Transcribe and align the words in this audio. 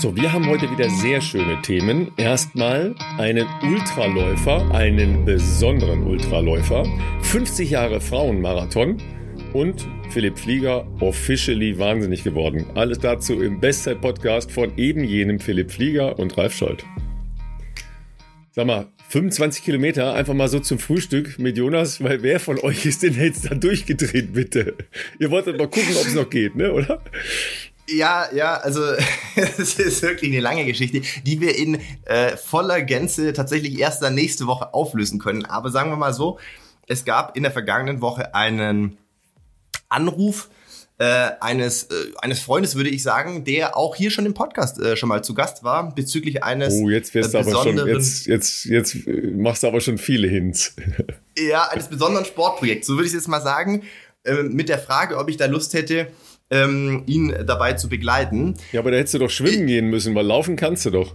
So, 0.00 0.16
wir 0.16 0.32
haben 0.32 0.46
heute 0.46 0.70
wieder 0.70 0.88
sehr 0.88 1.20
schöne 1.20 1.60
Themen. 1.60 2.10
Erstmal 2.16 2.94
einen 3.18 3.46
Ultraläufer, 3.62 4.74
einen 4.74 5.26
besonderen 5.26 6.04
Ultraläufer, 6.04 6.86
50 7.20 7.68
Jahre 7.68 8.00
Frauenmarathon 8.00 8.96
und 9.52 9.86
Philipp 10.08 10.38
Flieger 10.38 10.86
officially 11.00 11.78
wahnsinnig 11.78 12.24
geworden. 12.24 12.64
Alles 12.74 13.00
dazu 13.00 13.42
im 13.42 13.60
Bestzeit-Podcast 13.60 14.50
von 14.50 14.72
eben 14.78 15.04
jenem 15.04 15.38
Philipp 15.38 15.70
Flieger 15.70 16.18
und 16.18 16.38
Ralf 16.38 16.54
Scholz. 16.54 16.82
Sag 18.52 18.66
mal, 18.66 18.86
25 19.10 19.62
Kilometer 19.62 20.14
einfach 20.14 20.34
mal 20.34 20.48
so 20.48 20.60
zum 20.60 20.78
Frühstück 20.78 21.38
mit 21.38 21.58
Jonas, 21.58 22.02
weil 22.02 22.22
wer 22.22 22.40
von 22.40 22.58
euch 22.60 22.86
ist 22.86 23.02
denn 23.02 23.14
jetzt 23.14 23.50
da 23.50 23.54
durchgedreht, 23.54 24.32
bitte? 24.32 24.76
Ihr 25.18 25.30
wolltet 25.30 25.58
mal 25.58 25.68
gucken, 25.68 25.94
ob 26.00 26.06
es 26.06 26.14
noch 26.14 26.30
geht, 26.30 26.56
ne, 26.56 26.72
oder? 26.72 27.02
Ja, 27.88 28.32
ja, 28.32 28.54
also 28.54 28.82
es 29.36 29.78
ist 29.78 30.02
wirklich 30.02 30.30
eine 30.32 30.40
lange 30.40 30.64
Geschichte, 30.64 31.02
die 31.24 31.40
wir 31.40 31.56
in 31.56 31.80
äh, 32.04 32.36
voller 32.36 32.82
Gänze 32.82 33.32
tatsächlich 33.32 33.78
erst 33.78 34.02
dann 34.02 34.14
nächste 34.14 34.46
Woche 34.46 34.74
auflösen 34.74 35.18
können. 35.18 35.44
Aber 35.44 35.70
sagen 35.70 35.90
wir 35.90 35.96
mal 35.96 36.14
so, 36.14 36.38
es 36.86 37.04
gab 37.04 37.36
in 37.36 37.42
der 37.42 37.52
vergangenen 37.52 38.00
Woche 38.00 38.34
einen 38.34 38.98
Anruf 39.88 40.48
äh, 41.00 41.30
eines, 41.40 41.84
äh, 41.84 41.94
eines 42.20 42.40
Freundes, 42.40 42.74
würde 42.74 42.90
ich 42.90 43.02
sagen, 43.02 43.44
der 43.44 43.76
auch 43.76 43.96
hier 43.96 44.10
schon 44.10 44.26
im 44.26 44.34
Podcast 44.34 44.78
äh, 44.78 44.96
schon 44.96 45.08
mal 45.08 45.24
zu 45.24 45.32
Gast 45.32 45.64
war, 45.64 45.94
bezüglich 45.94 46.44
eines. 46.44 46.74
Oh, 46.74 46.90
jetzt 46.90 47.14
wirst 47.14 47.32
du 47.32 47.38
aber 47.38 47.62
schon, 47.62 47.86
jetzt, 47.88 48.26
jetzt, 48.26 48.64
jetzt 48.66 49.06
äh, 49.06 49.30
machst 49.30 49.62
du 49.62 49.68
aber 49.68 49.80
schon 49.80 49.96
viele 49.96 50.28
Hints. 50.28 50.76
ja, 51.38 51.68
eines 51.68 51.88
besonderen 51.88 52.26
Sportprojekts, 52.26 52.86
so 52.86 52.94
würde 52.94 53.04
ich 53.04 53.12
es 53.12 53.14
jetzt 53.14 53.28
mal 53.28 53.40
sagen, 53.40 53.84
äh, 54.24 54.42
mit 54.42 54.68
der 54.68 54.78
Frage, 54.78 55.16
ob 55.16 55.30
ich 55.30 55.38
da 55.38 55.46
Lust 55.46 55.72
hätte, 55.72 56.08
ähm, 56.50 57.04
ihn 57.06 57.34
dabei 57.46 57.74
zu 57.74 57.88
begleiten. 57.88 58.54
Ja, 58.72 58.80
aber 58.80 58.90
da 58.90 58.98
hättest 58.98 59.14
du 59.14 59.18
doch 59.18 59.30
schwimmen 59.30 59.62
ich, 59.62 59.66
gehen 59.66 59.86
müssen, 59.86 60.14
weil 60.14 60.26
laufen 60.26 60.56
kannst 60.56 60.84
du 60.84 60.90
doch. 60.90 61.14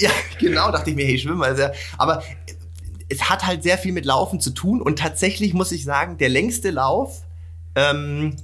Ja, 0.00 0.10
genau, 0.38 0.70
dachte 0.70 0.90
ich 0.90 0.96
mir, 0.96 1.04
hey, 1.04 1.18
schwimmen. 1.18 1.42
Also, 1.42 1.64
aber 1.98 2.22
es 3.08 3.28
hat 3.28 3.46
halt 3.46 3.62
sehr 3.62 3.76
viel 3.76 3.92
mit 3.92 4.04
Laufen 4.04 4.40
zu 4.40 4.50
tun 4.50 4.80
und 4.80 4.98
tatsächlich 4.98 5.52
muss 5.52 5.72
ich 5.72 5.84
sagen, 5.84 6.16
der 6.16 6.28
längste 6.28 6.70
Lauf 6.70 7.22
ähm, 7.74 8.36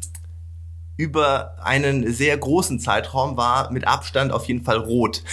über 0.97 1.57
einen 1.63 2.13
sehr 2.13 2.37
großen 2.37 2.81
Zeitraum 2.81 3.37
war 3.37 3.71
mit 3.71 3.87
Abstand 3.87 4.33
auf 4.33 4.47
jeden 4.47 4.65
Fall 4.65 4.79
rot. 4.79 5.23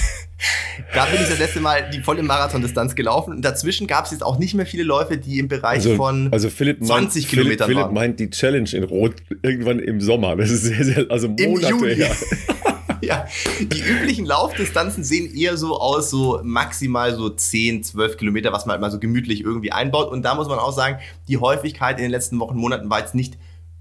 da 0.94 1.06
bin 1.06 1.22
ich 1.22 1.30
das 1.30 1.40
letzte 1.40 1.62
Mal 1.62 1.90
die 1.90 2.02
volle 2.02 2.24
Marathondistanz 2.24 2.96
gelaufen. 2.96 3.34
Und 3.34 3.42
dazwischen 3.44 3.88
gab 3.88 4.06
es 4.06 4.12
jetzt 4.12 4.24
auch 4.24 4.38
nicht 4.38 4.54
mehr 4.54 4.66
viele 4.66 4.84
Läufe, 4.84 5.18
die 5.18 5.40
im 5.40 5.48
Bereich 5.48 5.86
also, 5.86 5.96
von 5.96 6.30
also 6.32 6.50
Philipp 6.50 6.84
20 6.84 7.24
meint, 7.24 7.30
Kilometern 7.30 7.68
Philipp, 7.68 7.84
Philipp 7.84 7.94
meint 7.94 8.20
die 8.20 8.30
Challenge 8.30 8.70
in 8.72 8.84
Rot 8.84 9.16
irgendwann 9.42 9.80
im 9.80 10.02
Sommer. 10.02 10.36
Das 10.36 10.52
ist 10.52 10.64
sehr, 10.64 10.84
sehr, 10.84 11.06
also 11.10 11.30
Monate 11.30 11.88
her. 11.88 12.16
ja, 13.02 13.28
die 13.60 13.82
üblichen 13.82 14.26
Laufdistanzen 14.26 15.04
sehen 15.04 15.34
eher 15.34 15.58
so 15.58 15.80
aus, 15.80 16.10
so 16.10 16.42
maximal 16.44 17.16
so 17.16 17.30
10, 17.30 17.84
12 17.84 18.18
Kilometer, 18.18 18.52
was 18.52 18.66
man 18.66 18.74
halt 18.74 18.82
mal 18.82 18.92
so 18.92 19.00
gemütlich 19.00 19.42
irgendwie 19.42 19.72
einbaut. 19.72 20.12
Und 20.12 20.24
da 20.24 20.36
muss 20.36 20.48
man 20.48 20.60
auch 20.60 20.74
sagen, 20.74 21.00
die 21.28 21.38
Häufigkeit 21.38 21.98
in 21.98 22.04
den 22.04 22.12
letzten 22.12 22.40
Wochen, 22.40 22.58
Monaten 22.58 22.90
war 22.90 23.00
jetzt 23.00 23.16
nicht 23.16 23.38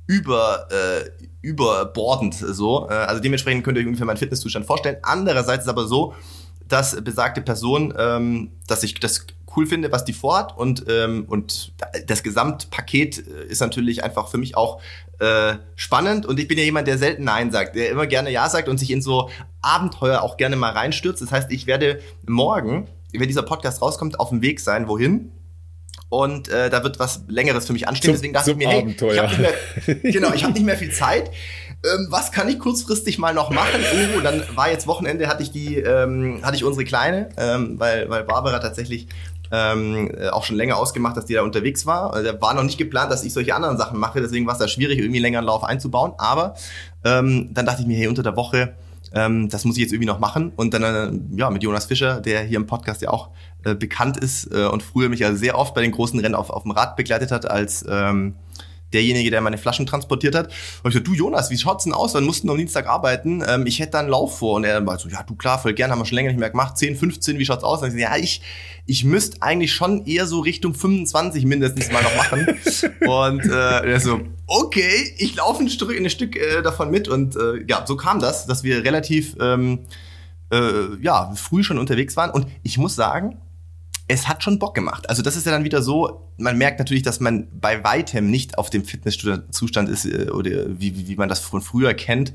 über, 0.06 0.68
äh, 0.70 1.24
überbordend 1.40 2.34
so. 2.34 2.88
Äh, 2.88 2.92
also 2.92 3.20
dementsprechend 3.20 3.64
könnt 3.64 3.78
ihr 3.78 3.80
euch 3.80 3.86
ungefähr 3.86 4.06
meinen 4.06 4.18
Fitnesszustand 4.18 4.66
vorstellen. 4.66 4.98
Andererseits 5.02 5.64
ist 5.64 5.70
aber 5.70 5.86
so, 5.86 6.14
dass 6.74 7.00
besagte 7.00 7.40
Person, 7.40 7.94
ähm, 7.96 8.50
dass 8.66 8.82
ich 8.82 8.94
das 8.94 9.26
cool 9.56 9.64
finde, 9.64 9.92
was 9.92 10.04
die 10.04 10.12
vorhat 10.12 10.58
und, 10.58 10.86
ähm, 10.88 11.24
und 11.28 11.72
das 12.08 12.24
Gesamtpaket 12.24 13.18
äh, 13.18 13.46
ist 13.46 13.60
natürlich 13.60 14.02
einfach 14.02 14.26
für 14.26 14.38
mich 14.38 14.56
auch 14.56 14.80
äh, 15.20 15.54
spannend 15.76 16.26
und 16.26 16.40
ich 16.40 16.48
bin 16.48 16.58
ja 16.58 16.64
jemand, 16.64 16.88
der 16.88 16.98
selten 16.98 17.22
Nein 17.22 17.52
sagt, 17.52 17.76
der 17.76 17.90
immer 17.90 18.08
gerne 18.08 18.30
Ja 18.30 18.48
sagt 18.48 18.68
und 18.68 18.78
sich 18.78 18.90
in 18.90 19.02
so 19.02 19.30
Abenteuer 19.62 20.22
auch 20.22 20.36
gerne 20.36 20.56
mal 20.56 20.72
reinstürzt. 20.72 21.22
Das 21.22 21.30
heißt, 21.30 21.52
ich 21.52 21.68
werde 21.68 22.00
morgen, 22.26 22.88
wenn 23.12 23.28
dieser 23.28 23.44
Podcast 23.44 23.80
rauskommt, 23.80 24.18
auf 24.18 24.30
dem 24.30 24.42
Weg 24.42 24.58
sein, 24.58 24.88
wohin? 24.88 25.30
und 26.08 26.48
äh, 26.48 26.70
da 26.70 26.84
wird 26.84 26.98
was 26.98 27.22
Längeres 27.28 27.66
für 27.66 27.72
mich 27.72 27.88
anstehen. 27.88 28.14
Zum, 28.14 28.14
Deswegen 28.14 28.34
dachte 28.34 28.52
ich 28.52 28.56
mir, 28.56 28.68
hey, 28.68 28.86
ich 28.88 29.18
habe 29.18 29.28
nicht 29.28 30.02
mehr, 30.02 30.12
genau, 30.12 30.32
ich 30.32 30.44
habe 30.44 30.52
nicht 30.52 30.64
mehr 30.64 30.76
viel 30.76 30.92
Zeit. 30.92 31.30
Ähm, 31.84 32.06
was 32.10 32.32
kann 32.32 32.48
ich 32.48 32.58
kurzfristig 32.58 33.18
mal 33.18 33.34
noch 33.34 33.50
machen? 33.50 33.80
Oh, 34.16 34.20
dann 34.20 34.42
war 34.54 34.70
jetzt 34.70 34.86
Wochenende, 34.86 35.28
hatte 35.28 35.42
ich 35.42 35.50
die, 35.50 35.76
ähm, 35.76 36.40
hatte 36.42 36.56
ich 36.56 36.64
unsere 36.64 36.84
Kleine, 36.84 37.30
ähm, 37.36 37.78
weil, 37.78 38.08
weil 38.08 38.22
Barbara 38.22 38.58
tatsächlich 38.58 39.08
ähm, 39.50 40.10
äh, 40.16 40.28
auch 40.28 40.44
schon 40.44 40.56
länger 40.56 40.76
ausgemacht, 40.76 41.16
dass 41.16 41.26
die 41.26 41.34
da 41.34 41.42
unterwegs 41.42 41.86
war. 41.86 42.12
Also, 42.12 42.32
da 42.32 42.40
war 42.40 42.54
noch 42.54 42.62
nicht 42.62 42.78
geplant, 42.78 43.10
dass 43.10 43.24
ich 43.24 43.32
solche 43.32 43.54
anderen 43.54 43.76
Sachen 43.76 43.98
mache, 43.98 44.20
deswegen 44.20 44.46
war 44.46 44.54
es 44.54 44.58
da 44.58 44.68
schwierig, 44.68 44.98
irgendwie 44.98 45.18
einen 45.18 45.22
längeren 45.22 45.44
Lauf 45.44 45.64
einzubauen. 45.64 46.12
Aber 46.18 46.54
ähm, 47.04 47.50
dann 47.52 47.66
dachte 47.66 47.82
ich 47.82 47.86
mir, 47.86 47.96
hey, 47.96 48.08
unter 48.08 48.22
der 48.22 48.36
Woche, 48.36 48.74
ähm, 49.12 49.48
das 49.48 49.64
muss 49.64 49.76
ich 49.76 49.82
jetzt 49.82 49.92
irgendwie 49.92 50.08
noch 50.08 50.18
machen. 50.18 50.52
Und 50.56 50.74
dann 50.74 50.82
äh, 50.82 51.38
ja 51.38 51.50
mit 51.50 51.62
Jonas 51.62 51.86
Fischer, 51.86 52.20
der 52.20 52.42
hier 52.42 52.56
im 52.56 52.66
Podcast 52.66 53.02
ja 53.02 53.10
auch 53.10 53.30
äh, 53.64 53.74
bekannt 53.74 54.16
ist 54.16 54.52
äh, 54.52 54.66
und 54.66 54.82
früher 54.82 55.08
mich 55.08 55.20
ja 55.20 55.34
sehr 55.34 55.58
oft 55.58 55.74
bei 55.74 55.82
den 55.82 55.92
großen 55.92 56.18
Rennen 56.18 56.34
auf, 56.34 56.50
auf 56.50 56.62
dem 56.62 56.72
Rad 56.72 56.96
begleitet 56.96 57.30
hat 57.30 57.48
als 57.48 57.84
ähm, 57.88 58.34
derjenige, 58.94 59.30
der 59.30 59.40
meine 59.40 59.58
Flaschen 59.58 59.86
transportiert 59.86 60.34
hat. 60.34 60.52
Und 60.82 60.90
ich 60.90 60.94
so, 60.94 61.00
du 61.00 61.12
Jonas, 61.12 61.50
wie 61.50 61.58
schaut's 61.58 61.84
denn 61.84 61.92
aus? 61.92 62.14
Wann 62.14 62.24
mussten 62.24 62.48
am 62.48 62.56
Dienstag 62.56 62.86
arbeiten? 62.86 63.42
Ähm, 63.46 63.66
ich 63.66 63.80
hätte 63.80 63.92
da 63.92 64.00
einen 64.00 64.08
Lauf 64.08 64.38
vor. 64.38 64.54
Und 64.54 64.64
er 64.64 64.84
war 64.86 64.98
so, 64.98 65.08
ja, 65.08 65.22
du 65.22 65.34
klar, 65.34 65.58
voll 65.58 65.74
gern, 65.74 65.90
haben 65.90 65.98
wir 65.98 66.06
schon 66.06 66.16
länger 66.16 66.30
nicht 66.30 66.40
mehr 66.40 66.50
gemacht. 66.50 66.78
10, 66.78 66.96
15, 66.96 67.38
wie 67.38 67.44
schaut's 67.44 67.64
aus? 67.64 67.82
Und 67.82 67.88
ich 67.88 67.94
so, 67.94 67.98
ja, 67.98 68.16
ich, 68.16 68.40
ich 68.86 69.04
müsste 69.04 69.42
eigentlich 69.42 69.72
schon 69.72 70.06
eher 70.06 70.26
so 70.26 70.40
Richtung 70.40 70.74
25 70.74 71.44
mindestens 71.44 71.90
mal 71.90 72.02
noch 72.02 72.16
machen. 72.16 72.46
und 73.06 73.44
äh, 73.44 73.92
er 73.92 74.00
so, 74.00 74.20
okay, 74.46 75.14
ich 75.18 75.34
laufe 75.36 75.62
ein 75.62 75.68
Stück, 75.68 75.90
ein 75.90 76.08
Stück 76.10 76.36
äh, 76.36 76.62
davon 76.62 76.90
mit. 76.90 77.08
Und 77.08 77.36
äh, 77.36 77.64
ja, 77.66 77.84
so 77.86 77.96
kam 77.96 78.20
das, 78.20 78.46
dass 78.46 78.62
wir 78.62 78.84
relativ 78.84 79.36
ähm, 79.40 79.80
äh, 80.52 80.96
ja, 81.00 81.32
früh 81.34 81.64
schon 81.64 81.78
unterwegs 81.78 82.16
waren. 82.16 82.30
Und 82.30 82.46
ich 82.62 82.78
muss 82.78 82.94
sagen, 82.94 83.38
es 84.06 84.28
hat 84.28 84.42
schon 84.42 84.58
Bock 84.58 84.74
gemacht. 84.74 85.08
Also 85.08 85.22
das 85.22 85.36
ist 85.36 85.46
ja 85.46 85.52
dann 85.52 85.64
wieder 85.64 85.82
so, 85.82 86.30
man 86.36 86.58
merkt 86.58 86.78
natürlich, 86.78 87.02
dass 87.02 87.20
man 87.20 87.48
bei 87.52 87.82
weitem 87.84 88.30
nicht 88.30 88.58
auf 88.58 88.70
dem 88.70 88.84
Fitnesszustand 88.84 89.88
ist 89.88 90.04
äh, 90.04 90.30
oder 90.30 90.50
wie, 90.78 91.08
wie 91.08 91.16
man 91.16 91.28
das 91.28 91.40
von 91.40 91.62
früher 91.62 91.94
kennt. 91.94 92.32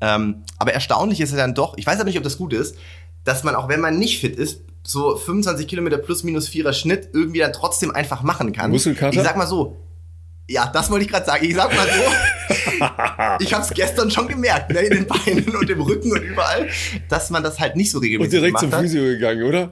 Ähm, 0.00 0.44
aber 0.58 0.72
erstaunlich 0.72 1.20
ist 1.20 1.32
ja 1.32 1.36
dann 1.36 1.54
doch, 1.54 1.76
ich 1.76 1.86
weiß 1.86 1.96
aber 1.96 2.04
nicht, 2.04 2.18
ob 2.18 2.24
das 2.24 2.38
gut 2.38 2.52
ist, 2.52 2.76
dass 3.24 3.44
man 3.44 3.54
auch 3.54 3.68
wenn 3.68 3.80
man 3.80 3.98
nicht 3.98 4.20
fit 4.20 4.36
ist, 4.36 4.62
so 4.82 5.16
25 5.16 5.66
Kilometer 5.68 5.98
plus 5.98 6.22
minus 6.22 6.48
vierer 6.48 6.72
Schnitt 6.72 7.10
irgendwie 7.12 7.40
dann 7.40 7.52
trotzdem 7.52 7.90
einfach 7.90 8.22
machen 8.22 8.52
kann. 8.52 8.70
Muskelkater? 8.70 9.16
Ich 9.16 9.22
sag 9.22 9.36
mal 9.36 9.46
so, 9.46 9.76
ja, 10.50 10.66
das 10.66 10.90
wollte 10.90 11.04
ich 11.04 11.10
gerade 11.10 11.24
sagen. 11.24 11.44
Ich 11.44 11.54
sag 11.54 11.72
mal 11.72 11.86
so, 11.86 12.54
ich 13.44 13.54
habe 13.54 13.64
es 13.64 13.70
gestern 13.70 14.10
schon 14.10 14.26
gemerkt, 14.26 14.72
ne, 14.72 14.80
in 14.80 14.90
den 14.90 15.06
Beinen 15.06 15.54
und 15.54 15.70
im 15.70 15.80
Rücken 15.80 16.10
und 16.10 16.22
überall, 16.22 16.68
dass 17.08 17.30
man 17.30 17.44
das 17.44 17.60
halt 17.60 17.76
nicht 17.76 17.90
so 17.90 17.98
regelmäßig 18.00 18.34
Und 18.34 18.40
direkt 18.40 18.58
zum 18.58 18.72
Physio 18.72 19.02
gegangen, 19.04 19.44
oder? 19.44 19.70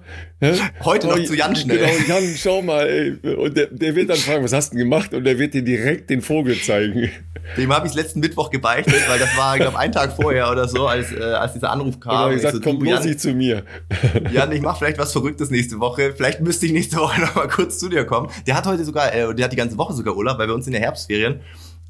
Heute 0.85 1.09
oh, 1.09 1.17
noch 1.17 1.25
zu 1.25 1.35
Jan 1.35 1.57
schnell. 1.57 1.79
Genau, 1.79 2.21
Jan, 2.21 2.35
schau 2.37 2.63
mal, 2.63 2.87
ey. 2.87 3.11
Und 3.35 3.57
der, 3.57 3.67
der 3.67 3.97
wird 3.97 4.09
dann 4.09 4.19
fragen, 4.19 4.45
was 4.45 4.53
hast 4.53 4.73
du 4.73 4.77
denn 4.77 4.89
gemacht? 4.89 5.13
Und 5.13 5.25
der 5.25 5.37
wird 5.37 5.53
dir 5.53 5.63
direkt 5.63 6.11
den 6.11 6.23
Vogel 6.23 6.61
zeigen. 6.61 7.11
Dem 7.57 7.73
habe 7.73 7.89
ich 7.89 7.95
letzten 7.95 8.21
Mittwoch 8.21 8.51
gebeichtet, 8.51 9.03
weil 9.09 9.19
das 9.19 9.37
war, 9.37 9.57
ich 9.57 9.63
glaube, 9.63 9.79
ein 9.79 9.91
Tag 9.91 10.15
vorher 10.15 10.51
oder 10.51 10.69
so, 10.69 10.87
als, 10.87 11.13
äh, 11.13 11.23
als 11.23 11.55
dieser 11.55 11.71
Anruf 11.71 11.99
kam. 11.99 12.13
Genau, 12.13 12.29
ich 12.29 12.37
gesagt, 12.37 12.57
so, 12.57 12.61
komm 12.61 12.79
bloß 12.79 13.05
nicht 13.05 13.21
zu 13.21 13.33
mir. 13.33 13.65
Jan, 14.33 14.53
ich 14.53 14.61
mache 14.61 14.79
vielleicht 14.79 14.99
was 14.99 15.13
Verrücktes 15.13 15.51
nächste 15.51 15.81
Woche. 15.81 16.15
Vielleicht 16.15 16.41
müsste 16.41 16.67
ich 16.67 16.73
nächste 16.73 16.99
Woche 16.99 17.21
noch 17.21 17.35
mal 17.35 17.49
kurz 17.49 17.79
zu 17.79 17.89
dir 17.89 18.05
kommen. 18.05 18.29
Der 18.47 18.55
hat 18.55 18.67
heute 18.67 18.85
sogar, 18.85 19.13
äh, 19.13 19.35
der 19.35 19.47
hat 19.47 19.53
die 19.53 19.57
ganze 19.57 19.77
Woche 19.77 19.95
sogar 19.95 20.15
Urlaub, 20.15 20.39
weil 20.39 20.47
wir 20.47 20.55
uns 20.55 20.68
in 20.69 20.73
der 20.73 20.83
Herbstferien. 20.83 21.41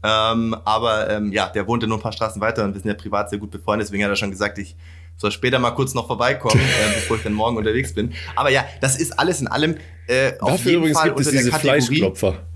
Ähm, 0.03 0.57
aber 0.65 1.11
ähm, 1.11 1.33
ja, 1.33 1.49
der 1.49 1.67
wohnte 1.67 1.87
nur 1.87 1.99
ein 1.99 2.03
paar 2.03 2.13
Straßen 2.13 2.41
weiter 2.41 2.65
und 2.65 2.75
wir 2.75 2.81
sind 2.81 2.89
ja 2.89 2.97
privat 2.97 3.31
sehr 3.31 3.39
gut 3.39 3.51
befreundet, 3.51 3.89
deswegen 3.89 4.05
hat 4.05 4.11
er 4.11 4.17
schon 4.17 4.31
gesagt, 4.31 4.59
ich 4.59 4.77
soll 5.17 5.33
später 5.33 5.59
mal 5.59 5.73
kurz 5.73 5.95
noch 5.95 6.07
vorbeikommen, 6.07 6.61
äh, 6.61 6.95
bevor 6.95 7.17
ich 7.17 7.23
dann 7.25 7.33
morgen 7.33 7.57
unterwegs 7.57 7.93
bin. 7.95 8.15
Aber 8.37 8.51
ja, 8.51 8.65
das 8.81 8.97
ist 8.97 9.19
alles 9.19 9.41
in 9.41 9.49
allem 9.49 9.77
äh, 10.07 10.33
auf 10.39 10.53
Dafür 10.53 10.71
jeden 10.71 10.79
übrigens 10.79 10.99
Fall 10.99 11.09
gibt 11.09 11.21
es 11.21 11.31
diese 11.31 11.53
Fleischklopfer. 11.53 12.47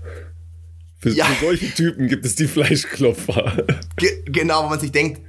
Für, 0.99 1.09
ja. 1.09 1.25
für 1.25 1.45
solche 1.45 1.73
Typen 1.73 2.07
gibt 2.07 2.25
es 2.25 2.35
die 2.35 2.47
Fleischklopfer. 2.47 3.65
Ge 3.97 4.23
genau, 4.25 4.63
wo 4.63 4.69
man 4.69 4.79
sich 4.79 4.93
denkt, 4.93 5.21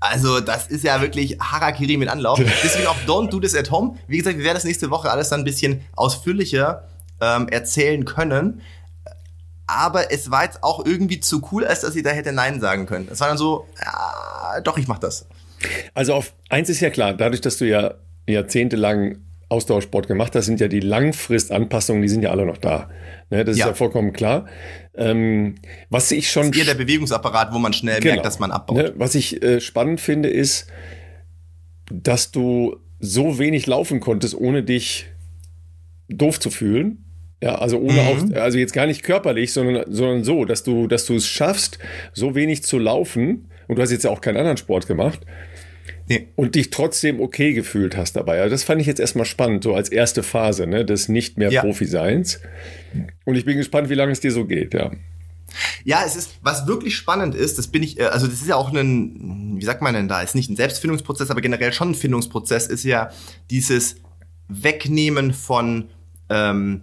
also 0.00 0.40
das 0.40 0.68
ist 0.68 0.84
ja 0.84 1.00
wirklich 1.02 1.38
Harakiri 1.38 1.96
mit 1.98 2.08
Anlauf. 2.08 2.40
Deswegen 2.64 2.86
auch 2.86 2.96
Don't 3.06 3.30
Do 3.30 3.40
This 3.40 3.54
at 3.54 3.70
Home. 3.70 3.98
Wie 4.06 4.18
gesagt, 4.18 4.38
wir 4.38 4.44
werden 4.44 4.54
das 4.54 4.64
nächste 4.64 4.90
Woche 4.90 5.10
alles 5.10 5.28
dann 5.28 5.40
ein 5.42 5.44
bisschen 5.44 5.82
ausführlicher 5.94 6.88
ähm, 7.20 7.48
erzählen 7.48 8.04
können. 8.04 8.62
Aber 9.68 10.10
es 10.10 10.30
war 10.30 10.44
jetzt 10.44 10.64
auch 10.64 10.84
irgendwie 10.84 11.20
zu 11.20 11.46
cool, 11.52 11.64
als 11.64 11.82
dass 11.82 11.94
ich 11.94 12.02
da 12.02 12.10
hätte 12.10 12.32
Nein 12.32 12.60
sagen 12.60 12.86
können. 12.86 13.06
Es 13.12 13.20
war 13.20 13.28
dann 13.28 13.36
so, 13.36 13.66
ja, 13.84 14.60
doch, 14.62 14.78
ich 14.78 14.88
mach 14.88 14.98
das. 14.98 15.26
Also 15.94 16.14
auf 16.14 16.34
eins 16.48 16.70
ist 16.70 16.80
ja 16.80 16.90
klar, 16.90 17.12
dadurch, 17.12 17.42
dass 17.42 17.58
du 17.58 17.66
ja 17.66 17.94
jahrzehntelang 18.26 19.18
Ausdauersport 19.50 20.08
gemacht 20.08 20.34
hast, 20.34 20.46
sind 20.46 20.60
ja 20.60 20.68
die 20.68 20.80
Langfristanpassungen, 20.80 22.02
die 22.02 22.08
sind 22.08 22.22
ja 22.22 22.30
alle 22.30 22.46
noch 22.46 22.58
da. 22.58 22.90
Ne, 23.30 23.44
das 23.44 23.56
ja. 23.56 23.66
ist 23.66 23.68
ja 23.70 23.74
vollkommen 23.74 24.12
klar. 24.12 24.46
Ähm, 24.94 25.56
was 25.90 26.10
ich 26.12 26.30
schon. 26.30 26.50
Das 26.50 26.52
ist 26.52 26.66
eher 26.66 26.74
der 26.74 26.82
Bewegungsapparat, 26.82 27.52
wo 27.52 27.58
man 27.58 27.72
schnell 27.72 28.00
genau. 28.00 28.14
merkt, 28.14 28.26
dass 28.26 28.38
man 28.38 28.50
abbaut. 28.50 28.76
Ne, 28.76 28.92
was 28.96 29.14
ich 29.14 29.42
äh, 29.42 29.60
spannend 29.60 30.00
finde, 30.00 30.28
ist, 30.28 30.66
dass 31.90 32.30
du 32.30 32.76
so 33.00 33.38
wenig 33.38 33.66
laufen 33.66 34.00
konntest, 34.00 34.34
ohne 34.34 34.62
dich 34.62 35.06
doof 36.08 36.40
zu 36.40 36.50
fühlen. 36.50 37.04
Ja, 37.40 37.54
also 37.56 37.78
ohne 37.78 38.02
mhm. 38.02 38.08
auf, 38.08 38.36
also 38.36 38.58
jetzt 38.58 38.72
gar 38.72 38.86
nicht 38.86 39.02
körperlich, 39.02 39.52
sondern, 39.52 39.92
sondern 39.92 40.24
so, 40.24 40.44
dass 40.44 40.64
du, 40.64 40.88
dass 40.88 41.06
du 41.06 41.14
es 41.14 41.26
schaffst, 41.26 41.78
so 42.12 42.34
wenig 42.34 42.64
zu 42.64 42.78
laufen. 42.78 43.48
Und 43.68 43.76
du 43.76 43.82
hast 43.82 43.90
jetzt 43.90 44.04
ja 44.04 44.10
auch 44.10 44.20
keinen 44.20 44.38
anderen 44.38 44.56
Sport 44.56 44.86
gemacht. 44.86 45.20
Nee. 46.08 46.28
Und 46.36 46.54
dich 46.54 46.70
trotzdem 46.70 47.20
okay 47.20 47.52
gefühlt 47.52 47.96
hast 47.96 48.16
dabei. 48.16 48.40
Also 48.40 48.54
das 48.54 48.64
fand 48.64 48.80
ich 48.80 48.86
jetzt 48.86 48.98
erstmal 48.98 49.26
spannend, 49.26 49.62
so 49.62 49.74
als 49.74 49.90
erste 49.90 50.22
Phase 50.22 50.66
ne, 50.66 50.84
des 50.84 51.08
nicht 51.08 51.36
mehr 51.36 51.50
ja. 51.50 51.60
Profi-Seins. 51.60 52.40
Und 53.24 53.34
ich 53.36 53.44
bin 53.44 53.58
gespannt, 53.58 53.90
wie 53.90 53.94
lange 53.94 54.12
es 54.12 54.20
dir 54.20 54.32
so 54.32 54.46
geht, 54.46 54.72
ja. 54.72 54.90
Ja, 55.84 56.02
es 56.06 56.16
ist, 56.16 56.38
was 56.42 56.66
wirklich 56.66 56.96
spannend 56.96 57.34
ist, 57.34 57.58
das 57.58 57.68
bin 57.68 57.82
ich, 57.82 57.98
äh, 57.98 58.04
also 58.04 58.26
das 58.26 58.40
ist 58.40 58.48
ja 58.48 58.56
auch 58.56 58.72
ein, 58.72 59.56
wie 59.58 59.64
sagt 59.64 59.82
man 59.82 59.94
denn 59.94 60.08
da, 60.08 60.20
ist 60.22 60.34
nicht 60.34 60.50
ein 60.50 60.56
Selbstfindungsprozess, 60.56 61.30
aber 61.30 61.40
generell 61.40 61.72
schon 61.72 61.90
ein 61.90 61.94
Findungsprozess, 61.94 62.66
ist 62.66 62.84
ja 62.84 63.10
dieses 63.50 63.96
Wegnehmen 64.48 65.32
von 65.32 65.88
ähm, 66.30 66.82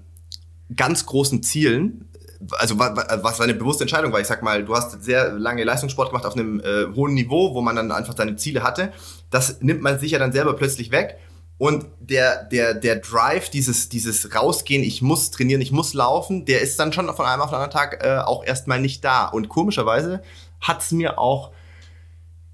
ganz 0.76 1.06
großen 1.06 1.44
Zielen, 1.44 2.10
also 2.52 2.78
was 2.78 3.42
eine 3.42 3.54
bewusste 3.54 3.84
Entscheidung 3.84 4.12
war. 4.12 4.20
Ich 4.20 4.28
sag 4.28 4.44
mal, 4.44 4.64
du 4.64 4.76
hast 4.76 5.04
sehr 5.04 5.34
lange 5.34 5.64
Leistungssport 5.64 6.10
gemacht 6.10 6.26
auf 6.26 6.34
einem 6.36 6.60
äh, 6.60 6.86
hohen 6.96 7.14
Niveau, 7.14 7.54
wo 7.54 7.62
man 7.62 7.76
dann 7.76 7.92
einfach 7.92 8.16
seine 8.16 8.36
Ziele 8.36 8.64
hatte. 8.64 8.92
Das 9.30 9.62
nimmt 9.62 9.82
man 9.82 10.00
sich 10.00 10.12
ja 10.12 10.20
dann 10.20 10.32
selber 10.32 10.56
plötzlich 10.56 10.92
weg. 10.92 11.18
Und 11.58 11.86
der, 12.00 12.44
der, 12.44 12.74
der 12.74 12.98
Drive, 12.98 13.50
dieses, 13.50 13.88
dieses 13.88 14.36
Rausgehen, 14.36 14.84
ich 14.84 15.02
muss 15.02 15.32
trainieren, 15.32 15.62
ich 15.62 15.72
muss 15.72 15.94
laufen, 15.94 16.44
der 16.46 16.62
ist 16.62 16.78
dann 16.80 16.92
schon 16.92 17.08
von 17.16 17.26
einem 17.26 17.42
auf 17.42 17.50
den 17.50 17.56
anderen 17.56 17.72
Tag 17.72 18.04
äh, 18.04 18.18
auch 18.18 18.44
erstmal 18.44 18.82
nicht 18.82 19.06
da. 19.06 19.26
Und 19.26 19.48
komischerweise 19.48 20.22
hat's 20.60 20.92
mir 20.92 21.18
auch 21.18 21.52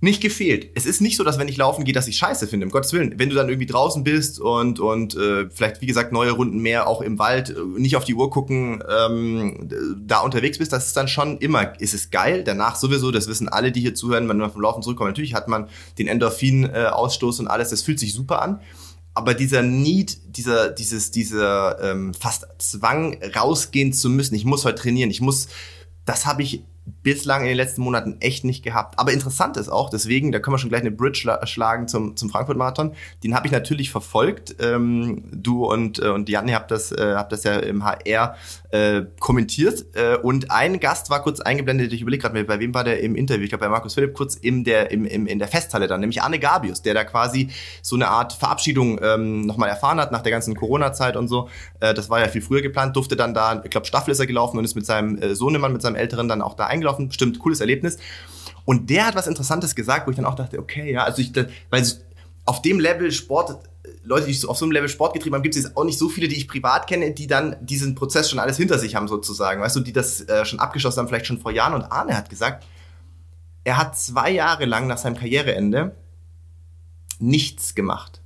nicht 0.02 0.20
gefehlt. 0.20 0.72
Es 0.74 0.88
ist 0.88 1.00
nicht 1.00 1.16
so, 1.16 1.24
dass 1.24 1.38
wenn 1.38 1.48
ich 1.48 1.58
laufen 1.58 1.86
gehe, 1.86 1.94
dass 1.94 2.08
ich 2.08 2.18
scheiße 2.18 2.48
finde, 2.48 2.66
um 2.66 2.72
Gottes 2.72 2.92
Willen. 2.92 3.14
Wenn 3.18 3.30
du 3.30 3.36
dann 3.36 3.50
irgendwie 3.50 3.68
draußen 3.68 4.04
bist 4.04 4.40
und, 4.40 4.80
und 4.80 5.16
äh, 5.16 5.48
vielleicht, 5.52 5.82
wie 5.82 5.86
gesagt, 5.86 6.12
neue 6.12 6.32
Runden 6.32 6.60
mehr 6.60 6.88
auch 6.88 7.02
im 7.02 7.20
Wald, 7.20 7.52
äh, 7.52 7.80
nicht 7.80 7.96
auf 7.96 8.04
die 8.04 8.16
Uhr 8.16 8.32
gucken, 8.32 8.84
ähm, 8.90 9.70
da 10.04 10.22
unterwegs 10.22 10.58
bist, 10.58 10.74
das 10.74 10.88
ist 10.88 10.98
dann 10.98 11.08
schon 11.08 11.38
immer, 11.38 11.80
ist 11.80 11.94
es 11.94 12.10
geil. 12.10 12.44
Danach 12.44 12.78
sowieso, 12.78 13.12
das 13.12 13.28
wissen 13.28 13.48
alle, 13.48 13.72
die 13.72 13.80
hier 13.80 13.94
zuhören, 13.94 14.28
wenn 14.28 14.38
man 14.38 14.52
vom 14.52 14.64
Laufen 14.64 14.82
zurückkommt, 14.82 15.10
natürlich 15.10 15.36
hat 15.36 15.48
man 15.48 15.70
den 16.00 16.08
Endorphin-Ausstoß 16.08 17.40
und 17.40 17.48
alles, 17.48 17.70
das 17.70 17.84
fühlt 17.84 18.00
sich 18.00 18.14
super 18.14 18.42
an. 18.42 18.60
Aber 19.14 19.36
dieser 19.36 19.62
Need, 19.62 20.36
dieser, 20.36 20.70
dieses, 20.70 21.12
dieser 21.12 21.80
ähm, 21.80 22.16
fast 22.16 22.48
Zwang, 22.58 23.20
rausgehen 23.36 23.94
zu 23.94 24.10
müssen, 24.10 24.34
ich 24.34 24.46
muss 24.46 24.66
heute 24.66 24.82
trainieren, 24.82 25.12
ich 25.12 25.22
muss, 25.22 25.48
das 26.06 26.26
habe 26.26 26.42
ich 26.42 26.64
bislang 27.04 27.42
in 27.42 27.48
den 27.48 27.58
letzten 27.58 27.82
Monaten 27.82 28.18
echt 28.20 28.44
nicht 28.44 28.64
gehabt. 28.64 29.00
Aber 29.00 29.12
interessant 29.12 29.58
ist 29.58 29.70
auch, 29.70 29.90
deswegen, 29.90 30.32
da 30.32 30.40
können 30.40 30.56
wir 30.56 30.60
schon 30.60 30.70
gleich 30.70 30.82
eine 30.82 30.92
Bridge 30.92 31.30
schlagen 31.44 31.88
zum, 31.88 32.16
zum 32.16 32.30
Frankfurt-Marathon. 32.30 32.94
Den 33.24 33.36
habe 33.36 33.48
ich 33.48 33.54
natürlich 33.54 33.92
verfolgt. 33.92 34.56
Ähm, 34.60 35.24
du 35.32 35.66
und, 35.66 36.00
äh, 36.00 36.10
und 36.10 36.30
Jan, 36.30 36.52
habt 36.54 36.72
das, 36.72 36.92
äh, 36.92 37.14
habt 37.16 37.32
das 37.32 37.44
ja 37.44 37.58
im 37.58 37.84
HR 37.84 38.36
äh, 38.72 39.04
kommentiert. 39.20 39.86
Äh, 39.94 40.18
und 40.18 40.52
ein 40.52 40.80
Gast 40.80 41.10
war 41.10 41.22
kurz 41.22 41.40
eingeblendet, 41.40 41.94
ich 41.94 42.02
überlege 42.02 42.22
gerade, 42.22 42.44
bei 42.44 42.60
wem 42.60 42.74
war 42.74 42.84
der 42.84 43.02
im 43.02 43.16
Interview? 43.16 43.44
Ich 43.44 43.50
glaube, 43.50 43.66
bei 43.66 43.70
Markus 43.70 43.94
Philipp 43.94 44.14
kurz 44.14 44.36
in 44.36 44.64
der, 44.64 44.92
im, 44.92 45.06
im, 45.06 45.28
in 45.28 45.40
der 45.40 45.48
Festhalle 45.48 45.88
dann, 45.88 46.00
nämlich 46.00 46.22
Arne 46.22 46.40
Gabius, 46.40 46.82
der 46.82 46.94
da 46.94 47.04
quasi 47.04 47.50
so 47.82 47.96
eine 47.96 48.08
Art 48.08 48.34
Verabschiedung 48.34 49.00
ähm, 49.02 49.42
nochmal 49.42 49.70
erfahren 49.70 50.00
hat 50.00 50.12
nach 50.12 50.22
der 50.22 50.32
ganzen 50.32 50.56
Corona-Zeit 50.56 51.18
und 51.18 51.28
so. 51.28 51.50
Äh, 51.80 51.94
das 51.94 52.10
war 52.10 52.20
ja 52.20 52.28
viel 52.28 52.42
früher 52.42 52.62
geplant, 52.62 52.96
durfte 52.96 53.16
dann 53.16 53.34
da, 53.34 53.62
ich 53.64 53.70
glaube, 53.70 53.86
Staffel 53.86 54.12
ist 54.12 54.20
er 54.20 54.28
gelaufen 54.28 54.58
und 54.58 54.66
ist 54.66 54.76
mit 54.76 54.86
seinem 54.86 55.18
äh, 55.18 55.36
Sohnemann, 55.36 55.74
mit 55.74 55.82
seinem 55.82 55.96
Älteren 55.96 56.28
dann 56.28 56.42
auch 56.42 56.54
da 56.54 56.68
eingelaufen. 56.82 57.08
Bestimmt 57.08 57.40
cooles 57.40 57.60
Erlebnis. 57.60 57.98
Und 58.66 58.90
der 58.90 59.08
hat 59.08 59.16
was 59.16 59.28
Interessantes 59.28 59.76
gesagt, 59.76 60.08
wo 60.08 60.12
ich 60.12 60.18
dann 60.18 60.26
auch 60.26 60.36
dachte, 60.36 60.60
okay, 60.60 60.92
ja, 60.92 61.04
also 61.04 61.22
ich, 61.22 61.32
weil 61.70 61.86
auf 62.46 62.62
dem 62.62 62.80
Level 62.80 63.12
Sport, 63.12 63.58
Leute, 64.04 64.28
die 64.28 64.48
auf 64.48 64.58
so 64.58 64.66
einem 64.66 64.72
Level 64.72 64.90
Sport 64.90 65.14
getrieben 65.14 65.36
haben, 65.36 65.44
gibt 65.44 65.56
es 65.56 65.64
jetzt 65.64 65.78
auch 65.78 65.84
nicht 65.84 65.98
so 65.98 66.10
viele, 66.10 66.28
die 66.28 66.36
ich 66.36 66.48
privat 66.48 66.88
kenne, 66.88 67.12
die 67.12 67.28
dann 67.28 67.56
diesen 67.62 67.96
Prozess 67.96 68.30
schon 68.30 68.40
alles 68.40 68.58
hinter 68.58 68.78
sich 68.78 68.96
haben, 68.96 69.08
sozusagen. 69.08 69.62
Weißt 69.62 69.76
du, 69.76 69.80
die 69.80 69.94
das 69.94 70.22
äh, 70.22 70.46
schon 70.46 70.60
abgeschlossen 70.60 71.00
haben, 71.00 71.08
vielleicht 71.08 71.28
schon 71.28 71.40
vor 71.40 71.52
Jahren. 71.52 71.74
Und 71.74 71.84
Arne 71.92 72.16
hat 72.16 72.30
gesagt, 72.30 72.66
er 73.64 73.78
hat 73.78 73.98
zwei 73.98 74.32
Jahre 74.32 74.66
lang 74.66 74.88
nach 74.88 74.98
seinem 74.98 75.16
Karriereende 75.16 75.96
nichts 77.20 77.76
gemacht. 77.76 78.22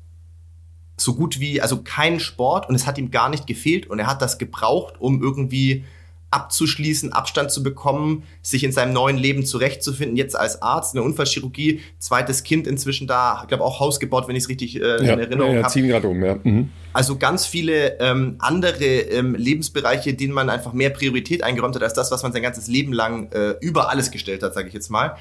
So 0.98 1.14
gut 1.14 1.42
wie, 1.42 1.62
also 1.62 1.82
kein 1.84 2.22
Sport 2.22 2.70
und 2.70 2.76
es 2.76 2.88
hat 2.88 2.98
ihm 2.98 3.12
gar 3.12 3.30
nicht 3.30 3.48
gefehlt 3.48 3.88
und 3.88 4.00
er 4.00 4.08
hat 4.08 4.22
das 4.22 4.38
gebraucht, 4.38 4.96
um 5.00 5.22
irgendwie 5.22 5.84
abzuschließen, 6.32 7.14
Abstand 7.14 7.52
zu 7.52 7.64
bekommen, 7.64 8.24
sich 8.42 8.64
in 8.64 8.72
seinem 8.72 8.94
neuen 8.94 9.18
Leben 9.18 9.46
zurechtzufinden, 9.46 10.18
jetzt 10.18 10.36
als 10.36 10.62
Arzt, 10.62 10.96
eine 10.96 11.04
Unfallchirurgie, 11.04 11.82
zweites 11.98 12.44
Kind 12.44 12.68
inzwischen 12.68 13.08
da, 13.08 13.40
ich 13.44 13.48
glaube 13.48 13.64
auch 13.64 13.80
Haus 13.80 14.00
gebaut, 14.00 14.28
wenn 14.28 14.36
ich 14.36 14.44
es 14.44 14.50
richtig 14.50 14.76
äh, 14.76 15.06
ja, 15.06 15.14
in 15.14 15.20
Erinnerung 15.20 15.52
ja, 15.52 15.58
ja, 15.58 15.64
habe. 15.64 15.74
ziehen 15.74 15.88
gerade 15.88 16.08
um, 16.08 16.24
ja. 16.24 16.38
Mhm. 16.44 16.70
Also 16.94 17.18
ganz 17.18 17.46
viele 17.46 18.00
ähm, 18.00 18.36
andere 18.40 18.86
ähm, 18.86 19.36
Lebensbereiche, 19.36 20.14
denen 20.14 20.34
man 20.34 20.50
einfach 20.50 20.74
mehr 20.74 20.90
Priorität 20.90 21.44
eingeräumt 21.44 21.76
hat, 21.76 21.84
als 21.84 21.94
das, 21.94 22.12
was 22.12 22.24
man 22.24 22.34
sein 22.34 22.42
ganzes 22.42 22.68
Leben 22.68 22.94
lang 22.94 23.32
äh, 23.32 23.56
über 23.62 23.90
alles 23.90 24.12
gestellt 24.12 24.44
hat, 24.44 24.54
sage 24.54 24.68
ich 24.68 24.74
jetzt 24.74 24.90
mal. 24.90 25.16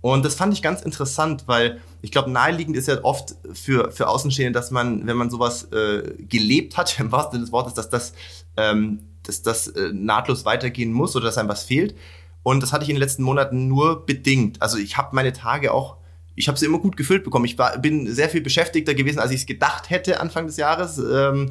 Und 0.00 0.24
das 0.24 0.34
fand 0.36 0.52
ich 0.52 0.62
ganz 0.62 0.82
interessant, 0.82 1.44
weil 1.46 1.80
ich 2.00 2.12
glaube, 2.12 2.30
naheliegend 2.30 2.76
ist 2.76 2.86
ja 2.86 3.02
oft 3.02 3.34
für, 3.52 3.90
für 3.90 4.08
Außenstehende, 4.08 4.52
dass 4.52 4.70
man, 4.70 5.06
wenn 5.06 5.16
man 5.16 5.30
sowas 5.30 5.64
äh, 5.72 6.14
gelebt 6.28 6.76
hat, 6.76 6.96
im 7.00 7.10
wahrsten 7.12 7.32
Sinne 7.32 7.44
des 7.44 7.52
Wortes, 7.52 7.74
dass 7.74 7.90
das 7.90 8.12
ähm, 8.56 9.00
dass 9.28 9.42
das 9.42 9.68
äh, 9.68 9.90
nahtlos 9.92 10.44
weitergehen 10.44 10.92
muss 10.92 11.16
oder 11.16 11.26
dass 11.26 11.38
einem 11.38 11.48
was 11.48 11.64
fehlt. 11.64 11.94
Und 12.42 12.62
das 12.62 12.72
hatte 12.72 12.84
ich 12.84 12.90
in 12.90 12.96
den 12.96 13.02
letzten 13.02 13.22
Monaten 13.22 13.66
nur 13.66 14.06
bedingt. 14.06 14.62
Also 14.62 14.78
ich 14.78 14.96
habe 14.96 15.14
meine 15.16 15.32
Tage 15.32 15.72
auch, 15.72 15.96
ich 16.36 16.48
habe 16.48 16.58
sie 16.58 16.66
immer 16.66 16.78
gut 16.78 16.96
gefüllt 16.96 17.24
bekommen. 17.24 17.44
Ich 17.44 17.58
war, 17.58 17.78
bin 17.78 18.12
sehr 18.12 18.28
viel 18.28 18.40
beschäftigter 18.40 18.94
gewesen, 18.94 19.18
als 19.18 19.32
ich 19.32 19.40
es 19.40 19.46
gedacht 19.46 19.90
hätte 19.90 20.20
Anfang 20.20 20.46
des 20.46 20.56
Jahres. 20.56 20.98
Ähm, 20.98 21.50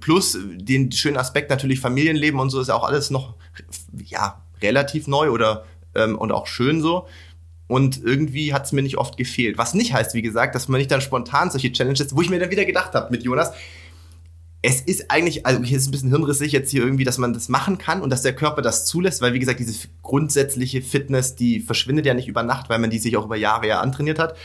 plus 0.00 0.38
den 0.42 0.90
schönen 0.92 1.18
Aspekt 1.18 1.50
natürlich 1.50 1.80
Familienleben 1.80 2.40
und 2.40 2.50
so 2.50 2.60
ist 2.60 2.68
ja 2.68 2.74
auch 2.74 2.84
alles 2.84 3.10
noch 3.10 3.34
ja 4.06 4.42
relativ 4.62 5.06
neu 5.06 5.30
oder 5.30 5.64
ähm, 5.94 6.16
und 6.16 6.32
auch 6.32 6.46
schön 6.46 6.80
so. 6.80 7.06
Und 7.66 8.02
irgendwie 8.02 8.54
hat 8.54 8.64
es 8.64 8.72
mir 8.72 8.82
nicht 8.82 8.96
oft 8.96 9.18
gefehlt. 9.18 9.58
Was 9.58 9.74
nicht 9.74 9.92
heißt, 9.92 10.14
wie 10.14 10.22
gesagt, 10.22 10.54
dass 10.54 10.68
man 10.68 10.78
nicht 10.78 10.90
dann 10.90 11.02
spontan 11.02 11.50
solche 11.50 11.70
Challenges, 11.70 12.16
wo 12.16 12.22
ich 12.22 12.30
mir 12.30 12.38
dann 12.38 12.50
wieder 12.50 12.64
gedacht 12.64 12.94
habe 12.94 13.10
mit 13.10 13.22
Jonas, 13.24 13.52
es 14.60 14.80
ist 14.80 15.10
eigentlich, 15.10 15.46
also 15.46 15.62
hier 15.62 15.76
ist 15.76 15.86
ein 15.86 15.92
bisschen 15.92 16.10
hirnrissig 16.10 16.50
jetzt 16.50 16.70
hier 16.70 16.82
irgendwie, 16.82 17.04
dass 17.04 17.18
man 17.18 17.32
das 17.32 17.48
machen 17.48 17.78
kann 17.78 18.02
und 18.02 18.10
dass 18.10 18.22
der 18.22 18.34
Körper 18.34 18.60
das 18.60 18.86
zulässt, 18.86 19.22
weil 19.22 19.32
wie 19.32 19.38
gesagt, 19.38 19.60
diese 19.60 19.88
grundsätzliche 20.02 20.82
Fitness, 20.82 21.36
die 21.36 21.60
verschwindet 21.60 22.06
ja 22.06 22.14
nicht 22.14 22.28
über 22.28 22.42
Nacht, 22.42 22.68
weil 22.68 22.80
man 22.80 22.90
die 22.90 22.98
sich 22.98 23.16
auch 23.16 23.24
über 23.24 23.36
Jahre 23.36 23.68
ja 23.68 23.80
antrainiert 23.80 24.18
hat. 24.18 24.36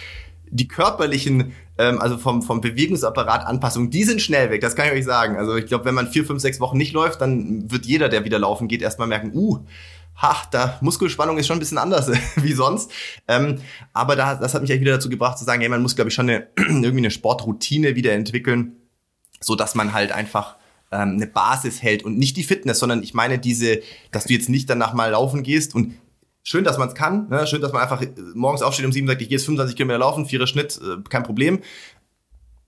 Die 0.52 0.68
körperlichen, 0.68 1.54
ähm, 1.80 2.00
also 2.00 2.20
vom, 2.20 2.44
vom 2.44 2.62
Bewegungsapparat 2.62 3.48
Anpassungen, 3.48 3.90
die 3.90 4.04
sind 4.04 4.22
schnell 4.22 4.52
weg, 4.52 4.62
das 4.62 4.76
kann 4.76 4.86
ich 4.86 4.94
euch 4.94 5.06
sagen. 5.06 5.36
Also 5.36 5.56
ich 5.56 5.66
glaube, 5.66 5.86
wenn 5.86 5.96
man 5.96 6.08
vier, 6.08 6.26
fünf, 6.26 6.42
sechs 6.42 6.60
Wochen 6.60 6.78
nicht 6.78 6.94
läuft, 6.94 7.22
dann 7.22 7.72
wird 7.72 7.88
jeder, 7.88 8.08
der 8.08 8.24
wieder 8.24 8.38
laufen 8.38 8.68
geht, 8.68 8.84
erstmal 8.84 9.08
merken, 9.08 9.32
uh, 9.34 9.66
ha, 10.22 10.44
da 10.52 10.78
Muskelspannung 10.82 11.40
ist 11.40 11.48
schon 11.48 11.58
ein 11.58 11.60
bisschen 11.60 11.80
anders 11.80 12.12
wie 12.36 12.54
sonst. 12.54 12.92
Ähm, 13.28 13.58
aber 13.94 14.16
da, 14.16 14.36
das 14.36 14.54
hat 14.54 14.62
mich 14.62 14.70
eigentlich 14.70 14.82
wieder 14.82 14.94
dazu 14.94 15.10
gebracht 15.10 15.40
zu 15.40 15.44
sagen, 15.44 15.62
hey, 15.62 15.70
man 15.70 15.82
muss, 15.82 15.96
glaube 15.96 16.10
ich, 16.10 16.14
schon 16.14 16.30
eine, 16.30 16.50
irgendwie 16.56 16.98
eine 16.98 17.10
Sportroutine 17.10 17.96
wieder 17.96 18.12
entwickeln 18.12 18.74
so 19.44 19.56
dass 19.56 19.76
man 19.76 19.94
halt 19.94 20.12
einfach 20.12 20.56
ähm, 20.92 21.14
eine 21.16 21.28
Basis 21.28 21.82
hält 21.82 22.04
und 22.04 22.18
nicht 22.18 22.38
die 22.38 22.44
Fitness, 22.44 22.80
sondern 22.80 23.04
ich 23.04 23.14
meine 23.14 23.40
diese, 23.40 23.82
dass 24.12 24.26
du 24.26 24.34
jetzt 24.34 24.50
nicht 24.50 24.70
danach 24.70 24.94
mal 24.94 25.12
laufen 25.12 25.44
gehst 25.44 25.76
und 25.76 25.96
schön, 26.44 26.64
dass 26.64 26.78
man 26.78 26.90
es 26.90 26.96
kann, 26.96 27.30
ne? 27.30 27.48
schön, 27.48 27.62
dass 27.62 27.74
man 27.74 27.82
einfach 27.82 28.02
äh, 28.02 28.10
morgens 28.36 28.62
aufsteht 28.62 28.86
um 28.86 28.92
sieben 28.92 29.08
sagt, 29.08 29.22
ich 29.22 29.30
gehe 29.30 29.38
jetzt 29.38 29.46
25 29.46 29.76
Kilometer 29.76 30.00
laufen, 30.00 30.26
vierer 30.26 30.48
Schnitt, 30.48 30.80
äh, 30.82 31.02
kein 31.10 31.24
Problem. 31.24 31.62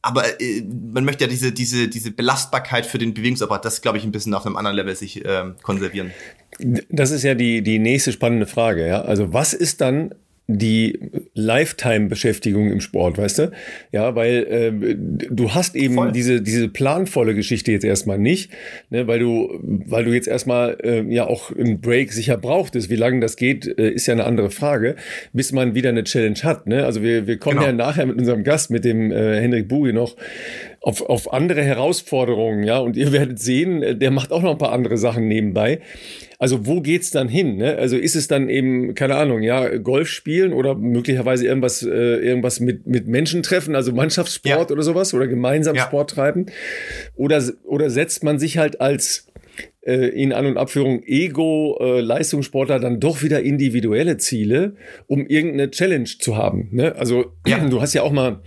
Aber 0.02 0.40
äh, 0.40 0.62
man 0.62 1.04
möchte 1.04 1.24
ja 1.24 1.30
diese, 1.30 1.52
diese, 1.52 1.88
diese 1.88 2.12
Belastbarkeit 2.12 2.86
für 2.86 2.98
den 2.98 3.14
Bewegungsapparat, 3.14 3.66
das 3.66 3.82
glaube 3.82 3.98
ich 3.98 4.04
ein 4.04 4.12
bisschen 4.12 4.34
auf 4.34 4.46
einem 4.46 4.56
anderen 4.56 4.78
Level 4.78 4.96
sich 4.96 5.24
äh, 5.26 5.52
konservieren. 5.64 6.12
Das 6.90 7.12
ist 7.12 7.24
ja 7.24 7.36
die, 7.36 7.62
die 7.62 7.80
nächste 7.80 8.12
spannende 8.12 8.48
Frage, 8.48 8.88
ja. 8.88 9.02
Also 9.02 9.34
was 9.34 9.54
ist 9.54 9.82
dann 9.82 10.16
die 10.48 11.00
Lifetime-Beschäftigung 11.34 12.72
im 12.72 12.80
Sport, 12.80 13.18
weißt 13.18 13.40
du? 13.40 13.52
Ja, 13.92 14.16
weil 14.16 14.44
äh, 14.44 14.96
du 14.96 15.56
hast 15.56 15.76
eben 15.76 15.96
Voll. 15.96 16.12
diese 16.12 16.42
diese 16.42 16.70
planvolle 16.70 17.34
Geschichte 17.34 17.72
jetzt 17.72 17.84
erstmal 17.84 18.20
nicht, 18.20 18.52
ne, 18.92 19.08
weil 19.08 19.20
du 19.20 19.60
weil 19.64 20.06
du 20.06 20.14
jetzt 20.14 20.28
erstmal 20.28 20.78
äh, 20.84 21.02
ja 21.12 21.26
auch 21.26 21.52
einen 21.52 21.82
Break 21.82 22.14
sicher 22.14 22.38
brauchtest. 22.38 22.92
Wie 22.92 22.96
lange 22.96 23.22
das 23.22 23.38
geht, 23.38 23.66
äh, 23.80 23.90
ist 23.90 24.06
ja 24.06 24.14
eine 24.14 24.26
andere 24.26 24.52
Frage, 24.52 24.96
bis 25.34 25.52
man 25.52 25.74
wieder 25.74 25.90
eine 25.90 26.04
Challenge 26.04 26.40
hat. 26.44 26.68
Ne? 26.68 26.86
Also 26.86 27.02
wir 27.02 27.26
wir 27.26 27.38
kommen 27.38 27.58
genau. 27.58 27.68
ja 27.68 27.74
nachher 27.74 28.06
mit 28.06 28.18
unserem 28.18 28.44
Gast, 28.44 28.70
mit 28.70 28.86
dem 28.86 29.12
äh, 29.12 29.42
Henrik 29.42 29.68
Bugi 29.68 29.94
noch 29.94 30.16
auf 30.82 31.02
auf 31.02 31.34
andere 31.34 31.64
Herausforderungen, 31.64 32.64
ja, 32.64 32.78
und 32.78 32.96
ihr 32.98 33.12
werdet 33.12 33.40
sehen, 33.40 33.82
äh, 33.82 33.96
der 33.96 34.12
macht 34.12 34.32
auch 34.32 34.44
noch 34.44 34.52
ein 34.52 34.60
paar 34.60 34.74
andere 34.74 34.98
Sachen 35.00 35.28
nebenbei. 35.28 35.80
Also 36.38 36.66
wo 36.66 36.82
geht's 36.82 37.12
dann 37.12 37.28
hin? 37.28 37.58
Ne? 37.58 37.78
Also 37.78 37.98
ist 37.98 38.16
es 38.16 38.28
dann 38.28 38.50
eben, 38.50 38.94
keine 38.96 39.16
Ahnung, 39.16 39.42
ja, 39.42 39.78
Golf 39.78 40.10
spielen 40.10 40.54
oder 40.54 40.76
möglicherweise 40.76 41.46
irgendwas, 41.46 41.84
äh, 41.84 41.90
irgendwas 41.90 42.60
mit, 42.60 42.88
mit 42.88 43.08
Menschen 43.08 43.44
treffen, 43.44 43.76
also 43.76 43.92
Mannschaftssport 43.92 44.70
ja. 44.70 44.74
oder 44.74 44.84
sowas 44.84 45.14
oder 45.14 45.28
gemeinsam 45.28 45.76
ja. 45.76 45.84
Sport 45.84 46.12
treiben? 46.12 46.48
Oder, 47.16 47.44
oder 47.64 47.90
setzt 47.90 48.24
man 48.24 48.40
sich 48.40 48.58
halt 48.58 48.82
als 48.82 49.28
äh, 49.82 50.08
in 50.10 50.34
An- 50.34 50.48
und 50.48 50.58
Abführung 50.58 51.04
Ego-Leistungssportler 51.04 52.78
äh, 52.78 52.80
dann 52.80 53.00
doch 53.00 53.24
wieder 53.24 53.42
individuelle 53.42 54.18
Ziele, 54.18 54.76
um 55.08 55.26
irgendeine 55.28 55.72
Challenge 55.72 56.10
zu 56.20 56.36
haben. 56.36 56.70
Ne? 56.72 56.96
Also 56.96 57.34
ja. 57.48 57.60
du 57.60 57.82
hast 57.82 57.94
ja 57.94 58.02
auch 58.02 58.12
mal 58.12 58.42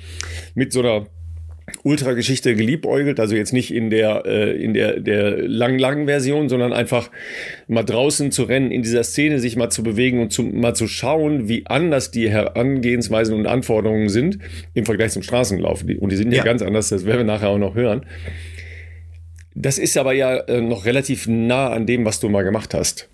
mit 0.54 0.72
so 0.72 0.80
einer 0.80 1.06
Ultrageschichte 1.82 2.54
geliebäugelt, 2.54 3.20
also 3.20 3.34
jetzt 3.34 3.52
nicht 3.52 3.72
in 3.72 3.90
der 3.90 4.24
äh, 4.26 4.62
in 4.62 4.74
der 4.74 5.00
der 5.00 5.48
lang 5.48 5.78
langen 5.78 6.06
Version, 6.06 6.48
sondern 6.48 6.72
einfach 6.72 7.10
mal 7.66 7.82
draußen 7.82 8.30
zu 8.30 8.44
rennen, 8.44 8.70
in 8.70 8.82
dieser 8.82 9.04
Szene 9.04 9.38
sich 9.38 9.56
mal 9.56 9.70
zu 9.70 9.82
bewegen 9.82 10.20
und 10.20 10.32
zu, 10.32 10.42
mal 10.42 10.74
zu 10.74 10.86
schauen, 10.88 11.48
wie 11.48 11.64
anders 11.66 12.10
die 12.10 12.30
Herangehensweisen 12.30 13.34
und 13.34 13.46
Anforderungen 13.46 14.08
sind 14.08 14.38
im 14.74 14.84
Vergleich 14.84 15.12
zum 15.12 15.22
Straßenlauf. 15.22 15.82
Und 15.82 16.12
die 16.12 16.16
sind 16.16 16.32
ja, 16.32 16.38
ja 16.38 16.44
ganz 16.44 16.62
anders, 16.62 16.88
das 16.88 17.04
werden 17.04 17.18
wir 17.18 17.24
nachher 17.24 17.50
auch 17.50 17.58
noch 17.58 17.74
hören. 17.74 18.06
Das 19.54 19.78
ist 19.78 19.96
aber 19.96 20.12
ja 20.12 20.36
äh, 20.36 20.60
noch 20.60 20.84
relativ 20.84 21.26
nah 21.26 21.70
an 21.70 21.86
dem, 21.86 22.04
was 22.04 22.20
du 22.20 22.28
mal 22.28 22.42
gemacht 22.42 22.74
hast. 22.74 23.08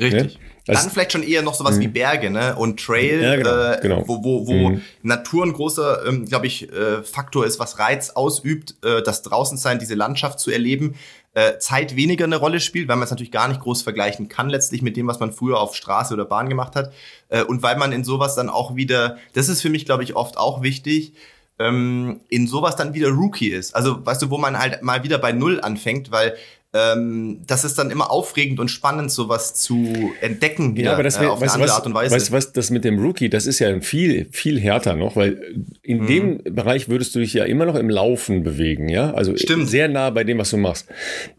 Richtig. 0.00 0.34
Ne? 0.34 0.40
Dann 0.66 0.90
vielleicht 0.90 1.12
schon 1.12 1.22
eher 1.22 1.42
noch 1.42 1.54
sowas 1.54 1.78
wie 1.78 1.88
mhm. 1.88 1.92
Berge 1.92 2.30
ne? 2.30 2.56
und 2.56 2.80
Trail, 2.80 3.22
ja, 3.22 3.36
genau, 3.36 3.50
äh, 3.50 3.78
genau. 3.82 4.04
wo, 4.06 4.24
wo, 4.24 4.46
wo 4.46 4.70
mhm. 4.70 4.82
Natur 5.02 5.44
ein 5.44 5.52
großer, 5.52 6.06
ähm, 6.06 6.24
glaube 6.24 6.46
ich, 6.46 6.72
äh, 6.72 7.02
Faktor 7.02 7.44
ist, 7.44 7.58
was 7.58 7.78
Reiz 7.78 8.10
ausübt, 8.10 8.76
äh, 8.82 9.02
das 9.02 9.22
Draußensein, 9.22 9.78
diese 9.78 9.94
Landschaft 9.94 10.40
zu 10.40 10.50
erleben. 10.50 10.94
Äh, 11.34 11.58
Zeit 11.58 11.96
weniger 11.96 12.24
eine 12.24 12.36
Rolle 12.36 12.60
spielt, 12.60 12.88
weil 12.88 12.96
man 12.96 13.04
es 13.04 13.10
natürlich 13.10 13.32
gar 13.32 13.48
nicht 13.48 13.60
groß 13.60 13.82
vergleichen 13.82 14.28
kann 14.28 14.48
letztlich 14.48 14.82
mit 14.82 14.96
dem, 14.96 15.06
was 15.06 15.20
man 15.20 15.32
früher 15.32 15.58
auf 15.58 15.74
Straße 15.74 16.14
oder 16.14 16.24
Bahn 16.24 16.48
gemacht 16.48 16.76
hat. 16.76 16.92
Äh, 17.28 17.42
und 17.42 17.62
weil 17.62 17.76
man 17.76 17.92
in 17.92 18.04
sowas 18.04 18.34
dann 18.34 18.48
auch 18.48 18.76
wieder, 18.76 19.18
das 19.34 19.48
ist 19.48 19.60
für 19.60 19.68
mich, 19.68 19.84
glaube 19.84 20.04
ich, 20.04 20.16
oft 20.16 20.38
auch 20.38 20.62
wichtig, 20.62 21.12
ähm, 21.58 22.20
in 22.28 22.46
sowas 22.46 22.76
dann 22.76 22.94
wieder 22.94 23.08
Rookie 23.08 23.48
ist. 23.48 23.74
Also, 23.74 24.04
weißt 24.04 24.22
du, 24.22 24.30
wo 24.30 24.38
man 24.38 24.58
halt 24.58 24.82
mal 24.82 25.02
wieder 25.02 25.18
bei 25.18 25.32
Null 25.32 25.60
anfängt, 25.60 26.10
weil 26.10 26.36
ähm, 26.74 27.40
das 27.46 27.62
ist 27.62 27.78
dann 27.78 27.92
immer 27.92 28.10
aufregend 28.10 28.58
und 28.58 28.68
spannend, 28.68 29.12
sowas 29.12 29.54
zu 29.54 30.12
entdecken 30.20 30.74
wieder 30.74 30.86
ja, 30.86 30.92
aber 30.94 31.04
das 31.04 31.20
wär, 31.20 31.28
äh, 31.28 31.30
auf 31.30 31.40
weißt, 31.40 31.54
eine 31.54 31.62
andere 31.62 31.70
was, 31.70 31.76
Art 31.76 31.86
und 31.86 31.94
Weise. 31.94 32.14
Weißt 32.14 32.28
du 32.28 32.32
was, 32.32 32.52
das 32.52 32.70
mit 32.70 32.84
dem 32.84 32.98
Rookie, 32.98 33.28
das 33.28 33.46
ist 33.46 33.60
ja 33.60 33.80
viel, 33.80 34.26
viel 34.32 34.60
härter 34.60 34.96
noch, 34.96 35.14
weil 35.14 35.54
in 35.82 36.02
mhm. 36.02 36.06
dem 36.08 36.40
Bereich 36.42 36.88
würdest 36.88 37.14
du 37.14 37.20
dich 37.20 37.32
ja 37.32 37.44
immer 37.44 37.64
noch 37.64 37.76
im 37.76 37.88
Laufen 37.88 38.42
bewegen, 38.42 38.88
ja? 38.88 39.14
Also 39.14 39.36
Stimmt. 39.36 39.70
sehr 39.70 39.88
nah 39.88 40.10
bei 40.10 40.24
dem, 40.24 40.38
was 40.38 40.50
du 40.50 40.56
machst. 40.56 40.88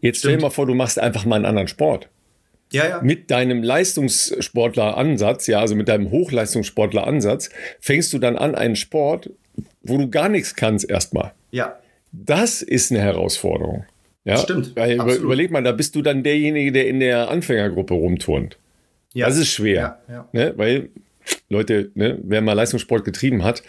Stimmt. 0.00 0.16
stell 0.16 0.36
dir 0.36 0.42
mal 0.42 0.50
vor, 0.50 0.66
du 0.66 0.74
machst 0.74 0.98
einfach 0.98 1.26
mal 1.26 1.36
einen 1.36 1.44
anderen 1.44 1.68
Sport. 1.68 2.08
Ja, 2.72 2.88
ja. 2.88 3.02
Mit 3.02 3.30
deinem 3.30 3.62
Leistungssportler-Ansatz, 3.62 5.46
ja, 5.48 5.60
also 5.60 5.76
mit 5.76 5.88
deinem 5.88 6.10
Hochleistungssportler-Ansatz, 6.10 7.50
fängst 7.80 8.12
du 8.14 8.18
dann 8.18 8.36
an 8.36 8.54
einen 8.54 8.74
Sport, 8.74 9.30
wo 9.82 9.98
du 9.98 10.08
gar 10.08 10.30
nichts 10.30 10.56
kannst 10.56 10.88
erstmal. 10.88 11.32
Ja. 11.50 11.76
Das 12.10 12.62
ist 12.62 12.90
eine 12.90 13.00
Herausforderung. 13.02 13.84
Ja, 14.26 14.38
stimmt. 14.38 14.72
Über, 14.72 15.14
überleg 15.14 15.52
mal, 15.52 15.62
da 15.62 15.70
bist 15.70 15.94
du 15.94 16.02
dann 16.02 16.24
derjenige, 16.24 16.72
der 16.72 16.88
in 16.88 16.98
der 16.98 17.30
Anfängergruppe 17.30 17.94
rumturnt. 17.94 18.58
Ja. 19.14 19.26
Das 19.26 19.38
ist 19.38 19.50
schwer. 19.50 20.00
Ja, 20.08 20.14
ja. 20.14 20.28
Ne? 20.32 20.52
Weil, 20.56 20.88
Leute, 21.48 21.92
ne, 21.94 22.18
wer 22.24 22.42
mal 22.42 22.54
Leistungssport 22.54 23.04
getrieben 23.04 23.44
hat, 23.44 23.62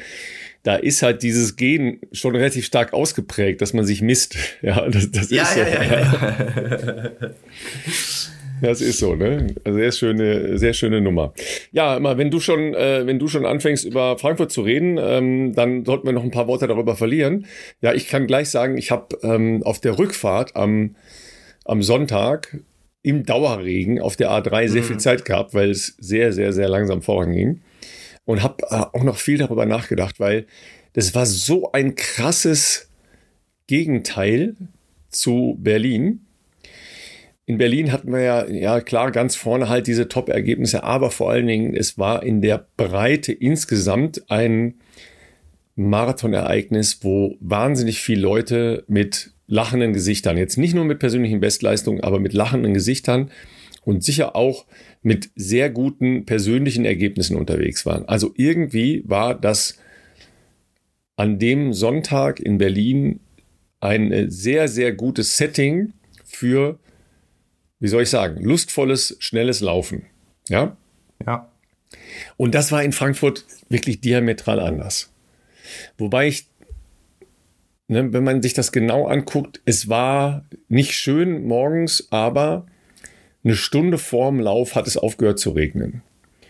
da 0.63 0.75
ist 0.75 1.03
halt 1.03 1.21
dieses 1.21 1.55
Gen 1.57 1.99
schon 2.11 2.35
relativ 2.35 2.65
stark 2.65 2.91
ausgeprägt, 2.91 3.61
dass 3.61 3.73
man 3.73 3.85
sich 3.85 4.01
misst. 4.01 4.35
Ja, 4.63 4.89
das, 4.89 5.11
das 5.11 5.29
ja, 5.29 5.43
ist 5.43 5.53
so. 5.53 5.59
Ja, 5.59 5.83
ja. 5.83 7.11
Das 8.61 8.81
ist 8.81 8.99
so, 8.99 9.15
ne? 9.15 9.47
Sehr 9.65 9.91
schöne, 9.91 10.57
sehr 10.57 10.73
schöne 10.73 11.01
Nummer. 11.01 11.33
Ja, 11.71 11.97
immer, 11.97 12.17
wenn 12.17 12.31
du 12.31 12.39
schon, 12.39 12.73
äh, 12.73 13.05
wenn 13.05 13.19
du 13.19 13.27
schon 13.27 13.45
anfängst 13.45 13.85
über 13.85 14.17
Frankfurt 14.17 14.51
zu 14.51 14.61
reden, 14.61 14.97
ähm, 14.99 15.53
dann 15.53 15.85
sollten 15.85 16.07
wir 16.07 16.13
noch 16.13 16.23
ein 16.23 16.31
paar 16.31 16.47
Worte 16.47 16.67
darüber 16.67 16.95
verlieren. 16.95 17.45
Ja, 17.81 17.93
ich 17.93 18.07
kann 18.07 18.27
gleich 18.27 18.49
sagen, 18.49 18.77
ich 18.77 18.91
habe 18.91 19.17
ähm, 19.23 19.63
auf 19.63 19.79
der 19.79 19.99
Rückfahrt 19.99 20.55
am 20.55 20.95
am 21.67 21.83
Sonntag 21.83 22.57
im 23.03 23.25
Dauerregen 23.25 24.01
auf 24.01 24.15
der 24.15 24.31
A3 24.31 24.69
sehr 24.69 24.81
mhm. 24.81 24.85
viel 24.85 24.97
Zeit 24.97 25.25
gehabt, 25.25 25.53
weil 25.53 25.69
es 25.69 25.95
sehr, 25.99 26.33
sehr, 26.33 26.53
sehr 26.53 26.69
langsam 26.69 27.01
voranging. 27.01 27.61
Und 28.25 28.41
habe 28.41 28.63
äh, 28.69 28.75
auch 28.75 29.03
noch 29.03 29.17
viel 29.17 29.37
darüber 29.37 29.65
nachgedacht, 29.65 30.19
weil 30.19 30.47
das 30.93 31.13
war 31.13 31.25
so 31.25 31.71
ein 31.71 31.95
krasses 31.95 32.89
Gegenteil 33.67 34.55
zu 35.09 35.57
Berlin 35.59 36.26
in 37.47 37.57
Berlin 37.57 37.93
hatten 37.93 38.11
wir 38.11 38.19
ja, 38.19 38.45
ja 38.45 38.81
klar, 38.81 39.09
ganz 39.11 39.37
vorne 39.37 39.69
halt 39.69 39.87
diese 39.87 40.09
Top-Ergebnisse, 40.09 40.83
aber 40.83 41.11
vor 41.11 41.31
allen 41.31 41.47
Dingen, 41.47 41.73
es 41.73 41.97
war 41.97 42.21
in 42.21 42.41
der 42.41 42.67
Breite 42.75 43.31
insgesamt 43.31 44.29
ein 44.29 44.75
Marathonereignis, 45.77 46.99
wo 47.03 47.37
wahnsinnig 47.39 48.01
viele 48.01 48.21
Leute 48.21 48.83
mit 48.89 49.31
lachenden 49.47 49.93
Gesichtern, 49.93 50.35
jetzt 50.35 50.57
nicht 50.57 50.75
nur 50.75 50.83
mit 50.83 50.99
persönlichen 50.99 51.39
Bestleistungen, 51.39 52.01
aber 52.01 52.19
mit 52.19 52.33
lachenden 52.33 52.73
Gesichtern 52.73 53.31
und 53.85 54.03
sicher 54.03 54.35
auch 54.35 54.65
mit 55.01 55.29
sehr 55.35 55.69
guten 55.69 56.25
persönlichen 56.25 56.83
Ergebnissen 56.83 57.37
unterwegs 57.37 57.85
waren. 57.85 58.03
Also 58.09 58.33
irgendwie 58.35 59.03
war 59.05 59.33
das 59.33 59.79
an 61.15 61.39
dem 61.39 61.71
Sonntag 61.71 62.41
in 62.41 62.57
Berlin 62.57 63.21
ein 63.79 64.29
sehr, 64.29 64.67
sehr 64.67 64.91
gutes 64.91 65.37
Setting 65.37 65.93
für 66.25 66.77
wie 67.79 67.87
soll 67.87 68.03
ich 68.03 68.09
sagen, 68.09 68.41
lustvolles, 68.43 69.17
schnelles 69.19 69.61
Laufen. 69.61 70.05
Ja? 70.49 70.75
Ja. 71.25 71.49
Und 72.35 72.55
das 72.55 72.71
war 72.71 72.83
in 72.83 72.91
Frankfurt 72.91 73.45
wirklich 73.69 74.01
diametral 74.01 74.59
anders. 74.59 75.11
Wobei 75.97 76.27
ich, 76.27 76.47
ne, 77.87 78.11
wenn 78.13 78.23
man 78.23 78.41
sich 78.41 78.53
das 78.53 78.71
genau 78.71 79.07
anguckt, 79.07 79.61
es 79.65 79.89
war 79.89 80.45
nicht 80.69 80.93
schön 80.93 81.45
morgens, 81.45 82.07
aber 82.11 82.65
eine 83.43 83.55
Stunde 83.55 83.97
vorm 83.97 84.39
Lauf 84.39 84.75
hat 84.75 84.87
es 84.87 84.97
aufgehört 84.97 85.39
zu 85.39 85.51
regnen. 85.51 86.01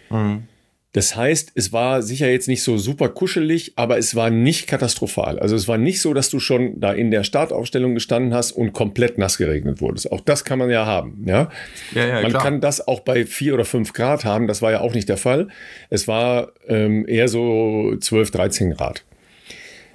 Mhm. 0.10 0.48
Das 0.94 1.16
heißt, 1.16 1.52
es 1.54 1.74
war 1.74 2.02
sicher 2.02 2.30
jetzt 2.30 2.48
nicht 2.48 2.64
so 2.64 2.78
super 2.78 3.10
kuschelig, 3.10 3.74
aber 3.76 3.98
es 3.98 4.16
war 4.16 4.30
nicht 4.30 4.68
katastrophal. 4.68 5.38
Also 5.38 5.56
es 5.56 5.68
war 5.68 5.78
nicht 5.78 6.02
so, 6.02 6.14
dass 6.14 6.30
du 6.30 6.40
schon 6.40 6.80
da 6.80 6.94
in 6.94 7.12
der 7.12 7.24
Startaufstellung 7.24 7.94
gestanden 7.94 8.34
hast 8.34 8.54
und 8.54 8.74
komplett 8.74 9.18
nass 9.18 9.38
geregnet 9.38 9.82
wurdest. 9.82 10.12
Auch 10.12 10.22
das 10.22 10.46
kann 10.46 10.58
man 10.58 10.70
ja 10.70 10.86
haben. 10.86 11.24
Ja, 11.28 11.50
ja, 11.94 12.08
ja 12.08 12.22
man 12.22 12.32
klar. 12.32 12.42
kann 12.42 12.62
das 12.62 12.88
auch 12.88 13.02
bei 13.02 13.26
vier 13.26 13.54
oder 13.54 13.66
fünf 13.66 13.94
Grad 13.94 14.24
haben. 14.26 14.48
Das 14.48 14.62
war 14.62 14.72
ja 14.72 14.80
auch 14.80 14.94
nicht 14.94 15.10
der 15.10 15.18
Fall. 15.18 15.50
Es 15.90 16.08
war 16.08 16.54
ähm, 16.68 17.06
eher 17.08 17.28
so 17.28 17.96
12, 18.00 18.32
13 18.32 18.72
Grad. 18.72 19.04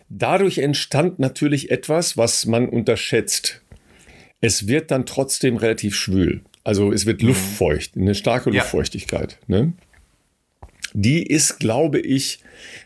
Dadurch 0.08 0.58
entstand 0.58 1.18
natürlich 1.18 1.70
etwas, 1.70 2.18
was 2.18 2.44
man 2.44 2.68
unterschätzt. 2.68 3.62
Es 4.42 4.68
wird 4.68 4.90
dann 4.90 5.06
trotzdem 5.06 5.56
relativ 5.56 5.96
schwül. 5.96 6.42
Also 6.64 6.92
es 6.92 7.06
wird 7.06 7.22
mhm. 7.22 7.28
luftfeucht, 7.28 7.96
eine 7.96 8.14
starke 8.14 8.50
Luftfeuchtigkeit. 8.50 9.38
Ne? 9.46 9.72
Die 10.94 11.26
ist, 11.26 11.58
glaube 11.58 12.00
ich, 12.00 12.40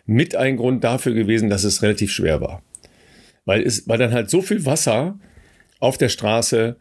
mit 0.06 0.36
ein 0.36 0.56
Grund 0.56 0.84
dafür 0.84 1.14
gewesen, 1.14 1.50
dass 1.50 1.64
es 1.64 1.82
relativ 1.82 2.12
schwer 2.12 2.40
war. 2.40 2.62
Weil 3.44 3.62
es 3.62 3.88
war 3.88 3.98
dann 3.98 4.12
halt 4.12 4.30
so 4.30 4.42
viel 4.42 4.64
Wasser 4.64 5.18
auf 5.78 5.98
der 5.98 6.08
Straße, 6.08 6.76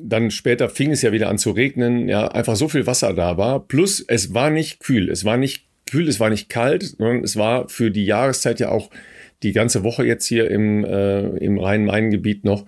dann 0.00 0.30
später 0.30 0.68
fing 0.68 0.90
es 0.90 1.02
ja 1.02 1.12
wieder 1.12 1.28
an 1.28 1.38
zu 1.38 1.50
regnen, 1.50 2.08
ja, 2.08 2.28
einfach 2.28 2.56
so 2.56 2.68
viel 2.68 2.86
Wasser 2.86 3.12
da 3.12 3.36
war. 3.36 3.60
Plus 3.60 4.00
es 4.00 4.34
war 4.34 4.50
nicht 4.50 4.80
kühl, 4.80 5.10
es 5.10 5.24
war 5.24 5.36
nicht 5.36 5.66
kühl, 5.86 6.08
es 6.08 6.20
war 6.20 6.30
nicht 6.30 6.48
kalt, 6.48 6.82
sondern 6.82 7.22
es 7.22 7.36
war 7.36 7.68
für 7.68 7.90
die 7.90 8.06
Jahreszeit 8.06 8.60
ja 8.60 8.70
auch 8.70 8.90
die 9.42 9.52
ganze 9.52 9.84
Woche 9.84 10.04
jetzt 10.04 10.26
hier 10.26 10.50
im, 10.50 10.84
äh, 10.84 11.20
im 11.38 11.58
Rhein-Main-Gebiet 11.58 12.44
noch 12.44 12.64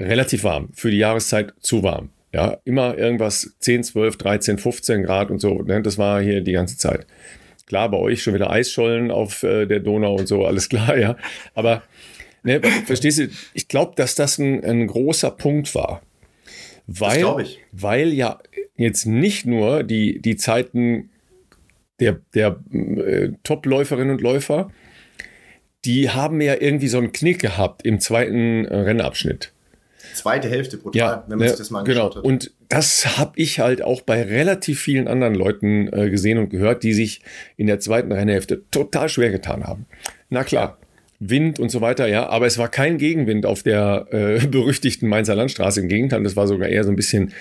relativ 0.00 0.44
warm. 0.44 0.70
Für 0.72 0.90
die 0.90 0.98
Jahreszeit 0.98 1.52
zu 1.60 1.82
warm. 1.82 2.10
Ja, 2.32 2.58
immer 2.64 2.96
irgendwas 2.98 3.54
10, 3.60 3.84
12, 3.84 4.16
13, 4.18 4.58
15 4.58 5.02
Grad 5.02 5.30
und 5.30 5.40
so. 5.40 5.62
Ne? 5.62 5.80
Das 5.82 5.96
war 5.96 6.20
hier 6.20 6.42
die 6.42 6.52
ganze 6.52 6.76
Zeit. 6.76 7.06
Klar, 7.66 7.90
bei 7.90 7.98
euch 7.98 8.22
schon 8.22 8.34
wieder 8.34 8.50
Eisschollen 8.50 9.10
auf 9.10 9.42
äh, 9.42 9.66
der 9.66 9.80
Donau 9.80 10.14
und 10.14 10.26
so, 10.26 10.44
alles 10.44 10.68
klar, 10.68 10.96
ja. 10.96 11.16
Aber 11.54 11.82
ne, 12.42 12.60
verstehst 12.86 13.18
du, 13.18 13.28
ich 13.54 13.68
glaube, 13.68 13.92
dass 13.96 14.14
das 14.14 14.38
ein, 14.38 14.64
ein 14.64 14.86
großer 14.86 15.30
Punkt 15.30 15.74
war. 15.74 16.02
Weil, 16.86 17.46
weil 17.72 18.14
ja 18.14 18.38
jetzt 18.76 19.04
nicht 19.04 19.44
nur 19.44 19.82
die, 19.82 20.20
die 20.22 20.36
Zeiten 20.36 21.10
der, 22.00 22.20
der 22.34 22.58
äh, 22.72 23.32
Top-Läuferinnen 23.42 24.12
und 24.12 24.22
Läufer, 24.22 24.70
die 25.84 26.10
haben 26.10 26.40
ja 26.40 26.54
irgendwie 26.58 26.88
so 26.88 26.98
einen 26.98 27.12
Knick 27.12 27.40
gehabt 27.40 27.84
im 27.84 28.00
zweiten 28.00 28.64
äh, 28.64 28.76
Rennabschnitt 28.76 29.52
zweite 30.14 30.48
Hälfte 30.48 30.76
brutal, 30.76 30.98
ja, 30.98 31.24
wenn 31.28 31.38
man 31.38 31.46
ja, 31.46 31.50
sich 31.50 31.58
das 31.58 31.70
mal 31.70 31.80
angeschaut 31.80 32.14
genau. 32.14 32.24
hat. 32.24 32.24
Und 32.24 32.52
das 32.68 33.18
habe 33.18 33.32
ich 33.36 33.60
halt 33.60 33.82
auch 33.82 34.02
bei 34.02 34.22
relativ 34.22 34.80
vielen 34.80 35.08
anderen 35.08 35.34
Leuten 35.34 35.88
äh, 35.92 36.10
gesehen 36.10 36.38
und 36.38 36.50
gehört, 36.50 36.82
die 36.82 36.92
sich 36.92 37.22
in 37.56 37.66
der 37.66 37.80
zweiten 37.80 38.12
Rennhälfte 38.12 38.62
total 38.70 39.08
schwer 39.08 39.30
getan 39.30 39.64
haben. 39.64 39.86
Na 40.30 40.44
klar. 40.44 40.78
Wind 41.20 41.58
und 41.58 41.70
so 41.70 41.80
weiter, 41.80 42.06
ja, 42.06 42.28
aber 42.28 42.46
es 42.46 42.58
war 42.58 42.68
kein 42.68 42.96
Gegenwind 42.96 43.44
auf 43.44 43.64
der 43.64 44.06
äh, 44.12 44.46
berüchtigten 44.50 45.08
Mainzer 45.08 45.34
Landstraße. 45.34 45.80
Im 45.80 45.88
Gegenteil, 45.88 46.22
das 46.22 46.36
war 46.36 46.46
sogar 46.46 46.68
eher 46.68 46.84
so 46.84 46.90
ein 46.90 46.96
bisschen 46.96 47.32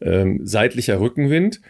ähm, 0.00 0.40
seitlicher 0.44 1.00
Rückenwind. 1.00 1.60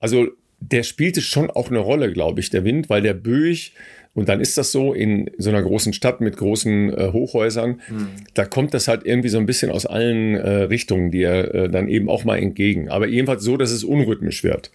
Also 0.00 0.26
der 0.58 0.82
spielte 0.82 1.20
schon 1.20 1.50
auch 1.50 1.70
eine 1.70 1.78
Rolle, 1.78 2.12
glaube 2.12 2.40
ich, 2.40 2.50
der 2.50 2.64
Wind, 2.64 2.88
weil 2.88 3.02
der 3.02 3.14
Böig 3.14 3.74
und 4.14 4.28
dann 4.28 4.40
ist 4.40 4.56
das 4.56 4.70
so 4.70 4.94
in 4.94 5.30
so 5.38 5.50
einer 5.50 5.62
großen 5.62 5.92
Stadt 5.92 6.20
mit 6.20 6.36
großen 6.36 6.96
äh, 6.96 7.10
Hochhäusern, 7.12 7.80
mhm. 7.88 8.08
da 8.34 8.44
kommt 8.44 8.72
das 8.72 8.88
halt 8.88 9.04
irgendwie 9.04 9.28
so 9.28 9.38
ein 9.38 9.46
bisschen 9.46 9.70
aus 9.70 9.86
allen 9.86 10.36
äh, 10.36 10.50
Richtungen 10.62 11.10
dir 11.10 11.54
äh, 11.54 11.68
dann 11.68 11.88
eben 11.88 12.08
auch 12.08 12.24
mal 12.24 12.38
entgegen. 12.38 12.88
Aber 12.88 13.08
jedenfalls 13.08 13.42
so, 13.42 13.56
dass 13.56 13.72
es 13.72 13.82
unrhythmisch 13.82 14.44
wird. 14.44 14.70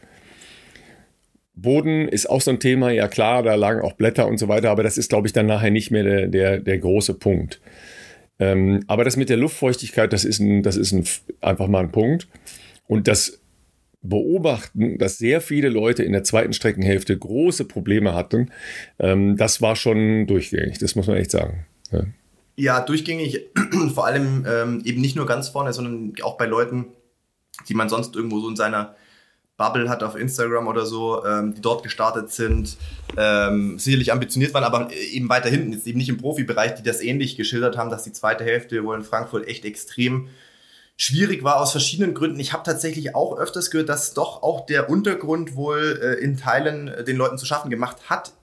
Boden 1.56 2.08
ist 2.08 2.30
auch 2.30 2.42
so 2.42 2.52
ein 2.52 2.60
Thema, 2.60 2.92
ja 2.92 3.08
klar, 3.08 3.44
da 3.44 3.56
lagen 3.56 3.82
auch 3.82 3.94
Blätter 3.94 4.28
und 4.28 4.38
so 4.38 4.48
weiter, 4.48 4.70
aber 4.72 4.84
das 4.84 4.98
ist, 4.98 5.10
glaube 5.10 5.28
ich, 5.28 5.34
dann 5.34 5.46
nachher 5.46 5.72
nicht 5.72 5.92
mehr 5.92 6.04
der, 6.04 6.28
der, 6.28 6.60
der 6.60 6.78
große 6.78 7.14
Punkt. 7.16 7.60
Ähm, 8.40 8.82
aber 8.88 9.04
das 9.04 9.18
mit 9.18 9.30
der 9.30 9.38
Luftfeuchtigkeit, 9.38 10.14
das 10.14 10.24
ist, 10.26 10.40
ein, 10.40 10.64
das 10.64 10.78
ist 10.78 10.94
ein, 10.94 11.04
einfach 11.42 11.68
mal 11.68 11.84
ein 11.84 11.92
Punkt. 11.92 12.28
Und 12.88 13.08
das 13.08 13.39
Beobachten, 14.02 14.98
dass 14.98 15.18
sehr 15.18 15.42
viele 15.42 15.70
Leute 15.70 16.04
in 16.04 16.14
der 16.14 16.24
zweiten 16.24 16.54
Streckenhälfte 16.54 17.18
große 17.18 17.66
Probleme 17.66 18.14
hatten, 18.14 18.50
ähm, 18.98 19.36
das 19.36 19.62
war 19.62 19.76
schon 19.76 20.26
durchgängig, 20.26 20.78
das 20.80 20.96
muss 20.96 21.08
man 21.08 21.18
echt 21.18 21.32
sagen. 21.32 21.66
Ja, 21.92 22.04
ja 22.56 22.80
durchgängig, 22.82 23.48
vor 23.94 24.06
allem 24.06 24.46
ähm, 24.48 24.82
eben 24.86 25.02
nicht 25.02 25.18
nur 25.18 25.26
ganz 25.26 25.50
vorne, 25.50 25.74
sondern 25.74 26.14
auch 26.22 26.38
bei 26.38 26.46
Leuten, 26.46 26.86
die 27.68 27.74
man 27.74 27.90
sonst 27.90 28.16
irgendwo 28.16 28.40
so 28.40 28.50
in 28.50 28.56
seiner 28.56 28.96
Bubble 29.60 29.90
hat 29.90 30.02
auf 30.02 30.16
Instagram 30.16 30.68
oder 30.68 30.86
so, 30.86 31.26
ähm, 31.26 31.54
die 31.54 31.62
dort 31.62 31.84
gestartet 31.84 32.32
sind, 32.32 32.78
ähm, 33.18 33.78
sicherlich 33.78 34.14
ambitioniert 34.14 34.54
waren, 34.54 34.64
aber 34.64 34.90
eben 35.12 35.28
weiter 35.28 35.50
hinten, 35.50 35.74
jetzt 35.74 35.86
eben 35.86 35.98
nicht 35.98 36.08
im 36.08 36.18
Profibereich, 36.18 36.76
die 36.76 36.84
das 36.84 37.02
ähnlich 37.02 37.36
geschildert 37.36 37.76
haben, 37.76 37.90
dass 37.90 38.04
die 38.04 38.14
zweite 38.14 38.46
Hälfte 38.46 38.82
wohl 38.86 38.96
in 38.96 39.04
Frankfurt 39.04 39.46
echt 39.50 39.66
extrem 39.66 40.30
schwierig 41.00 41.44
war 41.44 41.62
aus 41.62 41.72
verschiedenen 41.72 42.14
Gründen. 42.14 42.40
Ich 42.40 42.52
habe 42.52 42.64
tatsächlich 42.64 43.16
auch 43.16 43.38
öfters 43.38 43.72
gehört, 43.72 43.90
dass 43.90 44.14
doch 44.14 44.44
auch 44.44 44.66
der 44.66 44.90
Untergrund 44.90 45.56
wohl 45.56 46.00
äh, 46.04 46.22
in 46.22 46.38
Teilen 46.38 46.90
äh, 46.90 47.04
den 47.06 47.16
Leuten 47.16 47.38
zu 47.38 47.46
schaffen 47.46 47.72
gemacht 47.72 48.10
hat 48.10 48.34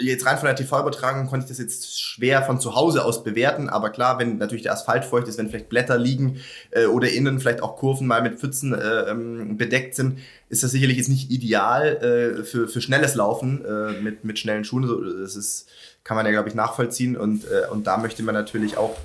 jetzt 0.00 0.26
rein 0.26 0.38
von 0.38 0.46
der 0.46 0.56
TV-Übertragung 0.56 1.26
konnte 1.26 1.44
ich 1.44 1.48
das 1.48 1.58
jetzt 1.58 2.00
schwer 2.00 2.42
von 2.42 2.60
zu 2.60 2.74
Hause 2.74 3.04
aus 3.04 3.22
bewerten, 3.22 3.68
aber 3.68 3.90
klar, 3.90 4.18
wenn 4.18 4.38
natürlich 4.38 4.64
der 4.64 4.72
Asphalt 4.72 5.04
feucht 5.04 5.28
ist, 5.28 5.38
wenn 5.38 5.48
vielleicht 5.48 5.68
Blätter 5.68 5.98
liegen 5.98 6.40
äh, 6.70 6.86
oder 6.86 7.08
innen 7.10 7.38
vielleicht 7.38 7.62
auch 7.62 7.76
Kurven 7.76 8.06
mal 8.06 8.22
mit 8.22 8.38
Pfützen 8.38 8.74
äh, 8.74 9.10
ähm, 9.10 9.56
bedeckt 9.56 9.94
sind, 9.94 10.18
ist 10.48 10.62
das 10.62 10.72
sicherlich 10.72 10.96
jetzt 10.96 11.08
nicht 11.08 11.30
ideal 11.30 11.96
äh, 11.96 12.44
für, 12.44 12.66
für 12.68 12.80
schnelles 12.80 13.14
Laufen 13.14 13.64
äh, 13.64 14.00
mit, 14.00 14.24
mit 14.24 14.38
schnellen 14.38 14.64
Schuhen. 14.64 14.88
Das 15.20 15.36
ist 15.36 15.68
kann 16.06 16.16
man 16.16 16.24
ja, 16.24 16.30
glaube 16.30 16.48
ich, 16.48 16.54
nachvollziehen. 16.54 17.16
Und, 17.16 17.44
äh, 17.46 17.68
und 17.68 17.88
da 17.88 17.96
möchte 17.96 18.22
man 18.22 18.32
natürlich 18.32 18.76
auch, 18.76 18.96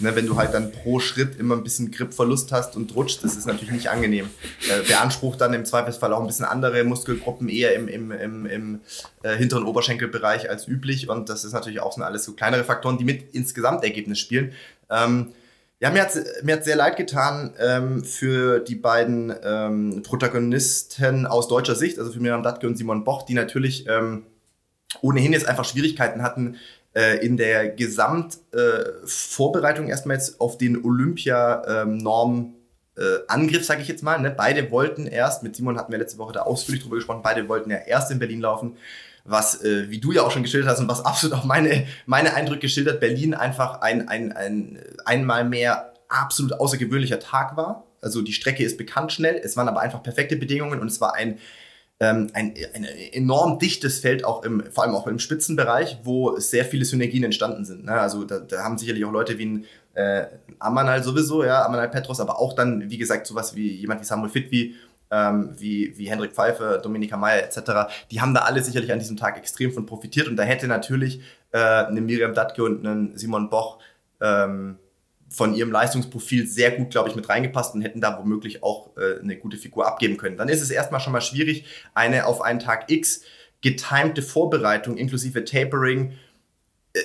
ne, 0.00 0.16
wenn 0.16 0.26
du 0.26 0.36
halt 0.36 0.54
dann 0.54 0.72
pro 0.72 0.98
Schritt 0.98 1.38
immer 1.38 1.54
ein 1.54 1.62
bisschen 1.62 1.92
Gripverlust 1.92 2.50
hast 2.50 2.74
und 2.74 2.96
rutscht, 2.96 3.22
das 3.22 3.36
ist 3.36 3.46
natürlich 3.46 3.70
nicht 3.70 3.90
angenehm. 3.90 4.28
Äh, 4.68 4.82
beansprucht 4.88 5.40
dann 5.40 5.54
im 5.54 5.64
Zweifelsfall 5.64 6.12
auch 6.12 6.20
ein 6.20 6.26
bisschen 6.26 6.46
andere 6.46 6.82
Muskelgruppen 6.82 7.48
eher 7.48 7.76
im, 7.76 7.86
im, 7.86 8.10
im, 8.10 8.46
im 8.46 8.80
äh, 9.22 9.36
hinteren 9.36 9.62
Oberschenkelbereich 9.62 10.50
als 10.50 10.66
üblich. 10.66 11.08
Und 11.08 11.28
das 11.28 11.44
ist 11.44 11.52
natürlich 11.52 11.78
auch 11.78 11.92
so 11.92 12.02
alles 12.02 12.24
so 12.24 12.32
kleinere 12.32 12.64
Faktoren, 12.64 12.98
die 12.98 13.04
mit 13.04 13.32
ins 13.36 13.54
Gesamtergebnis 13.54 14.18
spielen. 14.18 14.52
Ähm, 14.90 15.32
ja, 15.78 15.90
mir 15.90 16.02
hat 16.02 16.10
mir 16.42 16.56
hat 16.56 16.64
sehr 16.64 16.74
leid 16.74 16.96
getan 16.96 17.54
ähm, 17.60 18.02
für 18.02 18.58
die 18.58 18.74
beiden 18.74 19.32
ähm, 19.44 20.02
Protagonisten 20.02 21.24
aus 21.24 21.46
deutscher 21.46 21.76
Sicht, 21.76 22.00
also 22.00 22.10
für 22.10 22.18
Miriam 22.18 22.42
Datke 22.42 22.66
und 22.66 22.76
Simon 22.76 23.04
Boch, 23.04 23.22
die 23.22 23.34
natürlich 23.34 23.86
ähm, 23.88 24.24
ohnehin 25.00 25.32
jetzt 25.32 25.46
einfach 25.46 25.64
Schwierigkeiten 25.64 26.22
hatten, 26.22 26.56
äh, 26.94 27.24
in 27.24 27.36
der 27.36 27.68
Gesamtvorbereitung 27.68 29.86
äh, 29.86 29.90
erstmal 29.90 30.16
jetzt 30.16 30.40
auf 30.40 30.58
den 30.58 30.84
Olympia-Norm 30.84 32.54
äh, 32.96 33.02
Angriff, 33.28 33.64
sage 33.64 33.82
ich 33.82 33.88
jetzt 33.88 34.02
mal. 34.02 34.18
Ne? 34.20 34.30
Beide 34.30 34.70
wollten 34.70 35.06
erst, 35.06 35.42
mit 35.42 35.54
Simon 35.54 35.78
hatten 35.78 35.92
wir 35.92 35.98
letzte 35.98 36.16
Woche 36.18 36.32
da 36.32 36.40
ausführlich 36.42 36.82
drüber 36.82 36.96
gesprochen, 36.96 37.20
beide 37.22 37.48
wollten 37.48 37.70
ja 37.70 37.78
erst 37.78 38.10
in 38.10 38.18
Berlin 38.18 38.40
laufen, 38.40 38.76
was, 39.24 39.62
äh, 39.62 39.90
wie 39.90 40.00
du 40.00 40.12
ja 40.12 40.22
auch 40.22 40.30
schon 40.30 40.42
geschildert 40.42 40.70
hast 40.70 40.80
und 40.80 40.88
was 40.88 41.04
absolut 41.04 41.38
auch 41.38 41.44
meine, 41.44 41.86
meine 42.06 42.34
Eindrücke 42.34 42.62
geschildert, 42.62 43.00
Berlin 43.00 43.34
einfach 43.34 43.82
ein, 43.82 44.08
ein, 44.08 44.32
ein 44.32 44.78
einmal 45.04 45.44
mehr 45.44 45.92
absolut 46.08 46.54
außergewöhnlicher 46.54 47.20
Tag 47.20 47.56
war. 47.56 47.84
Also 48.00 48.22
die 48.22 48.32
Strecke 48.32 48.64
ist 48.64 48.78
bekannt 48.78 49.12
schnell, 49.12 49.36
es 49.36 49.56
waren 49.56 49.68
aber 49.68 49.80
einfach 49.80 50.02
perfekte 50.02 50.36
Bedingungen 50.36 50.80
und 50.80 50.88
es 50.88 51.00
war 51.00 51.14
ein 51.14 51.38
ähm, 52.00 52.28
ein, 52.32 52.54
ein 52.74 52.84
enorm 52.84 53.58
dichtes 53.58 53.98
Feld, 53.98 54.24
auch 54.24 54.44
im, 54.44 54.62
vor 54.70 54.84
allem 54.84 54.94
auch 54.94 55.06
im 55.06 55.18
Spitzenbereich, 55.18 55.98
wo 56.04 56.38
sehr 56.38 56.64
viele 56.64 56.84
Synergien 56.84 57.24
entstanden 57.24 57.64
sind. 57.64 57.84
Ne? 57.84 57.92
Also 57.92 58.24
da, 58.24 58.38
da 58.38 58.62
haben 58.62 58.78
sicherlich 58.78 59.04
auch 59.04 59.12
Leute 59.12 59.38
wie 59.38 59.46
ein 59.46 59.64
äh, 59.94 60.26
Amanal 60.60 61.02
sowieso, 61.02 61.44
ja, 61.44 61.64
Amanal 61.64 61.88
Petros, 61.88 62.20
aber 62.20 62.38
auch 62.38 62.52
dann, 62.52 62.88
wie 62.88 62.98
gesagt, 62.98 63.26
sowas 63.26 63.56
wie 63.56 63.74
jemand 63.74 64.00
wie 64.00 64.04
Samuel 64.04 64.30
Fitwi, 64.30 64.76
ähm, 65.10 65.54
wie, 65.56 65.96
wie 65.96 66.08
Hendrik 66.08 66.32
Pfeiffer, 66.32 66.78
Dominika 66.78 67.16
Meyer 67.16 67.42
etc., 67.42 67.90
die 68.10 68.20
haben 68.20 68.34
da 68.34 68.42
alle 68.42 68.62
sicherlich 68.62 68.92
an 68.92 69.00
diesem 69.00 69.16
Tag 69.16 69.36
extrem 69.36 69.72
von 69.72 69.86
profitiert 69.86 70.28
und 70.28 70.36
da 70.36 70.44
hätte 70.44 70.68
natürlich 70.68 71.20
äh, 71.50 71.58
eine 71.58 72.00
Miriam 72.00 72.34
Datke 72.34 72.62
und 72.62 72.86
einen 72.86 73.16
Simon 73.16 73.50
Boch 73.50 73.78
ähm, 74.20 74.78
von 75.28 75.54
ihrem 75.54 75.70
Leistungsprofil 75.70 76.46
sehr 76.46 76.70
gut, 76.72 76.90
glaube 76.90 77.08
ich, 77.08 77.16
mit 77.16 77.28
reingepasst 77.28 77.74
und 77.74 77.82
hätten 77.82 78.00
da 78.00 78.18
womöglich 78.18 78.62
auch 78.62 78.96
äh, 78.96 79.20
eine 79.20 79.36
gute 79.36 79.56
Figur 79.56 79.86
abgeben 79.86 80.16
können. 80.16 80.36
Dann 80.36 80.48
ist 80.48 80.62
es 80.62 80.70
erstmal 80.70 81.00
schon 81.00 81.12
mal 81.12 81.20
schwierig, 81.20 81.64
eine 81.94 82.26
auf 82.26 82.40
einen 82.40 82.60
Tag 82.60 82.90
X 82.90 83.22
getimte 83.60 84.22
Vorbereitung 84.22 84.96
inklusive 84.96 85.44
Tapering 85.44 86.12
äh, 86.94 87.00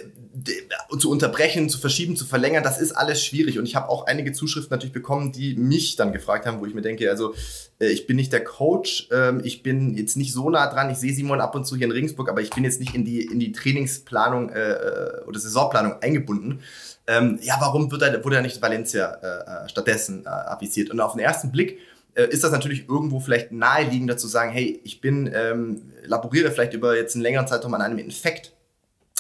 zu 0.97 1.11
unterbrechen, 1.11 1.69
zu 1.69 1.77
verschieben, 1.77 2.15
zu 2.15 2.25
verlängern, 2.25 2.63
das 2.63 2.79
ist 2.79 2.91
alles 2.93 3.23
schwierig. 3.23 3.59
Und 3.59 3.65
ich 3.65 3.75
habe 3.75 3.89
auch 3.89 4.07
einige 4.07 4.31
Zuschriften 4.31 4.71
natürlich 4.71 4.93
bekommen, 4.93 5.31
die 5.31 5.55
mich 5.55 5.95
dann 5.95 6.11
gefragt 6.11 6.45
haben, 6.45 6.59
wo 6.59 6.65
ich 6.65 6.73
mir 6.73 6.81
denke, 6.81 7.09
also 7.09 7.35
äh, 7.79 7.89
ich 7.89 8.07
bin 8.07 8.15
nicht 8.15 8.33
der 8.33 8.43
Coach, 8.43 9.09
ähm, 9.11 9.41
ich 9.43 9.61
bin 9.61 9.95
jetzt 9.95 10.17
nicht 10.17 10.33
so 10.33 10.49
nah 10.49 10.71
dran, 10.71 10.89
ich 10.89 10.97
sehe 10.97 11.13
Simon 11.13 11.41
ab 11.41 11.55
und 11.55 11.65
zu 11.65 11.75
hier 11.75 11.85
in 11.85 11.91
Regensburg, 11.91 12.29
aber 12.29 12.41
ich 12.41 12.49
bin 12.49 12.63
jetzt 12.63 12.79
nicht 12.79 12.95
in 12.95 13.05
die, 13.05 13.21
in 13.21 13.39
die 13.39 13.51
Trainingsplanung 13.51 14.49
äh, 14.49 14.71
äh 14.71 15.23
oder 15.25 15.39
Saisonplanung 15.39 16.01
eingebunden. 16.01 16.61
Ähm, 17.05 17.39
ja, 17.41 17.55
warum 17.59 17.91
wird 17.91 18.01
er, 18.01 18.23
wurde 18.23 18.37
er 18.37 18.41
nicht 18.41 18.61
Valencia 18.61 19.17
äh, 19.21 19.65
äh, 19.65 19.69
stattdessen 19.69 20.25
äh, 20.25 20.29
avisiert? 20.29 20.89
Und 20.89 21.01
auf 21.01 21.13
den 21.13 21.19
ersten 21.19 21.51
Blick 21.51 21.79
äh, 22.15 22.27
ist 22.27 22.43
das 22.43 22.51
natürlich 22.51 22.87
irgendwo 22.87 23.19
vielleicht 23.19 23.51
naheliegender 23.51 24.17
zu 24.17 24.27
sagen, 24.27 24.51
hey, 24.51 24.79
ich 24.83 25.01
bin, 25.01 25.29
ähm, 25.33 25.81
laboriere 26.05 26.51
vielleicht 26.51 26.73
über 26.73 26.95
jetzt 26.95 27.15
einen 27.15 27.23
längeren 27.23 27.47
Zeitraum 27.47 27.73
an 27.73 27.81
einem 27.81 27.97
Infekt, 27.97 28.53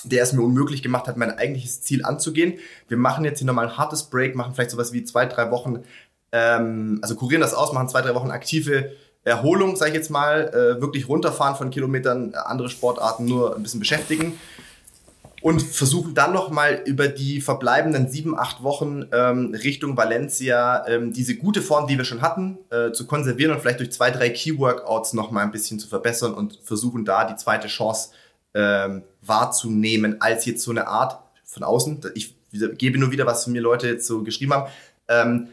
der 0.05 0.23
es 0.23 0.33
mir 0.33 0.41
unmöglich 0.41 0.81
gemacht 0.81 1.07
hat, 1.07 1.17
mein 1.17 1.37
eigentliches 1.37 1.81
Ziel 1.81 2.05
anzugehen. 2.05 2.53
Wir 2.87 2.97
machen 2.97 3.25
jetzt 3.25 3.39
hier 3.39 3.47
nochmal 3.47 3.67
ein 3.67 3.77
hartes 3.77 4.03
Break, 4.03 4.35
machen 4.35 4.53
vielleicht 4.53 4.71
sowas 4.71 4.93
wie 4.93 5.03
zwei, 5.03 5.25
drei 5.25 5.51
Wochen, 5.51 5.83
ähm, 6.31 6.99
also 7.01 7.15
kurieren 7.15 7.41
das 7.41 7.53
aus, 7.53 7.73
machen 7.73 7.89
zwei, 7.89 8.01
drei 8.01 8.15
Wochen 8.15 8.31
aktive 8.31 8.93
Erholung, 9.25 9.77
sage 9.77 9.91
ich 9.91 9.95
jetzt 9.95 10.09
mal, 10.09 10.49
äh, 10.49 10.81
wirklich 10.81 11.07
runterfahren 11.07 11.55
von 11.55 11.69
Kilometern, 11.69 12.33
andere 12.33 12.69
Sportarten 12.69 13.25
nur 13.25 13.55
ein 13.55 13.63
bisschen 13.63 13.79
beschäftigen 13.79 14.37
und 15.43 15.61
versuchen 15.61 16.13
dann 16.13 16.31
nochmal 16.31 16.81
über 16.85 17.09
die 17.09 17.41
verbleibenden 17.41 18.07
sieben, 18.07 18.39
acht 18.39 18.63
Wochen 18.63 19.07
ähm, 19.11 19.53
Richtung 19.53 19.97
Valencia 19.97 20.87
ähm, 20.87 21.11
diese 21.11 21.35
gute 21.35 21.61
Form, 21.61 21.85
die 21.85 21.97
wir 21.97 22.05
schon 22.05 22.21
hatten, 22.21 22.59
äh, 22.69 22.93
zu 22.93 23.05
konservieren 23.05 23.51
und 23.51 23.59
vielleicht 23.59 23.81
durch 23.81 23.91
zwei, 23.91 24.09
drei 24.09 24.29
Key-Workouts 24.29 25.11
nochmal 25.11 25.43
ein 25.43 25.51
bisschen 25.51 25.79
zu 25.79 25.89
verbessern 25.89 26.33
und 26.33 26.59
versuchen 26.63 27.03
da 27.03 27.25
die 27.25 27.35
zweite 27.35 27.67
Chance 27.67 28.11
ähm, 28.53 29.03
wahrzunehmen, 29.21 30.21
als 30.21 30.45
jetzt 30.45 30.63
so 30.63 30.71
eine 30.71 30.87
Art 30.87 31.19
von 31.43 31.63
außen. 31.63 31.99
Ich 32.15 32.35
gebe 32.77 32.97
nur 32.97 33.11
wieder, 33.11 33.25
was 33.25 33.45
mir 33.45 33.61
Leute 33.61 33.87
jetzt 33.87 34.07
so 34.07 34.23
geschrieben 34.23 34.53
haben. 34.53 35.49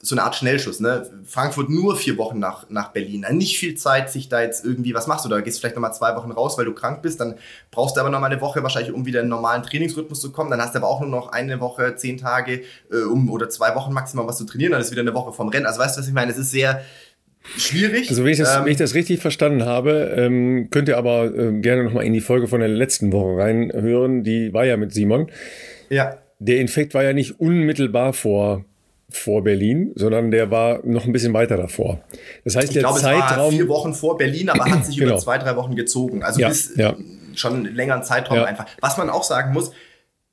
So 0.00 0.14
eine 0.14 0.22
Art 0.22 0.34
Schnellschuss. 0.34 0.80
Ne? 0.80 1.10
Frankfurt 1.26 1.68
nur 1.68 1.96
vier 1.96 2.16
Wochen 2.16 2.38
nach, 2.38 2.70
nach 2.70 2.92
Berlin. 2.92 3.26
Nicht 3.32 3.58
viel 3.58 3.74
Zeit, 3.74 4.10
sich 4.10 4.30
da 4.30 4.40
jetzt 4.40 4.64
irgendwie, 4.64 4.94
was 4.94 5.06
machst 5.06 5.26
du 5.26 5.28
da? 5.28 5.40
Gehst 5.40 5.60
vielleicht 5.60 5.74
nochmal 5.74 5.92
zwei 5.92 6.16
Wochen 6.16 6.30
raus, 6.30 6.56
weil 6.56 6.64
du 6.64 6.72
krank 6.72 7.02
bist. 7.02 7.20
Dann 7.20 7.34
brauchst 7.70 7.96
du 7.96 8.00
aber 8.00 8.08
nochmal 8.08 8.32
eine 8.32 8.40
Woche 8.40 8.62
wahrscheinlich, 8.62 8.94
um 8.94 9.04
wieder 9.04 9.20
in 9.20 9.24
einen 9.24 9.30
normalen 9.30 9.62
Trainingsrhythmus 9.62 10.20
zu 10.20 10.32
kommen. 10.32 10.50
Dann 10.50 10.62
hast 10.62 10.74
du 10.74 10.78
aber 10.78 10.88
auch 10.88 11.00
nur 11.00 11.10
noch 11.10 11.28
eine 11.28 11.60
Woche, 11.60 11.94
zehn 11.96 12.16
Tage 12.16 12.62
äh, 12.90 13.02
um, 13.02 13.30
oder 13.30 13.50
zwei 13.50 13.74
Wochen 13.74 13.92
maximal 13.92 14.26
was 14.26 14.38
zu 14.38 14.46
trainieren. 14.46 14.72
Dann 14.72 14.80
ist 14.80 14.92
wieder 14.92 15.02
eine 15.02 15.12
Woche 15.12 15.34
vom 15.34 15.48
Rennen. 15.48 15.66
Also 15.66 15.78
weißt 15.78 15.96
du, 15.96 16.00
was 16.00 16.08
ich 16.08 16.14
meine? 16.14 16.32
Es 16.32 16.38
ist 16.38 16.52
sehr 16.52 16.80
schwierig. 17.58 18.08
Also 18.08 18.24
wenn 18.24 18.32
ich 18.32 18.38
das, 18.38 18.56
ähm, 18.56 18.64
wenn 18.64 18.72
ich 18.72 18.78
das 18.78 18.94
richtig 18.94 19.20
verstanden 19.20 19.66
habe, 19.66 20.14
ähm, 20.16 20.68
könnt 20.70 20.88
ihr 20.88 20.96
aber 20.96 21.26
äh, 21.26 21.52
gerne 21.60 21.84
nochmal 21.84 22.04
in 22.04 22.14
die 22.14 22.22
Folge 22.22 22.48
von 22.48 22.60
der 22.60 22.70
letzten 22.70 23.12
Woche 23.12 23.42
reinhören. 23.42 24.24
Die 24.24 24.54
war 24.54 24.64
ja 24.64 24.78
mit 24.78 24.94
Simon. 24.94 25.30
Ja. 25.90 26.16
Der 26.38 26.60
Infekt 26.60 26.94
war 26.94 27.02
ja 27.02 27.12
nicht 27.12 27.40
unmittelbar 27.40 28.14
vor 28.14 28.64
vor 29.08 29.44
Berlin, 29.44 29.92
sondern 29.94 30.30
der 30.30 30.50
war 30.50 30.80
noch 30.84 31.06
ein 31.06 31.12
bisschen 31.12 31.32
weiter 31.32 31.56
davor. 31.56 32.00
Das 32.44 32.56
heißt, 32.56 32.68
ich 32.68 32.74
der 32.74 32.82
glaube, 32.82 33.00
Zeitraum. 33.00 33.44
War 33.44 33.50
vier 33.50 33.68
Wochen 33.68 33.94
vor 33.94 34.18
Berlin, 34.18 34.48
aber 34.48 34.64
hat 34.64 34.84
sich 34.86 34.96
genau. 34.96 35.12
über 35.12 35.18
zwei, 35.18 35.38
drei 35.38 35.56
Wochen 35.56 35.76
gezogen. 35.76 36.22
Also 36.22 36.40
ja, 36.40 36.48
bis 36.48 36.76
ja. 36.76 36.96
schon 37.34 37.54
einen 37.66 37.74
längeren 37.74 38.02
Zeitraum 38.02 38.38
ja. 38.38 38.44
einfach. 38.44 38.66
Was 38.80 38.96
man 38.96 39.10
auch 39.10 39.22
sagen 39.22 39.52
muss, 39.52 39.70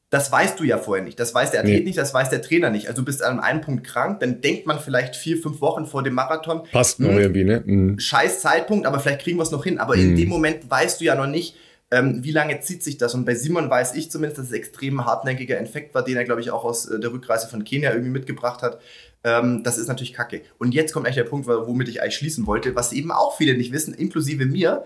das 0.09 0.31
weißt 0.31 0.59
du 0.59 0.63
ja 0.63 0.77
vorher 0.77 1.03
nicht. 1.03 1.19
Das 1.19 1.33
weiß 1.33 1.51
der 1.51 1.61
Athlet 1.61 1.79
nee. 1.79 1.85
nicht, 1.85 1.97
das 1.97 2.13
weiß 2.13 2.29
der 2.29 2.41
Trainer 2.41 2.69
nicht. 2.69 2.87
Also 2.87 3.01
du 3.01 3.05
bist 3.05 3.23
an 3.23 3.39
einem 3.39 3.61
Punkt 3.61 3.83
krank, 3.83 4.19
dann 4.19 4.41
denkt 4.41 4.67
man 4.67 4.79
vielleicht 4.79 5.15
vier, 5.15 5.37
fünf 5.37 5.59
Wochen 5.59 5.87
vor 5.87 6.03
dem 6.03 6.13
Marathon. 6.13 6.67
Passt 6.71 6.99
noch 6.99 7.09
hm, 7.09 7.17
irgendwie, 7.17 7.43
ne? 7.43 7.63
Mhm. 7.65 7.99
Scheiß 7.99 8.41
Zeitpunkt, 8.41 8.85
aber 8.85 8.99
vielleicht 8.99 9.21
kriegen 9.21 9.37
wir 9.37 9.43
es 9.43 9.49
noch 9.49 9.63
hin. 9.63 9.79
Aber 9.79 9.95
mhm. 9.95 10.01
in 10.01 10.09
hm. 10.09 10.15
dem 10.17 10.29
Moment 10.29 10.69
weißt 10.69 11.01
du 11.01 11.05
ja 11.05 11.15
noch 11.15 11.25
nicht, 11.25 11.55
ähm, 11.93 12.23
wie 12.23 12.31
lange 12.31 12.59
zieht 12.59 12.81
sich 12.81 12.97
das? 12.97 13.13
Und 13.13 13.23
bei 13.23 13.35
Simon 13.35 13.69
weiß 13.69 13.93
ich 13.93 14.09
zumindest, 14.09 14.39
dass 14.39 14.47
es 14.47 14.51
extrem 14.51 15.05
hartnäckiger 15.05 15.59
Infekt 15.59 15.93
war, 15.93 16.03
den 16.03 16.17
er, 16.17 16.23
glaube 16.23 16.41
ich, 16.41 16.49
auch 16.49 16.63
aus 16.63 16.87
äh, 16.87 16.99
der 16.99 17.13
Rückreise 17.13 17.47
von 17.47 17.63
Kenia 17.63 17.91
irgendwie 17.91 18.09
mitgebracht 18.09 18.63
hat. 18.63 18.81
Ähm, 19.23 19.63
das 19.63 19.77
ist 19.77 19.87
natürlich 19.87 20.13
kacke. 20.13 20.41
Und 20.57 20.73
jetzt 20.73 20.91
kommt 20.91 21.05
eigentlich 21.05 21.17
der 21.17 21.23
Punkt, 21.25 21.47
womit 21.47 21.89
ich 21.89 22.01
eigentlich 22.01 22.15
schließen 22.15 22.47
wollte, 22.47 22.75
was 22.75 22.93
eben 22.93 23.11
auch 23.11 23.37
viele 23.37 23.55
nicht 23.55 23.71
wissen, 23.71 23.93
inklusive 23.93 24.47
mir. 24.47 24.85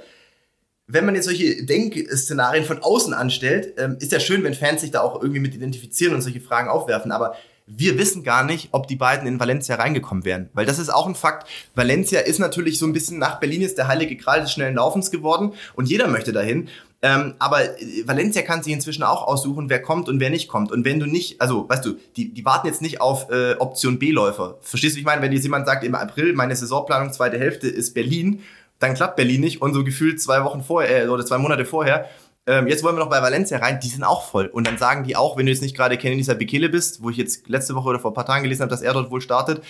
Wenn 0.86 1.06
man 1.06 1.16
jetzt 1.16 1.26
solche 1.26 1.66
Denkszenarien 1.66 2.66
von 2.66 2.80
außen 2.80 3.14
anstellt, 3.14 3.76
ähm, 3.78 3.96
ist 4.02 4.12
ja 4.12 4.20
schön, 4.20 4.44
wenn 4.44 4.54
Fans 4.54 4.82
sich 4.82 4.92
da 4.92 5.00
auch 5.00 5.22
irgendwie 5.22 5.42
mit 5.42 5.56
identifizieren 5.56 6.14
und 6.14 6.22
solche 6.22 6.42
Fragen 6.42 6.68
aufwerfen. 6.68 7.14
Aber 7.14 7.36
wir 7.68 7.98
wissen 7.98 8.24
gar 8.24 8.46
nicht, 8.46 8.70
ob 8.72 8.88
die 8.88 8.96
beiden 8.96 9.28
in 9.28 9.40
Valencia 9.40 9.76
reingekommen 9.76 10.24
wären. 10.24 10.50
Weil 10.54 10.66
das 10.66 10.80
ist 10.80 10.90
auch 10.90 11.06
ein 11.06 11.16
Fakt. 11.16 11.48
Valencia 11.76 12.22
ist 12.22 12.40
natürlich 12.40 12.80
so 12.80 12.86
ein 12.86 12.94
bisschen 12.94 13.20
nach 13.20 13.40
Berlin 13.40 13.62
ist 13.62 13.78
der 13.78 13.90
heilige 13.90 14.16
Gral 14.16 14.42
des 14.42 14.54
schnellen 14.54 14.76
Laufens 14.76 15.12
geworden 15.12 15.54
und 15.76 15.90
jeder 15.90 16.08
möchte 16.08 16.32
dahin. 16.32 16.70
Ähm, 17.02 17.36
aber 17.38 17.80
äh, 17.80 18.08
Valencia 18.08 18.42
kann 18.42 18.64
sich 18.64 18.74
inzwischen 18.74 19.04
auch 19.04 19.28
aussuchen, 19.28 19.70
wer 19.70 19.82
kommt 19.82 20.10
und 20.10 20.20
wer 20.20 20.30
nicht 20.30 20.48
kommt. 20.48 20.72
Und 20.72 20.86
wenn 20.86 21.00
du 21.00 21.06
nicht, 21.06 21.42
also 21.42 21.70
weißt 21.70 21.86
du, 21.86 21.98
die, 22.16 22.34
die 22.34 22.46
warten 22.46 22.68
jetzt 22.68 22.82
nicht 22.82 23.02
auf 23.02 23.30
äh, 23.30 23.56
Option 23.60 24.00
B-Läufer. 24.00 24.58
Verstehst 24.62 24.96
du, 24.96 25.00
ich 25.00 25.06
meine? 25.06 25.22
Wenn 25.22 25.32
jetzt 25.32 25.44
jemand 25.44 25.68
sagt, 25.68 25.84
im 25.84 25.94
April, 25.94 26.34
meine 26.34 26.56
Saisonplanung, 26.56 27.14
zweite 27.14 27.38
Hälfte 27.38 27.68
ist 27.68 27.94
Berlin, 27.94 28.42
dann 28.80 28.94
klappt 28.94 29.16
Berlin 29.16 29.42
nicht 29.42 29.62
und 29.62 29.74
so 29.74 29.84
gefühlt 29.84 30.22
zwei 30.22 30.44
Wochen 30.44 30.64
vorher 30.64 31.06
äh, 31.06 31.08
oder 31.10 31.26
zwei 31.26 31.38
Monate 31.38 31.66
vorher 31.66 32.08
ähm, 32.48 32.68
jetzt 32.68 32.82
wollen 32.84 32.96
wir 32.96 33.04
noch 33.04 33.10
bei 33.10 33.22
Valencia 33.22 33.58
rein, 33.58 33.80
die 33.82 33.90
sind 33.90 34.04
auch 34.04 34.24
voll. 34.24 34.46
Und 34.46 34.66
dann 34.66 34.78
sagen 34.78 35.04
die 35.04 35.18
auch, 35.18 35.38
wenn 35.38 35.46
du 35.46 35.52
jetzt 35.52 35.62
nicht 35.62 35.76
gerade 35.76 35.98
Kenenisa 35.98 36.34
Bekele 36.34 36.70
bist, 36.70 37.04
wo 37.04 37.10
ich 37.10 37.18
jetzt 37.18 37.50
letzte 37.50 37.76
Woche 37.76 37.90
oder 37.90 38.00
vor 38.00 38.12
ein 38.12 38.14
paar 38.14 38.26
Tagen 38.26 38.44
gelesen 38.44 38.62
habe, 38.62 38.70
dass 38.70 38.82
er 38.82 38.94
dort 38.94 39.12
wohl 39.12 39.20
startet, 39.20 39.62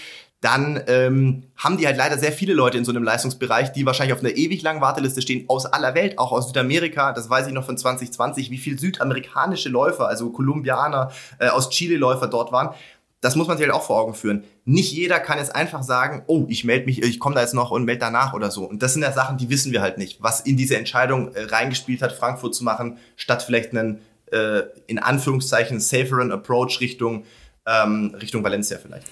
dann 0.42 0.84
ähm, 0.86 1.46
haben 1.58 1.78
die 1.78 1.88
halt 1.88 1.98
leider 1.98 2.20
sehr 2.20 2.32
viele 2.32 2.54
Leute 2.54 2.78
in 2.78 2.86
so 2.86 2.92
einem 2.92 3.04
Leistungsbereich, 3.04 3.72
die 3.72 3.88
wahrscheinlich 3.88 4.14
auf 4.14 4.20
einer 4.20 4.36
ewig 4.36 4.62
langen 4.62 4.82
Warteliste 4.82 5.24
stehen, 5.24 5.46
aus 5.48 5.66
aller 5.66 5.96
Welt, 5.96 6.20
auch 6.20 6.32
aus 6.32 6.48
Südamerika, 6.48 7.12
das 7.12 7.28
weiß 7.28 7.48
ich 7.48 7.54
noch 7.54 7.66
von 7.66 7.78
2020, 7.78 8.52
wie 8.52 8.60
viel 8.60 8.78
südamerikanische 8.78 9.70
Läufer, 9.70 10.08
also 10.08 10.30
Kolumbianer, 10.30 11.12
äh, 11.40 11.48
aus 11.48 11.72
Chile 11.72 11.98
Läufer 11.98 12.28
dort 12.28 12.52
waren 12.52 12.76
das 13.22 13.36
muss 13.36 13.48
man 13.48 13.58
sich 13.58 13.66
halt 13.66 13.76
auch 13.76 13.84
vor 13.84 14.00
Augen 14.00 14.14
führen. 14.14 14.44
Nicht 14.66 14.94
jeder 14.94 15.20
kann 15.20 15.40
jetzt 15.40 15.56
einfach 15.56 15.82
sagen, 15.82 16.24
oh, 16.28 16.46
ich 16.50 16.64
melde 16.64 16.86
mich, 16.86 17.02
ich 17.02 17.20
komme 17.20 17.36
da 17.36 17.42
jetzt 17.42 17.54
noch 17.54 17.72
und 17.72 17.84
melde 17.84 18.00
danach 18.00 18.34
oder 18.34 18.52
so. 18.52 18.64
Und 18.64 18.84
das 18.84 18.94
sind 18.94 19.02
ja 19.02 19.12
Sachen, 19.12 19.38
die 19.38 19.50
wissen 19.50 19.72
wir 19.72 19.82
halt 19.82 19.98
nicht, 19.98 20.22
was 20.22 20.42
in 20.42 20.58
diese 20.58 20.78
Entscheidung 20.78 21.34
äh, 21.34 21.44
reingespielt 21.44 22.02
hat, 22.02 22.12
Frankfurt 22.12 22.54
zu 22.54 22.64
machen, 22.64 22.98
statt 23.16 23.44
vielleicht 23.44 23.72
einen 23.72 24.02
äh, 24.32 24.64
in 24.86 25.00
Anführungszeichen 25.00 25.80
saferen 25.80 26.32
Approach 26.32 26.80
Richtung 26.82 27.24
ähm, 27.66 28.16
Richtung 28.22 28.44
Valencia 28.44 28.78
vielleicht. 28.78 29.08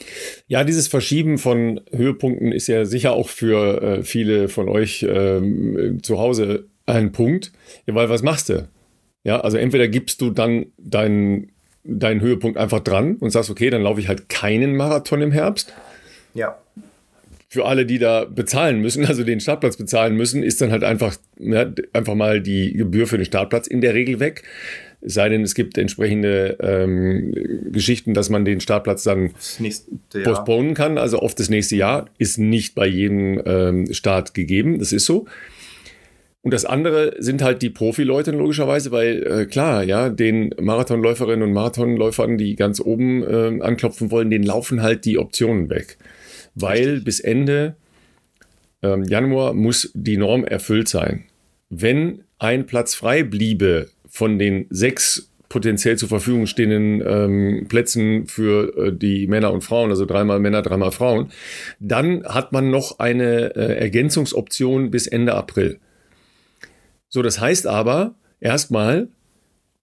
Ja, 0.48 0.64
dieses 0.64 0.88
Verschieben 0.88 1.38
von 1.38 1.82
Höhepunkten 1.92 2.52
ist 2.52 2.68
ja 2.68 2.86
sicher 2.86 3.14
auch 3.14 3.28
für 3.28 3.82
äh, 3.82 4.04
viele 4.04 4.48
von 4.48 4.70
euch 4.70 5.06
ähm, 5.08 6.00
zu 6.02 6.20
Hause 6.20 6.68
ein 6.86 7.12
Punkt. 7.12 7.52
Ja, 7.86 7.96
weil 7.96 8.10
was 8.10 8.24
machst 8.24 8.50
du? 8.50 8.70
Ja, 9.24 9.42
also 9.42 9.58
entweder 9.58 9.88
gibst 9.88 10.22
du 10.22 10.30
dann 10.30 10.68
deinen 10.78 11.52
deinen 11.86 12.22
Höhepunkt 12.22 12.58
einfach 12.58 12.80
dran 12.80 13.16
und 13.16 13.30
sagst, 13.30 13.50
okay, 13.50 13.70
dann 13.70 13.84
laufe 13.84 14.00
ich 14.00 14.08
halt 14.08 14.28
keinen 14.28 14.76
Marathon 14.76 15.22
im 15.22 15.32
Herbst. 15.32 15.74
Ja. 16.34 16.58
Für 17.48 17.66
alle, 17.66 17.86
die 17.86 18.00
da 18.00 18.26
bezahlen 18.26 18.82
müssen, 18.82 19.06
also 19.06 19.24
den 19.24 19.40
Startplatz 19.40 19.78
bezahlen 19.78 20.16
müssen, 20.16 20.44
ist 20.44 20.60
dann 20.62 20.72
halt 20.72 20.84
einfach, 20.84 21.16
ja, 21.40 21.72
einfach 21.94 22.16
mal 22.16 22.42
die 22.42 22.74
Gebühr 22.74 23.08
für 23.08 23.18
den 23.18 23.26
Startplatz 23.26 23.68
in 23.68 23.82
der 23.82 23.94
Regel 23.94 24.20
weg. 24.20 24.44
Es 25.02 25.14
sei 25.14 25.30
denn, 25.30 25.44
es 25.44 25.54
gibt 25.54 25.78
entsprechende 25.78 26.58
ähm, 26.60 27.34
Geschichten, 27.72 28.16
dass 28.16 28.30
man 28.30 28.44
den 28.44 28.60
Startplatz 28.60 29.04
dann 29.04 29.32
postponen 30.24 30.74
kann. 30.74 30.98
Also 30.98 31.22
oft 31.22 31.40
das 31.40 31.50
nächste 31.50 31.76
Jahr 31.76 32.10
ist 32.18 32.40
nicht 32.40 32.74
bei 32.74 32.88
jedem 32.88 33.40
ähm, 33.46 33.94
Start 33.94 34.34
gegeben. 34.34 34.80
Das 34.80 34.92
ist 34.92 35.06
so. 35.06 35.28
Und 36.46 36.54
das 36.54 36.64
andere 36.64 37.16
sind 37.18 37.42
halt 37.42 37.64
die 37.64 37.72
Profileute 37.72 38.30
logischerweise, 38.30 38.92
weil 38.92 39.24
äh, 39.24 39.46
klar, 39.48 39.82
ja, 39.82 40.10
den 40.10 40.54
Marathonläuferinnen 40.62 41.42
und 41.42 41.54
Marathonläufern, 41.54 42.38
die 42.38 42.56
ganz 42.56 42.80
oben 42.80 43.24
äh, 43.24 43.64
anklopfen 43.64 44.12
wollen, 44.12 44.30
denen 44.30 44.44
laufen 44.44 44.84
halt 44.84 45.06
die 45.06 45.18
Optionen 45.18 45.72
weg. 45.72 45.98
Weil 46.54 46.84
Richtig. 46.86 47.04
bis 47.04 47.20
Ende 47.20 47.78
ähm, 48.84 49.06
Januar 49.06 49.56
muss 49.56 49.90
die 49.96 50.18
Norm 50.18 50.44
erfüllt 50.44 50.88
sein. 50.88 51.24
Wenn 51.72 52.22
ein 52.38 52.68
Platz 52.68 52.94
frei 52.94 53.24
bliebe 53.24 53.90
von 54.08 54.38
den 54.38 54.68
sechs 54.70 55.32
potenziell 55.50 55.98
zur 55.98 56.10
Verfügung 56.10 56.46
stehenden 56.46 57.02
ähm, 57.04 57.66
Plätzen 57.70 58.28
für 58.28 58.78
äh, 58.78 58.96
die 58.96 59.26
Männer 59.26 59.52
und 59.52 59.64
Frauen, 59.64 59.90
also 59.90 60.06
dreimal 60.06 60.40
Männer, 60.40 60.62
dreimal 60.62 60.92
Frauen, 60.92 61.32
dann 61.80 62.24
hat 62.24 62.52
man 62.52 62.70
noch 62.70 63.00
eine 63.00 63.56
äh, 63.56 63.80
Ergänzungsoption 63.80 64.92
bis 64.92 65.08
Ende 65.08 65.34
April. 65.34 65.80
So, 67.16 67.22
das 67.22 67.40
heißt 67.40 67.66
aber, 67.66 68.14
erstmal 68.42 69.08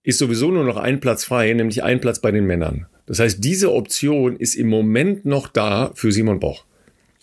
ist 0.02 0.18
sowieso 0.18 0.50
nur 0.50 0.64
noch 0.64 0.76
ein 0.76 1.00
Platz 1.00 1.24
frei, 1.24 1.50
nämlich 1.54 1.82
ein 1.82 1.98
Platz 1.98 2.18
bei 2.18 2.30
den 2.30 2.46
Männern. 2.46 2.84
Das 3.06 3.20
heißt, 3.20 3.42
diese 3.42 3.72
Option 3.72 4.36
ist 4.36 4.54
im 4.54 4.68
Moment 4.68 5.24
noch 5.24 5.48
da 5.48 5.92
für 5.94 6.12
Simon 6.12 6.40
Boch. 6.40 6.66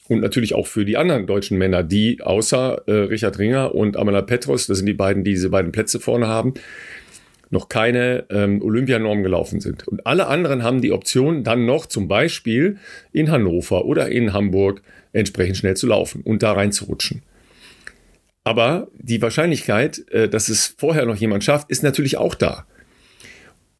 Und 0.07 0.21
natürlich 0.21 0.55
auch 0.55 0.65
für 0.65 0.83
die 0.83 0.97
anderen 0.97 1.27
deutschen 1.27 1.59
Männer, 1.59 1.83
die 1.83 2.23
außer 2.23 2.87
äh, 2.87 2.91
Richard 2.91 3.37
Ringer 3.37 3.75
und 3.75 3.97
Amala 3.97 4.23
Petros, 4.23 4.65
das 4.65 4.79
sind 4.79 4.87
die 4.87 4.93
beiden, 4.93 5.23
die 5.23 5.33
diese 5.33 5.51
beiden 5.51 5.71
Plätze 5.71 5.99
vorne 5.99 6.25
haben, 6.25 6.55
noch 7.51 7.69
keine 7.69 8.25
ähm, 8.31 8.63
Olympianorm 8.63 9.21
gelaufen 9.21 9.59
sind. 9.59 9.87
Und 9.87 10.07
alle 10.07 10.25
anderen 10.25 10.63
haben 10.63 10.81
die 10.81 10.91
Option, 10.91 11.43
dann 11.43 11.67
noch 11.67 11.85
zum 11.85 12.07
Beispiel 12.07 12.77
in 13.11 13.29
Hannover 13.29 13.85
oder 13.85 14.09
in 14.09 14.33
Hamburg 14.33 14.81
entsprechend 15.13 15.57
schnell 15.57 15.77
zu 15.77 15.85
laufen 15.85 16.23
und 16.23 16.41
da 16.41 16.53
reinzurutschen. 16.53 17.21
Aber 18.49 18.87
die 18.97 19.21
Wahrscheinlichkeit, 19.21 20.09
äh, 20.09 20.27
dass 20.27 20.49
es 20.49 20.73
vorher 20.75 21.05
noch 21.05 21.17
jemand 21.17 21.43
schafft, 21.43 21.69
ist 21.69 21.83
natürlich 21.83 22.17
auch 22.17 22.33
da. 22.33 22.65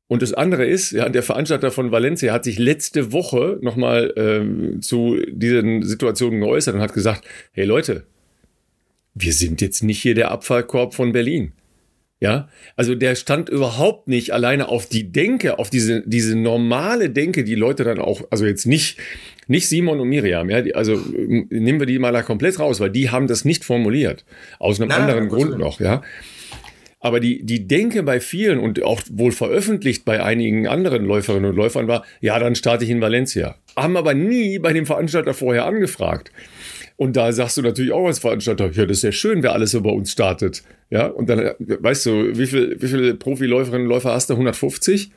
Und 0.05 0.21
das 0.21 0.31
andere 0.31 0.63
ist, 0.63 0.91
ja, 0.91 1.09
der 1.09 1.23
Veranstalter 1.23 1.71
von 1.71 1.91
Valencia 1.91 2.31
hat 2.31 2.43
sich 2.43 2.59
letzte 2.59 3.11
Woche 3.11 3.57
nochmal 3.61 4.13
ähm, 4.15 4.79
zu 4.83 5.17
diesen 5.27 5.81
Situationen 5.81 6.39
geäußert 6.39 6.75
und 6.75 6.81
hat 6.81 6.93
gesagt, 6.93 7.25
hey 7.51 7.65
Leute, 7.65 8.05
wir 9.15 9.33
sind 9.33 9.59
jetzt 9.59 9.81
nicht 9.81 10.03
hier 10.03 10.13
der 10.13 10.29
Abfallkorb 10.29 10.93
von 10.93 11.13
Berlin. 11.13 11.53
Ja, 12.19 12.47
also 12.75 12.93
der 12.93 13.15
stand 13.15 13.49
überhaupt 13.49 14.07
nicht 14.07 14.33
alleine 14.33 14.67
auf 14.67 14.87
die 14.87 15.11
Denke, 15.11 15.57
auf 15.57 15.71
diese, 15.71 16.03
diese 16.05 16.37
normale 16.37 17.09
Denke, 17.09 17.43
die 17.43 17.55
Leute 17.55 17.83
dann 17.85 17.97
auch, 17.97 18.21
also 18.29 18.45
jetzt 18.45 18.67
nicht 18.67 18.99
nicht 19.49 19.67
Simon 19.67 19.99
und 19.99 20.09
Miriam, 20.09 20.49
ja, 20.49 20.61
die, 20.61 20.75
also 20.75 20.95
nehmen 21.49 21.79
wir 21.79 21.87
die 21.87 21.99
mal 21.99 22.13
da 22.13 22.21
komplett 22.21 22.59
raus, 22.59 22.79
weil 22.79 22.91
die 22.91 23.09
haben 23.09 23.27
das 23.27 23.45
nicht 23.45 23.65
formuliert. 23.65 24.23
Aus 24.59 24.79
einem 24.79 24.89
Nein, 24.89 25.01
anderen 25.01 25.27
Grund 25.27 25.57
noch, 25.57 25.79
ja. 25.79 26.03
Aber 26.99 27.19
die, 27.19 27.43
die 27.43 27.67
Denke 27.67 28.03
bei 28.03 28.19
vielen 28.19 28.59
und 28.59 28.83
auch 28.83 29.01
wohl 29.09 29.31
veröffentlicht 29.31 30.05
bei 30.05 30.21
einigen 30.21 30.67
anderen 30.67 31.05
Läuferinnen 31.05 31.49
und 31.49 31.55
Läufern 31.55 31.87
war, 31.87 32.05
ja, 32.19 32.37
dann 32.39 32.55
starte 32.55 32.83
ich 32.83 32.89
in 32.89 33.01
Valencia. 33.01 33.55
Haben 33.75 33.95
aber 33.97 34.13
nie 34.13 34.59
bei 34.59 34.73
dem 34.73 34.85
Veranstalter 34.85 35.33
vorher 35.33 35.65
angefragt. 35.65 36.31
Und 36.97 37.15
da 37.15 37.31
sagst 37.31 37.55
du 37.55 37.61
natürlich 37.61 37.93
auch 37.93 38.05
als 38.05 38.19
Veranstalter, 38.19 38.69
ja, 38.71 38.85
das 38.85 38.97
ist 38.97 39.03
ja 39.03 39.11
schön, 39.13 39.41
wer 39.41 39.53
alles 39.53 39.71
so 39.71 39.81
bei 39.81 39.89
uns 39.89 40.11
startet. 40.11 40.63
Ja, 40.89 41.07
und 41.07 41.29
dann, 41.29 41.51
weißt 41.59 42.05
du, 42.05 42.37
wie 42.37 42.45
viel, 42.45 42.75
wie 42.81 42.87
viele 42.87 43.15
Profiläuferinnen 43.15 43.87
und 43.87 43.89
Läufer 43.89 44.11
hast 44.11 44.29
du? 44.29 44.33
150? 44.33 45.09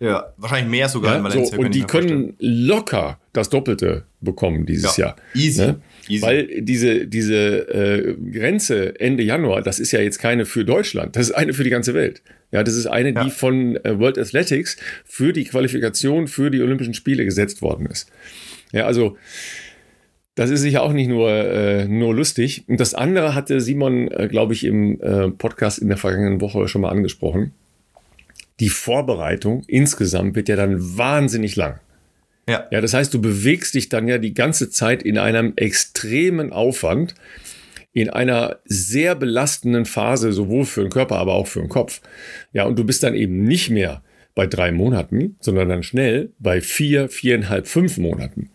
Ja, 0.00 0.32
wahrscheinlich 0.38 0.70
mehr 0.70 0.88
sogar 0.88 1.22
ja. 1.22 1.30
So, 1.30 1.58
und 1.58 1.74
die 1.74 1.82
können 1.82 2.34
locker 2.38 3.20
das 3.34 3.50
Doppelte 3.50 4.06
bekommen 4.22 4.64
dieses 4.64 4.96
ja, 4.96 5.08
Jahr. 5.08 5.16
Easy. 5.34 5.60
Ne? 5.60 5.82
easy. 6.08 6.22
Weil 6.22 6.62
diese, 6.62 7.06
diese 7.06 7.68
äh, 7.68 8.16
Grenze 8.32 8.98
Ende 8.98 9.22
Januar, 9.22 9.60
das 9.60 9.78
ist 9.78 9.92
ja 9.92 10.00
jetzt 10.00 10.18
keine 10.18 10.46
für 10.46 10.64
Deutschland, 10.64 11.16
das 11.16 11.28
ist 11.28 11.32
eine 11.32 11.52
für 11.52 11.64
die 11.64 11.70
ganze 11.70 11.92
Welt. 11.92 12.22
Ja, 12.50 12.64
das 12.64 12.76
ist 12.76 12.86
eine, 12.86 13.12
ja. 13.12 13.24
die 13.24 13.30
von 13.30 13.76
äh, 13.76 13.98
World 13.98 14.18
Athletics 14.18 14.78
für 15.04 15.34
die 15.34 15.44
Qualifikation 15.44 16.28
für 16.28 16.50
die 16.50 16.62
Olympischen 16.62 16.94
Spiele 16.94 17.26
gesetzt 17.26 17.60
worden 17.60 17.84
ist. 17.84 18.10
Ja, 18.72 18.86
also 18.86 19.18
das 20.34 20.48
ist 20.48 20.62
sicher 20.62 20.82
auch 20.82 20.94
nicht 20.94 21.08
nur, 21.08 21.30
äh, 21.30 21.86
nur 21.86 22.14
lustig. 22.14 22.64
Und 22.66 22.80
das 22.80 22.94
andere 22.94 23.34
hatte 23.34 23.60
Simon, 23.60 24.10
äh, 24.10 24.28
glaube 24.28 24.54
ich, 24.54 24.64
im 24.64 24.98
äh, 25.02 25.28
Podcast 25.28 25.78
in 25.78 25.88
der 25.88 25.98
vergangenen 25.98 26.40
Woche 26.40 26.66
schon 26.68 26.80
mal 26.80 26.88
angesprochen 26.88 27.52
die 28.60 28.68
Vorbereitung 28.68 29.64
insgesamt 29.66 30.36
wird 30.36 30.48
ja 30.48 30.56
dann 30.56 30.96
wahnsinnig 30.96 31.56
lang. 31.56 31.80
Ja. 32.48 32.66
ja, 32.70 32.80
das 32.80 32.94
heißt, 32.94 33.12
du 33.14 33.20
bewegst 33.20 33.74
dich 33.74 33.88
dann 33.88 34.08
ja 34.08 34.18
die 34.18 34.34
ganze 34.34 34.70
Zeit 34.70 35.02
in 35.02 35.18
einem 35.18 35.52
extremen 35.56 36.52
Aufwand, 36.52 37.14
in 37.92 38.10
einer 38.10 38.58
sehr 38.64 39.14
belastenden 39.14 39.84
Phase, 39.84 40.32
sowohl 40.32 40.64
für 40.64 40.82
den 40.82 40.90
Körper, 40.90 41.16
aber 41.16 41.34
auch 41.34 41.46
für 41.46 41.60
den 41.60 41.68
Kopf. 41.68 42.00
Ja, 42.52 42.64
und 42.64 42.78
du 42.78 42.84
bist 42.84 43.02
dann 43.02 43.14
eben 43.14 43.44
nicht 43.44 43.70
mehr 43.70 44.02
bei 44.34 44.46
drei 44.46 44.72
Monaten, 44.72 45.36
sondern 45.40 45.68
dann 45.68 45.82
schnell 45.82 46.32
bei 46.38 46.60
vier, 46.60 47.08
viereinhalb, 47.08 47.66
fünf 47.66 47.98
Monaten. 47.98 48.50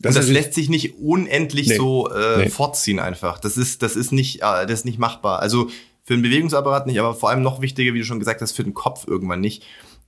Das, 0.00 0.14
und 0.14 0.22
das 0.22 0.30
lässt 0.30 0.54
sich 0.54 0.68
nicht 0.68 0.94
unendlich 0.98 1.68
nee, 1.68 1.76
so 1.76 2.10
äh, 2.10 2.38
nee. 2.38 2.48
fortziehen 2.48 2.98
einfach. 2.98 3.38
Das 3.38 3.56
ist, 3.56 3.82
das 3.82 3.96
ist 3.96 4.12
nicht, 4.12 4.36
äh, 4.38 4.66
das 4.66 4.80
ist 4.80 4.84
nicht 4.84 4.98
machbar. 4.98 5.40
Also 5.40 5.70
für 6.06 6.14
den 6.14 6.22
Bewegungsapparat 6.22 6.86
nicht, 6.86 7.00
aber 7.00 7.14
vor 7.14 7.30
allem 7.30 7.42
noch 7.42 7.60
wichtiger, 7.60 7.92
wie 7.92 7.98
du 7.98 8.04
schon 8.04 8.20
gesagt 8.20 8.40
hast, 8.40 8.52
für 8.52 8.62
den 8.62 8.74
Kopf 8.74 9.08
irgendwann 9.08 9.40
nicht. 9.40 9.64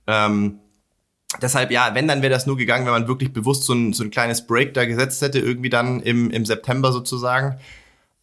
Ähm, 0.07 0.59
deshalb, 1.41 1.71
ja, 1.71 1.93
wenn, 1.93 2.07
dann 2.07 2.21
wäre 2.21 2.31
das 2.31 2.47
nur 2.47 2.55
gegangen, 2.55 2.85
wenn 2.85 2.93
man 2.93 3.09
wirklich 3.09 3.33
bewusst 3.33 3.65
so 3.65 3.73
ein, 3.73 3.91
so 3.91 4.05
ein 4.05 4.09
kleines 4.09 4.47
Break 4.47 4.73
da 4.73 4.85
gesetzt 4.85 5.21
hätte, 5.21 5.39
irgendwie 5.39 5.69
dann 5.69 5.99
im, 5.99 6.31
im 6.31 6.45
September 6.45 6.93
sozusagen. 6.93 7.59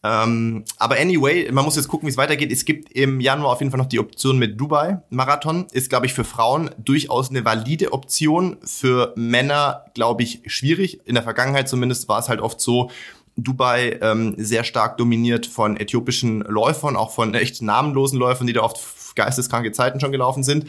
Ähm, 0.03 0.63
aber 0.77 0.97
anyway, 0.97 1.51
man 1.51 1.65
muss 1.65 1.75
jetzt 1.75 1.87
gucken, 1.87 2.07
wie 2.07 2.11
es 2.11 2.17
weitergeht. 2.17 2.51
Es 2.51 2.65
gibt 2.65 2.91
im 2.93 3.19
Januar 3.19 3.51
auf 3.51 3.59
jeden 3.59 3.71
Fall 3.71 3.79
noch 3.79 3.87
die 3.87 3.99
Option 3.99 4.39
mit 4.39 4.59
Dubai 4.59 5.01
Marathon. 5.11 5.67
Ist, 5.71 5.89
glaube 5.89 6.07
ich, 6.07 6.13
für 6.15 6.23
Frauen 6.23 6.71
durchaus 6.79 7.29
eine 7.29 7.45
valide 7.45 7.93
Option. 7.93 8.57
Für 8.63 9.13
Männer, 9.15 9.85
glaube 9.93 10.23
ich, 10.23 10.41
schwierig. 10.47 11.05
In 11.05 11.13
der 11.13 11.23
Vergangenheit 11.23 11.69
zumindest 11.69 12.09
war 12.09 12.19
es 12.19 12.29
halt 12.29 12.41
oft 12.41 12.59
so, 12.59 12.89
Dubai 13.37 13.99
ähm, 14.01 14.35
sehr 14.37 14.63
stark 14.63 14.97
dominiert 14.97 15.45
von 15.45 15.77
äthiopischen 15.77 16.41
Läufern, 16.41 16.95
auch 16.95 17.11
von 17.11 17.33
echt 17.33 17.61
namenlosen 17.61 18.19
Läufern, 18.19 18.47
die 18.47 18.53
da 18.53 18.61
oft 18.61 18.79
geisteskranke 19.15 19.71
Zeiten 19.71 19.99
schon 19.99 20.11
gelaufen 20.11 20.43
sind. 20.43 20.65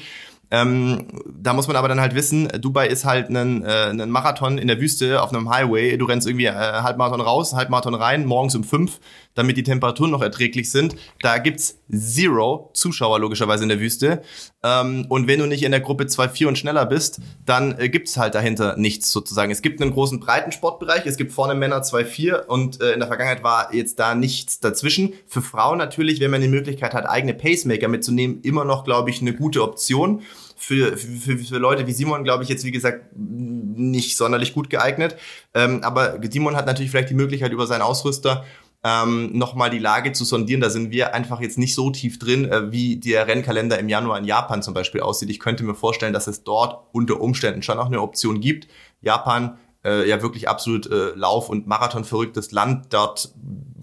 Ähm, 0.51 1.07
da 1.27 1.53
muss 1.53 1.67
man 1.67 1.77
aber 1.77 1.89
dann 1.89 2.01
halt 2.01 2.15
wissen, 2.15 2.49
Dubai 2.61 2.87
ist 2.87 3.05
halt 3.05 3.29
ein, 3.29 3.63
äh, 3.65 3.91
ein 3.91 4.11
Marathon 4.11 4.57
in 4.57 4.67
der 4.67 4.81
Wüste 4.81 5.23
auf 5.23 5.33
einem 5.33 5.51
Highway. 5.51 5.99
Du 5.99 6.07
rennst 6.07 6.27
irgendwie 6.27 6.47
äh, 6.47 6.53
Halbmarathon 6.53 7.21
raus, 7.21 7.55
Halbmarathon 7.55 7.95
rein, 7.95 8.25
morgens 8.25 8.55
um 8.55 8.65
fünf, 8.65 8.99
damit 9.39 9.57
die 9.57 9.63
Temperaturen 9.63 10.11
noch 10.11 10.21
erträglich 10.21 10.71
sind. 10.71 10.97
Da 11.23 11.39
gibt's 11.39 11.79
zero 11.91 12.71
Zuschauer 12.75 13.21
logischerweise 13.21 13.63
in 13.63 13.69
der 13.69 13.81
Wüste. 13.81 14.23
Ähm, 14.63 15.07
und 15.09 15.29
wenn 15.29 15.39
du 15.39 15.47
nicht 15.47 15.63
in 15.63 15.71
der 15.71 15.81
Gruppe 15.81 16.05
2-4 16.05 16.47
und 16.47 16.59
schneller 16.59 16.85
bist, 16.87 17.21
dann 17.47 17.79
äh, 17.79 17.89
gibt's 17.89 18.17
halt 18.17 18.35
dahinter 18.35 18.77
nichts 18.77 19.13
sozusagen. 19.13 19.51
Es 19.51 19.63
gibt 19.63 19.81
einen 19.81 19.93
großen 19.93 20.19
Breitensportbereich, 20.19 21.07
es 21.07 21.17
gibt 21.17 21.33
vorne 21.33 21.55
Männer 21.55 21.83
2-4 21.83 22.47
und 22.47 22.81
äh, 22.81 22.93
in 22.93 22.99
der 22.99 23.09
Vergangenheit 23.09 23.45
war 23.45 23.73
jetzt 23.73 23.99
da 24.01 24.15
nichts 24.15 24.59
dazwischen. 24.59 25.15
Für 25.27 25.41
Frauen 25.41 25.79
natürlich, 25.79 26.21
wenn 26.21 26.33
man 26.33 26.41
die 26.41 26.49
Möglichkeit 26.49 26.93
hat, 26.93 27.09
eigene 27.09 27.35
Pacemaker 27.35 27.89
mitzunehmen, 27.89 28.41
immer 28.43 28.65
noch, 28.65 28.85
glaube 28.85 29.11
ich, 29.11 29.21
eine 29.21 29.35
gute 29.35 29.63
Option 29.63 30.23
für, 30.57 30.97
für, 30.97 31.39
für 31.39 31.59
Leute 31.59 31.87
wie 31.87 31.93
Simon, 31.93 32.25
glaube 32.25 32.43
ich, 32.43 32.49
jetzt 32.49 32.65
wie 32.65 32.73
gesagt 32.73 33.05
nicht 33.17 34.17
sonderlich 34.17 34.53
gut 34.53 34.69
geeignet. 34.69 35.17
Ähm, 35.55 35.85
aber 35.85 36.19
Simon 36.29 36.57
hat 36.57 36.67
natürlich 36.67 36.91
vielleicht 36.91 37.11
die 37.11 37.15
Möglichkeit 37.15 37.53
über 37.53 37.69
seinen 37.69 37.83
Ausrüster 37.83 38.45
ähm, 38.85 39.37
nochmal 39.37 39.71
die 39.71 39.79
Lage 39.79 40.13
zu 40.13 40.25
sondieren. 40.25 40.61
Da 40.61 40.71
sind 40.71 40.91
wir 40.91 41.15
einfach 41.15 41.41
jetzt 41.41 41.59
nicht 41.59 41.75
so 41.75 41.91
tief 41.91 42.19
drin, 42.19 42.45
äh, 42.51 42.71
wie 42.71 42.97
der 42.97 43.27
Rennkalender 43.27 43.79
im 43.79 43.89
Januar 43.89 44.19
in 44.19 44.25
Japan 44.25 44.63
zum 44.63 44.75
Beispiel 44.75 45.01
aussieht. 45.01 45.31
Ich 45.31 45.41
könnte 45.41 45.65
mir 45.65 45.75
vorstellen, 45.75 46.13
dass 46.13 46.27
es 46.27 46.45
dort 46.45 46.87
unter 46.93 47.21
Umständen 47.21 47.63
schon 47.63 47.77
noch 47.77 47.87
eine 47.87 48.01
Option 48.01 48.41
gibt. 48.41 48.69
Japan 49.01 49.59
äh, 49.85 50.09
ja 50.09 50.23
wirklich 50.23 50.49
absolut 50.49 50.91
äh, 50.91 51.11
Lauf- 51.15 51.49
und 51.49 51.67
Marathon 51.67 52.05
verrücktes 52.05 52.53
Land. 52.53 52.93
Dort 52.93 53.33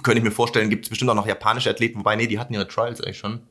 könnte 0.03 0.19
ich 0.19 0.23
mir 0.23 0.31
vorstellen, 0.31 0.69
gibt 0.69 0.85
es 0.85 0.89
bestimmt 0.89 1.11
auch 1.11 1.15
noch 1.15 1.27
japanische 1.27 1.69
Athleten, 1.69 1.99
wobei, 1.99 2.15
nee, 2.15 2.27
die 2.27 2.39
hatten 2.39 2.53
ihre 2.53 2.67
Trials 2.67 3.01
eigentlich 3.01 3.17
schon. 3.17 3.41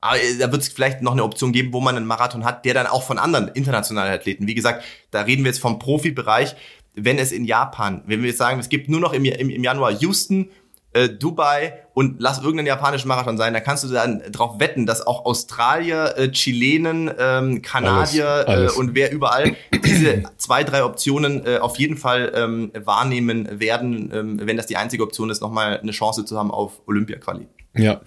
Aber 0.00 0.20
äh, 0.20 0.36
da 0.38 0.50
wird 0.52 0.62
es 0.62 0.68
vielleicht 0.68 1.02
noch 1.02 1.12
eine 1.12 1.24
Option 1.24 1.52
geben, 1.52 1.72
wo 1.72 1.80
man 1.80 1.96
einen 1.96 2.06
Marathon 2.06 2.44
hat, 2.44 2.64
der 2.64 2.74
dann 2.74 2.86
auch 2.86 3.02
von 3.02 3.18
anderen 3.18 3.48
internationalen 3.48 4.12
Athleten. 4.12 4.46
Wie 4.46 4.54
gesagt, 4.54 4.84
da 5.10 5.22
reden 5.22 5.44
wir 5.44 5.50
jetzt 5.50 5.60
vom 5.60 5.78
Profibereich. 5.78 6.54
Wenn 6.94 7.18
es 7.18 7.30
in 7.30 7.44
Japan, 7.44 8.02
wenn 8.06 8.22
wir 8.22 8.28
jetzt 8.28 8.38
sagen, 8.38 8.58
es 8.58 8.68
gibt 8.70 8.88
nur 8.88 9.00
noch 9.00 9.12
im, 9.12 9.24
im, 9.24 9.50
im 9.50 9.62
Januar 9.62 9.92
Houston, 9.92 10.50
äh, 10.92 11.08
Dubai 11.08 11.74
und 11.94 12.16
lass 12.18 12.38
irgendeinen 12.38 12.66
japanischen 12.66 13.08
Marathon 13.08 13.36
sein, 13.36 13.52
dann 13.52 13.62
kannst 13.62 13.84
du 13.84 13.88
dann 13.88 14.22
darauf 14.30 14.60
wetten, 14.60 14.86
dass 14.86 15.06
auch 15.06 15.24
Australier, 15.24 16.14
äh, 16.16 16.30
Chilenen, 16.30 17.10
ähm, 17.18 17.62
Kanadier 17.62 18.28
alles, 18.28 18.46
alles. 18.46 18.76
Äh, 18.76 18.78
und 18.78 18.94
wer 18.94 19.12
überall 19.12 19.56
diese 19.84 20.22
zwei, 20.36 20.64
drei 20.64 20.84
Optionen 20.84 21.46
äh, 21.46 21.58
auf 21.58 21.78
jeden 21.78 21.96
Fall 21.96 22.32
ähm, 22.34 22.70
wahrnehmen 22.84 23.60
werden, 23.60 24.10
ähm, 24.14 24.40
wenn 24.42 24.56
das 24.56 24.66
die 24.66 24.76
einzige 24.76 25.02
Option 25.02 25.30
ist, 25.30 25.40
nochmal 25.40 25.78
eine 25.78 25.92
Chance 25.92 26.24
zu 26.24 26.38
haben 26.38 26.50
auf 26.50 26.80
Olympia-Quali. 26.86 27.46
Ja, 27.76 28.00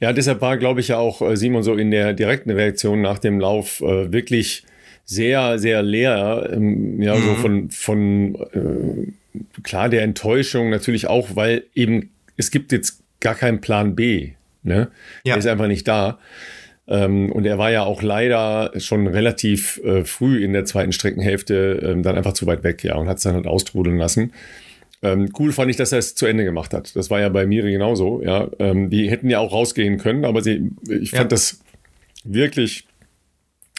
ja, 0.00 0.12
deshalb 0.12 0.40
war, 0.40 0.56
glaube 0.56 0.80
ich, 0.80 0.88
ja 0.88 0.98
auch 0.98 1.20
äh, 1.20 1.36
Simon 1.36 1.62
so 1.62 1.74
in 1.74 1.90
der 1.90 2.12
direkten 2.12 2.50
Reaktion 2.50 3.00
nach 3.00 3.18
dem 3.18 3.40
Lauf 3.40 3.80
äh, 3.80 4.12
wirklich 4.12 4.64
sehr, 5.04 5.58
sehr 5.58 5.82
leer, 5.82 6.50
ähm, 6.52 7.00
ja, 7.00 7.14
mhm. 7.14 7.22
so 7.22 7.34
von, 7.34 7.70
von 7.70 8.34
äh, 8.34 9.60
klar 9.62 9.88
der 9.88 10.02
Enttäuschung 10.02 10.70
natürlich 10.70 11.06
auch, 11.06 11.34
weil 11.34 11.64
eben 11.74 12.10
es 12.36 12.50
gibt 12.50 12.72
jetzt 12.72 13.02
gar 13.20 13.34
keinen 13.34 13.60
Plan 13.60 13.94
B, 13.94 14.32
ne? 14.62 14.88
Ja. 15.24 15.34
Der 15.34 15.38
ist 15.38 15.46
einfach 15.46 15.68
nicht 15.68 15.86
da. 15.88 16.18
Ähm, 16.88 17.32
und 17.32 17.44
er 17.46 17.58
war 17.58 17.70
ja 17.70 17.82
auch 17.82 18.02
leider 18.02 18.72
schon 18.78 19.06
relativ 19.08 19.78
äh, 19.78 20.04
früh 20.04 20.44
in 20.44 20.52
der 20.52 20.64
zweiten 20.64 20.92
Streckenhälfte 20.92 21.80
ähm, 21.82 22.02
dann 22.02 22.16
einfach 22.16 22.32
zu 22.32 22.46
weit 22.46 22.62
weg, 22.62 22.84
ja, 22.84 22.94
und 22.96 23.08
hat 23.08 23.16
es 23.16 23.24
dann 23.24 23.34
halt 23.34 23.46
austrudeln 23.46 23.98
lassen. 23.98 24.32
Ähm, 25.02 25.30
cool 25.38 25.52
fand 25.52 25.70
ich, 25.70 25.76
dass 25.76 25.92
er 25.92 25.98
es 25.98 26.14
zu 26.14 26.26
Ende 26.26 26.44
gemacht 26.44 26.72
hat. 26.72 26.94
Das 26.94 27.10
war 27.10 27.20
ja 27.20 27.28
bei 27.28 27.46
Miri 27.46 27.72
genauso. 27.72 28.22
Ja, 28.22 28.48
die 28.58 29.10
hätten 29.10 29.28
ja 29.28 29.40
auch 29.40 29.52
rausgehen 29.52 29.98
können, 29.98 30.24
aber 30.24 30.42
sie, 30.42 30.70
ich 30.88 31.10
fand 31.10 31.24
ja. 31.24 31.28
das 31.28 31.60
wirklich 32.24 32.86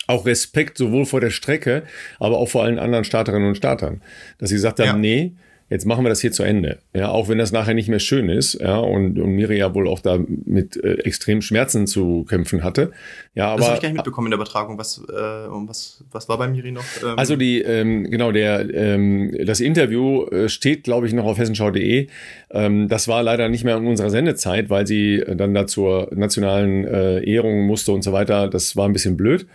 auch 0.07 0.25
Respekt 0.25 0.77
sowohl 0.77 1.05
vor 1.05 1.19
der 1.19 1.29
Strecke, 1.29 1.83
aber 2.19 2.37
auch 2.37 2.49
vor 2.49 2.63
allen 2.63 2.79
anderen 2.79 3.03
Starterinnen 3.03 3.49
und 3.49 3.55
Startern, 3.55 4.01
dass 4.37 4.49
sie 4.49 4.55
gesagt 4.55 4.79
haben, 4.79 4.87
ja. 4.87 4.97
nee, 4.97 5.33
jetzt 5.69 5.85
machen 5.85 6.05
wir 6.05 6.09
das 6.09 6.21
hier 6.21 6.31
zu 6.31 6.43
Ende. 6.43 6.79
Ja, 6.93 7.09
auch 7.09 7.27
wenn 7.27 7.37
das 7.37 7.51
nachher 7.51 7.73
nicht 7.73 7.89
mehr 7.89 7.99
schön 7.99 8.29
ist, 8.29 8.55
ja, 8.55 8.77
und, 8.77 9.19
und 9.19 9.31
Miri 9.31 9.57
ja 9.57 9.73
wohl 9.73 9.87
auch 9.87 9.99
da 9.99 10.17
mit 10.45 10.77
äh, 10.77 10.93
extremen 10.99 11.41
Schmerzen 11.41 11.87
zu 11.87 12.25
kämpfen 12.29 12.63
hatte. 12.63 12.91
Ja, 13.35 13.49
aber. 13.49 13.59
Das 13.59 13.67
habe 13.67 13.75
ich 13.75 13.81
gar 13.81 13.89
nicht 13.89 13.97
mitbekommen 13.97 14.27
in 14.27 14.31
der 14.31 14.37
Übertragung. 14.37 14.77
Was, 14.77 14.99
äh, 15.09 15.13
was, 15.13 16.03
was 16.11 16.29
war 16.29 16.37
bei 16.37 16.47
Miri 16.47 16.71
noch? 16.71 16.85
Ähm? 17.03 17.17
Also 17.17 17.35
die, 17.35 17.61
ähm, 17.61 18.09
genau, 18.09 18.31
der, 18.31 18.73
ähm, 18.73 19.35
das 19.45 19.59
Interview 19.59 20.25
äh, 20.27 20.49
steht, 20.49 20.83
glaube 20.83 21.07
ich, 21.07 21.13
noch 21.13 21.25
auf 21.25 21.37
hessenschau.de. 21.37 22.07
Ähm, 22.51 22.87
das 22.87 23.07
war 23.07 23.23
leider 23.23 23.49
nicht 23.49 23.63
mehr 23.63 23.77
in 23.77 23.87
unserer 23.87 24.09
Sendezeit, 24.09 24.69
weil 24.69 24.87
sie 24.87 25.23
dann 25.35 25.53
da 25.53 25.67
zur 25.67 26.09
nationalen 26.15 26.85
äh, 26.85 27.19
Ehrung 27.29 27.65
musste 27.65 27.91
und 27.91 28.03
so 28.03 28.13
weiter. 28.13 28.47
Das 28.47 28.75
war 28.75 28.87
ein 28.87 28.93
bisschen 28.93 29.17
blöd. 29.17 29.47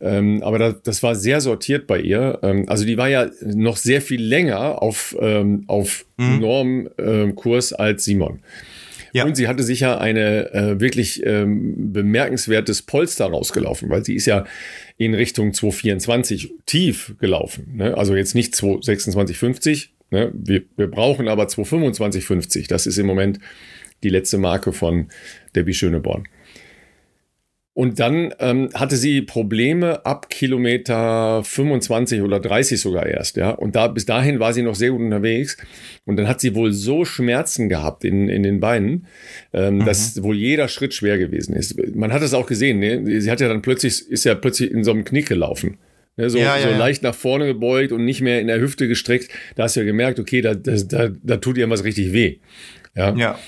Ähm, 0.00 0.42
aber 0.42 0.58
das, 0.58 0.82
das 0.82 1.02
war 1.02 1.14
sehr 1.14 1.40
sortiert 1.40 1.86
bei 1.86 2.00
ihr. 2.00 2.38
Ähm, 2.42 2.68
also 2.68 2.84
die 2.84 2.96
war 2.96 3.08
ja 3.08 3.28
noch 3.42 3.76
sehr 3.76 4.00
viel 4.00 4.22
länger 4.22 4.82
auf, 4.82 5.16
ähm, 5.20 5.64
auf 5.66 6.06
mhm. 6.16 6.40
Normkurs 6.40 7.72
als 7.72 8.04
Simon. 8.04 8.40
Ja. 9.12 9.24
Und 9.24 9.36
sie 9.36 9.48
hatte 9.48 9.62
sich 9.62 9.80
ja 9.80 9.98
eine 9.98 10.52
äh, 10.52 10.80
wirklich 10.80 11.24
ähm, 11.24 11.92
bemerkenswertes 11.92 12.82
Polster 12.82 13.26
rausgelaufen, 13.26 13.88
weil 13.88 14.04
sie 14.04 14.14
ist 14.14 14.26
ja 14.26 14.44
in 14.96 15.14
Richtung 15.14 15.54
224 15.54 16.52
tief 16.66 17.14
gelaufen. 17.18 17.76
Ne? 17.76 17.96
Also 17.96 18.14
jetzt 18.14 18.34
nicht 18.34 18.54
226,50. 18.54 19.88
Ne? 20.10 20.30
Wir, 20.34 20.62
wir 20.76 20.88
brauchen 20.88 21.28
aber 21.28 21.44
225,50. 21.44 22.68
Das 22.68 22.86
ist 22.86 22.98
im 22.98 23.06
Moment 23.06 23.38
die 24.02 24.10
letzte 24.10 24.38
Marke 24.38 24.72
von 24.72 25.08
Debbie 25.56 25.74
Schöneborn. 25.74 26.24
Und 27.78 28.00
dann 28.00 28.34
ähm, 28.40 28.70
hatte 28.74 28.96
sie 28.96 29.22
Probleme 29.22 30.04
ab 30.04 30.30
Kilometer 30.30 31.44
25 31.44 32.22
oder 32.22 32.40
30 32.40 32.80
sogar 32.80 33.06
erst, 33.06 33.36
ja. 33.36 33.50
Und 33.50 33.76
da 33.76 33.86
bis 33.86 34.04
dahin 34.04 34.40
war 34.40 34.52
sie 34.52 34.62
noch 34.62 34.74
sehr 34.74 34.90
gut 34.90 35.00
unterwegs. 35.00 35.56
Und 36.04 36.16
dann 36.16 36.26
hat 36.26 36.40
sie 36.40 36.56
wohl 36.56 36.72
so 36.72 37.04
Schmerzen 37.04 37.68
gehabt 37.68 38.04
in, 38.04 38.28
in 38.28 38.42
den 38.42 38.58
Beinen, 38.58 39.06
ähm, 39.52 39.76
mhm. 39.76 39.84
dass 39.84 40.20
wohl 40.24 40.34
jeder 40.34 40.66
Schritt 40.66 40.92
schwer 40.92 41.18
gewesen 41.18 41.54
ist. 41.54 41.78
Man 41.94 42.12
hat 42.12 42.20
es 42.22 42.34
auch 42.34 42.46
gesehen, 42.46 42.80
ne? 42.80 43.20
Sie 43.20 43.30
hat 43.30 43.40
ja 43.40 43.46
dann 43.46 43.62
plötzlich, 43.62 44.10
ist 44.10 44.24
ja 44.24 44.34
plötzlich 44.34 44.72
in 44.72 44.82
so 44.82 44.90
einem 44.90 45.04
Knick 45.04 45.28
gelaufen. 45.28 45.78
Ne? 46.16 46.30
So, 46.30 46.38
ja, 46.38 46.56
ja, 46.56 46.64
so 46.64 46.70
ja. 46.70 46.78
leicht 46.78 47.04
nach 47.04 47.14
vorne 47.14 47.46
gebeugt 47.46 47.92
und 47.92 48.04
nicht 48.04 48.22
mehr 48.22 48.40
in 48.40 48.48
der 48.48 48.60
Hüfte 48.60 48.88
gestreckt. 48.88 49.30
Da 49.54 49.62
hast 49.62 49.76
du 49.76 49.80
ja 49.80 49.86
gemerkt, 49.86 50.18
okay, 50.18 50.40
da, 50.40 50.56
da, 50.56 50.74
da, 50.74 51.10
da 51.22 51.36
tut 51.36 51.56
ihr 51.56 51.70
was 51.70 51.84
richtig 51.84 52.12
weh. 52.12 52.38
Ja. 52.96 53.14
ja. 53.14 53.38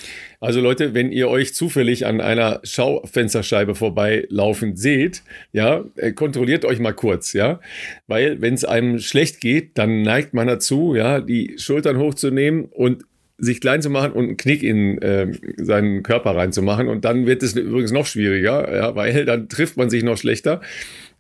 Also 0.43 0.63
Leute, 0.63 0.95
wenn 0.95 1.13
ihr 1.13 1.29
euch 1.29 1.55
zufällig 1.55 2.07
an 2.07 2.23
einer 2.23 2.61
Schaufensterscheibe 2.65 3.75
vorbeilaufen 3.75 4.75
seht, 4.75 5.23
ja, 5.53 5.85
äh, 5.97 6.13
kontrolliert 6.13 6.65
euch 6.65 6.79
mal 6.79 6.95
kurz, 6.95 7.35
ja, 7.35 7.61
weil 8.07 8.41
wenn 8.41 8.55
es 8.55 8.65
einem 8.65 9.01
schlecht 9.01 9.41
geht, 9.41 9.77
dann 9.77 10.01
neigt 10.01 10.33
man 10.33 10.47
dazu, 10.47 10.95
ja, 10.95 11.21
die 11.21 11.57
Schultern 11.59 11.99
hochzunehmen 11.99 12.65
und 12.65 13.05
sich 13.37 13.61
klein 13.61 13.83
zu 13.83 13.91
machen 13.91 14.13
und 14.13 14.25
einen 14.25 14.37
Knick 14.39 14.63
in 14.63 15.01
äh, 15.03 15.33
seinen 15.59 16.03
Körper 16.03 16.37
reinzumachen. 16.37 16.89
Und 16.89 17.05
dann 17.05 17.27
wird 17.27 17.43
es 17.43 17.55
übrigens 17.57 17.93
noch 17.93 18.07
schwieriger, 18.07 18.75
ja, 18.75 18.95
weil 18.95 19.25
dann 19.25 19.49
trifft 19.49 19.77
man 19.77 19.91
sich 19.91 20.03
noch 20.03 20.17
schlechter. 20.17 20.61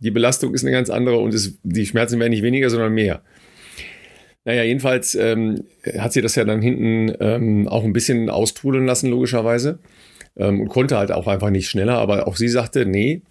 Die 0.00 0.11
Belastung 0.11 0.54
ist 0.54 0.64
eine 0.64 0.72
ganz 0.72 0.90
andere 0.90 1.18
und 1.18 1.35
es, 1.35 1.59
die 1.62 1.87
Schmerzen 1.87 2.18
werden 2.20 2.30
nicht 2.30 2.42
weniger, 2.42 2.70
sondern 2.70 2.92
mehr. 2.92 3.22
Naja, 4.50 4.64
jedenfalls 4.64 5.14
ähm, 5.14 5.62
hat 5.96 6.12
sie 6.12 6.22
das 6.22 6.34
ja 6.34 6.44
dann 6.44 6.60
hinten 6.60 7.14
ähm, 7.20 7.68
auch 7.68 7.84
ein 7.84 7.92
bisschen 7.92 8.28
austrudeln 8.28 8.84
lassen, 8.84 9.08
logischerweise. 9.08 9.78
Ähm, 10.36 10.62
und 10.62 10.68
konnte 10.70 10.98
halt 10.98 11.12
auch 11.12 11.28
einfach 11.28 11.50
nicht 11.50 11.68
schneller. 11.68 11.98
Aber 11.98 12.26
auch 12.26 12.34
sie 12.34 12.48
sagte, 12.48 12.84
nee, 12.84 13.22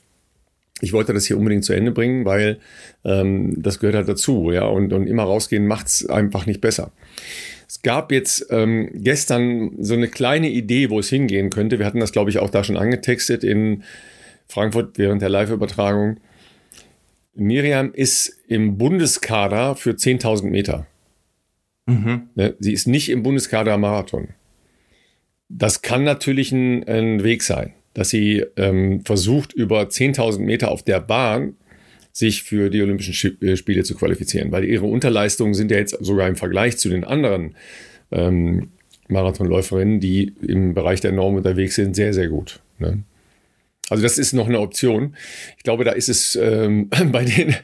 ich 0.79 0.93
wollte 0.93 1.12
das 1.13 1.25
hier 1.25 1.38
unbedingt 1.38 1.65
zu 1.65 1.73
Ende 1.73 1.91
bringen, 1.91 2.23
weil 2.23 2.60
ähm, 3.03 3.62
das 3.62 3.79
gehört 3.79 3.97
halt 3.97 4.08
dazu. 4.08 4.49
Ja, 4.53 4.63
und, 4.67 4.93
und 4.93 5.08
immer 5.08 5.23
rausgehen 5.23 5.67
macht's 5.67 6.05
einfach 6.05 6.45
nicht 6.45 6.62
besser. 6.62 6.93
Es 7.67 7.82
gab 7.82 8.13
jetzt 8.13 8.47
ähm, 8.49 8.89
gestern 8.93 9.71
so 9.84 9.95
eine 9.95 10.08
kleine 10.08 10.49
Idee, 10.49 10.89
wo 10.89 10.99
es 10.99 11.10
hingehen 11.10 11.49
könnte. 11.49 11.79
Wir 11.79 11.86
hatten 11.86 11.99
das, 11.99 12.13
glaube 12.13 12.29
ich, 12.29 12.39
auch 12.39 12.49
da 12.49 12.63
schon 12.63 12.77
angetextet 12.77 13.43
in 13.43 13.84
Frankfurt 14.47 14.97
während 14.97 15.21
der 15.21 15.27
Live-Übertragung. 15.27 16.15
Miriam 17.36 17.91
ist 17.91 18.39
im 18.47 18.77
Bundeskader 18.77 19.75
für 19.75 19.91
10.000 19.91 20.45
Meter. 20.45 20.88
Mhm. 21.89 22.30
Ne, 22.36 22.56
sie 22.60 22.73
ist 22.73 22.88
nicht 22.88 23.10
im 23.10 23.23
Bundeskader 23.23 23.78
Marathon. 23.78 24.30
Das 25.49 25.82
kann 25.82 26.04
natürlich 26.04 26.52
ein, 26.52 26.88
ein 26.88 27.23
Weg 27.23 27.43
sein, 27.43 27.73
dass 27.93 28.10
sie 28.10 28.45
ähm, 28.56 29.04
versucht, 29.04 29.54
über 29.54 29.82
10.000 29.82 30.39
Meter 30.39 30.69
auf 30.69 30.84
der 30.84 30.99
Bahn 30.99 31.56
sich 32.12 32.43
für 32.43 32.69
die 32.69 32.82
Olympischen 32.82 33.41
äh, 33.41 33.56
Spiele 33.56 33.84
zu 33.84 33.95
qualifizieren, 33.95 34.52
weil 34.52 34.65
ihre 34.65 34.86
Unterleistungen 34.86 35.54
sind 35.54 35.71
ja 35.71 35.78
jetzt 35.78 35.97
sogar 35.99 36.28
im 36.28 36.36
Vergleich 36.36 36.78
zu 36.78 36.89
den 36.89 37.04
anderen 37.04 37.56
ähm, 38.12 38.69
Marathonläuferinnen, 39.08 39.99
die 39.99 40.34
im 40.41 40.73
Bereich 40.73 41.02
der 41.02 41.12
Norm 41.12 41.36
unterwegs 41.36 41.75
sind, 41.75 41.95
sehr, 41.95 42.13
sehr 42.13 42.28
gut. 42.28 42.60
Ne? 42.78 43.04
Also 43.89 44.04
das 44.04 44.17
ist 44.17 44.34
noch 44.34 44.47
eine 44.47 44.60
Option. 44.60 45.15
Ich 45.58 45.63
glaube, 45.63 45.84
da 45.84 45.91
ist 45.91 46.10
es 46.10 46.36
ähm, 46.36 46.89
bei, 47.12 47.25
den, 47.25 47.56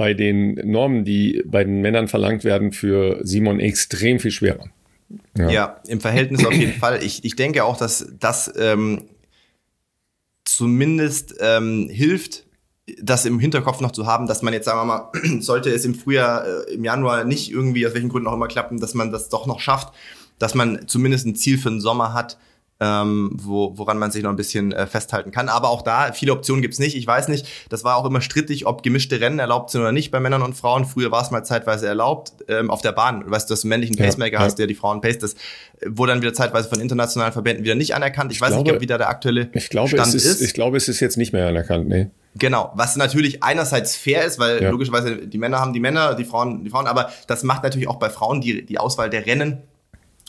bei 0.00 0.14
den 0.14 0.54
Normen, 0.54 1.04
die 1.04 1.42
bei 1.44 1.62
den 1.62 1.82
Männern 1.82 2.08
verlangt 2.08 2.42
werden, 2.42 2.72
für 2.72 3.20
Simon 3.22 3.60
extrem 3.60 4.18
viel 4.18 4.30
schwerer. 4.30 4.70
Ja, 5.36 5.50
ja 5.50 5.80
im 5.88 6.00
Verhältnis 6.00 6.42
auf 6.46 6.54
jeden 6.54 6.72
Fall. 6.72 7.04
Ich, 7.04 7.22
ich 7.22 7.36
denke 7.36 7.64
auch, 7.64 7.76
dass 7.76 8.10
das 8.18 8.50
ähm, 8.58 9.02
zumindest 10.46 11.34
ähm, 11.40 11.90
hilft, 11.90 12.46
das 13.02 13.26
im 13.26 13.38
Hinterkopf 13.38 13.82
noch 13.82 13.90
zu 13.90 14.06
haben, 14.06 14.26
dass 14.26 14.40
man 14.40 14.54
jetzt, 14.54 14.64
sagen 14.64 14.78
wir 14.78 14.86
mal, 14.86 15.12
sollte 15.42 15.68
es 15.68 15.84
im 15.84 15.94
Frühjahr, 15.94 16.46
äh, 16.46 16.72
im 16.72 16.82
Januar 16.82 17.24
nicht 17.24 17.50
irgendwie, 17.50 17.86
aus 17.86 17.92
welchen 17.92 18.08
Gründen 18.08 18.26
auch 18.26 18.32
immer 18.32 18.48
klappen, 18.48 18.80
dass 18.80 18.94
man 18.94 19.12
das 19.12 19.28
doch 19.28 19.46
noch 19.46 19.60
schafft, 19.60 19.92
dass 20.38 20.54
man 20.54 20.88
zumindest 20.88 21.26
ein 21.26 21.36
Ziel 21.36 21.58
für 21.58 21.68
den 21.68 21.82
Sommer 21.82 22.14
hat, 22.14 22.38
ähm, 22.80 23.30
wo, 23.34 23.76
woran 23.76 23.98
man 23.98 24.10
sich 24.10 24.22
noch 24.22 24.30
ein 24.30 24.36
bisschen 24.36 24.72
äh, 24.72 24.86
festhalten 24.86 25.30
kann. 25.30 25.48
Aber 25.48 25.68
auch 25.68 25.82
da, 25.82 26.12
viele 26.12 26.32
Optionen 26.32 26.62
gibt's 26.62 26.78
nicht. 26.78 26.96
Ich 26.96 27.06
weiß 27.06 27.28
nicht, 27.28 27.46
das 27.68 27.84
war 27.84 27.96
auch 27.96 28.06
immer 28.06 28.22
strittig, 28.22 28.66
ob 28.66 28.82
gemischte 28.82 29.20
Rennen 29.20 29.38
erlaubt 29.38 29.70
sind 29.70 29.82
oder 29.82 29.92
nicht 29.92 30.10
bei 30.10 30.18
Männern 30.18 30.42
und 30.42 30.54
Frauen. 30.54 30.86
Früher 30.86 31.10
war 31.10 31.22
es 31.22 31.30
mal 31.30 31.44
zeitweise 31.44 31.86
erlaubt 31.86 32.32
ähm, 32.48 32.70
auf 32.70 32.80
der 32.80 32.92
Bahn. 32.92 33.20
Du 33.20 33.30
weißt, 33.30 33.50
dass 33.50 33.60
du 33.60 33.66
einen 33.66 33.70
männlichen 33.70 33.96
Pacemaker 33.96 34.38
ja, 34.38 34.40
hast, 34.40 34.58
der 34.58 34.66
die 34.66 34.74
Frauen 34.74 35.02
pace. 35.02 35.18
Das 35.18 35.34
wurde 35.86 36.12
dann 36.12 36.22
wieder 36.22 36.32
zeitweise 36.32 36.68
von 36.68 36.80
internationalen 36.80 37.32
Verbänden 37.32 37.64
wieder 37.64 37.74
nicht 37.74 37.94
anerkannt. 37.94 38.32
Ich, 38.32 38.38
ich 38.38 38.42
weiß 38.42 38.52
glaube, 38.54 38.72
nicht, 38.72 38.80
wie 38.80 38.86
da 38.86 38.96
der 38.96 39.10
aktuelle 39.10 39.50
ich 39.52 39.68
glaube, 39.68 39.90
Stand 39.90 40.08
es 40.08 40.14
ist, 40.14 40.24
ist. 40.24 40.40
Ich 40.40 40.54
glaube, 40.54 40.78
es 40.78 40.88
ist 40.88 41.00
jetzt 41.00 41.16
nicht 41.18 41.32
mehr 41.32 41.46
anerkannt, 41.46 41.88
nee. 41.88 42.08
Genau, 42.36 42.70
was 42.76 42.96
natürlich 42.96 43.42
einerseits 43.42 43.96
fair 43.96 44.24
ist, 44.24 44.38
weil 44.38 44.62
ja. 44.62 44.70
logischerweise 44.70 45.26
die 45.26 45.38
Männer 45.38 45.58
haben 45.58 45.72
die 45.72 45.80
Männer, 45.80 46.14
die 46.14 46.24
Frauen 46.24 46.62
die 46.62 46.70
Frauen, 46.70 46.86
aber 46.86 47.10
das 47.26 47.42
macht 47.42 47.64
natürlich 47.64 47.88
auch 47.88 47.98
bei 47.98 48.08
Frauen 48.08 48.40
die, 48.40 48.64
die 48.64 48.78
Auswahl 48.78 49.10
der 49.10 49.26
Rennen 49.26 49.62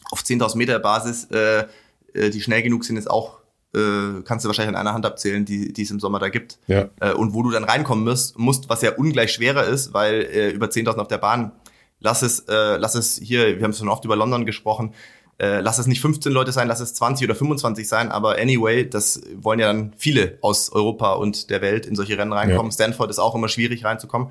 auf 0.10 0.22
10.000 0.22 0.58
Meter 0.58 0.80
Basis 0.80 1.26
äh, 1.26 1.66
äh, 2.14 2.30
die 2.30 2.42
schnell 2.42 2.62
genug 2.62 2.84
sind, 2.84 2.98
ist 2.98 3.10
auch, 3.10 3.40
äh, 3.76 4.22
kannst 4.24 4.46
du 4.46 4.50
wahrscheinlich 4.50 4.76
an 4.76 4.82
einer 4.82 4.94
Hand 4.94 5.06
abzählen, 5.06 5.46
die, 5.46 5.74
die 5.74 5.82
es 5.82 5.92
im 5.92 6.00
Sommer 6.00 6.20
da 6.20 6.30
gibt. 6.30 6.60
Ja. 6.68 6.90
Äh, 7.00 7.14
und 7.14 7.34
wo 7.34 7.44
du 7.44 7.52
dann 7.52 7.64
reinkommen 7.64 8.04
musst, 8.04 8.38
musst, 8.38 8.70
was 8.70 8.82
ja 8.82 8.92
ungleich 8.92 9.32
schwerer 9.32 9.66
ist, 9.66 9.94
weil 9.94 10.22
äh, 10.22 10.50
über 10.52 10.68
10.000 10.68 10.98
auf 10.98 11.08
der 11.08 11.18
Bahn, 11.18 11.52
lass 12.00 12.22
es, 12.22 12.42
äh, 12.42 12.78
lass 12.78 12.96
es 12.96 13.18
hier, 13.18 13.58
wir 13.58 13.64
haben 13.64 13.74
schon 13.74 13.90
oft 13.90 14.06
über 14.06 14.16
London 14.16 14.46
gesprochen, 14.46 14.94
äh, 15.42 15.60
lass 15.62 15.80
es 15.80 15.88
nicht 15.88 16.02
15 16.02 16.32
Leute 16.32 16.52
sein, 16.52 16.68
lass 16.68 16.82
es 16.82 16.94
20 16.94 17.28
oder 17.28 17.36
25 17.36 17.88
sein, 17.88 18.12
aber 18.12 18.38
anyway, 18.38 18.88
das 18.88 19.22
wollen 19.36 19.60
ja 19.60 19.68
dann 19.68 19.94
viele 19.98 20.38
aus 20.42 20.72
Europa 20.72 21.14
und 21.14 21.50
der 21.50 21.62
Welt 21.62 21.88
in 21.88 21.96
solche 21.96 22.18
Rennen 22.18 22.34
reinkommen. 22.34 22.70
Ja. 22.70 22.76
Stanford 22.76 23.10
ist 23.10 23.20
auch 23.20 23.34
immer 23.34 23.48
schwierig 23.48 23.84
reinzukommen. 23.84 24.30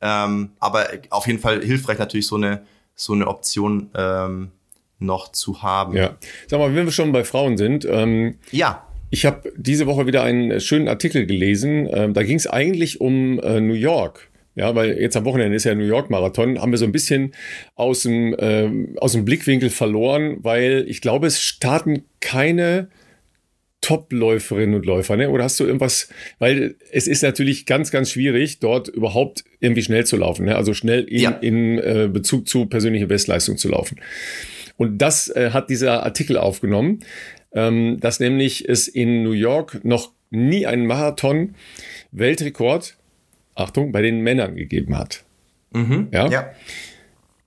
Ähm, 0.00 0.52
aber 0.58 0.88
auf 1.10 1.26
jeden 1.26 1.40
Fall 1.40 1.62
hilfreich 1.62 1.98
natürlich 1.98 2.26
so 2.26 2.36
eine, 2.36 2.64
so 2.94 3.12
eine 3.12 3.26
Option, 3.26 3.90
ähm, 3.94 4.50
noch 4.98 5.32
zu 5.32 5.62
haben. 5.62 5.96
Ja, 5.96 6.16
sag 6.46 6.58
mal, 6.58 6.74
wenn 6.74 6.84
wir 6.84 6.92
schon 6.92 7.12
bei 7.12 7.24
Frauen 7.24 7.56
sind. 7.56 7.86
Ähm, 7.90 8.36
ja. 8.50 8.86
Ich 9.10 9.24
habe 9.24 9.52
diese 9.56 9.86
Woche 9.86 10.06
wieder 10.06 10.22
einen 10.22 10.60
schönen 10.60 10.88
Artikel 10.88 11.26
gelesen. 11.26 11.88
Ähm, 11.92 12.12
da 12.12 12.22
ging 12.22 12.36
es 12.36 12.46
eigentlich 12.46 13.00
um 13.00 13.38
äh, 13.40 13.60
New 13.60 13.74
York. 13.74 14.30
Ja, 14.56 14.74
weil 14.74 14.98
jetzt 14.98 15.16
am 15.16 15.26
Wochenende 15.26 15.54
ist 15.54 15.64
ja 15.64 15.74
New 15.74 15.84
York 15.84 16.08
Marathon, 16.08 16.58
haben 16.58 16.72
wir 16.72 16.78
so 16.78 16.86
ein 16.86 16.92
bisschen 16.92 17.34
aus 17.74 18.04
dem, 18.04 18.34
ähm, 18.38 18.96
aus 18.98 19.12
dem 19.12 19.26
Blickwinkel 19.26 19.68
verloren, 19.68 20.38
weil 20.40 20.86
ich 20.88 21.02
glaube, 21.02 21.26
es 21.26 21.42
starten 21.42 22.04
keine 22.20 22.88
Top-Läuferinnen 23.82 24.74
und 24.74 24.86
Läufer, 24.86 25.16
ne? 25.16 25.28
Oder 25.28 25.44
hast 25.44 25.60
du 25.60 25.64
irgendwas, 25.64 26.08
weil 26.38 26.74
es 26.90 27.06
ist 27.06 27.22
natürlich 27.22 27.66
ganz, 27.66 27.90
ganz 27.90 28.10
schwierig, 28.10 28.58
dort 28.58 28.88
überhaupt 28.88 29.44
irgendwie 29.60 29.82
schnell 29.82 30.06
zu 30.06 30.16
laufen, 30.16 30.46
ne? 30.46 30.56
Also 30.56 30.72
schnell 30.72 31.04
in, 31.04 31.20
ja. 31.20 31.30
in 31.30 31.78
äh, 31.78 32.08
Bezug 32.10 32.48
zu 32.48 32.66
persönlicher 32.66 33.06
Bestleistung 33.06 33.58
zu 33.58 33.68
laufen. 33.68 34.00
Und 34.76 34.98
das 34.98 35.28
äh, 35.28 35.50
hat 35.52 35.70
dieser 35.70 36.02
Artikel 36.04 36.36
aufgenommen, 36.36 37.00
ähm, 37.52 37.98
dass 38.00 38.18
nämlich 38.20 38.68
es 38.68 38.86
in 38.88 39.22
New 39.22 39.32
York 39.32 39.82
noch 39.84 40.12
nie 40.30 40.66
einen 40.66 40.86
Marathon-Weltrekord, 40.86 42.98
Achtung, 43.54 43.92
bei 43.92 44.02
den 44.02 44.20
Männern 44.20 44.56
gegeben 44.56 44.98
hat. 44.98 45.24
Mhm, 45.72 46.08
ja? 46.12 46.28
ja. 46.28 46.50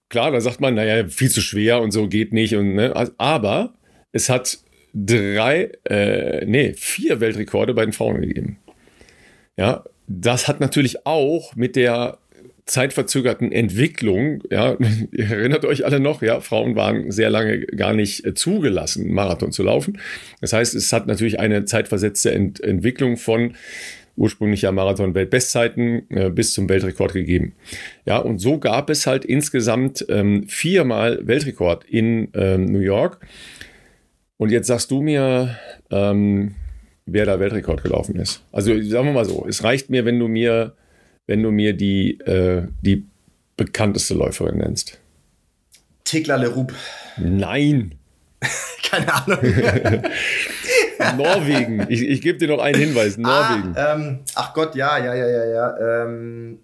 Klar, 0.10 0.32
da 0.32 0.42
sagt 0.42 0.60
man, 0.60 0.76
naja, 0.76 1.08
viel 1.08 1.30
zu 1.30 1.42
schwer 1.42 1.82
und 1.82 1.92
so 1.92 2.08
geht 2.08 2.34
nicht. 2.34 2.56
Und, 2.56 2.74
ne, 2.74 3.12
aber 3.18 3.74
es 4.12 4.30
hat 4.30 4.58
drei, 4.94 5.72
äh, 5.86 6.46
nee, 6.46 6.74
vier 6.74 7.20
Weltrekorde 7.20 7.76
bei 7.76 7.86
den 7.86 7.94
Frauen 7.94 8.22
gegeben. 8.22 8.58
Ja, 9.58 9.84
das 10.08 10.48
hat 10.48 10.60
natürlich 10.60 11.06
auch 11.06 11.56
mit 11.56 11.76
der 11.76 12.19
zeitverzögerten 12.70 13.52
Entwicklung, 13.52 14.44
ja, 14.50 14.78
ihr 15.12 15.30
erinnert 15.30 15.66
euch 15.66 15.86
alle 15.86 16.00
noch, 16.00 16.22
ja, 16.22 16.40
Frauen 16.40 16.76
waren 16.76 17.12
sehr 17.12 17.30
lange 17.30 17.62
gar 17.62 17.94
nicht 17.94 18.26
äh, 18.26 18.34
zugelassen, 18.34 19.12
Marathon 19.12 19.52
zu 19.52 19.64
laufen. 19.64 20.00
Das 20.42 20.54
heißt, 20.54 20.76
es 20.76 20.94
hat 20.94 21.08
natürlich 21.08 21.40
eine 21.40 21.66
zeitversetzte 21.66 22.32
Ent 22.32 22.60
Entwicklung 22.62 23.18
von 23.18 23.54
ursprünglicher 24.16 24.72
Marathon-Weltbestzeiten 24.72 26.10
äh, 26.10 26.30
bis 26.30 26.54
zum 26.54 26.68
Weltrekord 26.70 27.14
gegeben. 27.14 27.54
Ja, 28.06 28.18
und 28.18 28.40
so 28.40 28.60
gab 28.60 28.90
es 28.90 29.08
halt 29.08 29.26
insgesamt 29.26 30.06
ähm, 30.10 30.44
viermal 30.48 31.26
Weltrekord 31.26 31.86
in 31.86 32.30
ähm, 32.34 32.66
New 32.66 32.80
York. 32.80 33.26
Und 34.38 34.52
jetzt 34.52 34.68
sagst 34.68 34.92
du 34.92 35.02
mir, 35.02 35.58
ähm, 35.90 36.56
wer 37.06 37.26
da 37.26 37.40
Weltrekord 37.40 37.82
gelaufen 37.82 38.18
ist. 38.18 38.44
Also 38.52 38.72
sagen 38.84 39.08
wir 39.08 39.14
mal 39.14 39.26
so, 39.26 39.46
es 39.48 39.64
reicht 39.64 39.90
mir, 39.90 40.06
wenn 40.06 40.20
du 40.20 40.28
mir 40.28 40.74
wenn 41.30 41.44
du 41.44 41.52
mir 41.52 41.74
die, 41.74 42.20
äh, 42.22 42.64
die 42.82 43.06
bekannteste 43.56 44.16
Läuferin 44.16 44.58
nennst? 44.58 44.98
Tekla 46.04 46.38
Leroux. 46.38 46.66
Nein. 47.18 47.94
Keine 48.90 49.14
Ahnung. 49.14 49.38
Norwegen. 51.18 51.86
Ich, 51.88 52.02
ich 52.02 52.22
gebe 52.24 52.40
dir 52.40 52.48
noch 52.48 52.58
einen 52.58 52.80
Hinweis. 52.80 53.20
Ah, 53.20 53.22
Norwegen. 53.22 53.78
Ah, 53.78 53.94
ähm, 53.94 54.20
ach 54.34 54.56
Gott, 54.56 54.74
ja, 54.74 54.98
ja, 54.98 55.14
ja, 55.14 55.28
ja, 55.28 55.46
ja. 55.46 56.04
Ähm, 56.04 56.58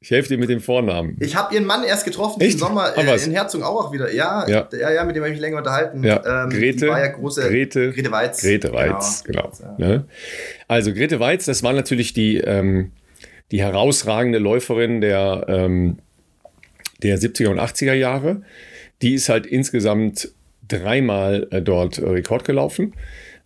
ich 0.00 0.10
helfe 0.10 0.30
dir 0.30 0.38
mit 0.38 0.48
dem 0.48 0.60
Vornamen. 0.60 1.18
Ich 1.20 1.36
habe 1.36 1.54
ihren 1.54 1.66
Mann 1.66 1.84
erst 1.84 2.06
getroffen 2.06 2.40
Echt? 2.40 2.54
im 2.54 2.58
Sommer 2.60 2.96
äh, 2.96 3.22
in 3.22 3.32
Herzogenaurach 3.32 3.92
wieder. 3.92 4.10
Ja, 4.14 4.48
ja, 4.48 4.66
ja, 4.72 4.92
ja, 4.92 5.04
mit 5.04 5.14
dem 5.14 5.24
habe 5.24 5.28
ich 5.28 5.34
mich 5.34 5.42
länger 5.42 5.58
unterhalten. 5.58 6.02
Ja. 6.02 6.44
Ähm, 6.44 6.48
Grete, 6.48 6.86
ja 6.86 7.08
große, 7.08 7.42
Grete, 7.50 7.92
Grete 7.92 8.10
Weiz. 8.10 8.40
Grete 8.40 8.72
Weiz, 8.72 9.24
genau. 9.24 9.52
genau. 9.58 9.74
Ne? 9.76 10.04
Also 10.68 10.94
Grete 10.94 11.20
Weiz, 11.20 11.44
das 11.44 11.62
war 11.62 11.74
natürlich 11.74 12.14
die 12.14 12.38
ähm, 12.38 12.92
die 13.50 13.60
herausragende 13.60 14.38
Läuferin 14.38 15.00
der, 15.00 15.46
ähm, 15.48 15.98
der 17.02 17.18
70er 17.18 17.48
und 17.48 17.60
80er 17.60 17.94
Jahre. 17.94 18.42
Die 19.02 19.14
ist 19.14 19.28
halt 19.28 19.46
insgesamt 19.46 20.30
dreimal 20.66 21.46
äh, 21.50 21.62
dort 21.62 21.98
äh, 21.98 22.06
Rekord 22.08 22.44
gelaufen. 22.44 22.94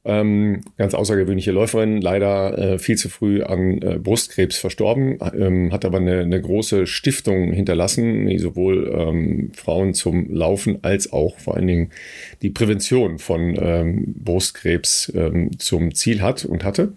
Ähm, 0.03 0.63
ganz 0.79 0.95
außergewöhnliche 0.95 1.53
Läuferin, 1.53 2.01
leider 2.01 2.57
äh, 2.57 2.79
viel 2.79 2.97
zu 2.97 3.11
früh 3.11 3.43
an 3.43 3.83
äh, 3.83 3.99
Brustkrebs 3.99 4.57
verstorben, 4.57 5.19
ähm, 5.39 5.75
hat 5.75 5.85
aber 5.85 5.99
eine, 5.99 6.21
eine, 6.21 6.41
große 6.41 6.87
Stiftung 6.87 7.53
hinterlassen, 7.53 8.27
die 8.27 8.39
sowohl 8.39 8.91
ähm, 8.97 9.53
Frauen 9.55 9.93
zum 9.93 10.35
Laufen 10.35 10.79
als 10.81 11.13
auch 11.13 11.39
vor 11.39 11.57
allen 11.57 11.67
Dingen 11.67 11.91
die 12.41 12.49
Prävention 12.49 13.19
von 13.19 13.59
ähm, 13.61 14.15
Brustkrebs 14.17 15.13
ähm, 15.15 15.59
zum 15.59 15.95
Ziel 15.95 16.23
hat 16.23 16.47
und 16.47 16.65
hatte. 16.65 16.95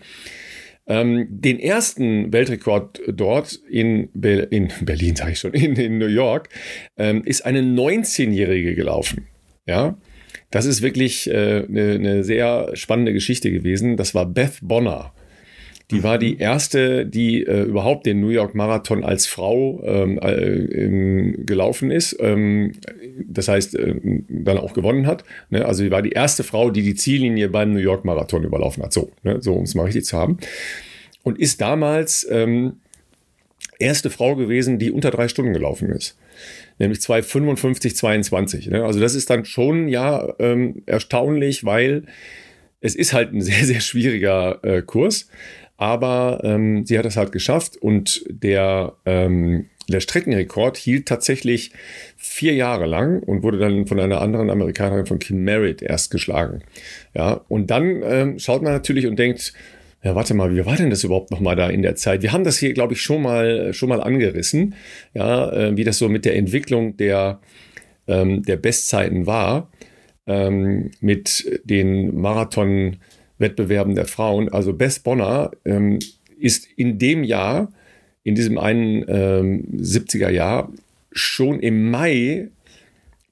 Ähm, 0.85 1.27
den 1.29 1.59
ersten 1.59 2.33
Weltrekord 2.33 3.01
dort 3.07 3.53
in, 3.69 4.09
Be 4.13 4.47
in 4.49 4.69
Berlin, 4.81 5.15
sage 5.17 5.31
ich 5.31 5.39
schon, 5.39 5.53
in, 5.53 5.75
in 5.75 5.97
New 5.97 6.07
York, 6.07 6.49
ähm, 6.97 7.23
ist 7.23 7.45
eine 7.45 7.61
19-Jährige 7.61 8.75
gelaufen. 8.75 9.27
Ja, 9.65 9.97
das 10.51 10.65
ist 10.65 10.81
wirklich 10.81 11.29
äh, 11.29 11.65
eine, 11.67 11.93
eine 11.93 12.23
sehr 12.23 12.71
spannende 12.75 13.13
Geschichte 13.13 13.51
gewesen. 13.51 13.97
Das 13.97 14.13
war 14.13 14.25
Beth 14.25 14.59
Bonner. 14.61 15.13
Die 15.91 16.03
war 16.03 16.17
die 16.17 16.37
erste, 16.37 17.05
die 17.05 17.43
äh, 17.43 17.63
überhaupt 17.63 18.05
den 18.05 18.21
New 18.21 18.29
York 18.29 18.55
Marathon 18.55 19.03
als 19.03 19.27
Frau 19.27 19.81
ähm, 19.83 20.17
äh, 20.21 21.43
gelaufen 21.43 21.91
ist. 21.91 22.15
Ähm, 22.19 22.71
das 23.27 23.47
heißt, 23.47 23.75
äh, 23.75 23.95
dann 24.29 24.57
auch 24.57 24.73
gewonnen 24.73 25.05
hat. 25.07 25.23
Ne? 25.49 25.65
Also 25.65 25.83
sie 25.83 25.91
war 25.91 26.01
die 26.01 26.11
erste 26.11 26.43
Frau, 26.43 26.71
die 26.71 26.83
die 26.83 26.95
Ziellinie 26.95 27.49
beim 27.49 27.73
New 27.73 27.79
York 27.79 28.05
Marathon 28.05 28.43
überlaufen 28.43 28.81
hat. 28.81 28.93
So, 28.93 29.11
ne? 29.23 29.37
so 29.41 29.53
um 29.53 29.63
es 29.63 29.75
mal 29.75 29.83
richtig 29.83 30.05
zu 30.05 30.17
haben. 30.17 30.37
Und 31.21 31.37
ist 31.37 31.61
damals 31.61 32.27
ähm, 32.29 32.77
erste 33.79 34.09
Frau 34.09 34.35
gewesen, 34.35 34.79
die 34.79 34.91
unter 34.91 35.11
drei 35.11 35.27
Stunden 35.27 35.53
gelaufen 35.53 35.89
ist. 35.89 36.17
Nämlich 36.79 36.99
2,55, 36.99 37.93
22. 37.93 38.67
Ne? 38.67 38.83
Also 38.83 38.99
das 38.99 39.15
ist 39.15 39.29
dann 39.29 39.45
schon 39.45 39.87
ja 39.87 40.33
ähm, 40.39 40.81
erstaunlich, 40.85 41.65
weil 41.65 42.03
es 42.81 42.95
ist 42.95 43.13
halt 43.13 43.33
ein 43.33 43.41
sehr, 43.49 43.65
sehr 43.65 43.81
schwieriger 43.81 44.59
äh, 44.63 44.81
Kurs. 44.81 45.27
Aber 45.83 46.39
ähm, 46.45 46.85
sie 46.85 46.97
hat 46.97 47.05
es 47.05 47.17
halt 47.17 47.33
geschafft 47.33 47.75
und 47.75 48.23
der, 48.29 48.93
ähm, 49.05 49.65
der 49.89 49.99
Streckenrekord 49.99 50.77
hielt 50.77 51.09
tatsächlich 51.09 51.73
vier 52.15 52.53
Jahre 52.53 52.85
lang 52.85 53.21
und 53.21 53.43
wurde 53.43 53.57
dann 53.57 53.85
von 53.85 53.99
einer 53.99 54.21
anderen 54.21 54.49
Amerikanerin 54.49 55.05
von 55.05 55.19
Kim 55.19 55.43
Merritt 55.43 55.81
erst 55.81 56.09
geschlagen. 56.09 56.61
Ja, 57.13 57.41
und 57.49 57.69
dann 57.69 58.01
ähm, 58.01 58.39
schaut 58.39 58.61
man 58.61 58.71
natürlich 58.71 59.07
und 59.07 59.19
denkt, 59.19 59.51
ja, 60.01 60.15
warte 60.15 60.33
mal, 60.35 60.55
wie 60.55 60.65
war 60.65 60.77
denn 60.77 60.89
das 60.89 61.03
überhaupt 61.03 61.31
nochmal 61.31 61.57
da 61.57 61.67
in 61.67 61.81
der 61.81 61.97
Zeit? 61.97 62.21
Wir 62.21 62.31
haben 62.31 62.45
das 62.45 62.57
hier, 62.57 62.71
glaube 62.71 62.93
ich, 62.93 63.01
schon 63.01 63.21
mal, 63.21 63.73
schon 63.73 63.89
mal 63.89 63.99
angerissen, 64.01 64.75
ja, 65.13 65.51
äh, 65.51 65.75
wie 65.75 65.83
das 65.83 65.97
so 65.97 66.07
mit 66.07 66.23
der 66.23 66.37
Entwicklung 66.37 66.95
der, 66.95 67.41
ähm, 68.07 68.43
der 68.43 68.55
Bestzeiten 68.55 69.25
war, 69.25 69.69
ähm, 70.27 70.91
mit 71.01 71.59
den 71.65 72.15
Marathon- 72.15 72.99
Wettbewerben 73.37 73.95
der 73.95 74.05
Frauen. 74.05 74.49
Also 74.49 74.73
Bess 74.73 74.99
Bonner 74.99 75.51
ähm, 75.65 75.99
ist 76.39 76.67
in 76.75 76.99
dem 76.99 77.23
Jahr, 77.23 77.71
in 78.23 78.35
diesem 78.35 78.57
einen 78.57 79.05
ähm, 79.07 79.67
70er 79.75 80.29
Jahr, 80.29 80.71
schon 81.11 81.59
im 81.59 81.91
Mai 81.91 82.49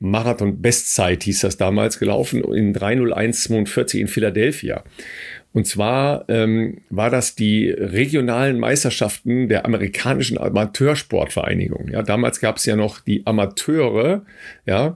Marathon 0.02 0.62
Bestzeit 0.62 1.24
hieß 1.24 1.42
das 1.42 1.58
damals 1.58 2.00
gelaufen 2.00 2.44
in 2.44 2.74
30142 2.74 4.02
in 4.02 4.08
Philadelphia. 4.08 4.84
Und 5.54 5.68
zwar 5.68 6.26
ähm, 6.30 6.78
war 6.90 7.10
das 7.10 7.36
die 7.36 7.70
regionalen 7.70 8.60
Meisterschaften 8.60 9.50
der 9.50 9.66
amerikanischen 9.66 10.38
Amateursportvereinigung. 10.38 11.90
Ja, 11.90 12.04
damals 12.04 12.40
gab 12.40 12.58
es 12.58 12.66
ja 12.66 12.78
noch 12.78 13.02
die 13.02 13.26
Amateure, 13.26 14.24
ja, 14.66 14.96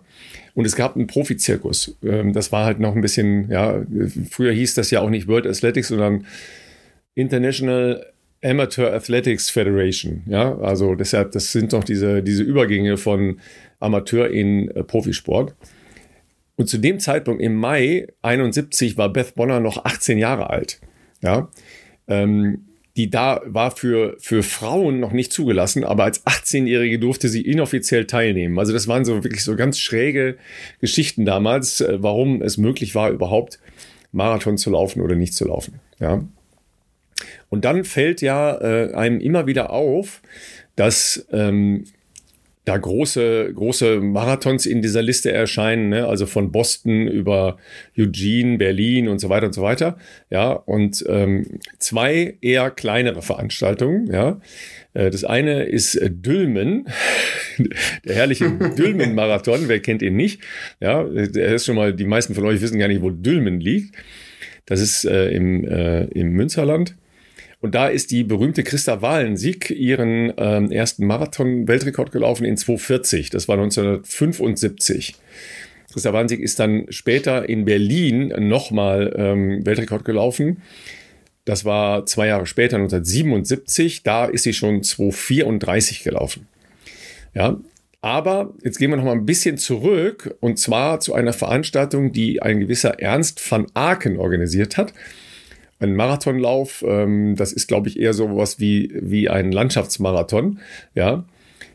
und 0.53 0.65
es 0.65 0.77
gab 0.77 0.95
einen 0.95 1.07
Profizirkus. 1.07 1.97
Ähm, 2.01 2.31
das 2.31 2.51
war 2.53 2.65
halt 2.65 2.79
noch 2.79 2.95
ein 2.95 3.01
bisschen, 3.01 3.51
ja, 3.51 3.85
früher 4.31 4.53
hieß 4.53 4.75
das 4.75 4.91
ja 4.91 5.01
auch 5.01 5.09
nicht 5.09 5.27
World 5.27 5.45
Athletics, 5.45 5.89
sondern 5.89 6.25
International 7.15 8.05
Amateur 8.41 8.93
Athletics 8.93 9.49
Federation. 9.49 10.23
Ja, 10.27 10.57
also 10.59 10.95
deshalb, 10.95 11.31
das 11.31 11.51
sind 11.51 11.73
doch 11.73 11.83
diese, 11.83 12.23
diese 12.23 12.43
Übergänge 12.43 12.95
von 12.97 13.39
Amateur 13.79 14.29
in 14.29 14.69
äh, 14.71 14.83
Profisport. 14.83 15.53
Und 16.55 16.69
zu 16.69 16.77
dem 16.77 16.99
Zeitpunkt 16.99 17.41
im 17.41 17.55
Mai 17.55 18.07
71 18.21 18.97
war 18.97 19.11
Beth 19.11 19.35
Bonner 19.35 19.59
noch 19.59 19.83
18 19.83 20.17
Jahre 20.17 20.49
alt. 20.49 20.79
Ja, 21.21 21.49
ähm, 22.07 22.65
die 22.95 23.09
da 23.09 23.41
war 23.45 23.71
für, 23.71 24.15
für 24.19 24.41
Frauen 24.41 24.99
noch 24.99 25.11
nicht 25.11 25.33
zugelassen, 25.33 25.83
aber 25.83 26.05
als 26.05 26.25
18-Jährige 26.25 26.97
durfte 26.97 27.27
sie 27.27 27.41
inoffiziell 27.41 28.05
teilnehmen. 28.05 28.57
Also 28.57 28.71
das 28.71 28.87
waren 28.87 29.03
so 29.03 29.23
wirklich 29.23 29.43
so 29.43 29.55
ganz 29.55 29.79
schräge 29.79 30.37
Geschichten 30.79 31.25
damals, 31.25 31.81
äh, 31.81 31.97
warum 32.01 32.41
es 32.41 32.57
möglich 32.57 32.95
war, 32.95 33.09
überhaupt 33.09 33.59
Marathon 34.13 34.57
zu 34.57 34.69
laufen 34.69 35.01
oder 35.01 35.15
nicht 35.15 35.33
zu 35.33 35.45
laufen. 35.45 35.81
Ja. 35.99 36.23
Und 37.49 37.65
dann 37.65 37.83
fällt 37.83 38.21
ja 38.21 38.55
äh, 38.61 38.93
einem 38.93 39.19
immer 39.19 39.45
wieder 39.45 39.71
auf, 39.71 40.21
dass 40.77 41.25
ähm, 41.31 41.85
da 42.65 42.77
große, 42.77 43.53
große 43.53 44.01
Marathons 44.01 44.65
in 44.65 44.81
dieser 44.81 45.03
Liste 45.03 45.31
erscheinen, 45.31 45.89
ne? 45.89 46.07
also 46.07 46.25
von 46.25 46.51
Boston 46.51 47.07
über 47.07 47.57
Eugene, 47.97 48.57
Berlin 48.57 49.07
und 49.07 49.19
so 49.19 49.29
weiter 49.29 49.45
und 49.45 49.53
so 49.53 49.61
weiter. 49.61 49.97
Ja, 50.31 50.51
und 50.51 51.05
ähm, 51.07 51.59
zwei 51.77 52.37
eher 52.41 52.71
kleinere 52.71 53.21
Veranstaltungen, 53.21 54.11
ja. 54.11 54.41
Äh, 54.95 55.11
das 55.11 55.23
eine 55.23 55.63
ist 55.63 55.99
Dülmen, 56.01 56.87
der 58.05 58.15
herrliche 58.15 58.49
Dülmen-Marathon, 58.49 59.67
wer 59.67 59.79
kennt 59.79 60.01
ihn 60.01 60.15
nicht? 60.15 60.41
Ja, 60.79 61.03
der 61.03 61.55
ist 61.55 61.65
schon 61.65 61.75
mal, 61.75 61.93
die 61.93 62.05
meisten 62.05 62.33
von 62.33 62.45
euch 62.45 62.61
wissen 62.61 62.79
gar 62.79 62.87
nicht, 62.87 63.03
wo 63.03 63.11
Dülmen 63.11 63.59
liegt. 63.59 63.95
Das 64.65 64.81
ist 64.81 65.05
äh, 65.05 65.29
im, 65.29 65.63
äh, 65.65 66.05
im 66.05 66.31
Münsterland. 66.31 66.95
Und 67.65 67.73
da 67.73 67.87
ist 67.87 68.11
die 68.11 68.23
berühmte 68.23 68.61
Christa 68.61 69.01
Wahlensieg 69.01 69.71
ihren 69.71 70.31
ähm, 70.37 70.69
ersten 70.69 71.07
Marathon-Weltrekord 71.07 72.11
gelaufen 72.11 72.45
in 72.45 72.57
240. 72.57 73.31
Das 73.31 73.47
war 73.47 73.57
1975. 73.57 75.15
Christa 75.91 76.13
Wahlensieg 76.13 76.41
ist 76.41 76.59
dann 76.59 76.85
später 76.89 77.49
in 77.49 77.65
Berlin 77.65 78.31
nochmal 78.37 79.15
ähm, 79.17 79.65
Weltrekord 79.65 80.05
gelaufen. 80.05 80.61
Das 81.45 81.65
war 81.65 82.05
zwei 82.05 82.27
Jahre 82.27 82.45
später, 82.45 82.75
1977. 82.75 84.03
Da 84.03 84.25
ist 84.25 84.43
sie 84.43 84.53
schon 84.53 84.83
234 84.83 86.03
gelaufen. 86.03 86.47
Ja, 87.33 87.57
aber 87.99 88.53
jetzt 88.63 88.77
gehen 88.77 88.91
wir 88.91 88.97
noch 88.97 89.05
mal 89.05 89.13
ein 89.13 89.25
bisschen 89.25 89.57
zurück 89.57 90.35
und 90.39 90.59
zwar 90.59 90.99
zu 90.99 91.15
einer 91.15 91.33
Veranstaltung, 91.33 92.11
die 92.11 92.43
ein 92.43 92.59
gewisser 92.59 92.99
Ernst 92.99 93.41
van 93.51 93.65
Aken 93.73 94.17
organisiert 94.19 94.77
hat 94.77 94.93
ein 95.79 95.95
Marathonlauf. 95.95 96.83
Ähm, 96.87 97.35
das 97.35 97.53
ist, 97.53 97.67
glaube 97.67 97.89
ich, 97.89 97.99
eher 97.99 98.13
so 98.13 98.37
was 98.37 98.59
wie, 98.59 98.91
wie 98.95 99.29
ein 99.29 99.51
Landschaftsmarathon. 99.51 100.59
Ja. 100.93 101.25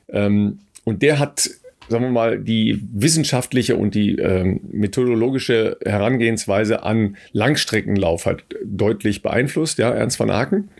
Ähm, 0.08 0.60
und 0.84 1.02
der 1.02 1.18
hat, 1.18 1.50
sagen 1.88 2.04
wir 2.04 2.10
mal, 2.10 2.38
die 2.38 2.80
wissenschaftliche 2.92 3.76
und 3.76 3.94
die 3.94 4.16
ähm, 4.16 4.60
methodologische 4.70 5.78
Herangehensweise 5.84 6.82
an 6.82 7.16
Langstreckenlauf 7.32 8.26
halt 8.26 8.44
deutlich 8.64 9.22
beeinflusst, 9.22 9.78
ja, 9.78 9.90
Ernst 9.90 10.18
van 10.18 10.30
Aken 10.30 10.70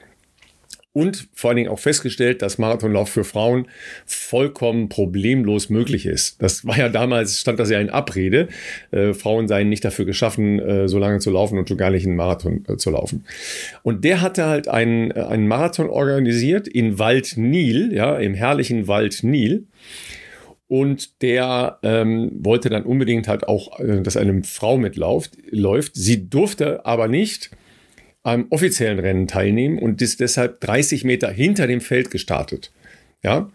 und 0.93 1.29
vor 1.35 1.51
allen 1.51 1.57
Dingen 1.57 1.69
auch 1.71 1.79
festgestellt, 1.79 2.43
dass 2.43 2.59
Marathonlauf 2.59 3.09
für 3.09 3.23
Frauen 3.23 3.69
vollkommen 4.07 4.89
problemlos 4.89 5.71
möglich 5.71 6.05
ist. 6.05 6.43
Das 6.43 6.67
war 6.67 6.77
ja 6.77 6.89
damals, 6.89 7.39
stand 7.39 7.61
das 7.61 7.71
ja 7.71 7.81
in 7.81 7.91
Abrede. 7.91 8.49
Äh, 8.91 9.15
Frauen 9.15 9.47
seien 9.47 9.69
nicht 9.69 9.85
dafür 9.85 10.05
geschaffen, 10.05 10.59
äh, 10.59 10.89
so 10.89 10.99
lange 10.99 11.21
zu 11.21 11.31
laufen 11.31 11.59
und 11.59 11.69
schon 11.69 11.79
gar 11.79 11.91
nicht 11.91 12.07
einen 12.07 12.17
Marathon 12.17 12.65
äh, 12.69 12.77
zu 12.77 12.91
laufen. 12.91 13.25
Und 13.83 14.05
der 14.05 14.21
hatte 14.21 14.47
halt 14.47 14.67
einen, 14.67 15.13
äh, 15.13 15.21
einen 15.21 15.47
Marathon 15.47 15.89
organisiert 15.89 16.67
in 16.67 16.99
Wald 16.99 17.37
Nil, 17.37 17.93
ja, 17.95 18.17
im 18.17 18.35
herrlichen 18.35 18.89
Wald 18.89 19.23
Nil. 19.23 19.67
Und 20.67 21.23
der 21.23 21.79
ähm, 21.83 22.31
wollte 22.33 22.69
dann 22.69 22.85
unbedingt 22.85 23.29
halt 23.29 23.47
auch, 23.47 23.79
äh, 23.79 24.03
dass 24.03 24.17
eine 24.17 24.43
Frau 24.43 24.77
mitläuft. 24.77 25.37
Läuft. 25.51 25.95
Sie 25.95 26.29
durfte 26.29 26.85
aber 26.85 27.07
nicht 27.07 27.51
am 28.23 28.47
offiziellen 28.51 28.99
Rennen 28.99 29.27
teilnehmen 29.27 29.79
und 29.79 30.03
ist 30.03 30.21
deshalb 30.21 30.61
30 30.61 31.05
Meter 31.05 31.31
hinter 31.31 31.67
dem 31.67 31.81
Feld 31.81 32.11
gestartet. 32.11 32.71
Ja, 33.23 33.51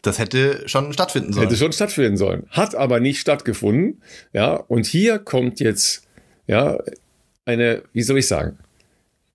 Das 0.04 0.20
hätte 0.20 0.68
schon 0.68 0.94
stattfinden 0.94 1.34
sollen. 1.34 1.48
Hätte 1.48 1.58
schon 1.58 1.72
stattfinden 1.72 2.18
sollen. 2.18 2.46
Hat 2.50 2.76
aber 2.76 3.00
nicht 3.00 3.20
stattgefunden. 3.20 4.02
Ja, 4.34 4.56
und 4.56 4.86
hier 4.86 5.18
kommt 5.18 5.62
jetzt, 5.62 6.06
ja, 6.46 6.78
eine, 7.46 7.84
wie 7.94 8.04
soll 8.04 8.18
ich 8.18 8.28
sagen, 8.28 8.60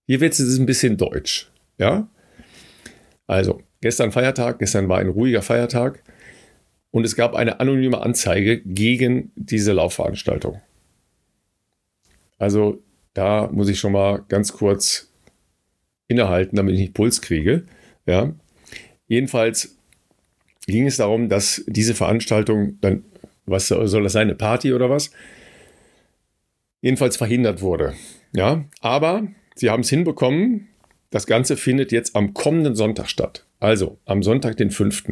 hier 0.09 0.20
wird 0.20 0.32
es 0.32 0.59
ein 0.59 0.66
bisschen 0.66 0.96
deutsch. 0.96 1.52
Ja? 1.76 2.09
Also, 3.26 3.62
gestern 3.82 4.11
Feiertag, 4.11 4.59
gestern 4.59 4.88
war 4.88 4.98
ein 4.98 5.11
ruhiger 5.11 5.42
Feiertag 5.42 6.02
und 6.90 7.04
es 7.04 7.14
gab 7.14 7.34
eine 7.34 7.61
anonyme 7.61 8.00
Anzeige 8.00 8.61
gegen 8.62 9.30
diese 9.36 9.74
Laufveranstaltung. 9.74 10.62
Also, 12.38 12.82
da 13.12 13.48
muss 13.52 13.68
ich 13.68 13.78
schon 13.78 13.92
mal 13.92 14.24
ganz 14.28 14.52
kurz 14.54 15.12
innehalten, 16.06 16.56
damit 16.56 16.74
ich 16.74 16.80
nicht 16.80 16.94
Puls 16.94 17.20
kriege. 17.20 17.66
Ja? 18.06 18.32
Jedenfalls 19.09 19.76
ging 20.66 20.86
es 20.86 20.96
darum, 20.96 21.28
dass 21.28 21.64
diese 21.66 21.94
Veranstaltung 21.94 22.78
dann, 22.80 23.04
was 23.44 23.68
soll 23.68 24.02
das 24.02 24.12
sein, 24.14 24.28
eine 24.28 24.36
Party 24.36 24.72
oder 24.72 24.88
was? 24.88 25.11
Jedenfalls 26.80 27.18
verhindert 27.18 27.61
wurde. 27.61 27.92
Ja, 28.32 28.64
aber 28.80 29.28
Sie 29.59 29.70
haben 29.70 29.80
es 29.80 29.90
hinbekommen. 29.90 30.68
Das 31.11 31.26
Ganze 31.26 31.56
findet 31.56 31.90
jetzt 31.90 32.14
am 32.14 32.34
kommenden 32.34 32.74
Sonntag 32.76 33.09
statt. 33.09 33.44
Also 33.61 33.98
am 34.04 34.22
Sonntag, 34.22 34.56
den 34.56 34.70
5. 34.70 35.04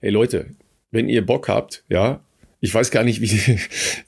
Ey 0.00 0.10
Leute, 0.10 0.46
wenn 0.90 1.08
ihr 1.08 1.24
Bock 1.24 1.48
habt, 1.48 1.84
ja, 1.88 2.20
ich 2.60 2.74
weiß 2.74 2.90
gar 2.90 3.04
nicht, 3.04 3.20
wie, 3.20 3.26
die, 3.26 3.58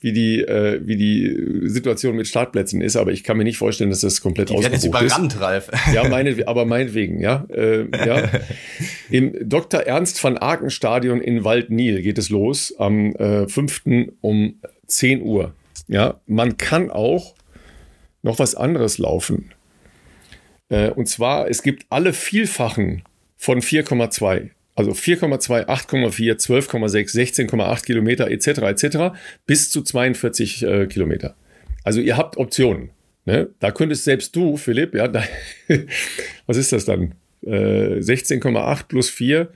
wie, 0.00 0.12
die, 0.12 0.40
äh, 0.40 0.80
wie 0.84 0.96
die 0.96 1.68
Situation 1.68 2.16
mit 2.16 2.26
Startplätzen 2.26 2.80
ist, 2.80 2.96
aber 2.96 3.12
ich 3.12 3.22
kann 3.22 3.36
mir 3.36 3.44
nicht 3.44 3.58
vorstellen, 3.58 3.90
dass 3.90 4.00
das 4.00 4.20
komplett 4.20 4.50
die 4.50 4.54
ausgebucht 4.54 4.74
jetzt 4.74 4.84
überrannt, 4.86 5.34
ist. 5.34 5.40
Ralf. 5.40 5.70
Ja, 5.94 6.08
meine, 6.08 6.46
aber 6.46 6.64
meinetwegen, 6.64 7.20
ja, 7.20 7.46
äh, 7.50 7.86
ja. 8.06 8.28
Im 9.10 9.34
Dr. 9.48 9.80
Ernst 9.80 10.22
van 10.22 10.38
Aken 10.38 10.70
Stadion 10.70 11.20
in 11.20 11.44
Waldnil 11.44 12.02
geht 12.02 12.18
es 12.18 12.28
los 12.28 12.74
am 12.78 13.14
äh, 13.16 13.48
5. 13.48 13.82
um 14.20 14.54
10 14.86 15.22
Uhr. 15.22 15.54
Ja, 15.88 16.20
man 16.26 16.56
kann 16.56 16.90
auch 16.90 17.34
noch 18.22 18.38
was 18.38 18.54
anderes 18.54 18.98
laufen. 18.98 19.52
Äh, 20.68 20.90
und 20.90 21.08
zwar, 21.08 21.48
es 21.48 21.62
gibt 21.62 21.86
alle 21.90 22.12
Vielfachen 22.12 23.02
von 23.36 23.60
4,2. 23.60 24.50
Also 24.74 24.92
4,2, 24.92 25.66
8,4, 25.66 26.34
12,6, 26.34 27.48
16,8 27.48 27.84
Kilometer 27.84 28.30
etc. 28.30 28.48
etc. 28.62 29.16
bis 29.46 29.70
zu 29.70 29.82
42 29.82 30.62
äh, 30.62 30.86
Kilometer. 30.86 31.34
Also 31.82 32.00
ihr 32.00 32.16
habt 32.16 32.36
Optionen. 32.36 32.90
Ne? 33.24 33.48
Da 33.58 33.70
könntest 33.70 34.04
selbst 34.04 34.36
du, 34.36 34.56
Philipp, 34.56 34.94
ja, 34.94 35.08
da, 35.08 35.24
was 36.46 36.56
ist 36.56 36.72
das 36.72 36.84
dann? 36.84 37.14
Äh, 37.42 38.00
16,8 38.00 38.84
plus 38.88 39.08
4 39.08 39.48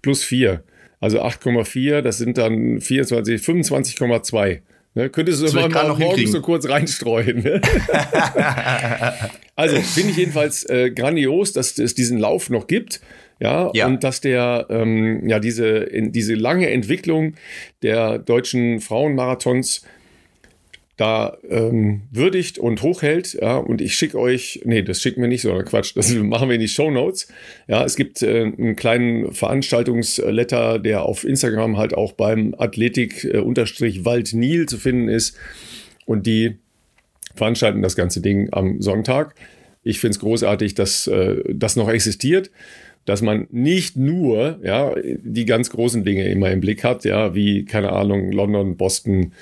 plus 0.00 0.24
4. 0.24 0.62
Also 1.00 1.22
8,4, 1.22 2.00
das 2.00 2.18
sind 2.18 2.38
dann 2.38 2.80
24, 2.80 3.42
25,2 3.42 4.60
Ne? 4.94 5.08
Könntest 5.08 5.42
du 5.42 5.52
mal, 5.54 5.68
mal 5.68 5.88
noch 5.88 5.98
morgens 5.98 6.32
so 6.32 6.40
kurz 6.40 6.68
reinstreuen. 6.68 7.42
Ne? 7.42 7.60
also 9.56 9.76
finde 9.76 10.10
ich 10.10 10.16
jedenfalls 10.16 10.64
äh, 10.64 10.90
grandios, 10.90 11.52
dass 11.52 11.78
es 11.78 11.94
diesen 11.94 12.18
Lauf 12.18 12.50
noch 12.50 12.66
gibt. 12.66 13.00
Ja, 13.40 13.70
ja. 13.74 13.86
und 13.86 14.04
dass 14.04 14.20
der 14.20 14.66
ähm, 14.70 15.28
ja 15.28 15.40
diese 15.40 15.66
in, 15.66 16.12
diese 16.12 16.34
lange 16.34 16.70
Entwicklung 16.70 17.34
der 17.82 18.18
deutschen 18.18 18.80
Frauenmarathons 18.80 19.82
da 20.96 21.38
ähm, 21.48 22.02
würdigt 22.10 22.58
und 22.58 22.82
hochhält. 22.82 23.34
Ja, 23.34 23.56
und 23.56 23.80
ich 23.80 23.94
schicke 23.94 24.18
euch, 24.18 24.60
nee, 24.64 24.82
das 24.82 25.00
schicken 25.00 25.22
wir 25.22 25.28
nicht, 25.28 25.42
sondern 25.42 25.64
Quatsch, 25.64 25.92
das 25.96 26.12
machen 26.14 26.48
wir 26.48 26.54
in 26.54 26.60
die 26.60 26.68
Show 26.68 26.90
Notes. 26.90 27.28
Ja, 27.66 27.84
es 27.84 27.96
gibt 27.96 28.22
äh, 28.22 28.42
einen 28.42 28.76
kleinen 28.76 29.32
Veranstaltungsletter, 29.32 30.78
der 30.78 31.02
auf 31.02 31.24
Instagram 31.24 31.78
halt 31.78 31.94
auch 31.94 32.12
beim 32.12 32.54
Athletik-Wald 32.56 34.34
äh, 34.34 34.66
zu 34.66 34.78
finden 34.78 35.08
ist. 35.08 35.36
Und 36.04 36.26
die 36.26 36.58
veranstalten 37.34 37.82
das 37.82 37.96
ganze 37.96 38.20
Ding 38.20 38.48
am 38.52 38.82
Sonntag. 38.82 39.34
Ich 39.82 39.98
finde 39.98 40.12
es 40.12 40.20
großartig, 40.20 40.74
dass 40.74 41.06
äh, 41.06 41.42
das 41.48 41.76
noch 41.76 41.88
existiert 41.88 42.50
dass 43.04 43.20
man 43.20 43.48
nicht 43.50 43.96
nur 43.96 44.60
ja 44.62 44.94
die 45.04 45.44
ganz 45.44 45.70
großen 45.70 46.04
Dinge 46.04 46.28
immer 46.28 46.52
im 46.52 46.60
Blick 46.60 46.84
hat, 46.84 47.04
ja 47.04 47.34
wie 47.34 47.64
keine 47.64 47.90
Ahnung 47.90 48.30
London, 48.30 48.76
Boston, 48.76 49.32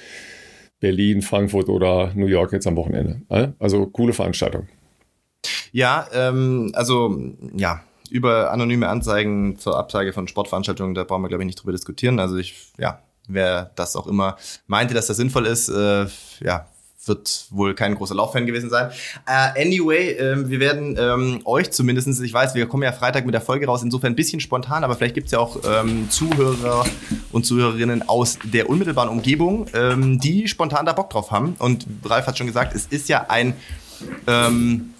Berlin, 0.80 1.22
Frankfurt 1.22 1.68
oder 1.68 2.12
New 2.14 2.26
York 2.26 2.52
jetzt 2.52 2.66
am 2.66 2.76
Wochenende. 2.76 3.22
Also 3.58 3.86
coole 3.86 4.12
Veranstaltung. 4.12 4.66
Ja, 5.72 6.06
ähm, 6.12 6.72
also 6.74 7.16
ja, 7.54 7.82
über 8.10 8.50
anonyme 8.50 8.88
Anzeigen 8.88 9.56
zur 9.58 9.78
Absage 9.78 10.12
von 10.12 10.26
Sportveranstaltungen, 10.26 10.94
da 10.94 11.04
brauchen 11.04 11.22
wir, 11.22 11.28
glaube 11.28 11.44
ich, 11.44 11.46
nicht 11.46 11.60
drüber 11.60 11.72
diskutieren. 11.72 12.18
Also 12.18 12.36
ich, 12.36 12.72
ja, 12.78 13.00
wer 13.28 13.70
das 13.76 13.94
auch 13.96 14.06
immer 14.06 14.36
meinte, 14.66 14.94
dass 14.94 15.06
das 15.06 15.16
sinnvoll 15.16 15.46
ist, 15.46 15.68
äh, 15.68 16.06
ja, 16.40 16.66
wird 17.06 17.46
wohl 17.50 17.74
kein 17.74 17.94
großer 17.94 18.14
Lauffan 18.14 18.46
gewesen 18.46 18.68
sein. 18.68 18.90
Uh, 19.26 19.60
anyway, 19.60 20.10
ähm, 20.12 20.50
wir 20.50 20.60
werden 20.60 20.96
ähm, 20.98 21.40
euch 21.44 21.70
zumindestens, 21.70 22.20
ich 22.20 22.32
weiß, 22.32 22.54
wir 22.54 22.66
kommen 22.66 22.82
ja 22.82 22.92
Freitag 22.92 23.24
mit 23.24 23.34
der 23.34 23.40
Folge 23.40 23.66
raus, 23.66 23.82
insofern 23.82 24.12
ein 24.12 24.16
bisschen 24.16 24.40
spontan, 24.40 24.84
aber 24.84 24.96
vielleicht 24.96 25.14
gibt's 25.14 25.32
ja 25.32 25.38
auch 25.38 25.58
ähm, 25.64 26.10
Zuhörer 26.10 26.84
und 27.32 27.46
Zuhörerinnen 27.46 28.08
aus 28.08 28.38
der 28.44 28.68
unmittelbaren 28.68 29.08
Umgebung, 29.08 29.66
ähm, 29.72 30.20
die 30.20 30.46
spontan 30.46 30.84
da 30.84 30.92
Bock 30.92 31.10
drauf 31.10 31.30
haben. 31.30 31.56
Und 31.58 31.86
Ralf 32.04 32.26
hat 32.26 32.36
schon 32.36 32.46
gesagt, 32.46 32.74
es 32.74 32.86
ist 32.86 33.08
ja 33.08 33.26
ein 33.28 33.54
ähm, 34.26 34.94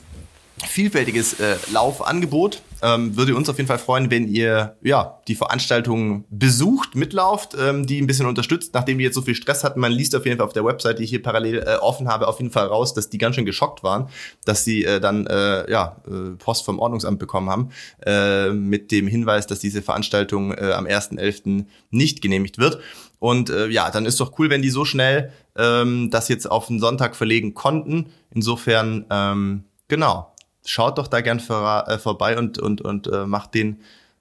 vielfältiges 0.66 1.38
äh, 1.40 1.56
Laufangebot. 1.72 2.62
Ähm, 2.82 3.16
würde 3.16 3.34
uns 3.34 3.48
auf 3.48 3.56
jeden 3.56 3.68
Fall 3.68 3.78
freuen, 3.78 4.10
wenn 4.10 4.28
ihr 4.28 4.76
ja 4.82 5.20
die 5.28 5.34
Veranstaltung 5.34 6.24
besucht, 6.30 6.94
mitlauft, 6.94 7.56
ähm, 7.58 7.86
die 7.86 8.00
ein 8.00 8.06
bisschen 8.06 8.26
unterstützt. 8.26 8.72
Nachdem 8.74 8.98
die 8.98 9.04
jetzt 9.04 9.14
so 9.14 9.22
viel 9.22 9.34
Stress 9.34 9.64
hatten, 9.64 9.80
man 9.80 9.92
liest 9.92 10.14
auf 10.16 10.24
jeden 10.24 10.38
Fall 10.38 10.46
auf 10.46 10.52
der 10.52 10.64
Website, 10.64 10.98
die 10.98 11.04
ich 11.04 11.10
hier 11.10 11.22
parallel 11.22 11.58
äh, 11.58 11.76
offen 11.76 12.08
habe, 12.08 12.28
auf 12.28 12.38
jeden 12.38 12.50
Fall 12.50 12.66
raus, 12.66 12.94
dass 12.94 13.10
die 13.10 13.18
ganz 13.18 13.36
schön 13.36 13.44
geschockt 13.44 13.82
waren, 13.82 14.08
dass 14.44 14.64
sie 14.64 14.84
äh, 14.84 15.00
dann 15.00 15.26
äh, 15.26 15.70
ja 15.70 15.96
äh, 16.06 16.36
Post 16.38 16.64
vom 16.64 16.78
Ordnungsamt 16.78 17.18
bekommen 17.18 17.50
haben 17.50 17.70
äh, 18.06 18.50
mit 18.50 18.90
dem 18.90 19.06
Hinweis, 19.06 19.46
dass 19.46 19.58
diese 19.58 19.82
Veranstaltung 19.82 20.52
äh, 20.52 20.72
am 20.72 20.86
1.11. 20.86 21.66
nicht 21.90 22.22
genehmigt 22.22 22.58
wird. 22.58 22.80
Und 23.18 23.50
äh, 23.50 23.68
ja, 23.68 23.90
dann 23.90 24.06
ist 24.06 24.18
doch 24.20 24.38
cool, 24.38 24.48
wenn 24.48 24.62
die 24.62 24.70
so 24.70 24.86
schnell 24.86 25.32
ähm, 25.56 26.10
das 26.10 26.28
jetzt 26.28 26.50
auf 26.50 26.68
den 26.68 26.80
Sonntag 26.80 27.14
verlegen 27.14 27.52
konnten. 27.52 28.06
Insofern 28.30 29.04
ähm, 29.10 29.64
genau 29.88 30.30
schaut 30.70 30.98
doch 30.98 31.08
da 31.08 31.20
gern 31.20 31.40
vor, 31.40 31.84
äh, 31.88 31.98
vorbei 31.98 32.38
und, 32.38 32.58
und, 32.58 32.80
und 32.80 33.08
äh, 33.08 33.26
macht 33.26 33.54
den 33.54 33.80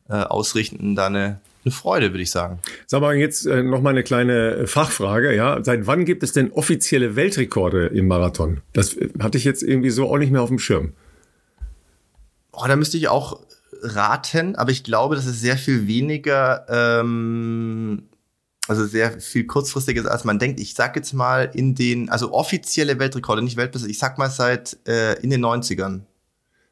äh, 0.09 0.13
Ausrichtenden 0.13 0.95
da 0.95 1.05
eine, 1.05 1.39
eine 1.63 1.71
Freude, 1.71 2.11
würde 2.11 2.23
ich 2.23 2.31
sagen. 2.31 2.59
Sag 2.87 3.01
mal, 3.01 3.15
jetzt 3.15 3.45
äh, 3.45 3.61
noch 3.61 3.81
mal 3.81 3.91
eine 3.91 4.03
kleine 4.03 4.55
äh, 4.55 4.67
Fachfrage. 4.67 5.35
Ja, 5.35 5.63
seit 5.63 5.85
wann 5.85 6.05
gibt 6.05 6.23
es 6.23 6.33
denn 6.33 6.51
offizielle 6.51 7.15
Weltrekorde 7.15 7.87
im 7.87 8.07
Marathon? 8.07 8.61
Das 8.73 8.95
äh, 8.95 9.09
hatte 9.21 9.37
ich 9.37 9.43
jetzt 9.43 9.61
irgendwie 9.61 9.91
so 9.91 10.09
auch 10.09 10.17
nicht 10.17 10.31
mehr 10.31 10.41
auf 10.41 10.49
dem 10.49 10.57
Schirm. 10.57 10.93
Oh, 12.51 12.65
da 12.67 12.75
müsste 12.75 12.97
ich 12.97 13.09
auch 13.09 13.39
raten, 13.81 14.55
aber 14.55 14.71
ich 14.71 14.83
glaube, 14.83 15.15
das 15.15 15.27
ist 15.27 15.41
sehr 15.41 15.55
viel 15.55 15.87
weniger, 15.87 16.65
ähm, 16.67 18.09
also 18.67 18.85
sehr 18.85 19.21
viel 19.21 19.45
kurzfristiges, 19.45 20.07
als 20.07 20.23
man 20.23 20.39
denkt. 20.39 20.59
Ich 20.59 20.73
sag 20.73 20.95
jetzt 20.95 21.13
mal 21.13 21.51
in 21.53 21.75
den, 21.75 22.09
also 22.09 22.33
offizielle 22.33 22.97
Weltrekorde, 22.97 23.43
nicht 23.43 23.55
Weltbeste, 23.55 23.87
ich 23.87 23.99
sag 23.99 24.17
mal 24.17 24.29
seit 24.29 24.77
äh, 24.87 25.13
in 25.21 25.29
den 25.29 25.45
90ern. 25.45 26.01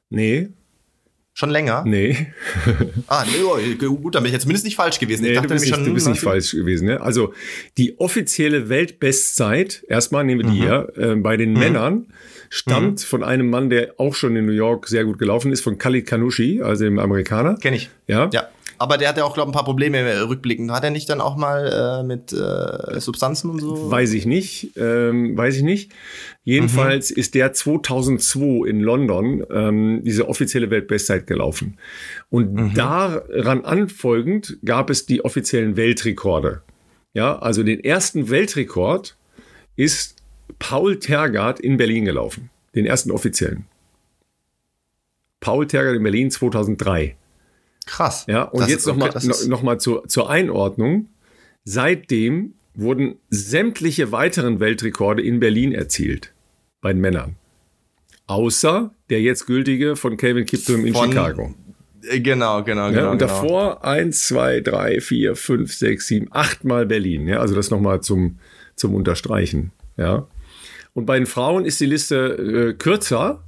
Nee. 0.09 0.49
Schon 1.33 1.51
länger? 1.51 1.83
Nee. 1.85 2.33
ah, 3.07 3.23
nee, 3.25 3.43
oh, 3.43 3.95
gut, 3.95 4.15
dann 4.15 4.23
bin 4.23 4.29
ich 4.29 4.33
jetzt 4.33 4.41
zumindest 4.41 4.65
nicht 4.65 4.75
falsch 4.75 4.97
gewesen. 4.97 5.21
Nee, 5.21 5.35
du 5.35 5.41
bist, 5.43 5.65
nicht, 5.65 5.75
schon, 5.75 5.85
du 5.85 5.93
bist 5.93 6.07
nicht 6.07 6.19
falsch 6.19 6.51
gewesen. 6.51 6.87
Ne? 6.87 6.99
Also 6.99 7.31
die 7.77 7.99
offizielle 7.99 8.69
Weltbestzeit, 8.69 9.83
erstmal 9.87 10.23
nehmen 10.23 10.41
wir 10.41 10.51
die 10.51 10.59
mhm. 10.59 10.63
hier, 10.63 10.93
äh, 10.97 11.15
bei 11.15 11.37
den 11.37 11.51
mhm. 11.51 11.59
Männern 11.59 12.07
stammt 12.49 13.01
mhm. 13.01 13.05
von 13.05 13.23
einem 13.23 13.51
Mann, 13.51 13.69
der 13.69 13.93
auch 13.99 14.15
schon 14.15 14.35
in 14.35 14.47
New 14.47 14.51
York 14.51 14.87
sehr 14.87 15.05
gut 15.05 15.19
gelaufen 15.19 15.51
ist, 15.51 15.61
von 15.61 15.77
Khalid 15.77 16.07
Kanushi, 16.07 16.63
also 16.63 16.85
dem 16.85 16.97
Amerikaner. 16.97 17.55
Kenn 17.61 17.75
ich. 17.75 17.91
Ja. 18.07 18.31
Ja. 18.33 18.49
Aber 18.79 18.97
der 18.97 19.09
hat 19.09 19.17
ja 19.17 19.23
auch, 19.23 19.33
glaube 19.33 19.49
ich, 19.49 19.53
ein 19.53 19.57
paar 19.57 19.65
Probleme 19.65 19.97
äh, 19.97 20.19
rückblickend. 20.19 20.71
Hat 20.71 20.83
er 20.83 20.89
nicht 20.89 21.09
dann 21.09 21.21
auch 21.21 21.35
mal 21.35 22.01
äh, 22.01 22.03
mit 22.03 22.31
äh, 22.33 22.99
Substanzen 22.99 23.49
und 23.49 23.59
so? 23.59 23.89
Weiß 23.89 24.13
ich 24.13 24.25
nicht. 24.25 24.77
Ähm, 24.77 25.37
weiß 25.37 25.57
ich 25.57 25.63
nicht. 25.63 25.91
Jedenfalls 26.43 27.11
mhm. 27.11 27.17
ist 27.17 27.35
der 27.35 27.53
2002 27.53 28.67
in 28.67 28.81
London 28.81 29.43
ähm, 29.51 30.01
diese 30.03 30.27
offizielle 30.29 30.69
Weltbestzeit 30.69 31.27
gelaufen. 31.27 31.77
Und 32.29 32.53
mhm. 32.53 32.73
daran 32.73 33.65
anfolgend 33.65 34.57
gab 34.63 34.89
es 34.89 35.05
die 35.05 35.25
offiziellen 35.25 35.75
Weltrekorde. 35.75 36.61
Ja, 37.13 37.39
also 37.39 37.63
den 37.63 37.83
ersten 37.83 38.29
Weltrekord 38.29 39.17
ist 39.75 40.17
Paul 40.59 40.99
Tergard 40.99 41.59
in 41.59 41.77
Berlin 41.77 42.05
gelaufen. 42.05 42.49
Den 42.75 42.85
ersten 42.85 43.11
offiziellen. 43.11 43.65
Paul 45.39 45.67
Tergard 45.67 45.95
in 45.95 46.03
Berlin 46.03 46.31
2003. 46.31 47.15
Krass. 47.87 48.25
Ja, 48.27 48.43
und 48.43 48.61
das 48.61 48.69
jetzt 48.69 48.85
nochmal 48.85 49.09
okay, 49.09 49.27
noch, 49.27 49.47
noch 49.47 49.63
mal 49.63 49.79
zur, 49.79 50.07
zur 50.07 50.29
Einordnung. 50.29 51.07
Seitdem 51.63 52.53
wurden 52.75 53.15
sämtliche 53.29 54.11
weiteren 54.11 54.59
Weltrekorde 54.59 55.23
in 55.23 55.39
Berlin 55.39 55.71
erzielt. 55.71 56.33
Bei 56.81 56.93
den 56.93 57.01
Männern. 57.01 57.35
Außer 58.27 58.91
der 59.09 59.21
jetzt 59.21 59.47
gültige 59.47 59.95
von 59.95 60.17
Calvin 60.17 60.45
Kiptum 60.45 60.85
in 60.85 60.93
von, 60.93 61.09
Chicago. 61.09 61.55
Äh, 62.03 62.19
genau, 62.19 62.63
genau, 62.63 62.89
genau. 62.89 63.01
Ja, 63.01 63.09
und 63.09 63.17
genau. 63.17 63.31
davor 63.31 63.85
eins, 63.85 64.27
zwei, 64.27 64.59
drei, 64.59 65.01
vier, 65.01 65.35
fünf, 65.35 65.73
sechs, 65.73 66.07
sieben, 66.07 66.27
achtmal 66.31 66.85
Berlin. 66.85 67.27
Ja, 67.27 67.39
also 67.39 67.55
das 67.55 67.71
nochmal 67.71 68.01
zum, 68.01 68.37
zum 68.75 68.93
Unterstreichen. 68.93 69.71
Ja. 69.95 70.27
Und 70.93 71.05
bei 71.05 71.17
den 71.17 71.25
Frauen 71.25 71.65
ist 71.65 71.79
die 71.79 71.85
Liste 71.85 72.15
äh, 72.15 72.73
kürzer, 72.73 73.43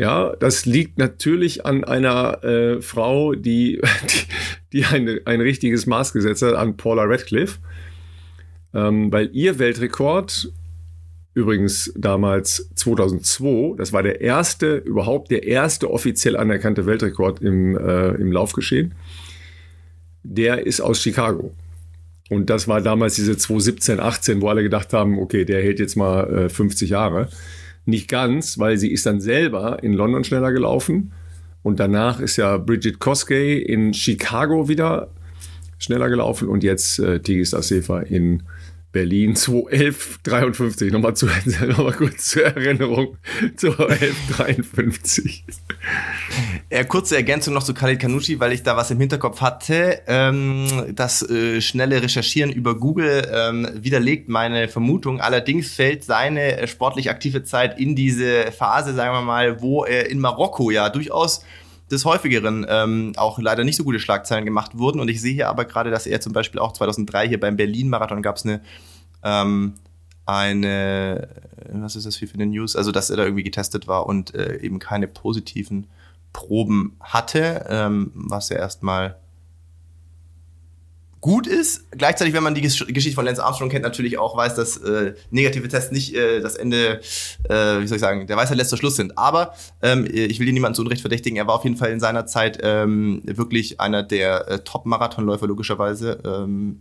ja, 0.00 0.34
das 0.36 0.64
liegt 0.64 0.96
natürlich 0.96 1.66
an 1.66 1.84
einer 1.84 2.42
äh, 2.42 2.80
Frau, 2.80 3.34
die, 3.34 3.82
die, 4.72 4.80
die 4.80 4.84
eine, 4.86 5.20
ein 5.26 5.42
richtiges 5.42 5.84
Maß 5.84 6.14
gesetzt 6.14 6.40
hat, 6.40 6.54
an 6.54 6.78
Paula 6.78 7.04
Radcliffe. 7.04 7.58
Ähm, 8.72 9.12
weil 9.12 9.28
ihr 9.34 9.58
Weltrekord, 9.58 10.54
übrigens 11.34 11.92
damals 11.98 12.70
2002, 12.76 13.76
das 13.76 13.92
war 13.92 14.02
der 14.02 14.22
erste, 14.22 14.76
überhaupt 14.76 15.30
der 15.30 15.42
erste 15.42 15.90
offiziell 15.90 16.34
anerkannte 16.34 16.86
Weltrekord 16.86 17.42
im, 17.42 17.76
äh, 17.76 18.14
im 18.14 18.32
Laufgeschehen, 18.32 18.94
der 20.22 20.66
ist 20.66 20.80
aus 20.80 21.02
Chicago. 21.02 21.52
Und 22.30 22.48
das 22.48 22.68
war 22.68 22.80
damals 22.80 23.16
diese 23.16 23.36
2017, 23.36 24.00
18, 24.00 24.40
wo 24.40 24.48
alle 24.48 24.62
gedacht 24.62 24.94
haben, 24.94 25.18
okay, 25.18 25.44
der 25.44 25.62
hält 25.62 25.78
jetzt 25.78 25.96
mal 25.96 26.46
äh, 26.46 26.48
50 26.48 26.88
Jahre. 26.88 27.28
Nicht 27.84 28.08
ganz, 28.08 28.58
weil 28.58 28.76
sie 28.76 28.90
ist 28.90 29.06
dann 29.06 29.20
selber 29.20 29.82
in 29.82 29.92
London 29.92 30.24
schneller 30.24 30.52
gelaufen. 30.52 31.12
Und 31.62 31.80
danach 31.80 32.20
ist 32.20 32.36
ja 32.36 32.56
Bridget 32.56 32.98
Koskey 33.00 33.58
in 33.58 33.92
Chicago 33.92 34.68
wieder 34.68 35.08
schneller 35.78 36.08
gelaufen 36.08 36.48
und 36.48 36.62
jetzt 36.62 36.98
äh, 36.98 37.20
Tigis 37.20 37.54
Asefa 37.54 38.00
in 38.00 38.42
Berlin 38.92 39.36
21153. 39.36 40.92
Nochmal, 40.92 41.14
zu, 41.14 41.26
nochmal 41.66 41.92
kurz 41.92 42.26
zur 42.26 42.44
Erinnerung. 42.44 43.16
21153. 43.56 45.44
Äh, 46.68 46.84
kurze 46.84 47.16
Ergänzung 47.16 47.54
noch 47.54 47.62
zu 47.62 47.72
Khalid 47.72 48.00
Kanushi, 48.00 48.40
weil 48.40 48.52
ich 48.52 48.62
da 48.62 48.76
was 48.76 48.90
im 48.90 48.98
Hinterkopf 48.98 49.40
hatte. 49.40 50.02
Ähm, 50.06 50.66
das 50.94 51.22
äh, 51.22 51.60
schnelle 51.60 52.02
Recherchieren 52.02 52.50
über 52.50 52.74
Google 52.74 53.28
ähm, 53.32 53.68
widerlegt 53.74 54.28
meine 54.28 54.66
Vermutung. 54.68 55.20
Allerdings 55.20 55.72
fällt 55.72 56.04
seine 56.04 56.58
äh, 56.58 56.66
sportlich 56.66 57.10
aktive 57.10 57.44
Zeit 57.44 57.78
in 57.78 57.94
diese 57.94 58.50
Phase, 58.50 58.94
sagen 58.94 59.14
wir 59.14 59.22
mal, 59.22 59.62
wo 59.62 59.84
er 59.84 60.10
in 60.10 60.18
Marokko 60.18 60.70
ja 60.70 60.88
durchaus 60.88 61.44
des 61.90 62.04
häufigeren 62.04 62.66
ähm, 62.68 63.12
auch 63.16 63.38
leider 63.38 63.64
nicht 63.64 63.76
so 63.76 63.84
gute 63.84 64.00
Schlagzeilen 64.00 64.44
gemacht 64.44 64.78
wurden. 64.78 65.00
Und 65.00 65.08
ich 65.08 65.20
sehe 65.20 65.34
hier 65.34 65.48
aber 65.48 65.64
gerade, 65.64 65.90
dass 65.90 66.06
er 66.06 66.20
zum 66.20 66.32
Beispiel 66.32 66.60
auch 66.60 66.72
2003 66.72 67.28
hier 67.28 67.40
beim 67.40 67.56
Berlin-Marathon 67.56 68.22
gab 68.22 68.36
es 68.36 68.44
eine, 68.44 68.60
ähm, 69.22 69.74
eine, 70.26 71.28
was 71.72 71.96
ist 71.96 72.06
das 72.06 72.16
für 72.16 72.32
eine 72.32 72.46
News? 72.46 72.76
Also, 72.76 72.92
dass 72.92 73.10
er 73.10 73.16
da 73.16 73.24
irgendwie 73.24 73.42
getestet 73.42 73.88
war 73.88 74.06
und 74.06 74.34
äh, 74.34 74.58
eben 74.58 74.78
keine 74.78 75.08
positiven 75.08 75.88
Proben 76.32 76.96
hatte, 77.00 77.66
ähm, 77.68 78.12
was 78.14 78.50
ja 78.50 78.56
erstmal 78.56 79.16
gut 81.20 81.46
ist. 81.46 81.90
Gleichzeitig, 81.90 82.32
wenn 82.34 82.42
man 82.42 82.54
die 82.54 82.62
Geschichte 82.62 83.12
von 83.12 83.24
Lance 83.24 83.44
Armstrong 83.44 83.68
kennt, 83.68 83.82
natürlich 83.82 84.18
auch 84.18 84.36
weiß, 84.36 84.54
dass 84.54 84.78
äh, 84.78 85.14
negative 85.30 85.68
Tests 85.68 85.92
nicht 85.92 86.14
äh, 86.14 86.40
das 86.40 86.56
Ende, 86.56 87.00
äh, 87.48 87.80
wie 87.80 87.86
soll 87.86 87.96
ich 87.96 88.00
sagen, 88.00 88.26
der 88.26 88.36
Weisheit 88.36 88.56
letzter 88.56 88.76
Schluss 88.76 88.96
sind. 88.96 89.18
Aber 89.18 89.54
ähm, 89.82 90.06
ich 90.10 90.38
will 90.38 90.46
hier 90.46 90.54
niemanden 90.54 90.76
zu 90.76 90.82
Unrecht 90.82 91.02
verdächtigen. 91.02 91.36
Er 91.36 91.46
war 91.46 91.56
auf 91.56 91.64
jeden 91.64 91.76
Fall 91.76 91.90
in 91.90 92.00
seiner 92.00 92.26
Zeit 92.26 92.58
ähm, 92.62 93.22
wirklich 93.24 93.80
einer 93.80 94.02
der 94.02 94.48
äh, 94.48 94.58
Top-Marathonläufer, 94.60 95.46
logischerweise. 95.46 96.20
Ähm, 96.24 96.80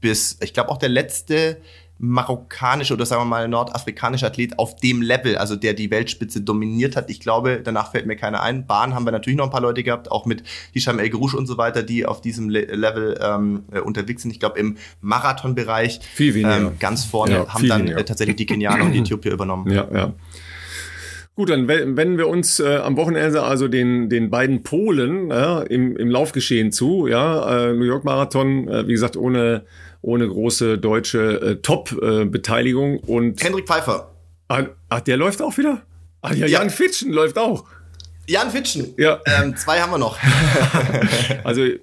bis, 0.00 0.38
ich 0.42 0.52
glaube, 0.52 0.70
auch 0.70 0.78
der 0.78 0.88
letzte 0.88 1.58
marokkanische 2.04 2.94
oder 2.94 3.06
sagen 3.06 3.22
wir 3.22 3.26
mal 3.26 3.46
nordafrikanische 3.46 4.26
Athlet 4.26 4.58
auf 4.58 4.74
dem 4.74 5.02
Level, 5.02 5.36
also 5.36 5.54
der 5.54 5.72
die 5.72 5.88
Weltspitze 5.92 6.40
dominiert 6.40 6.96
hat. 6.96 7.08
Ich 7.08 7.20
glaube, 7.20 7.60
danach 7.62 7.92
fällt 7.92 8.06
mir 8.06 8.16
keiner 8.16 8.42
ein. 8.42 8.66
Bahn 8.66 8.92
haben 8.92 9.04
wir 9.06 9.12
natürlich 9.12 9.36
noch 9.36 9.44
ein 9.44 9.52
paar 9.52 9.60
Leute 9.60 9.84
gehabt, 9.84 10.10
auch 10.10 10.26
mit 10.26 10.42
Hisham 10.72 10.98
El 10.98 11.10
Gerouche 11.10 11.36
und 11.36 11.46
so 11.46 11.58
weiter, 11.58 11.84
die 11.84 12.04
auf 12.04 12.20
diesem 12.20 12.48
Le 12.48 12.62
Level 12.62 13.16
ähm, 13.22 13.62
äh, 13.70 13.78
unterwegs 13.78 14.22
sind. 14.22 14.32
Ich 14.32 14.40
glaube, 14.40 14.58
im 14.58 14.78
Marathonbereich 15.00 16.00
viel 16.12 16.34
weniger. 16.34 16.56
Ähm, 16.56 16.72
ganz 16.80 17.04
vorne 17.04 17.34
ja, 17.34 17.54
haben 17.54 17.68
dann 17.68 17.86
äh, 17.86 18.02
tatsächlich 18.02 18.34
die 18.34 18.46
Kenianer 18.46 18.84
und 18.84 18.92
die 18.92 18.98
Äthiopier 19.02 19.32
übernommen. 19.32 19.70
Ja, 19.70 19.86
ja. 19.94 20.12
Gut, 21.36 21.50
dann 21.50 21.68
wenden 21.68 22.18
wir 22.18 22.26
uns 22.26 22.58
äh, 22.58 22.78
am 22.78 22.96
Wochenende 22.96 23.44
also 23.44 23.68
den, 23.68 24.08
den 24.08 24.28
beiden 24.28 24.64
Polen 24.64 25.30
ja, 25.30 25.62
im, 25.62 25.96
im 25.96 26.10
Laufgeschehen 26.10 26.72
zu. 26.72 27.06
Ja, 27.06 27.68
äh, 27.68 27.72
New 27.74 27.84
York 27.84 28.04
Marathon, 28.04 28.66
äh, 28.66 28.88
wie 28.88 28.92
gesagt, 28.92 29.16
ohne 29.16 29.62
ohne 30.02 30.28
große 30.28 30.78
deutsche 30.78 31.40
äh, 31.40 31.56
Top-Beteiligung. 31.56 32.96
Äh, 32.96 33.06
und 33.06 33.42
Hendrik 33.42 33.66
Pfeiffer. 33.66 34.12
Ah, 34.48 34.64
ach, 34.88 35.00
der 35.00 35.16
läuft 35.16 35.40
auch 35.40 35.56
wieder? 35.56 35.82
Ah, 36.20 36.34
ja, 36.34 36.46
Jan 36.46 36.70
Fitschen 36.70 37.12
läuft 37.12 37.38
auch. 37.38 37.64
Jan 38.28 38.50
Fitschen. 38.50 38.94
Ja. 38.98 39.20
Ähm, 39.26 39.56
zwei 39.56 39.80
haben 39.80 39.90
wir 39.90 39.98
noch. 39.98 40.18
also 41.44 41.62
äh, 41.62 41.78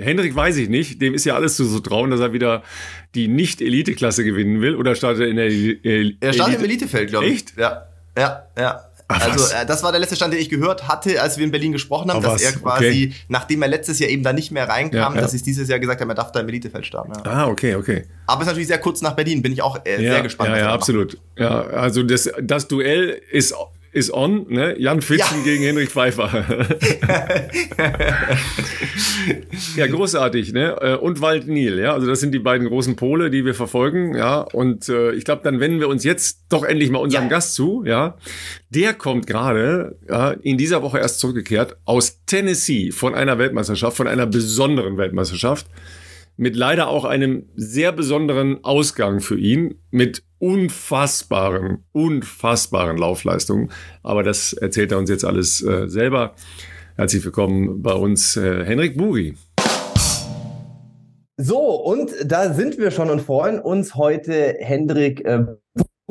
Hendrik 0.00 0.34
weiß 0.34 0.56
ich 0.56 0.68
nicht. 0.68 1.00
Dem 1.00 1.14
ist 1.14 1.24
ja 1.24 1.34
alles 1.34 1.56
zu 1.56 1.64
so 1.64 1.78
trauen, 1.78 2.10
dass 2.10 2.20
er 2.20 2.32
wieder 2.32 2.62
die 3.14 3.28
Nicht-Elite-Klasse 3.28 4.24
gewinnen 4.24 4.60
will. 4.60 4.74
Oder 4.74 4.94
startet 4.94 5.22
er 5.22 5.28
in 5.28 5.36
der 5.36 5.46
Elite? 5.46 6.16
Er 6.20 6.32
startet 6.32 6.58
im 6.58 6.64
Elitefeld, 6.64 7.10
glaube 7.10 7.26
ich. 7.26 7.34
Echt? 7.34 7.56
Ja. 7.56 7.86
Ja, 8.16 8.46
ja. 8.58 8.84
Ach, 9.14 9.30
also 9.30 9.54
äh, 9.54 9.66
das 9.66 9.82
war 9.82 9.92
der 9.92 10.00
letzte 10.00 10.16
Stand, 10.16 10.32
den 10.32 10.40
ich 10.40 10.48
gehört 10.48 10.88
hatte, 10.88 11.20
als 11.20 11.38
wir 11.38 11.44
in 11.44 11.50
Berlin 11.50 11.72
gesprochen 11.72 12.10
haben, 12.10 12.24
Ach, 12.24 12.32
dass 12.32 12.42
er 12.42 12.52
quasi, 12.52 13.08
okay. 13.10 13.12
nachdem 13.28 13.62
er 13.62 13.68
letztes 13.68 13.98
Jahr 13.98 14.10
eben 14.10 14.22
da 14.22 14.32
nicht 14.32 14.50
mehr 14.50 14.68
reinkam, 14.68 15.12
ja, 15.12 15.14
ja. 15.14 15.20
dass 15.20 15.34
ich 15.34 15.42
dieses 15.42 15.68
Jahr 15.68 15.78
gesagt 15.78 16.00
habe, 16.00 16.12
er 16.12 16.14
darf 16.14 16.32
da 16.32 16.40
im 16.40 16.48
Elitefeld 16.48 16.86
starten. 16.86 17.12
Ja. 17.24 17.30
Ah, 17.30 17.46
okay, 17.46 17.74
okay. 17.74 18.04
Aber 18.26 18.42
es 18.42 18.46
ist 18.46 18.50
natürlich 18.52 18.68
sehr 18.68 18.78
kurz 18.78 19.02
nach 19.02 19.14
Berlin, 19.14 19.42
bin 19.42 19.52
ich 19.52 19.62
auch 19.62 19.78
äh, 19.84 19.98
sehr 19.98 20.22
gespannt. 20.22 20.50
Ja, 20.50 20.58
ja, 20.58 20.72
absolut. 20.72 21.18
Ja, 21.36 21.62
also 21.62 22.02
das, 22.02 22.30
das 22.40 22.68
Duell 22.68 23.20
ist 23.30 23.54
ist 23.92 24.12
on, 24.12 24.46
ne? 24.48 24.74
Jan 24.78 25.02
Fitschen 25.02 25.38
ja. 25.38 25.44
gegen 25.44 25.62
Henrik 25.62 25.90
Pfeiffer. 25.90 26.44
ja, 29.76 29.86
großartig, 29.86 30.54
ne? 30.54 30.76
Äh, 30.80 30.96
und 30.96 31.20
Wald 31.20 31.46
Nil, 31.46 31.78
ja. 31.78 31.92
Also 31.92 32.06
das 32.06 32.20
sind 32.20 32.32
die 32.32 32.38
beiden 32.38 32.66
großen 32.68 32.96
Pole, 32.96 33.30
die 33.30 33.44
wir 33.44 33.54
verfolgen, 33.54 34.16
ja. 34.16 34.40
Und 34.40 34.88
äh, 34.88 35.12
ich 35.12 35.26
glaube, 35.26 35.42
dann 35.44 35.60
wenden 35.60 35.78
wir 35.78 35.88
uns 35.88 36.04
jetzt 36.04 36.40
doch 36.48 36.64
endlich 36.64 36.90
mal 36.90 37.00
unserem 37.00 37.24
ja. 37.24 37.30
Gast 37.30 37.54
zu, 37.54 37.84
ja. 37.86 38.16
Der 38.70 38.94
kommt 38.94 39.26
gerade, 39.26 39.96
ja, 40.08 40.30
in 40.30 40.56
dieser 40.56 40.82
Woche 40.82 40.98
erst 40.98 41.20
zurückgekehrt 41.20 41.76
aus 41.84 42.24
Tennessee 42.24 42.92
von 42.92 43.14
einer 43.14 43.36
Weltmeisterschaft, 43.36 43.98
von 43.98 44.08
einer 44.08 44.24
besonderen 44.26 44.96
Weltmeisterschaft 44.96 45.66
mit 46.36 46.56
leider 46.56 46.88
auch 46.88 47.04
einem 47.04 47.48
sehr 47.54 47.92
besonderen 47.92 48.64
Ausgang 48.64 49.20
für 49.20 49.38
ihn, 49.38 49.74
mit 49.90 50.22
unfassbaren, 50.38 51.84
unfassbaren 51.92 52.96
Laufleistungen. 52.96 53.70
Aber 54.02 54.22
das 54.22 54.52
erzählt 54.52 54.92
er 54.92 54.98
uns 54.98 55.10
jetzt 55.10 55.24
alles 55.24 55.62
äh, 55.62 55.88
selber. 55.88 56.34
Herzlich 56.96 57.24
willkommen 57.24 57.82
bei 57.82 57.94
uns, 57.94 58.36
äh, 58.36 58.64
Henrik 58.64 58.96
Buri. 58.96 59.34
So, 61.36 61.58
und 61.58 62.10
da 62.24 62.52
sind 62.52 62.78
wir 62.78 62.90
schon 62.90 63.10
und 63.10 63.20
freuen 63.20 63.58
uns 63.58 63.94
heute, 63.94 64.56
Hendrik 64.60 65.24
äh, 65.24 65.44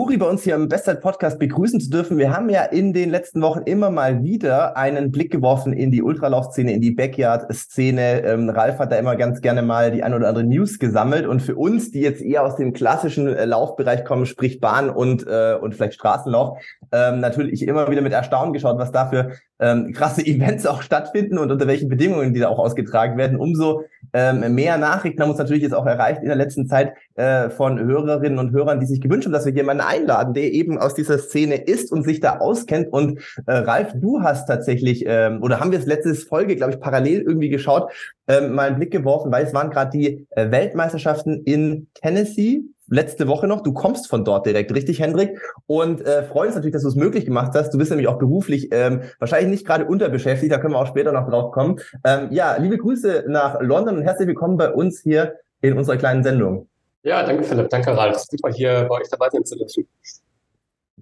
Uri 0.02 0.18
bei 0.18 0.28
uns 0.28 0.41
hier 0.41 0.56
im 0.56 0.68
Bestzeit-Podcast 0.68 1.38
begrüßen 1.38 1.80
zu 1.80 1.91
dürfen. 1.91 2.18
Wir 2.18 2.36
haben 2.36 2.49
ja 2.49 2.64
in 2.64 2.91
den 2.91 3.12
letzten 3.12 3.39
Wochen 3.43 3.62
immer 3.66 3.91
mal 3.91 4.24
wieder 4.24 4.76
einen 4.76 5.12
Blick 5.12 5.32
geworfen 5.32 5.74
in 5.74 5.91
die 5.91 6.02
Ultralaufszene, 6.02 6.74
in 6.74 6.82
die 6.82 6.89
Backyard-Szene. 6.89 8.24
Ähm, 8.24 8.49
Ralf 8.49 8.80
hat 8.80 8.91
da 8.91 8.95
immer 8.95 9.16
ganz 9.16 9.41
gerne 9.41 9.62
mal 9.62 9.91
die 9.91 10.02
ein 10.02 10.16
oder 10.16 10.28
andere 10.28 10.43
News 10.43 10.80
gesammelt. 10.80 11.28
Und 11.28 11.43
für 11.43 11.56
uns, 11.56 11.91
die 11.91 11.99
jetzt 12.02 12.24
eher 12.24 12.43
aus 12.43 12.56
dem 12.56 12.74
klassischen 12.74 13.28
äh, 13.28 13.45
Laufbereich 13.45 14.04
kommen, 14.04 14.26
sprich 14.26 14.60
Bahn 14.60 14.89
und, 14.89 15.28
äh, 15.28 15.54
und 15.62 15.76
vielleicht 15.76 15.93
Straßenlauf, 15.93 16.58
ähm, 16.91 17.20
natürlich 17.20 17.68
immer 17.68 17.88
wieder 17.91 18.02
mit 18.02 18.12
Erstaunen 18.12 18.54
geschaut, 18.54 18.80
was 18.80 18.91
da 18.91 19.06
für 19.06 19.34
ähm, 19.60 19.93
krasse 19.93 20.22
Events 20.26 20.66
auch 20.66 20.82
stattfinden 20.82 21.38
und 21.38 21.52
unter 21.52 21.68
welchen 21.68 21.89
Bedingungen 21.89 22.34
die 22.34 22.39
da 22.39 22.49
auch 22.49 22.58
ausgetragen 22.58 23.20
werden. 23.20 23.38
Umso 23.38 23.84
ähm, 24.14 24.53
mehr 24.53 24.78
Nachrichten 24.78 25.22
haben 25.22 25.30
uns 25.30 25.39
natürlich 25.39 25.64
jetzt 25.64 25.74
auch 25.74 25.86
erreicht 25.86 26.22
in 26.22 26.28
der 26.28 26.36
letzten 26.36 26.68
Zeit 26.68 26.93
äh, 27.16 27.49
von 27.49 27.80
Hörerinnen 27.80 28.39
und 28.39 28.51
Hörern, 28.51 28.80
die 28.80 28.86
sich 28.86 29.01
gewünscht 29.01 29.26
haben, 29.26 29.34
dass 29.34 29.45
wir 29.45 29.53
jemanden 29.53 29.84
einladen, 29.84 30.34
der 30.34 30.51
eben 30.51 30.78
aus 30.78 30.93
dieser 30.93 31.18
Szene 31.18 31.55
ist 31.55 31.91
und 31.91 32.03
sich 32.03 32.20
da 32.20 32.38
auskennt. 32.38 32.91
Und 32.91 33.20
äh, 33.45 33.53
Ralf, 33.53 33.93
du 33.95 34.22
hast 34.22 34.47
tatsächlich, 34.47 35.03
ähm, 35.07 35.41
oder 35.41 35.59
haben 35.59 35.72
wir 35.72 35.80
es 35.80 35.86
letztes 35.86 36.24
Folge, 36.24 36.55
glaube 36.55 36.74
ich, 36.74 36.80
parallel 36.80 37.22
irgendwie 37.22 37.49
geschaut, 37.49 37.91
ähm, 38.28 38.53
mal 38.53 38.68
einen 38.68 38.78
Blick 38.78 38.91
geworfen, 38.91 39.32
weil 39.32 39.45
es 39.45 39.53
waren 39.53 39.70
gerade 39.70 39.97
die 39.97 40.28
äh, 40.32 40.51
Weltmeisterschaften 40.51 41.43
in 41.43 41.88
Tennessee 41.93 42.64
letzte 42.91 43.27
Woche 43.27 43.47
noch. 43.47 43.61
Du 43.61 43.73
kommst 43.73 44.07
von 44.07 44.23
dort 44.23 44.45
direkt, 44.45 44.73
richtig, 44.75 44.99
Hendrik? 44.99 45.39
Und 45.65 46.05
äh, 46.05 46.23
freuen 46.23 46.47
uns 46.47 46.55
natürlich, 46.55 46.73
dass 46.73 46.83
du 46.83 46.89
es 46.89 46.95
möglich 46.95 47.25
gemacht 47.25 47.53
hast. 47.55 47.73
Du 47.73 47.77
bist 47.77 47.89
nämlich 47.89 48.07
auch 48.07 48.19
beruflich 48.19 48.69
ähm, 48.71 49.01
wahrscheinlich 49.17 49.49
nicht 49.49 49.65
gerade 49.65 49.85
unterbeschäftigt, 49.85 50.51
da 50.51 50.59
können 50.59 50.73
wir 50.73 50.79
auch 50.79 50.87
später 50.87 51.11
noch 51.11 51.27
drauf 51.27 51.51
kommen. 51.51 51.79
Ähm, 52.05 52.27
ja, 52.31 52.57
liebe 52.57 52.77
Grüße 52.77 53.25
nach 53.27 53.59
London 53.61 53.97
und 53.97 54.03
herzlich 54.03 54.27
willkommen 54.27 54.57
bei 54.57 54.71
uns 54.71 55.01
hier 55.01 55.37
in 55.61 55.77
unserer 55.77 55.97
kleinen 55.97 56.23
Sendung. 56.23 56.67
Ja, 57.03 57.25
danke 57.25 57.43
Philipp, 57.43 57.69
danke 57.69 57.97
Ralf. 57.97 58.17
Super 58.17 58.51
hier 58.51 58.85
bei 58.87 58.99
euch 58.99 59.09
dabei 59.09 59.29
sein 59.31 59.43
zu 59.45 59.57
dürfen. 59.57 59.87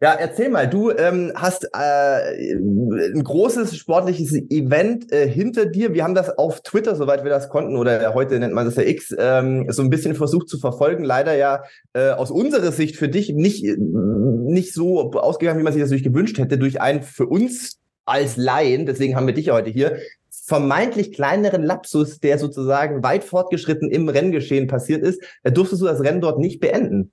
Ja, 0.01 0.13
erzähl 0.13 0.49
mal, 0.49 0.69
du 0.69 0.91
ähm, 0.91 1.33
hast 1.35 1.65
äh, 1.73 2.53
ein 2.53 3.23
großes 3.23 3.75
sportliches 3.75 4.33
Event 4.49 5.11
äh, 5.11 5.27
hinter 5.27 5.65
dir. 5.65 5.93
Wir 5.93 6.05
haben 6.05 6.15
das 6.15 6.37
auf 6.37 6.61
Twitter, 6.61 6.95
soweit 6.95 7.23
wir 7.23 7.29
das 7.29 7.49
konnten, 7.49 7.75
oder 7.75 8.13
heute 8.13 8.39
nennt 8.39 8.53
man 8.53 8.65
das 8.65 8.77
ja 8.77 8.83
X, 8.83 9.13
ähm, 9.17 9.65
so 9.69 9.81
ein 9.81 9.89
bisschen 9.89 10.15
versucht 10.15 10.47
zu 10.47 10.57
verfolgen. 10.57 11.03
Leider 11.03 11.35
ja 11.35 11.63
äh, 11.93 12.11
aus 12.11 12.31
unserer 12.31 12.71
Sicht 12.71 12.95
für 12.95 13.09
dich 13.09 13.33
nicht, 13.33 13.65
nicht 13.77 14.73
so 14.73 15.11
ausgegangen, 15.11 15.59
wie 15.59 15.63
man 15.63 15.73
sich 15.73 15.81
das 15.81 15.89
natürlich 15.89 16.05
gewünscht 16.05 16.37
hätte, 16.37 16.57
durch 16.57 16.79
einen 16.79 17.03
für 17.03 17.25
uns 17.25 17.79
als 18.05 18.37
Laien, 18.37 18.85
deswegen 18.85 19.15
haben 19.15 19.27
wir 19.27 19.33
dich 19.33 19.51
heute 19.51 19.69
hier, 19.69 19.97
vermeintlich 20.29 21.11
kleineren 21.11 21.63
Lapsus, 21.63 22.19
der 22.19 22.39
sozusagen 22.39 23.03
weit 23.03 23.23
fortgeschritten 23.23 23.91
im 23.91 24.09
Renngeschehen 24.09 24.67
passiert 24.67 25.03
ist, 25.03 25.21
äh, 25.43 25.51
durftest 25.51 25.81
du 25.81 25.85
das 25.85 26.01
Rennen 26.01 26.21
dort 26.21 26.39
nicht 26.39 26.59
beenden. 26.59 27.11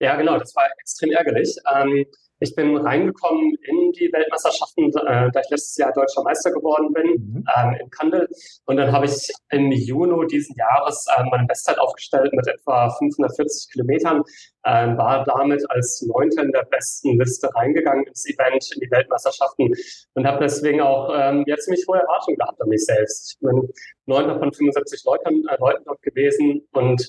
Ja, 0.00 0.16
genau, 0.16 0.38
das 0.38 0.54
war 0.56 0.64
extrem 0.80 1.10
ärgerlich. 1.10 1.54
Ähm, 1.74 2.06
ich 2.42 2.54
bin 2.54 2.74
reingekommen 2.74 3.54
in 3.62 3.92
die 3.92 4.10
Weltmeisterschaften, 4.12 4.88
äh, 4.88 5.30
da 5.30 5.40
ich 5.40 5.50
letztes 5.50 5.76
Jahr 5.76 5.92
deutscher 5.92 6.22
Meister 6.22 6.50
geworden 6.50 6.90
bin, 6.94 7.06
mhm. 7.06 7.44
ähm, 7.54 7.76
in 7.82 7.90
Kandel. 7.90 8.26
Und 8.64 8.78
dann 8.78 8.92
habe 8.92 9.04
ich 9.04 9.30
im 9.50 9.70
Juni 9.70 10.26
diesen 10.26 10.56
Jahres 10.56 11.06
äh, 11.14 11.22
meine 11.30 11.46
Bestzeit 11.46 11.78
aufgestellt 11.78 12.32
mit 12.32 12.48
etwa 12.48 12.88
540 12.88 13.72
Kilometern, 13.72 14.22
äh, 14.62 14.96
war 14.96 15.24
damit 15.24 15.70
als 15.70 16.00
Neunter 16.02 16.42
in 16.42 16.52
der 16.52 16.64
besten 16.64 17.18
Liste 17.18 17.50
reingegangen 17.54 18.06
ins 18.06 18.26
Event, 18.26 18.66
in 18.74 18.80
die 18.80 18.90
Weltmeisterschaften 18.90 19.74
und 20.14 20.26
habe 20.26 20.40
deswegen 20.40 20.80
auch 20.80 21.12
ähm, 21.14 21.44
ja, 21.46 21.56
ziemlich 21.58 21.84
hohe 21.86 21.98
Erwartungen 21.98 22.38
gehabt 22.38 22.60
an 22.62 22.68
mich 22.70 22.84
selbst. 22.86 23.34
Ich 23.34 23.40
bin 23.40 23.68
Neunter 24.06 24.38
von 24.38 24.50
75 24.50 25.04
Leuten, 25.04 25.46
äh, 25.46 25.56
Leuten 25.58 25.84
dort 25.84 26.00
gewesen 26.00 26.66
und 26.72 27.06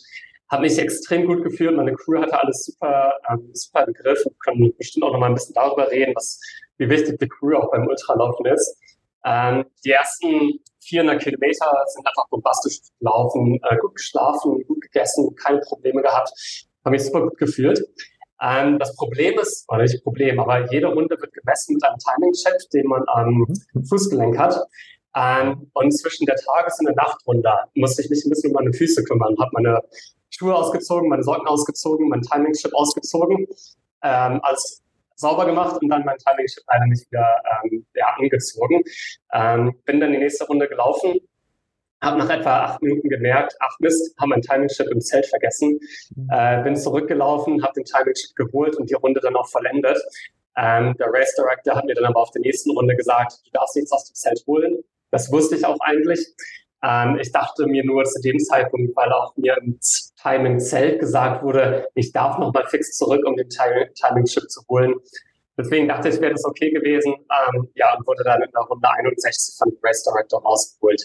habe 0.52 0.64
mich 0.64 0.78
extrem 0.78 1.26
gut 1.26 1.44
gefühlt. 1.44 1.76
Meine 1.76 1.94
Crew 1.94 2.22
hatte 2.22 2.38
alles 2.40 2.66
super, 2.66 3.14
ähm, 3.30 3.50
super 3.54 3.88
im 3.88 3.94
Griff. 3.94 4.20
Wir 4.26 4.34
können 4.44 4.74
bestimmt 4.78 5.06
auch 5.06 5.14
noch 5.14 5.20
mal 5.20 5.28
ein 5.28 5.34
bisschen 5.34 5.56
darüber 5.56 5.90
reden, 5.90 6.14
was, 6.14 6.40
wie 6.78 6.90
wichtig 6.90 7.18
die 7.20 7.30
Crew 7.30 7.56
auch 7.56 7.72
beim 7.72 7.88
Ultralaufen 7.88 8.46
ist. 8.48 8.78
Ähm, 9.26 9.66
die 9.86 9.92
ersten 9.92 10.60
400 10.82 11.22
Kilometer 11.22 11.72
sind 11.88 12.06
einfach 12.06 12.28
bombastisch 12.30 12.80
gelaufen, 13.00 13.60
äh, 13.64 13.78
gut 13.78 13.96
geschlafen, 13.96 14.64
gut 14.68 14.82
gegessen, 14.82 15.34
keine 15.36 15.60
Probleme 15.60 16.02
gehabt, 16.02 16.32
habe 16.84 16.92
mich 16.92 17.06
super 17.06 17.22
gut 17.22 17.38
gefühlt. 17.38 17.82
Ähm, 18.42 18.80
das 18.80 18.96
Problem 18.96 19.40
ist, 19.40 19.66
oder 19.70 19.84
nicht 19.84 20.04
Problem, 20.04 20.40
aber 20.40 20.70
jede 20.72 20.88
Runde 20.88 21.16
wird 21.20 21.32
gemessen 21.32 21.76
mit 21.76 21.84
einem 21.84 21.98
Timing-Check, 22.00 22.70
den 22.74 22.88
man 22.88 23.04
am 23.08 23.48
Fußgelenk 23.88 24.38
hat. 24.38 24.60
Ähm, 25.16 25.70
und 25.74 25.92
zwischen 25.92 26.26
der 26.26 26.36
Tages- 26.36 26.80
und 26.80 26.88
der 26.88 26.96
Nachtrunde 26.96 27.52
musste 27.76 28.02
ich 28.02 28.10
mich 28.10 28.26
ein 28.26 28.30
bisschen 28.30 28.50
um 28.50 28.56
meine 28.56 28.74
Füße 28.74 29.04
kümmern, 29.04 29.36
habe 29.40 29.52
meine 29.54 29.80
Schuhe 30.32 30.56
ausgezogen, 30.56 31.10
meine 31.10 31.24
Socken 31.24 31.48
ausgezogen, 31.48 32.10
mein 32.10 32.22
Timing-Chip 32.22 32.74
ausgezogen, 32.74 33.46
ähm, 34.04 34.40
alles 34.44 34.82
sauber 35.16 35.46
gemacht 35.46 35.80
und 35.82 35.90
dann 35.90 36.04
mein 36.04 36.18
Timing-Chip 36.18 36.64
leider 36.72 36.88
nicht 36.88 37.10
wieder 37.12 37.42
ähm, 37.64 37.86
ja, 37.94 38.08
angezogen. 38.18 38.84
Ähm, 39.34 39.76
bin 39.86 40.00
dann 40.00 40.12
die 40.12 40.18
nächste 40.18 40.46
Runde 40.48 40.68
gelaufen, 40.68 41.20
habe 42.02 42.18
nach 42.18 42.30
etwa 42.30 42.64
acht 42.64 42.82
Minuten 42.82 43.10
gemerkt, 43.10 43.56
ach 43.60 43.78
Mist, 43.80 44.18
habe 44.20 44.30
mein 44.30 44.42
Timing-Chip 44.42 44.88
im 44.90 45.02
Zelt 45.02 45.28
vergessen, 45.28 45.80
mhm. 46.16 46.28
äh, 46.32 46.64
bin 46.64 46.76
zurückgelaufen, 46.76 47.62
habe 47.62 47.74
den 47.74 47.86
Timing-Chip 47.86 48.36
geholt 48.36 48.76
und 48.78 48.90
die 48.90 48.96
Runde 48.96 49.22
dann 49.22 49.36
auch 49.36 49.48
vollendet. 49.48 50.02
Ähm, 50.58 50.96
der 50.98 51.08
Race 51.08 51.34
Director 51.36 51.76
hat 51.76 51.86
mir 51.86 51.94
dann 51.94 52.06
aber 52.06 52.20
auf 52.20 52.32
der 52.32 52.42
nächsten 52.42 52.72
Runde 52.72 52.96
gesagt, 52.96 53.34
du 53.46 53.52
darfst 53.52 53.76
nichts 53.76 53.92
aus 53.92 54.06
dem 54.06 54.16
Zelt 54.16 54.44
holen. 54.48 54.84
Das 55.12 55.32
wusste 55.32 55.56
ich 55.56 55.66
auch 55.66 55.80
eigentlich. 55.82 56.20
Ähm, 56.84 57.18
ich 57.20 57.32
dachte 57.32 57.68
mir 57.68 57.86
nur 57.86 58.04
zu 58.04 58.22
dem 58.22 58.40
Zeitpunkt, 58.40 58.96
weil 58.96 59.12
auch 59.12 59.36
mir 59.38 59.58
im 59.58 59.80
Timing-Zelt 60.22 61.00
gesagt 61.00 61.44
wurde, 61.44 61.88
ich 61.96 62.12
darf 62.12 62.38
nochmal 62.40 62.66
fix 62.68 62.98
zurück, 62.98 63.26
um 63.26 63.36
den 63.36 63.50
Timing-Chip 63.50 64.50
zu 64.50 64.62
holen. 64.68 64.96
Deswegen 65.58 65.88
dachte 65.88 66.10
ich, 66.10 66.20
wäre 66.20 66.32
das 66.34 66.46
okay 66.46 66.72
gewesen. 66.72 67.14
Ähm, 67.14 67.70
ja, 67.76 67.96
und 67.96 68.08
wurde 68.08 68.24
dann 68.24 68.42
in 68.42 68.50
der 68.52 68.64
Runde 68.64 68.90
61 68.90 69.58
von 69.58 69.78
Race 69.84 70.04
Director 70.04 70.42
rausgeholt. 70.42 71.04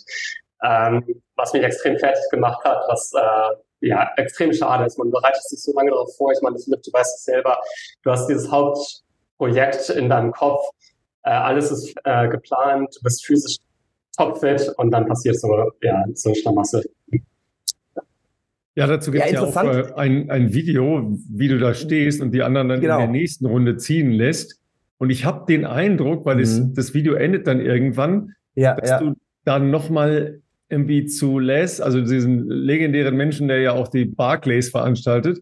Ähm, 0.63 1.23
was 1.35 1.53
mich 1.53 1.63
extrem 1.63 1.99
fertig 1.99 2.25
gemacht 2.31 2.65
hat, 2.65 2.83
was 2.89 3.13
äh, 3.15 3.87
ja 3.87 4.11
extrem 4.17 4.53
schade 4.53 4.87
ist. 4.87 4.99
Man 4.99 5.11
bereitet 5.11 5.43
sich 5.43 5.63
so 5.63 5.75
lange 5.75 5.91
darauf 5.91 6.17
vor. 6.17 6.33
Ich 6.33 6.41
meine, 6.41 6.59
Philipp, 6.59 6.83
du 6.83 6.93
weißt 6.93 7.19
es 7.19 7.25
selber. 7.25 7.61
Du 8.03 8.11
hast 8.11 8.27
dieses 8.29 8.51
Hauptprojekt 8.51 9.91
in 9.91 10.09
deinem 10.09 10.33
Kopf. 10.33 10.65
Äh, 11.25 11.31
alles 11.31 11.71
ist 11.71 11.95
äh, 12.05 12.29
geplant. 12.29 12.97
Du 12.97 13.03
bist 13.03 13.27
physisch 13.27 13.59
topfit 14.17 14.73
und 14.77 14.91
dann 14.91 15.07
passiert 15.07 15.39
so, 15.39 15.49
ja, 15.83 16.05
so 16.15 16.31
ein 16.31 16.35
Schlamassel. 16.35 16.85
Ja, 18.75 18.87
dazu 18.87 19.11
gibt 19.11 19.25
es 19.25 19.33
ja, 19.33 19.43
ja, 19.43 19.49
auch 19.49 19.65
äh, 19.65 19.93
ein, 19.95 20.31
ein 20.31 20.53
Video, 20.53 21.17
wie 21.31 21.49
du 21.49 21.59
da 21.59 21.73
stehst 21.73 22.21
und 22.21 22.33
die 22.33 22.43
anderen 22.43 22.69
dann 22.69 22.81
genau. 22.81 22.97
in 22.97 23.01
der 23.01 23.09
nächsten 23.09 23.47
Runde 23.47 23.79
ziehen 23.79 24.11
lässt. 24.13 24.61
Und 24.99 25.11
ich 25.11 25.25
habe 25.25 25.47
den 25.47 25.65
Eindruck, 25.65 26.27
weil 26.27 26.37
mhm. 26.37 26.41
das, 26.41 26.73
das 26.75 26.95
Video 26.95 27.15
endet 27.15 27.47
dann 27.47 27.61
irgendwann, 27.61 28.35
ja, 28.55 28.75
dass 28.75 28.91
ja. 28.91 29.01
du 29.01 29.15
dann 29.45 29.71
nochmal 29.71 30.41
irgendwie 30.69 31.07
zu 31.07 31.39
Les, 31.39 31.81
also 31.81 32.01
diesen 32.01 32.49
legendären 32.49 33.17
Menschen, 33.17 33.49
der 33.49 33.61
ja 33.61 33.73
auch 33.73 33.89
die 33.89 34.05
Barclays 34.05 34.71
veranstaltet, 34.71 35.41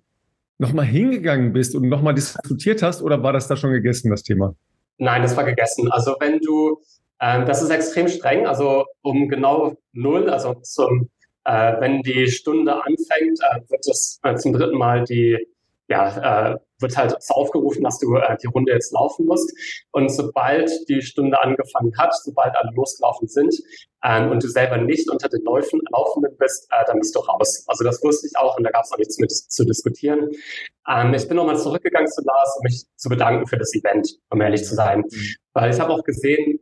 nochmal 0.58 0.84
hingegangen 0.84 1.52
bist 1.52 1.74
und 1.74 1.88
nochmal 1.88 2.14
diskutiert 2.14 2.82
hast 2.82 3.02
oder 3.02 3.22
war 3.22 3.32
das 3.32 3.48
da 3.48 3.56
schon 3.56 3.72
gegessen, 3.72 4.10
das 4.10 4.22
Thema? 4.22 4.54
Nein, 4.98 5.22
das 5.22 5.36
war 5.36 5.44
gegessen. 5.44 5.90
Also 5.90 6.14
wenn 6.20 6.38
du, 6.40 6.78
ähm, 7.20 7.46
das 7.46 7.62
ist 7.62 7.70
extrem 7.70 8.08
streng, 8.08 8.46
also 8.46 8.84
um 9.02 9.28
genau 9.28 9.76
null, 9.92 10.28
also 10.30 10.54
zum 10.54 11.10
äh, 11.44 11.80
wenn 11.80 12.02
die 12.02 12.28
Stunde 12.28 12.74
anfängt, 12.74 13.38
äh, 13.40 13.60
wird 13.68 13.86
es 13.86 14.18
äh, 14.22 14.34
zum 14.36 14.52
dritten 14.52 14.78
Mal 14.78 15.04
die, 15.04 15.46
ja, 15.88 16.52
äh, 16.52 16.58
wird 16.80 16.96
halt 16.96 17.16
aufgerufen, 17.28 17.82
dass 17.84 17.98
du 17.98 18.16
äh, 18.16 18.36
die 18.42 18.46
Runde 18.46 18.72
jetzt 18.72 18.92
laufen 18.92 19.26
musst. 19.26 19.52
Und 19.92 20.10
sobald 20.10 20.70
die 20.88 21.02
Stunde 21.02 21.40
angefangen 21.40 21.92
hat, 21.98 22.14
sobald 22.14 22.56
alle 22.56 22.70
losgelaufen 22.74 23.28
sind 23.28 23.54
ähm, 24.02 24.30
und 24.30 24.42
du 24.42 24.48
selber 24.48 24.78
nicht 24.78 25.08
unter 25.10 25.28
den 25.28 25.42
Läufen, 25.44 25.80
Laufenden 25.92 26.36
bist, 26.38 26.66
äh, 26.70 26.84
dann 26.86 26.98
bist 26.98 27.14
du 27.14 27.20
raus. 27.20 27.64
Also 27.68 27.84
das 27.84 28.02
wusste 28.02 28.26
ich 28.26 28.36
auch 28.36 28.56
und 28.56 28.64
da 28.64 28.70
gab 28.70 28.84
es 28.84 28.92
auch 28.92 28.98
nichts 28.98 29.18
mit 29.18 29.30
zu 29.30 29.64
diskutieren. 29.64 30.30
Ähm, 30.88 31.14
ich 31.14 31.28
bin 31.28 31.36
nochmal 31.36 31.58
zurückgegangen 31.58 32.08
zu 32.08 32.22
Lars, 32.24 32.56
um 32.58 32.64
mich 32.64 32.84
zu 32.96 33.08
bedanken 33.08 33.46
für 33.46 33.58
das 33.58 33.74
Event, 33.74 34.18
um 34.30 34.40
ehrlich 34.40 34.64
zu 34.64 34.74
sein. 34.74 35.00
Mhm. 35.00 35.34
Weil 35.52 35.70
ich 35.72 35.80
habe 35.80 35.92
auch 35.92 36.02
gesehen, 36.04 36.58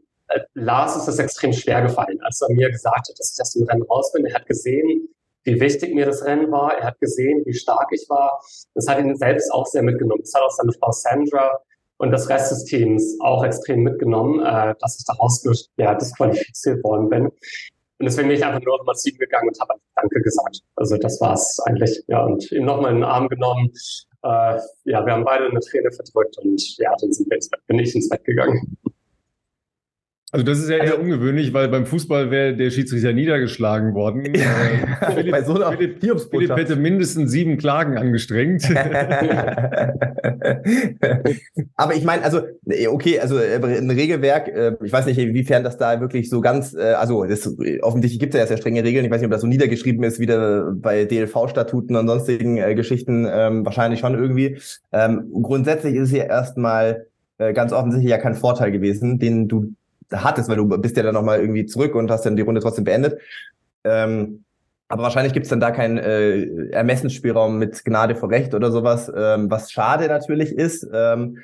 Lars 0.54 0.96
ist 0.96 1.06
das 1.06 1.18
extrem 1.18 1.52
schwer 1.52 1.82
gefallen, 1.82 2.18
als 2.22 2.40
er 2.40 2.54
mir 2.54 2.70
gesagt 2.70 3.08
hat, 3.08 3.18
dass 3.18 3.34
ich 3.34 3.42
aus 3.42 3.52
dem 3.52 3.66
Rennen 3.66 3.82
raus 3.82 4.12
bin. 4.12 4.24
Er 4.26 4.34
hat 4.34 4.46
gesehen, 4.46 5.08
wie 5.44 5.60
wichtig 5.60 5.94
mir 5.94 6.06
das 6.06 6.24
Rennen 6.24 6.50
war. 6.50 6.76
Er 6.76 6.86
hat 6.86 7.00
gesehen, 7.00 7.42
wie 7.46 7.54
stark 7.54 7.88
ich 7.92 8.06
war. 8.08 8.40
Das 8.74 8.86
hat 8.86 9.00
ihn 9.00 9.16
selbst 9.16 9.52
auch 9.52 9.66
sehr 9.66 9.82
mitgenommen. 9.82 10.22
Das 10.22 10.34
hat 10.34 10.42
auch 10.42 10.50
seine 10.50 10.72
Frau 10.72 10.92
Sandra 10.92 11.58
und 11.98 12.10
das 12.10 12.28
Rest 12.28 12.50
des 12.50 12.64
Teams 12.64 13.16
auch 13.20 13.44
extrem 13.44 13.82
mitgenommen, 13.82 14.40
äh, 14.40 14.74
dass 14.80 14.98
ich 14.98 15.04
daraus 15.06 15.42
ja, 15.76 15.94
disqualifiziert 15.94 16.82
worden 16.84 17.08
bin. 17.08 17.26
Und 17.26 18.06
deswegen 18.06 18.28
bin 18.28 18.36
ich 18.36 18.44
einfach 18.44 18.60
nur 18.60 18.94
zu 18.94 19.10
ihm 19.10 19.18
gegangen 19.18 19.48
und 19.48 19.60
habe 19.60 19.74
Danke 19.94 20.20
gesagt. 20.20 20.60
Also 20.74 20.96
das 20.96 21.20
war 21.20 21.34
es 21.34 21.60
eigentlich. 21.64 22.02
Ja, 22.08 22.24
und 22.24 22.50
ihm 22.50 22.64
nochmal 22.64 22.90
in 22.90 22.96
den 22.96 23.04
Arm 23.04 23.28
genommen. 23.28 23.70
Äh, 24.24 24.58
ja, 24.84 25.06
wir 25.06 25.12
haben 25.12 25.24
beide 25.24 25.46
eine 25.46 25.60
Träne 25.60 25.92
verdrückt 25.92 26.36
und 26.38 26.60
ja, 26.78 26.92
dann 27.00 27.12
sind 27.12 27.30
wir 27.30 27.36
ins 27.36 27.48
Bett, 27.48 27.60
bin 27.66 27.78
ich 27.78 27.94
ins 27.94 28.08
Bett 28.08 28.24
gegangen. 28.24 28.76
Also 30.34 30.46
das 30.46 30.60
ist 30.60 30.70
ja 30.70 30.78
also, 30.78 30.94
eher 30.94 31.00
ungewöhnlich, 31.00 31.52
weil 31.52 31.68
beim 31.68 31.84
Fußball 31.84 32.30
wäre 32.30 32.56
der 32.56 32.70
Schiedsrichter 32.70 33.12
niedergeschlagen 33.12 33.92
worden. 33.94 34.32
Ja, 34.42 35.08
äh, 35.08 35.12
Philipp, 35.14 35.30
bei 35.30 35.42
so 35.42 35.54
einer 35.54 35.76
Philipp, 35.76 36.00
Philipp 36.30 36.56
hätte 36.56 36.76
mindestens 36.76 37.30
sieben 37.30 37.58
Klagen 37.58 37.98
angestrengt. 37.98 38.64
Aber 41.76 41.94
ich 41.94 42.04
meine, 42.04 42.24
also 42.24 42.40
okay, 42.88 43.20
also 43.20 43.38
äh, 43.38 43.60
ein 43.62 43.90
Regelwerk, 43.90 44.48
äh, 44.48 44.72
ich 44.82 44.92
weiß 44.92 45.04
nicht, 45.06 45.18
inwiefern 45.18 45.64
das 45.64 45.76
da 45.76 46.00
wirklich 46.00 46.30
so 46.30 46.40
ganz, 46.40 46.74
also 46.74 47.24
das, 47.24 47.54
offensichtlich 47.82 48.20
gibt 48.20 48.32
es 48.34 48.40
ja 48.40 48.46
sehr 48.46 48.56
strenge 48.56 48.82
Regeln. 48.82 49.04
Ich 49.04 49.10
weiß 49.10 49.20
nicht, 49.20 49.26
ob 49.26 49.32
das 49.32 49.42
so 49.42 49.46
niedergeschrieben 49.46 50.02
ist, 50.02 50.18
wieder 50.18 50.72
bei 50.74 51.04
DLV-Statuten 51.04 51.94
und 51.94 52.08
sonstigen 52.08 52.56
äh, 52.56 52.74
Geschichten, 52.74 53.28
ähm, 53.30 53.66
wahrscheinlich 53.66 54.00
schon 54.00 54.14
irgendwie. 54.14 54.56
Ähm, 54.92 55.30
grundsätzlich 55.42 55.94
ist 55.94 56.08
es 56.08 56.12
ja 56.12 56.24
erstmal 56.24 57.06
ganz 57.54 57.72
offensichtlich 57.72 58.10
ja 58.10 58.18
kein 58.18 58.34
Vorteil 58.34 58.70
gewesen, 58.70 59.18
den 59.18 59.48
du 59.48 59.74
hattest, 60.12 60.48
weil 60.48 60.56
du 60.56 60.66
bist 60.66 60.96
ja 60.96 61.02
dann 61.02 61.14
nochmal 61.14 61.40
irgendwie 61.40 61.66
zurück 61.66 61.94
und 61.94 62.10
hast 62.10 62.24
dann 62.24 62.36
die 62.36 62.42
Runde 62.42 62.60
trotzdem 62.60 62.84
beendet. 62.84 63.20
Ähm, 63.84 64.44
aber 64.88 65.04
wahrscheinlich 65.04 65.32
gibt 65.32 65.44
es 65.44 65.50
dann 65.50 65.60
da 65.60 65.70
keinen 65.70 65.96
äh, 65.96 66.68
Ermessensspielraum 66.70 67.58
mit 67.58 67.82
Gnade 67.84 68.14
vor 68.14 68.30
Recht 68.30 68.54
oder 68.54 68.70
sowas, 68.70 69.10
ähm, 69.14 69.50
was 69.50 69.72
schade 69.72 70.06
natürlich 70.08 70.52
ist. 70.52 70.86
Ähm, 70.92 71.38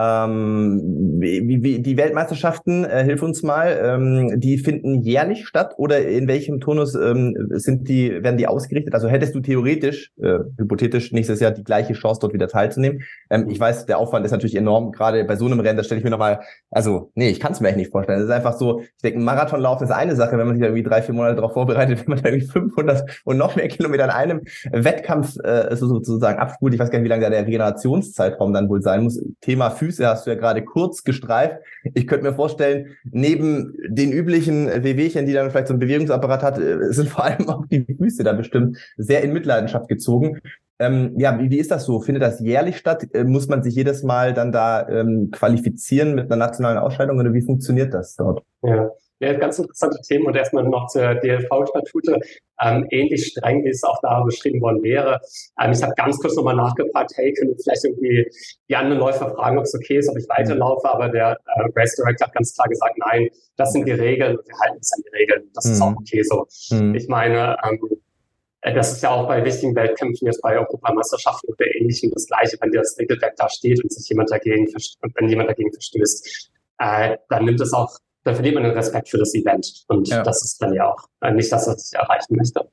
ähm, 0.00 1.18
wie, 1.20 1.62
wie, 1.62 1.80
die 1.80 1.96
Weltmeisterschaften, 1.96 2.84
äh, 2.84 3.04
hilf 3.04 3.22
uns 3.22 3.42
mal, 3.42 3.78
ähm, 3.82 4.40
die 4.40 4.58
finden 4.58 5.02
jährlich 5.02 5.46
statt 5.46 5.74
oder 5.76 6.06
in 6.06 6.28
welchem 6.28 6.60
Turnus 6.60 6.94
ähm, 6.94 7.34
sind 7.50 7.88
die, 7.88 8.22
werden 8.22 8.38
die 8.38 8.46
ausgerichtet? 8.46 8.94
Also 8.94 9.08
hättest 9.08 9.34
du 9.34 9.40
theoretisch, 9.40 10.12
äh, 10.22 10.38
hypothetisch 10.58 11.12
nächstes 11.12 11.40
Jahr 11.40 11.50
die 11.50 11.64
gleiche 11.64 11.92
Chance, 11.92 12.20
dort 12.20 12.32
wieder 12.32 12.48
teilzunehmen? 12.48 13.02
Ähm, 13.28 13.48
ich 13.48 13.60
weiß, 13.60 13.86
der 13.86 13.98
Aufwand 13.98 14.24
ist 14.24 14.32
natürlich 14.32 14.56
enorm, 14.56 14.92
gerade 14.92 15.24
bei 15.24 15.36
so 15.36 15.46
einem 15.46 15.60
Rennen, 15.60 15.76
da 15.76 15.84
stelle 15.84 15.98
ich 15.98 16.04
mir 16.04 16.10
nochmal, 16.10 16.40
also 16.70 17.10
nee, 17.14 17.28
ich 17.28 17.40
kann 17.40 17.52
es 17.52 17.60
mir 17.60 17.68
echt 17.68 17.76
nicht 17.76 17.90
vorstellen. 17.90 18.20
Es 18.20 18.24
ist 18.26 18.30
einfach 18.30 18.54
so, 18.54 18.80
ich 18.80 19.02
denke, 19.02 19.18
ein 19.18 19.24
Marathonlauf 19.24 19.82
ist 19.82 19.90
eine 19.90 20.16
Sache, 20.16 20.38
wenn 20.38 20.46
man 20.46 20.56
sich 20.56 20.64
irgendwie 20.64 20.82
drei, 20.82 21.02
vier 21.02 21.14
Monate 21.14 21.36
darauf 21.36 21.52
vorbereitet, 21.52 21.98
wenn 22.06 22.14
man 22.14 22.22
da 22.22 22.30
irgendwie 22.30 22.46
500 22.46 23.22
und 23.24 23.36
noch 23.36 23.56
mehr 23.56 23.68
Kilometer 23.68 24.04
in 24.04 24.10
einem 24.10 24.40
Wettkampf 24.70 25.36
äh, 25.42 25.74
sozusagen 25.76 26.38
abspult. 26.38 26.74
Ich 26.74 26.80
weiß 26.80 26.90
gar 26.90 26.98
nicht, 26.98 27.04
wie 27.04 27.10
lange 27.10 27.24
da 27.24 27.30
der 27.30 27.46
Regenerationszeitraum 27.46 28.52
dann 28.52 28.68
wohl 28.68 28.82
sein 28.82 29.02
muss. 29.02 29.20
Thema 29.40 29.70
Füße 29.90 30.06
hast 30.06 30.26
du 30.26 30.30
ja 30.30 30.36
gerade 30.36 30.62
kurz 30.64 31.02
gestreift. 31.02 31.56
Ich 31.94 32.06
könnte 32.06 32.24
mir 32.24 32.34
vorstellen, 32.34 32.96
neben 33.04 33.74
den 33.88 34.12
üblichen 34.12 34.66
Wehwehchen, 34.84 35.26
die 35.26 35.32
dann 35.32 35.50
vielleicht 35.50 35.68
so 35.68 35.74
ein 35.74 35.80
Bewegungsapparat 35.80 36.42
hat, 36.42 36.58
äh, 36.58 36.92
sind 36.92 37.08
vor 37.08 37.24
allem 37.24 37.48
auch 37.48 37.66
die 37.66 37.84
Füße 37.84 38.22
da 38.22 38.32
bestimmt 38.32 38.78
sehr 38.96 39.22
in 39.22 39.32
Mitleidenschaft 39.32 39.88
gezogen. 39.88 40.40
Ähm, 40.78 41.14
ja, 41.18 41.38
wie, 41.38 41.50
wie 41.50 41.58
ist 41.58 41.70
das 41.70 41.84
so? 41.84 42.00
Findet 42.00 42.22
das 42.22 42.40
jährlich 42.40 42.78
statt? 42.78 43.06
Äh, 43.12 43.24
muss 43.24 43.48
man 43.48 43.62
sich 43.62 43.74
jedes 43.74 44.02
Mal 44.02 44.32
dann 44.32 44.52
da 44.52 44.88
ähm, 44.88 45.30
qualifizieren 45.30 46.14
mit 46.14 46.26
einer 46.26 46.36
nationalen 46.36 46.78
Ausscheidung 46.78 47.18
oder 47.18 47.32
wie 47.34 47.42
funktioniert 47.42 47.92
das 47.92 48.16
dort? 48.16 48.42
Ja. 48.62 48.90
Ja, 49.20 49.34
ganz 49.34 49.58
interessante 49.58 50.00
Themen 50.00 50.26
und 50.26 50.34
erstmal 50.34 50.64
noch 50.64 50.86
zur 50.86 51.14
DLV-Statute. 51.14 52.18
Ähm, 52.62 52.86
ähnlich 52.90 53.26
streng, 53.26 53.62
wie 53.64 53.68
es 53.68 53.84
auch 53.84 53.98
da 54.00 54.22
beschrieben 54.22 54.62
worden 54.62 54.82
wäre. 54.82 55.20
Ähm, 55.60 55.72
ich 55.72 55.82
habe 55.82 55.92
ganz 55.94 56.18
kurz 56.18 56.36
nochmal 56.36 56.56
nachgefragt, 56.56 57.12
hey, 57.16 57.34
können 57.34 57.54
vielleicht 57.62 57.84
irgendwie 57.84 58.30
die 58.70 58.76
anderen 58.76 58.98
Läufer 58.98 59.30
fragen, 59.34 59.58
ob 59.58 59.64
es 59.64 59.74
okay 59.74 59.98
ist, 59.98 60.08
ob 60.08 60.16
ich 60.16 60.26
weiterlaufe, 60.26 60.88
aber 60.88 61.10
der 61.10 61.32
äh, 61.32 61.68
Race 61.76 61.96
Director 61.96 62.28
hat 62.28 62.34
ganz 62.34 62.54
klar 62.54 62.68
gesagt, 62.68 62.96
nein, 62.96 63.28
das 63.56 63.72
sind 63.72 63.86
die 63.86 63.92
Regeln 63.92 64.38
und 64.38 64.48
wir 64.48 64.58
halten 64.58 64.76
uns 64.78 64.92
an 64.94 65.02
die 65.04 65.16
Regeln. 65.16 65.50
Das 65.52 65.66
mhm. 65.66 65.72
ist 65.72 65.82
auch 65.82 65.96
okay 65.96 66.22
so. 66.22 66.46
Mhm. 66.74 66.94
Ich 66.94 67.08
meine, 67.08 67.58
ähm, 67.68 67.78
äh, 68.62 68.72
das 68.72 68.92
ist 68.92 69.02
ja 69.02 69.10
auch 69.10 69.28
bei 69.28 69.44
wichtigen 69.44 69.76
Wettkämpfen, 69.76 70.26
jetzt 70.26 70.40
bei 70.40 70.58
Europameisterschaften 70.58 71.52
oder 71.52 71.66
ähnlichem 71.76 72.10
das 72.10 72.26
Gleiche, 72.26 72.56
wenn 72.60 72.70
dir 72.70 72.78
das 72.78 72.96
Regelwerk 72.98 73.36
da 73.36 73.50
steht 73.50 73.82
und 73.84 73.92
sich 73.92 74.08
jemand 74.08 74.30
dagegen, 74.30 74.66
wenn 75.14 75.28
jemand 75.28 75.50
dagegen 75.50 75.72
verstößt, 75.72 76.50
äh, 76.78 77.18
dann 77.28 77.44
nimmt 77.44 77.60
es 77.60 77.74
auch 77.74 77.98
dann 78.24 78.34
verliert 78.34 78.54
man 78.54 78.64
den 78.64 78.72
Respekt 78.72 79.08
für 79.08 79.18
das 79.18 79.34
Event. 79.34 79.84
Und 79.88 80.08
ja. 80.08 80.22
das 80.22 80.44
ist 80.44 80.60
dann 80.60 80.72
ja 80.72 80.92
auch 80.92 81.08
äh, 81.20 81.32
nicht 81.32 81.50
das, 81.50 81.66
was 81.66 81.90
ich 81.90 81.98
erreichen 81.98 82.36
möchte. 82.36 82.68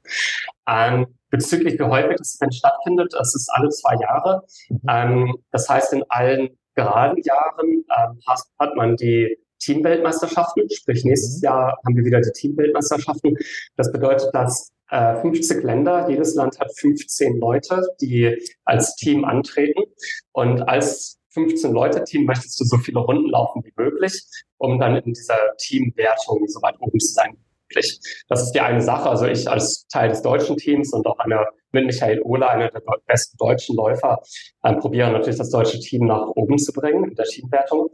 Ähm, 0.68 1.08
bezüglich 1.30 1.80
wie 1.80 1.84
häufig 1.84 2.18
das 2.18 2.38
Event 2.40 2.56
stattfindet, 2.56 3.14
es 3.20 3.36
ist 3.36 3.50
alle 3.54 3.70
zwei 3.70 3.96
Jahre. 3.96 4.44
Mhm. 4.70 4.80
Ähm, 4.90 5.36
das 5.52 5.70
heißt, 5.70 5.94
in 5.94 6.04
allen 6.10 6.58
geraden 6.76 7.22
Jahren 7.24 7.68
ähm, 7.70 8.20
hat, 8.28 8.76
man 8.76 8.96
die 8.98 9.38
Teamweltmeisterschaften, 9.60 10.70
sprich 10.70 11.04
nächstes 11.04 11.38
mhm. 11.38 11.46
Jahr 11.46 11.80
haben 11.86 11.96
wir 11.96 12.06
wieder 12.06 12.22
die 12.22 12.32
Teamweltmeisterschaften. 12.32 13.38
Das 13.76 13.92
bedeutet, 13.92 14.30
dass 14.34 14.72
äh, 14.90 15.16
50 15.22 15.64
Länder, 15.64 16.10
jedes 16.10 16.36
Land 16.36 16.60
hat 16.60 16.72
15 16.78 17.40
Leute, 17.40 17.88
die 18.00 18.38
als 18.64 18.96
Team 18.96 19.26
antreten. 19.26 19.84
Und 20.32 20.62
als 20.70 21.17
15-Leute-Team 21.38 22.26
möchtest 22.26 22.60
du 22.60 22.66
so 22.66 22.78
viele 22.78 23.00
Runden 23.00 23.30
laufen 23.30 23.64
wie 23.64 23.74
möglich, 23.76 24.24
um 24.58 24.80
dann 24.80 24.96
in 24.98 25.14
dieser 25.14 25.38
Teamwertung 25.58 26.48
so 26.48 26.62
weit 26.62 26.76
oben 26.80 27.00
zu 27.00 27.14
sein 27.14 27.38
möglich. 27.68 28.00
Das 28.28 28.44
ist 28.44 28.52
die 28.52 28.62
eine 28.62 28.82
Sache. 28.82 29.10
Also 29.10 29.26
ich 29.26 29.50
als 29.50 29.88
Teil 29.88 30.10
des 30.10 30.22
deutschen 30.22 30.58
Teams 30.58 30.94
und 30.94 31.06
auch 31.08 31.20
einer 31.20 31.46
mit 31.72 31.86
Michael 31.86 32.22
Ohler, 32.24 32.50
einer 32.50 32.70
der 32.70 32.82
besten 33.06 33.38
deutschen 33.38 33.76
Läufer, 33.76 34.22
ähm, 34.64 34.80
probiere 34.80 35.12
natürlich 35.12 35.38
das 35.38 35.50
deutsche 35.50 35.80
Team 35.80 36.06
nach 36.06 36.28
oben 36.30 36.58
zu 36.58 36.72
bringen 36.72 37.04
in 37.04 37.16
der 37.16 37.26
Teamwertung. 37.26 37.90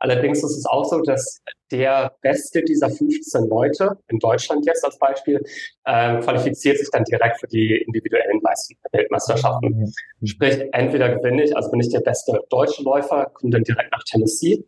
Allerdings 0.00 0.42
ist 0.44 0.56
es 0.56 0.66
auch 0.66 0.84
so, 0.84 1.00
dass 1.02 1.40
der 1.70 2.12
Beste 2.22 2.62
dieser 2.62 2.88
15 2.88 3.48
Leute 3.48 3.98
in 4.08 4.18
Deutschland 4.18 4.64
jetzt 4.66 4.84
als 4.84 4.98
Beispiel 4.98 5.42
äh, 5.84 6.18
qualifiziert 6.20 6.78
sich 6.78 6.88
dann 6.90 7.04
direkt 7.04 7.40
für 7.40 7.48
die 7.48 7.76
individuellen 7.86 8.40
Weltmeisterschaften. 8.92 9.92
Sprich, 10.24 10.60
entweder 10.72 11.16
gewinne 11.16 11.44
ich, 11.44 11.56
also 11.56 11.70
bin 11.70 11.80
ich 11.80 11.90
der 11.90 12.00
beste 12.00 12.40
deutsche 12.48 12.82
Läufer, 12.82 13.30
komme 13.34 13.50
dann 13.50 13.64
direkt 13.64 13.92
nach 13.92 14.04
Tennessee. 14.04 14.64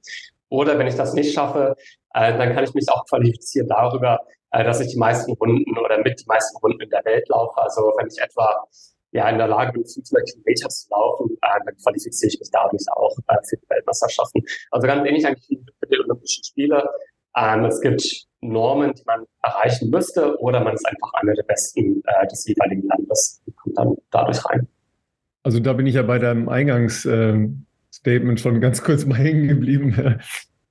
Oder 0.49 0.79
wenn 0.79 0.89
ich 0.89 0.97
das 0.97 1.15
nicht 1.15 1.33
schaffe, 1.33 1.77
äh, 2.15 2.37
dann 2.37 2.55
kann 2.55 2.65
ich 2.65 2.75
mich 2.75 2.89
auch 2.91 3.07
qualifizieren 3.07 3.69
darüber, 3.69 4.21
äh, 4.51 4.65
dass 4.65 4.81
ich 4.81 4.89
die 4.89 4.99
meisten 4.99 5.33
Runden 5.33 5.79
oder 5.79 5.99
mit 5.99 6.21
die 6.21 6.27
meisten 6.27 6.57
Runden 6.59 6.81
in 6.81 6.91
der 6.91 7.05
Welt 7.05 7.29
laufe. 7.29 7.57
Also 7.63 7.93
wenn 7.99 8.09
ich 8.09 8.21
etwa 8.21 8.67
ja, 9.13 9.29
in 9.29 9.39
der 9.39 9.49
Lage 9.49 9.73
bin, 9.73 9.85
500 9.85 10.29
Kilometer 10.29 10.69
zu 10.69 10.89
laufen, 10.91 11.31
äh, 11.43 11.59
dann 11.65 11.77
qualifiziere 11.83 12.29
ich 12.29 12.39
mich 12.39 12.51
dadurch 12.53 12.85
auch 12.95 13.17
äh, 13.29 13.37
für 13.49 13.57
die 13.57 13.69
Weltmeisterschaften. 13.69 14.43
Also 14.71 14.87
ganz 14.87 15.07
ähnlich 15.07 15.27
eigentlich 15.27 15.49
wie 15.49 15.59
für 15.79 15.87
die 15.91 15.99
Olympischen 15.99 16.45
Spiele. 16.45 16.89
Ähm, 17.37 17.65
es 17.65 17.81
gibt 17.81 18.27
Normen, 18.41 18.93
die 18.95 19.03
man 19.07 19.25
erreichen 19.43 19.91
müsste, 19.91 20.39
oder 20.41 20.63
man 20.63 20.75
ist 20.75 20.87
einfach 20.87 21.13
einer 21.15 21.35
der 21.35 21.43
Besten 21.45 22.03
äh, 22.07 22.27
des 22.29 22.47
jeweiligen 22.47 22.87
Landes 22.89 23.43
und 23.47 23.57
kommt 23.57 23.79
dann 23.79 23.97
dadurch 24.11 24.45
rein. 24.47 24.67
Also 25.43 25.59
da 25.61 25.73
bin 25.73 25.87
ich 25.87 25.95
ja 25.95 26.03
bei 26.03 26.19
deinem 26.19 26.49
Eingangsstatement 26.49 27.57
ähm, 28.07 28.37
schon 28.37 28.61
ganz 28.61 28.83
kurz 28.83 29.07
mal 29.07 29.17
hängen 29.19 29.49
geblieben 29.49 30.21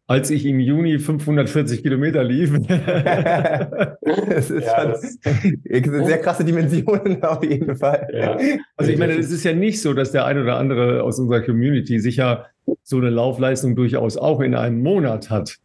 als 0.10 0.32
ich 0.32 0.44
im 0.48 0.60
Juni 0.60 0.98
540 0.98 1.84
Kilometer 1.84 2.24
lief. 2.24 2.52
das 2.68 4.50
ist 4.50 4.66
ja, 4.66 4.86
das 4.88 5.02
sind 5.22 6.06
sehr 6.08 6.18
krasse 6.18 6.44
Dimensionen 6.44 7.22
auf 7.24 7.44
jeden 7.44 7.76
Fall. 7.76 8.08
Ja. 8.12 8.36
Also 8.76 8.92
ich 8.92 8.98
meine, 8.98 9.14
es 9.14 9.30
ist 9.30 9.44
ja 9.44 9.54
nicht 9.54 9.80
so, 9.84 9.94
dass 9.94 10.12
der 10.12 10.26
ein 10.26 10.40
oder 10.40 10.58
andere 10.58 11.04
aus 11.04 11.20
unserer 11.20 11.42
Community 11.42 12.00
sicher 12.00 12.48
so 12.82 12.98
eine 12.98 13.12
Laufleistung 13.12 13.76
durchaus 13.76 14.18
auch 14.18 14.42
in 14.42 14.56
einem 14.56 14.82
Monat 14.82 15.30
hat. 15.30 15.58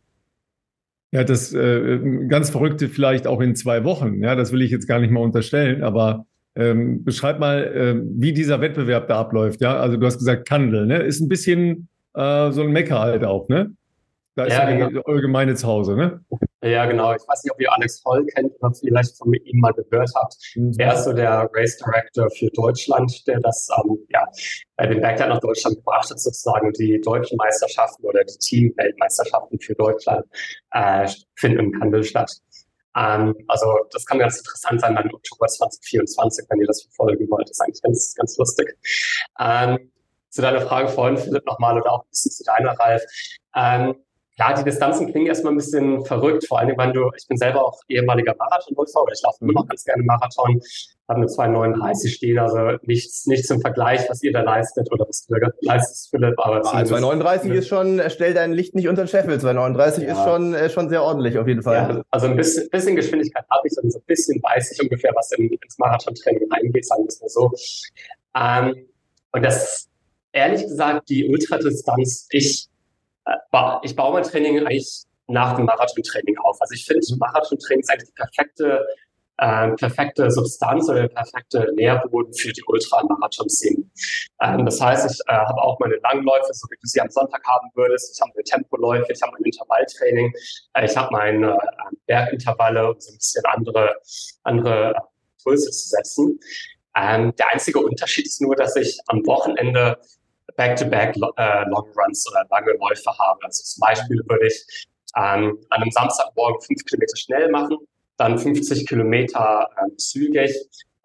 Ja, 1.10 1.24
das 1.24 1.54
äh, 1.54 1.98
ganz 2.28 2.50
Verrückte 2.50 2.90
vielleicht 2.90 3.26
auch 3.26 3.40
in 3.40 3.56
zwei 3.56 3.82
Wochen. 3.84 4.22
Ja, 4.22 4.34
das 4.34 4.52
will 4.52 4.60
ich 4.60 4.70
jetzt 4.70 4.86
gar 4.86 5.00
nicht 5.00 5.10
mal 5.10 5.20
unterstellen, 5.20 5.82
aber 5.82 6.26
ähm, 6.54 7.02
beschreib 7.02 7.38
mal, 7.38 7.64
äh, 7.64 8.02
wie 8.20 8.34
dieser 8.34 8.60
Wettbewerb 8.60 9.08
da 9.08 9.20
abläuft. 9.20 9.62
Ja, 9.62 9.78
also 9.78 9.96
du 9.96 10.04
hast 10.04 10.18
gesagt, 10.18 10.46
Kandel, 10.46 10.84
ne? 10.84 10.98
Ist 10.98 11.22
ein 11.22 11.28
bisschen 11.28 11.88
äh, 12.12 12.52
so 12.52 12.60
ein 12.60 12.72
Mecker 12.72 12.98
halt 12.98 13.24
auch, 13.24 13.48
ne? 13.48 13.70
Da 14.36 14.44
ist 14.46 14.52
ja, 14.52 14.68
ja 14.68 14.88
genau. 14.88 15.00
allgemeine 15.02 15.54
zu 15.54 15.68
Hause, 15.68 15.94
ne? 15.94 16.24
Ja, 16.62 16.86
genau. 16.86 17.14
Ich 17.14 17.22
weiß 17.28 17.44
nicht, 17.44 17.52
ob 17.52 17.60
ihr 17.60 17.72
Alex 17.72 18.00
Voll 18.00 18.26
kennt 18.26 18.52
oder 18.60 18.74
vielleicht 18.74 19.16
von 19.16 19.32
ihm 19.32 19.60
mal 19.60 19.72
gehört 19.72 20.10
habt. 20.16 20.36
Mhm. 20.56 20.72
Er 20.78 20.94
ist 20.94 21.04
so 21.04 21.12
der 21.12 21.48
Race 21.52 21.76
Director 21.76 22.28
für 22.30 22.48
Deutschland, 22.50 23.26
der 23.28 23.38
das, 23.40 23.68
ähm, 23.78 23.98
ja, 24.08 24.26
den 24.86 25.00
Berg 25.00 25.20
ja 25.20 25.28
nach 25.28 25.38
Deutschland 25.40 25.76
gebracht 25.76 26.10
hat, 26.10 26.18
sozusagen. 26.18 26.72
Die 26.72 27.00
deutschen 27.00 27.36
Meisterschaften 27.36 28.04
oder 28.04 28.24
die 28.24 28.38
Team-Weltmeisterschaften 28.38 29.60
für 29.60 29.74
Deutschland 29.74 30.24
äh, 30.72 31.08
finden 31.36 31.60
im 31.60 31.72
Kandel 31.72 32.02
statt. 32.02 32.32
Ähm, 32.96 33.34
also 33.46 33.72
das 33.92 34.04
kann 34.06 34.18
ganz 34.18 34.38
interessant 34.38 34.80
sein 34.80 34.96
dann 34.96 35.12
Oktober 35.12 35.46
2024, 35.46 36.46
wenn 36.48 36.60
ihr 36.60 36.66
das 36.66 36.82
verfolgen 36.82 37.28
wollt. 37.30 37.48
Das 37.48 37.52
ist 37.52 37.60
eigentlich 37.60 37.82
ganz, 37.82 38.14
ganz 38.16 38.36
lustig. 38.36 38.76
Ähm, 39.38 39.90
zu 40.30 40.42
deiner 40.42 40.62
Frage 40.62 40.88
vorhin, 40.88 41.16
Philipp, 41.16 41.46
nochmal 41.46 41.80
oder 41.80 41.92
auch 41.92 42.02
ein 42.02 42.08
bisschen 42.10 42.32
zu 42.32 42.42
deiner, 42.42 42.72
Ralf. 42.72 43.02
Ähm, 43.54 43.94
ja, 44.36 44.52
die 44.52 44.64
Distanzen 44.64 45.10
klingen 45.10 45.26
erstmal 45.26 45.52
ein 45.52 45.56
bisschen 45.56 46.04
verrückt, 46.04 46.46
vor 46.48 46.58
allem, 46.58 46.76
wenn 46.76 46.92
du, 46.92 47.08
ich 47.16 47.26
bin 47.28 47.36
selber 47.36 47.64
auch 47.64 47.80
ehemaliger 47.88 48.34
Marathonläufer 48.36 49.02
oder 49.02 49.12
ich 49.12 49.22
laufe 49.22 49.38
immer 49.42 49.52
noch 49.52 49.68
ganz 49.68 49.84
gerne 49.84 50.02
Marathon, 50.02 50.60
habe 51.08 51.18
eine 51.18 51.26
239 51.26 52.14
stehen, 52.14 52.38
also 52.38 52.78
nichts, 52.82 53.26
nichts 53.26 53.48
im 53.50 53.60
Vergleich, 53.60 54.08
was 54.08 54.22
ihr 54.22 54.32
da 54.32 54.40
leistet 54.40 54.90
oder 54.90 55.06
was 55.06 55.26
du 55.26 55.34
da 55.38 55.48
leistest, 55.60 56.10
Philipp. 56.10 56.34
Aber 56.38 56.56
ah, 56.64 56.84
239 56.84 57.52
ist 57.52 57.68
schon, 57.68 58.02
stell 58.08 58.34
dein 58.34 58.52
Licht 58.52 58.74
nicht 58.74 58.88
unter 58.88 59.04
den 59.04 59.08
Scheffel, 59.08 59.38
239 59.38 60.04
ja. 60.04 60.12
ist 60.12 60.24
schon, 60.24 60.54
äh, 60.54 60.68
schon 60.68 60.88
sehr 60.88 61.04
ordentlich 61.04 61.38
auf 61.38 61.46
jeden 61.46 61.62
Fall. 61.62 61.74
Ja, 61.76 62.02
also 62.10 62.26
ein 62.26 62.36
bisschen, 62.36 62.68
bisschen 62.70 62.96
Geschwindigkeit 62.96 63.44
habe 63.50 63.68
ich 63.68 63.76
und 63.80 63.92
so 63.92 63.98
ein 63.98 64.04
bisschen 64.06 64.42
weiß 64.42 64.72
ich 64.72 64.82
ungefähr, 64.82 65.12
was 65.14 65.30
in, 65.32 65.48
ins 65.48 65.78
Marathontraining 65.78 66.50
reingeht, 66.50 66.86
sagen 66.86 67.04
wir 67.04 67.08
es 67.08 67.20
mal 67.20 67.28
so. 67.28 67.52
Ähm, 68.36 68.88
und 69.30 69.44
das, 69.44 69.88
ehrlich 70.32 70.62
gesagt, 70.62 71.08
die 71.08 71.28
Ultradistanz, 71.28 72.26
ich 72.30 72.68
ich 73.82 73.96
baue 73.96 74.12
mein 74.12 74.22
Training 74.22 74.58
eigentlich 74.58 75.04
nach 75.26 75.56
dem 75.56 75.66
Marathontraining 75.66 76.36
auf. 76.38 76.60
Also 76.60 76.74
ich 76.74 76.84
finde, 76.84 77.04
Marathontraining 77.18 77.80
ist 77.80 77.90
eigentlich 77.90 78.08
die 78.08 78.14
perfekte, 78.14 78.86
äh, 79.38 79.70
perfekte 79.72 80.30
Substanz 80.30 80.88
oder 80.88 81.02
der 81.02 81.08
perfekte 81.08 81.72
Nährboden 81.74 82.32
für 82.34 82.52
die 82.52 82.62
Ultramarathon-Szene. 82.66 83.84
Ähm, 84.42 84.64
das 84.64 84.80
heißt, 84.80 85.10
ich 85.10 85.20
äh, 85.26 85.32
habe 85.32 85.62
auch 85.62 85.78
meine 85.80 85.96
Langläufe, 85.96 86.52
so 86.52 86.66
wie 86.70 86.76
du 86.76 86.86
sie 86.86 87.00
am 87.00 87.10
Sonntag 87.10 87.42
haben 87.46 87.68
würdest. 87.74 88.14
Ich 88.14 88.20
habe 88.20 88.32
meine 88.34 88.44
Tempoläufe, 88.44 89.12
ich 89.12 89.22
habe 89.22 89.32
mein 89.32 89.42
Intervalltraining, 89.42 90.32
äh, 90.74 90.84
ich 90.84 90.96
habe 90.96 91.08
meine 91.10 91.52
äh, 91.52 91.96
Bergintervalle, 92.06 92.92
um 92.92 93.00
so 93.00 93.12
ein 93.12 93.16
bisschen 93.16 93.44
andere, 93.46 93.96
andere 94.42 94.94
Impulse 95.38 95.70
zu 95.70 95.88
setzen. 95.88 96.38
Ähm, 96.96 97.34
der 97.36 97.50
einzige 97.50 97.80
Unterschied 97.80 98.26
ist 98.26 98.40
nur, 98.40 98.54
dass 98.54 98.76
ich 98.76 99.00
am 99.06 99.26
Wochenende 99.26 99.98
Back-to-Back 100.56 101.16
äh, 101.36 101.64
Long 101.68 101.88
Runs 101.96 102.26
oder 102.30 102.46
lange 102.50 102.72
Läufe 102.72 103.10
habe. 103.18 103.44
Also 103.44 103.62
zum 103.64 103.80
Beispiel 103.80 104.22
würde 104.28 104.46
ich 104.46 104.86
ähm, 105.16 105.58
an 105.70 105.82
einem 105.82 105.90
Samstagmorgen 105.90 106.60
fünf 106.60 106.84
Kilometer 106.84 107.16
schnell 107.16 107.50
machen, 107.50 107.78
dann 108.16 108.38
50 108.38 108.86
Kilometer 108.86 109.68
äh, 109.76 109.96
zügig 109.96 110.54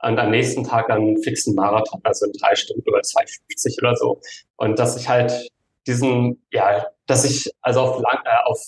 und 0.02 0.18
am 0.18 0.32
nächsten 0.32 0.64
Tag 0.64 0.88
dann 0.88 1.00
einen 1.00 1.24
fixen 1.24 1.56
Marathon, 1.56 2.00
also 2.04 2.26
in 2.26 2.34
drei 2.34 2.56
Stunden 2.56 2.88
oder 2.88 3.00
2,50 3.00 3.80
oder 3.80 3.96
so. 3.96 4.22
Und 4.56 4.80
dass 4.80 4.98
ich 4.98 5.10
halt 5.10 5.50
diesen, 5.88 6.42
ja, 6.52 6.86
dass 7.06 7.26
ich 7.26 7.52
also 7.62 7.82
auf, 7.82 8.02
lang, 8.02 8.20
äh, 8.26 8.46
auf 8.46 8.60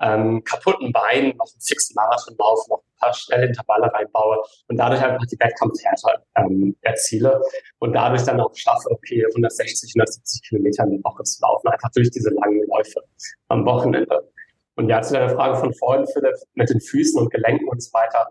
ähm, 0.00 0.42
kaputten 0.44 0.92
Beinen 0.92 1.36
noch 1.36 1.46
einen 1.52 1.60
fixen 1.60 1.94
Marathonlauf, 1.94 2.66
noch 2.68 2.78
ein 2.78 2.93
paar 3.04 3.14
schnelle 3.14 3.46
Intervalle 3.46 3.92
reinbaue 3.92 4.38
und 4.68 4.76
dadurch 4.76 5.02
einfach 5.02 5.26
die 5.26 5.38
Wettkampfhärte 5.38 6.22
ähm, 6.36 6.76
erziele 6.82 7.40
und 7.78 7.92
dadurch 7.92 8.22
dann 8.22 8.40
auch 8.40 8.54
schaffe, 8.54 8.90
okay, 8.90 9.24
160, 9.26 9.92
170 9.96 10.48
Kilometer 10.48 10.84
in 10.84 10.90
der 10.90 11.04
Woche 11.04 11.22
zu 11.24 11.42
laufen, 11.42 11.68
einfach 11.68 11.90
durch 11.94 12.10
diese 12.10 12.30
langen 12.30 12.62
Läufe 12.68 13.00
am 13.48 13.64
Wochenende. 13.64 14.30
Und 14.76 14.88
ja, 14.88 15.00
zu 15.02 15.14
deiner 15.14 15.30
Frage 15.30 15.56
von 15.56 15.72
vorhin, 15.74 16.06
Philipp, 16.06 16.34
mit 16.54 16.68
den 16.68 16.80
Füßen 16.80 17.20
und 17.20 17.30
Gelenken 17.30 17.68
und 17.68 17.82
so 17.82 17.92
weiter. 17.92 18.28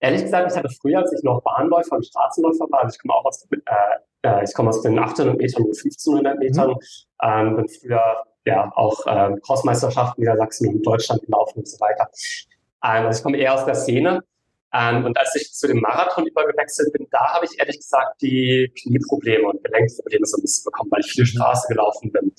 Ehrlich 0.00 0.22
gesagt, 0.22 0.50
ich 0.50 0.58
hatte 0.58 0.68
früher, 0.68 0.98
als 0.98 1.12
ich 1.12 1.22
noch 1.22 1.42
Bahnläufer 1.42 1.94
und 1.94 2.04
Straßenläufer 2.04 2.66
war, 2.70 2.82
also 2.82 2.94
ich 2.96 3.00
komme 3.00 3.14
auch 3.14 3.24
aus, 3.24 3.46
äh, 3.52 4.28
äh, 4.28 4.44
ich 4.44 4.52
komme 4.52 4.70
aus 4.70 4.82
den 4.82 4.98
800 4.98 5.36
Metern 5.36 5.62
und 5.62 5.76
1500 5.76 6.38
Metern, 6.38 6.70
mhm. 6.70 6.76
ähm, 7.22 7.56
bin 7.56 7.68
früher 7.68 8.24
ja 8.44 8.72
auch 8.74 9.06
äh, 9.06 9.36
Crossmeisterschaften 9.42 10.20
Niedersachsen 10.22 10.68
und 10.68 10.84
Deutschland 10.84 11.22
gelaufen 11.22 11.58
und 11.58 11.68
so 11.68 11.78
weiter. 11.78 12.08
Ähm, 12.84 13.06
also 13.06 13.18
ich 13.18 13.22
komme 13.22 13.38
eher 13.38 13.54
aus 13.54 13.64
der 13.64 13.74
Szene. 13.74 14.22
Ähm, 14.74 15.04
und 15.04 15.18
als 15.18 15.34
ich 15.34 15.52
zu 15.52 15.66
dem 15.66 15.80
Marathon 15.80 16.26
übergewechselt 16.26 16.92
bin, 16.92 17.06
da 17.10 17.34
habe 17.34 17.44
ich 17.44 17.58
ehrlich 17.58 17.76
gesagt 17.76 18.22
die 18.22 18.72
Knieprobleme 18.80 19.46
und 19.46 19.62
Gelenkprobleme 19.62 20.24
so 20.24 20.38
ein 20.38 20.42
bisschen 20.42 20.64
bekommen, 20.64 20.90
weil 20.90 21.00
ich 21.00 21.12
viel 21.12 21.26
Straße 21.26 21.68
gelaufen 21.68 22.10
bin. 22.10 22.32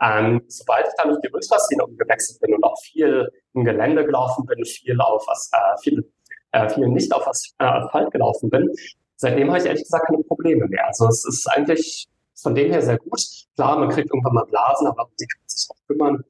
Ähm, 0.00 0.42
sobald 0.48 0.86
ich 0.86 0.94
dann 0.96 1.10
auf 1.10 1.20
die 1.24 1.30
Ultraszene 1.32 1.84
umgewechselt 1.84 2.40
bin 2.40 2.54
und 2.54 2.62
auch 2.62 2.78
viel 2.82 3.28
im 3.54 3.64
Gelände 3.64 4.04
gelaufen 4.04 4.44
bin, 4.46 4.64
viel 4.64 5.00
auf 5.00 5.24
was, 5.26 5.50
äh, 5.52 5.82
viel, 5.82 6.12
äh, 6.52 6.68
viel 6.68 6.88
nicht 6.88 7.12
auf 7.12 7.26
äh, 7.26 7.64
Asphalt 7.64 8.10
gelaufen 8.12 8.50
bin, 8.50 8.70
seitdem 9.16 9.48
habe 9.48 9.58
ich 9.58 9.66
ehrlich 9.66 9.82
gesagt 9.82 10.06
keine 10.06 10.22
Probleme 10.22 10.66
mehr. 10.66 10.86
Also 10.86 11.08
es 11.08 11.24
ist 11.24 11.46
eigentlich 11.48 12.06
von 12.34 12.54
dem 12.54 12.70
her 12.70 12.82
sehr 12.82 12.98
gut. 12.98 13.20
Klar, 13.56 13.78
man 13.78 13.88
kriegt 13.88 14.10
irgendwann 14.10 14.34
mal 14.34 14.44
Blasen, 14.44 14.86
aber 14.86 15.08
die 15.18 15.26
kann 15.26 15.42
sich 15.46 15.68
auch 15.70 15.86
kümmern. 15.86 16.24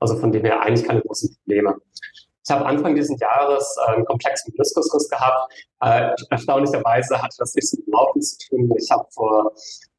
Also 0.00 0.16
von 0.16 0.32
dem 0.32 0.44
her 0.44 0.60
eigentlich 0.60 0.86
keine 0.86 1.02
großen 1.02 1.36
Probleme. 1.36 1.76
Ich 2.48 2.54
habe 2.54 2.64
Anfang 2.64 2.94
dieses 2.94 3.20
Jahres 3.20 3.76
äh, 3.86 3.92
einen 3.92 4.06
komplexen 4.06 4.54
Meniskusriss 4.56 5.06
gehabt. 5.10 5.52
Äh, 5.82 6.14
erstaunlicherweise 6.30 7.20
hatte 7.20 7.36
das 7.38 7.54
nichts 7.54 7.76
mit 7.76 7.86
Laufen 7.88 8.22
zu 8.22 8.38
tun. 8.48 8.72
Ich 8.78 8.90
habe 8.90 9.06
vor 9.10 9.52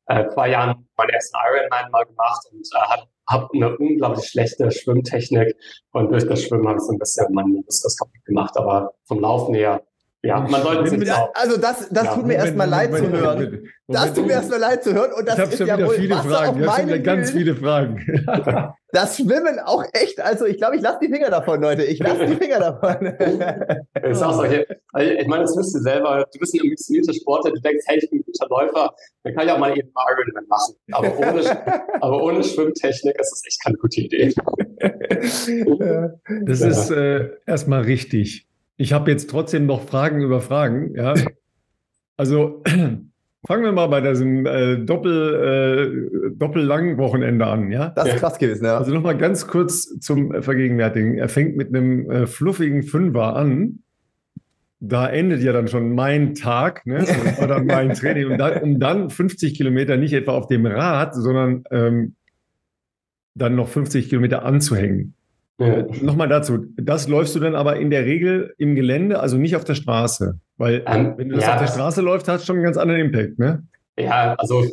äh, 0.08 0.28
zwei 0.30 0.50
Jahren 0.50 0.90
meinen 0.98 1.10
ersten 1.10 1.38
Ironman 1.38 1.92
mal 1.92 2.06
gemacht 2.06 2.42
und 2.52 2.68
äh, 2.74 3.02
habe 3.30 3.50
eine 3.54 3.78
unglaublich 3.78 4.26
schlechte 4.26 4.72
Schwimmtechnik 4.72 5.56
und 5.92 6.12
durch 6.12 6.28
das 6.28 6.42
Schwimmen 6.42 6.68
habe 6.68 6.78
ich 6.78 6.84
so 6.86 6.92
ein 6.92 6.98
bisschen 6.98 7.32
meinen 7.36 7.54
Meniskus 7.54 7.96
kaputt 7.96 8.26
gemacht. 8.26 8.58
Aber 8.58 8.96
vom 9.06 9.20
Laufen 9.20 9.54
her 9.54 9.84
ja, 10.22 10.42
man 10.42 10.62
sollte 10.62 10.90
sich 10.90 11.12
auch. 11.14 11.34
Also 11.34 11.58
das, 11.58 11.88
das 11.90 12.04
ja, 12.04 12.14
tut 12.14 12.26
mir 12.26 12.34
erstmal 12.34 12.68
leid 12.68 12.92
Moment, 12.92 13.06
zu 13.06 13.12
hören. 13.12 13.36
Moment, 13.36 13.52
Moment, 13.52 13.74
das 13.88 14.14
tut 14.14 14.28
mir 14.28 14.34
erstmal 14.34 14.60
leid 14.60 14.84
zu 14.84 14.94
hören. 14.94 15.14
Und 15.14 15.26
das 15.26 15.36
ich 15.36 15.42
habe 15.42 15.58
schon 15.58 15.68
ja 15.68 15.78
wieder 15.78 15.90
viele 15.92 16.16
Wasser 16.16 16.30
Fragen. 16.30 16.60
Ich 16.62 16.68
habe 16.68 16.80
schon 16.80 16.88
wieder 16.88 17.00
ganz 17.00 17.32
viele 17.32 17.56
Fragen. 17.56 18.74
Das 18.92 19.18
Schwimmen 19.18 19.60
auch 19.60 19.84
echt. 19.94 20.20
Also 20.20 20.48
ich 20.48 20.58
glaube, 20.58 20.76
ich 20.76 20.82
lasse 20.82 20.98
die 21.00 21.14
Finger 21.14 21.30
davon, 21.30 21.62
Leute. 21.62 21.84
Ich 21.84 22.00
lasse 22.00 22.26
die 22.26 22.36
Finger 22.38 22.58
davon. 22.60 23.06
ist 24.02 24.24
auch 24.24 24.34
so. 24.34 24.46
Ich, 24.46 24.66
ich 24.96 25.28
meine, 25.28 25.44
das 25.44 25.56
wisst 25.56 25.76
ihr 25.76 25.82
selber. 25.82 26.26
Du 26.34 26.40
bist 26.40 26.56
ein 26.56 26.62
ambitionierter 26.62 27.14
Sportler. 27.14 27.52
Du 27.52 27.62
denkst, 27.62 27.86
hey, 27.88 28.00
ich 28.02 28.10
bin 28.10 28.22
ein 28.22 28.24
guter 28.26 28.48
Läufer. 28.50 28.92
Dann 29.22 29.36
kann 29.36 29.46
ich 29.46 29.54
auch 29.54 29.60
mal 29.60 29.78
eben 29.78 29.90
Ironman 29.90 30.48
machen. 30.48 30.74
Aber 30.92 31.20
ohne, 31.20 31.94
aber 32.02 32.24
ohne 32.24 32.44
Schwimmtechnik 32.44 33.16
ist 33.20 33.30
das 33.30 33.44
echt 33.46 33.64
keine 33.64 33.78
gute 33.78 34.02
Idee. 34.02 34.34
Das 36.46 36.62
ist 36.62 36.90
äh, 36.90 37.30
erstmal 37.46 37.82
richtig. 37.82 38.49
Ich 38.80 38.94
habe 38.94 39.12
jetzt 39.12 39.30
trotzdem 39.30 39.66
noch 39.66 39.84
Fragen 39.84 40.22
über 40.22 40.40
Fragen. 40.40 40.96
Ja. 40.96 41.14
Also 42.16 42.64
fangen 43.46 43.64
wir 43.64 43.74
mal 43.74 43.88
bei 43.88 44.00
diesem 44.00 44.46
äh, 44.46 44.78
Doppel, 44.78 46.32
äh, 46.32 46.36
doppellangen 46.38 46.98
Wochenende 46.98 47.46
an. 47.46 47.72
Ja? 47.74 47.90
Das 47.90 48.08
ist 48.08 48.16
krass 48.16 48.40
gewesen, 48.40 48.64
ja. 48.64 48.78
Also 48.78 48.94
nochmal 48.94 49.18
ganz 49.18 49.48
kurz 49.48 50.00
zum 50.00 50.42
Vergegenwärtigen. 50.42 51.18
Er 51.18 51.28
fängt 51.28 51.58
mit 51.58 51.76
einem 51.76 52.10
äh, 52.10 52.26
fluffigen 52.26 52.84
Fünfer 52.84 53.36
an. 53.36 53.80
Da 54.80 55.10
endet 55.10 55.42
ja 55.42 55.52
dann 55.52 55.68
schon 55.68 55.94
mein 55.94 56.34
Tag, 56.34 56.86
ne? 56.86 57.06
oder 57.44 57.62
mein 57.62 57.94
Training. 57.96 58.32
Und 58.32 58.38
dann, 58.38 58.64
um 58.64 58.80
dann 58.80 59.10
50 59.10 59.56
Kilometer 59.56 59.98
nicht 59.98 60.14
etwa 60.14 60.32
auf 60.32 60.48
dem 60.48 60.66
Rad, 60.66 61.14
sondern 61.16 61.66
ähm, 61.70 62.16
dann 63.36 63.58
noch 63.58 63.68
50 63.68 64.08
Kilometer 64.08 64.46
anzuhängen. 64.46 65.16
Ja. 65.60 65.84
Nochmal 66.02 66.30
dazu, 66.30 66.66
das 66.78 67.08
läufst 67.10 67.36
du 67.36 67.40
dann 67.40 67.54
aber 67.54 67.76
in 67.76 67.90
der 67.90 68.06
Regel 68.06 68.54
im 68.58 68.76
Gelände, 68.76 69.20
also 69.20 69.38
nicht 69.38 69.58
auf 69.58 69.66
der 69.66 69.76
Straße. 69.76 70.40
Weil 70.58 70.84
ähm, 70.88 71.16
wenn 71.18 71.30
du 71.30 71.36
das 71.36 71.46
ja, 71.46 71.54
auf 71.54 71.60
der 71.60 71.68
Straße 71.68 72.02
läuft, 72.02 72.28
hat 72.30 72.40
es 72.40 72.46
schon 72.46 72.56
einen 72.56 72.64
ganz 72.64 72.78
anderen 72.78 73.02
Impact, 73.02 73.40
ne? 73.40 73.68
Ja, 73.98 74.36
also 74.36 74.66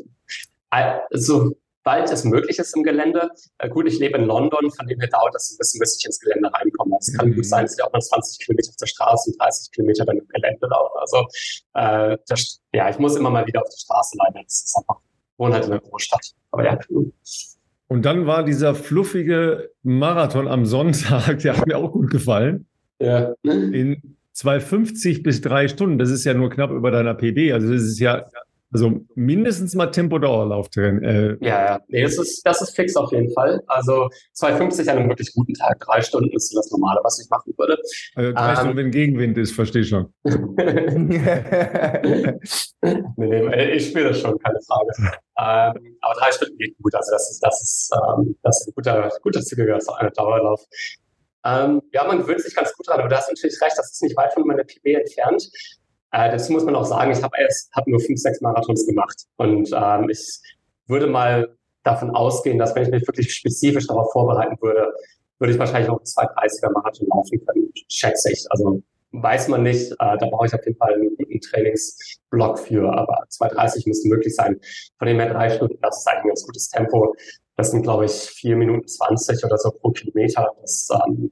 sobald 1.10 2.10
es 2.10 2.24
möglich 2.24 2.58
ist 2.58 2.76
im 2.76 2.82
Gelände. 2.84 3.30
Äh, 3.58 3.68
gut, 3.68 3.88
ich 3.88 3.98
lebe 3.98 4.16
in 4.18 4.24
London, 4.24 4.70
von 4.70 4.86
dem 4.86 5.00
her 5.00 5.08
dauert 5.08 5.34
das 5.34 5.50
ein 5.50 5.58
bisschen, 5.58 5.80
bis 5.80 5.98
ich 5.98 6.06
ins 6.06 6.20
Gelände 6.20 6.52
reinkomme. 6.52 6.96
Es 7.00 7.12
kann 7.16 7.30
mhm. 7.30 7.36
gut 7.36 7.46
sein, 7.46 7.64
dass 7.64 7.76
ich 7.76 7.84
auch 7.84 7.92
mal 7.92 8.00
20 8.00 8.44
Kilometer 8.44 8.70
auf 8.70 8.76
der 8.76 8.86
Straße 8.86 9.30
und 9.30 9.40
30 9.40 9.72
Kilometer 9.72 10.04
dann 10.04 10.18
im 10.18 10.28
Gelände 10.28 10.66
laufe. 10.68 10.98
Also 11.00 11.26
äh, 11.74 12.18
das, 12.28 12.60
ja, 12.72 12.90
ich 12.90 12.98
muss 12.98 13.16
immer 13.16 13.30
mal 13.30 13.46
wieder 13.46 13.62
auf 13.62 13.68
die 13.68 13.80
Straße 13.80 14.16
leider. 14.18 14.42
Das 14.44 14.64
ist 14.64 14.76
einfach, 14.76 15.00
wohne 15.36 15.54
halt 15.54 15.64
in 15.64 15.70
der 15.72 15.80
Großstadt. 15.80 16.32
Aber 16.50 16.64
ja. 16.64 16.78
Und 17.88 18.04
dann 18.04 18.26
war 18.26 18.44
dieser 18.44 18.74
fluffige 18.74 19.70
Marathon 19.82 20.48
am 20.48 20.66
Sonntag, 20.66 21.38
der 21.42 21.56
hat 21.56 21.66
mir 21.66 21.78
auch 21.78 21.92
gut 21.92 22.10
gefallen. 22.10 22.66
Ja. 22.98 23.34
In 23.42 24.16
2,50 24.34 25.22
bis 25.22 25.40
drei 25.40 25.68
Stunden, 25.68 25.98
das 25.98 26.10
ist 26.10 26.24
ja 26.24 26.34
nur 26.34 26.50
knapp 26.50 26.70
über 26.70 26.90
deiner 26.90 27.14
PB. 27.14 27.52
Also 27.52 27.72
das 27.72 27.82
ist 27.82 28.00
ja 28.00 28.26
also 28.72 29.00
mindestens 29.14 29.74
mal 29.74 29.86
Tempo-Dauerlauf 29.86 30.68
drin. 30.70 31.02
Äh. 31.02 31.36
Ja, 31.40 31.64
ja. 31.66 31.80
Nee, 31.88 32.02
das 32.02 32.18
ist, 32.18 32.42
das 32.44 32.60
ist 32.62 32.74
fix 32.74 32.96
auf 32.96 33.12
jeden 33.12 33.32
fall. 33.32 33.62
Also 33.66 34.08
2,50 34.36 34.90
an 34.90 34.98
einem 34.98 35.08
wirklich 35.08 35.32
guten 35.34 35.54
Tag. 35.54 35.80
Drei 35.80 36.02
Stunden 36.02 36.30
ist 36.34 36.54
das 36.54 36.70
Normale, 36.70 37.00
was 37.02 37.20
ich 37.22 37.30
machen 37.30 37.54
würde. 37.56 37.78
Also 38.14 38.32
drei 38.32 38.50
ähm, 38.50 38.56
Stunden, 38.56 38.76
wenn 38.76 38.90
Gegenwind 38.90 39.38
ist, 39.38 39.52
verstehe 39.52 39.82
ich 39.82 39.88
schon. 39.88 40.12
nee, 43.16 43.40
nee, 43.46 43.70
ich 43.72 43.88
spiele 43.88 44.08
das 44.08 44.20
schon, 44.20 44.38
keine 44.38 44.58
Frage. 44.66 44.90
ähm, 44.98 45.96
aber 46.00 46.14
drei 46.18 46.32
Stunden 46.32 46.58
geht 46.58 46.76
gut. 46.82 46.94
Also 46.94 47.12
das 47.12 47.30
ist, 47.30 47.40
das 47.40 47.62
ist, 47.62 47.90
ähm, 47.94 48.36
das 48.42 48.60
ist 48.60 48.68
ein 48.68 48.72
guter, 48.74 49.10
guter 49.22 49.40
zügiger 49.42 49.78
Dauerlauf. 50.14 50.60
Ähm, 51.46 51.80
ja, 51.92 52.04
man 52.04 52.18
gewöhnt 52.18 52.40
sich 52.40 52.54
ganz 52.54 52.72
gut 52.72 52.88
dran, 52.88 52.98
aber 52.98 53.08
du 53.08 53.16
hast 53.16 53.28
natürlich 53.28 53.60
recht, 53.62 53.78
das 53.78 53.92
ist 53.92 54.02
nicht 54.02 54.16
weit 54.16 54.32
von 54.32 54.44
meiner 54.46 54.64
PB 54.64 54.86
entfernt. 54.86 55.48
Äh, 56.16 56.30
dazu 56.30 56.52
muss 56.52 56.64
man 56.64 56.74
auch 56.74 56.86
sagen, 56.86 57.12
ich 57.12 57.22
habe 57.22 57.36
erst 57.38 57.70
hab 57.74 57.86
nur 57.86 58.00
fünf, 58.00 58.18
sechs 58.18 58.40
Marathons 58.40 58.86
gemacht. 58.86 59.24
Und 59.36 59.70
ähm, 59.74 60.08
ich 60.08 60.40
würde 60.86 61.06
mal 61.08 61.54
davon 61.82 62.10
ausgehen, 62.10 62.58
dass 62.58 62.74
wenn 62.74 62.84
ich 62.84 62.90
mich 62.90 63.06
wirklich 63.06 63.34
spezifisch 63.34 63.86
darauf 63.86 64.10
vorbereiten 64.12 64.56
würde, 64.62 64.94
würde 65.38 65.52
ich 65.52 65.58
wahrscheinlich 65.58 65.90
auch 65.90 66.02
zwei 66.04 66.24
30er 66.24 66.72
Marathon 66.72 67.06
laufen 67.08 67.44
können, 67.44 67.70
schätze 67.90 68.32
ich. 68.32 68.46
Also 68.48 68.82
weiß 69.12 69.48
man 69.48 69.62
nicht, 69.62 69.92
äh, 69.92 69.96
da 69.98 70.26
brauche 70.30 70.46
ich 70.46 70.54
auf 70.54 70.64
jeden 70.64 70.78
Fall 70.78 70.94
einen 70.94 71.14
guten 71.18 71.38
Trainingsblock 71.38 72.60
für, 72.60 72.90
aber 72.90 73.24
2,30 73.28 73.86
müsste 73.86 74.08
möglich 74.08 74.34
sein. 74.34 74.58
Von 74.98 75.08
dem 75.08 75.20
her 75.20 75.28
drei 75.34 75.50
Stunden, 75.50 75.76
das 75.82 75.98
ist 75.98 76.08
eigentlich 76.08 76.24
ein 76.24 76.28
ganz 76.28 76.46
gutes 76.46 76.70
Tempo. 76.70 77.14
Das 77.56 77.72
sind, 77.72 77.82
glaube 77.82 78.06
ich, 78.06 78.12
vier 78.12 78.56
Minuten 78.56 78.88
20 78.88 79.44
oder 79.44 79.58
so 79.58 79.70
pro 79.70 79.90
Kilometer. 79.90 80.50
Das 80.62 80.88
ähm, 81.06 81.30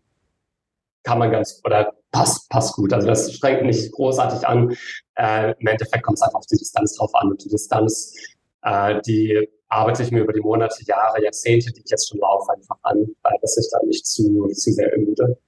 kann 1.05 1.19
man 1.19 1.31
ganz, 1.31 1.61
oder 1.65 1.95
passt, 2.11 2.49
passt 2.49 2.75
gut. 2.75 2.93
Also 2.93 3.07
das 3.07 3.33
strengt 3.33 3.65
nicht 3.65 3.93
großartig 3.93 4.47
an. 4.47 4.75
Äh, 5.17 5.55
Im 5.59 5.67
Endeffekt 5.67 6.03
kommt 6.03 6.19
es 6.19 6.23
einfach 6.23 6.41
auf 6.41 6.47
die 6.47 6.57
Distanz 6.57 6.97
drauf 6.97 7.15
an. 7.15 7.31
Und 7.31 7.45
die 7.45 7.49
Distanz, 7.49 8.15
äh, 8.63 9.01
die 9.07 9.49
arbeite 9.69 10.03
ich 10.03 10.11
mir 10.11 10.23
über 10.23 10.33
die 10.33 10.41
Monate, 10.41 10.83
Jahre, 10.87 11.23
Jahrzehnte, 11.23 11.73
die 11.73 11.83
ich 11.85 11.91
jetzt 11.91 12.09
schon 12.09 12.21
laufe, 12.21 12.53
einfach 12.53 12.77
an, 12.83 12.99
äh, 12.99 13.39
dass 13.41 13.57
ich 13.59 13.69
dann 13.71 13.87
nicht 13.89 14.07
zu, 14.07 14.49
zu 14.49 14.73
sehr 14.73 14.93
ermüde. 14.93 15.39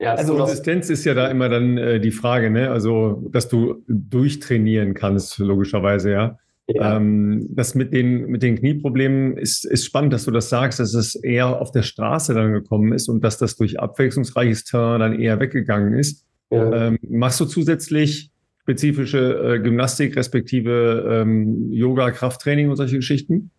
Ja, 0.00 0.14
also 0.14 0.34
Konsistenz 0.34 0.88
ist 0.88 1.04
ja 1.04 1.12
da 1.12 1.28
immer 1.28 1.50
dann 1.50 1.76
äh, 1.76 2.00
die 2.00 2.10
Frage, 2.10 2.50
ne? 2.50 2.70
Also, 2.70 3.28
dass 3.30 3.48
du 3.48 3.84
durchtrainieren 3.86 4.94
kannst, 4.94 5.38
logischerweise, 5.38 6.10
ja. 6.10 6.38
Ja. 6.74 6.96
Ähm, 6.96 7.48
das 7.50 7.74
mit 7.74 7.92
den, 7.92 8.26
mit 8.26 8.42
den 8.42 8.56
Knieproblemen 8.56 9.36
ist, 9.36 9.64
ist 9.64 9.84
spannend, 9.84 10.12
dass 10.12 10.24
du 10.24 10.30
das 10.30 10.48
sagst, 10.48 10.78
dass 10.78 10.94
es 10.94 11.14
eher 11.14 11.60
auf 11.60 11.72
der 11.72 11.82
Straße 11.82 12.34
dann 12.34 12.52
gekommen 12.52 12.92
ist 12.92 13.08
und 13.08 13.24
dass 13.24 13.38
das 13.38 13.56
durch 13.56 13.80
abwechslungsreiches 13.80 14.64
Terrain 14.64 15.00
dann 15.00 15.18
eher 15.18 15.40
weggegangen 15.40 15.94
ist. 15.94 16.26
Ja. 16.50 16.88
Ähm, 16.88 16.98
machst 17.08 17.40
du 17.40 17.44
zusätzlich 17.44 18.30
spezifische 18.62 19.56
äh, 19.56 19.60
Gymnastik 19.60 20.16
respektive 20.16 21.06
ähm, 21.08 21.72
Yoga, 21.72 22.10
Krafttraining 22.10 22.70
und 22.70 22.76
solche 22.76 22.96
Geschichten? 22.96 23.50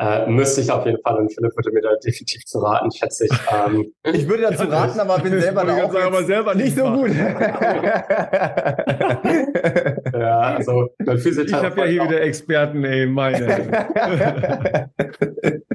Äh, 0.00 0.30
müsste 0.30 0.60
ich 0.60 0.70
auf 0.70 0.86
jeden 0.86 1.02
Fall 1.02 1.16
und 1.16 1.34
Philipp 1.34 1.56
würde 1.56 1.72
mir 1.72 1.80
da 1.80 1.96
definitiv 1.96 2.44
zu 2.44 2.60
raten, 2.60 2.88
schätze 2.92 3.24
ich. 3.24 3.32
Ähm, 3.52 3.92
ich 4.14 4.28
würde 4.28 4.44
dazu 4.44 4.68
raten, 4.68 5.00
aber 5.00 5.18
bin 5.18 5.40
selber 5.40 5.64
da 5.64 5.82
auch 5.82 5.92
sagen, 5.92 6.06
aber 6.06 6.22
selber 6.22 6.54
nicht 6.54 6.76
so 6.76 6.84
gut. 6.84 7.10
ja, 10.12 10.40
also 10.56 10.88
mein 10.98 11.16
Ich 11.16 11.52
habe 11.52 11.80
ja 11.80 11.86
hier 11.86 12.04
wieder 12.04 12.20
Experten, 12.20 12.84
ey, 12.84 13.06
meine. 13.06 14.88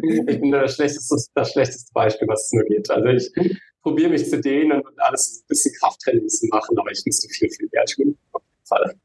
ich 0.02 0.40
bin 0.40 0.52
das 0.52 0.76
schlechteste, 0.76 1.16
das 1.34 1.52
schlechteste 1.52 1.92
Beispiel, 1.94 2.28
was 2.28 2.46
es 2.46 2.52
nur 2.54 2.64
geht. 2.66 2.90
Also 2.90 3.08
ich 3.08 3.32
probiere 3.82 4.10
mich 4.10 4.30
zu 4.30 4.40
dehnen 4.40 4.82
und 4.82 5.02
alles 5.02 5.44
ein 5.44 5.48
bisschen 5.48 5.74
Krafttraining 5.80 6.28
zu 6.28 6.48
machen, 6.48 6.78
aber 6.78 6.92
ich 6.92 7.04
müsste 7.06 7.28
viel, 7.30 7.50
viel 7.50 7.70
mehr 7.72 7.86
tun. 7.86 8.18
Auf 8.32 8.42
jeden 8.44 8.66
Fall. 8.66 8.96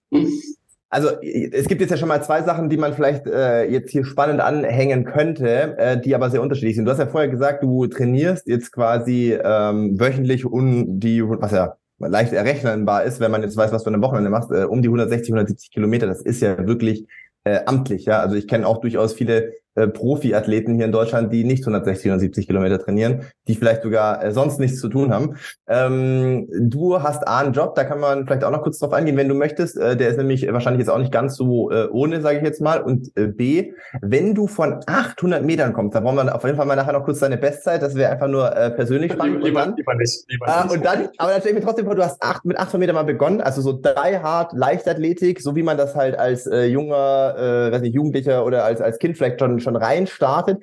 Also 0.90 1.20
es 1.20 1.68
gibt 1.68 1.82
jetzt 1.82 1.90
ja 1.90 1.98
schon 1.98 2.08
mal 2.08 2.22
zwei 2.22 2.42
Sachen, 2.42 2.70
die 2.70 2.78
man 2.78 2.94
vielleicht 2.94 3.26
äh, 3.26 3.64
jetzt 3.64 3.90
hier 3.90 4.06
spannend 4.06 4.40
anhängen 4.40 5.04
könnte, 5.04 5.76
äh, 5.76 6.00
die 6.00 6.14
aber 6.14 6.30
sehr 6.30 6.40
unterschiedlich 6.40 6.76
sind. 6.76 6.86
Du 6.86 6.90
hast 6.90 6.98
ja 6.98 7.06
vorher 7.06 7.28
gesagt, 7.28 7.62
du 7.62 7.86
trainierst 7.86 8.46
jetzt 8.46 8.72
quasi 8.72 9.38
ähm, 9.42 10.00
wöchentlich 10.00 10.46
um 10.46 10.98
die, 10.98 11.22
was 11.22 11.52
ja 11.52 11.76
leicht 11.98 12.32
errechnenbar 12.32 13.04
ist, 13.04 13.20
wenn 13.20 13.30
man 13.30 13.42
jetzt 13.42 13.56
weiß, 13.56 13.72
was 13.72 13.82
du 13.82 13.88
an 13.88 13.94
einem 13.94 14.02
Wochenende 14.02 14.30
machst, 14.30 14.50
äh, 14.50 14.64
um 14.64 14.82
die 14.82 14.88
160, 14.88 15.30
170 15.30 15.70
Kilometer. 15.70 16.06
Das 16.06 16.22
ist 16.22 16.40
ja 16.40 16.66
wirklich 16.66 17.06
äh, 17.44 17.60
amtlich. 17.66 18.04
Ja, 18.04 18.20
also 18.20 18.36
ich 18.36 18.46
kenne 18.46 18.66
auch 18.66 18.80
durchaus 18.80 19.12
viele 19.12 19.52
äh, 19.78 19.88
Profiathleten 19.88 20.74
hier 20.74 20.84
in 20.84 20.92
Deutschland, 20.92 21.32
die 21.32 21.44
nicht 21.44 21.62
160, 21.62 22.06
170 22.06 22.46
Kilometer 22.46 22.78
trainieren, 22.78 23.22
die 23.46 23.54
vielleicht 23.54 23.82
sogar 23.82 24.24
äh, 24.24 24.32
sonst 24.32 24.58
nichts 24.58 24.80
zu 24.80 24.88
tun 24.88 25.12
haben. 25.12 25.36
Ähm, 25.68 26.48
du 26.60 27.02
hast 27.02 27.26
A 27.26 27.38
einen 27.38 27.52
Job, 27.52 27.74
da 27.74 27.84
kann 27.84 28.00
man 28.00 28.26
vielleicht 28.26 28.44
auch 28.44 28.50
noch 28.50 28.62
kurz 28.62 28.78
drauf 28.78 28.92
eingehen, 28.92 29.16
wenn 29.16 29.28
du 29.28 29.34
möchtest. 29.34 29.76
Äh, 29.76 29.96
der 29.96 30.08
ist 30.08 30.16
nämlich 30.16 30.50
wahrscheinlich 30.52 30.80
jetzt 30.80 30.90
auch 30.90 30.98
nicht 30.98 31.12
ganz 31.12 31.36
so 31.36 31.70
äh, 31.70 31.88
ohne, 31.90 32.20
sage 32.20 32.38
ich 32.38 32.44
jetzt 32.44 32.60
mal. 32.60 32.80
Und 32.82 33.10
äh, 33.16 33.26
B, 33.28 33.72
wenn 34.02 34.34
du 34.34 34.46
von 34.46 34.80
800 34.86 35.44
Metern 35.44 35.72
kommst, 35.72 35.94
da 35.94 36.02
wollen 36.02 36.16
wir 36.16 36.34
auf 36.34 36.44
jeden 36.44 36.56
Fall 36.56 36.66
mal 36.66 36.76
nachher 36.76 36.92
noch 36.92 37.04
kurz 37.04 37.20
deine 37.20 37.36
Bestzeit, 37.36 37.82
das 37.82 37.94
wäre 37.94 38.12
einfach 38.12 38.28
nur 38.28 38.54
äh, 38.56 38.70
persönlich 38.70 39.12
spannend. 39.12 39.44
Lieber, 39.44 39.60
dann, 39.60 39.76
lieber 39.76 39.94
nicht. 39.94 40.24
Lieber 40.28 40.48
ah, 40.48 40.64
nicht. 40.64 40.74
Und 40.74 40.84
dann, 40.84 41.08
aber 41.18 41.32
dann 41.32 41.40
stelle 41.40 41.56
ich 41.56 41.60
mir 41.60 41.66
trotzdem 41.66 41.86
vor, 41.86 41.94
du 41.94 42.04
hast 42.04 42.22
acht, 42.22 42.44
mit 42.44 42.58
800 42.58 42.80
Metern 42.80 42.94
mal 42.94 43.04
begonnen, 43.04 43.40
also 43.40 43.60
so 43.60 43.72
die 43.72 43.88
hard 43.88 44.52
Leichtathletik, 44.52 45.40
so 45.40 45.54
wie 45.56 45.62
man 45.62 45.76
das 45.76 45.94
halt 45.94 46.18
als 46.18 46.46
äh, 46.46 46.64
junger, 46.64 47.34
äh, 47.38 47.72
weiß 47.72 47.82
nicht, 47.82 47.94
Jugendlicher 47.94 48.44
oder 48.44 48.64
als, 48.64 48.80
als 48.80 48.98
Kind 48.98 49.16
vielleicht 49.16 49.40
schon, 49.40 49.60
schon 49.68 49.76
rein 49.76 50.06
startet 50.06 50.58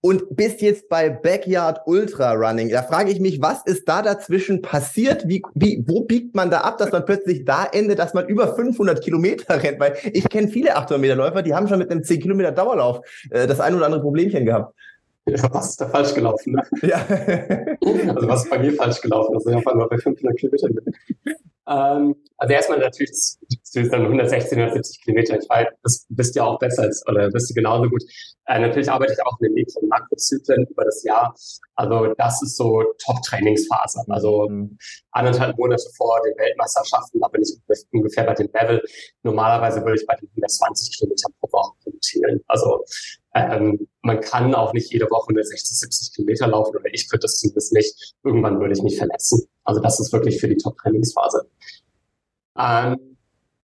und 0.00 0.36
bist 0.36 0.60
jetzt 0.60 0.88
bei 0.88 1.08
Backyard 1.08 1.80
Ultra 1.86 2.32
Running. 2.32 2.70
Da 2.70 2.82
frage 2.82 3.10
ich 3.10 3.20
mich, 3.20 3.40
was 3.40 3.64
ist 3.64 3.88
da 3.88 4.02
dazwischen 4.02 4.62
passiert? 4.62 5.28
Wie, 5.28 5.42
wie, 5.54 5.84
wo 5.86 6.02
biegt 6.02 6.34
man 6.34 6.50
da 6.50 6.62
ab, 6.62 6.78
dass 6.78 6.92
man 6.92 7.04
plötzlich 7.04 7.44
da 7.44 7.64
endet, 7.64 7.98
dass 7.98 8.14
man 8.14 8.26
über 8.26 8.54
500 8.54 9.02
Kilometer 9.02 9.62
rennt? 9.62 9.78
Weil 9.78 9.96
ich 10.12 10.28
kenne 10.28 10.48
viele 10.48 10.76
800 10.76 11.00
Meter 11.00 11.14
Läufer, 11.14 11.42
die 11.42 11.54
haben 11.54 11.68
schon 11.68 11.78
mit 11.78 11.90
einem 11.90 12.02
10 12.02 12.20
Kilometer 12.20 12.52
Dauerlauf 12.52 13.00
äh, 13.30 13.46
das 13.46 13.60
ein 13.60 13.74
oder 13.74 13.86
andere 13.86 14.02
Problemchen 14.02 14.44
gehabt. 14.44 14.74
Ja, 15.24 15.54
was 15.54 15.70
ist 15.70 15.80
da 15.80 15.86
falsch 15.86 16.14
gelaufen? 16.14 16.54
Ne? 16.54 16.62
Ja. 16.82 16.96
also 18.14 18.28
was 18.28 18.42
ist 18.42 18.50
bei 18.50 18.58
mir 18.58 18.72
falsch 18.72 19.00
gelaufen? 19.00 19.36
Also 19.36 19.50
ich 19.50 19.56
auf 19.56 19.66
einmal 19.68 19.86
bei 19.86 19.98
500 19.98 20.36
Kilometern 20.36 20.74
ähm, 21.68 22.16
also 22.38 22.54
erstmal 22.54 22.78
natürlich 22.80 23.12
zu 23.12 23.88
dann 23.88 24.02
160, 24.02 24.58
170 24.58 25.00
Kilometer. 25.02 25.38
Ich 25.38 25.48
weiß, 25.48 25.68
das 25.82 26.06
bist 26.08 26.34
ja 26.34 26.44
auch 26.44 26.58
besser 26.58 26.82
als, 26.82 27.06
oder 27.06 27.30
bist 27.30 27.50
du 27.50 27.54
genauso 27.54 27.88
gut. 27.88 28.02
Äh, 28.46 28.58
natürlich 28.58 28.90
arbeite 28.90 29.12
ich 29.12 29.24
auch 29.24 29.38
in 29.40 29.46
den 29.46 29.54
Mikro- 29.54 29.80
und 29.80 29.88
Makrozyklen 29.88 30.66
über 30.68 30.84
das 30.84 31.04
Jahr. 31.04 31.32
Also 31.76 32.12
das 32.18 32.42
ist 32.42 32.56
so 32.56 32.82
Top-Trainingsphase. 33.04 34.04
Also 34.08 34.48
mhm. 34.48 34.76
anderthalb 35.12 35.56
Monate 35.56 35.84
vor 35.96 36.20
den 36.26 36.36
Weltmeisterschaften, 36.36 37.20
da 37.20 37.28
bin 37.28 37.42
ich 37.42 37.56
ungefähr 37.92 38.24
bei 38.24 38.34
dem 38.34 38.48
Level. 38.52 38.82
Normalerweise 39.22 39.80
würde 39.82 40.00
ich 40.00 40.06
bei 40.06 40.16
den 40.16 40.28
120 40.30 40.98
Kilometern 40.98 41.32
pro 41.40 41.52
Woche 41.52 41.74
kommentieren. 41.84 42.40
Also 42.48 42.84
ähm, 43.34 43.86
man 44.02 44.20
kann 44.20 44.52
auch 44.54 44.72
nicht 44.72 44.92
jede 44.92 45.08
Woche 45.10 45.28
160, 45.28 45.78
70 45.78 46.14
Kilometer 46.14 46.48
laufen 46.48 46.76
oder 46.76 46.92
ich 46.92 47.08
könnte 47.08 47.26
das 47.26 47.38
zumindest 47.38 47.72
nicht. 47.72 48.14
Irgendwann 48.24 48.58
würde 48.58 48.74
ich 48.74 48.82
mich 48.82 48.98
verletzen. 48.98 49.46
Also 49.64 49.80
das 49.80 50.00
ist 50.00 50.12
wirklich 50.12 50.40
für 50.40 50.48
die 50.48 50.56
Top-Trainingsphase. 50.56 51.48
Ähm, 52.56 53.16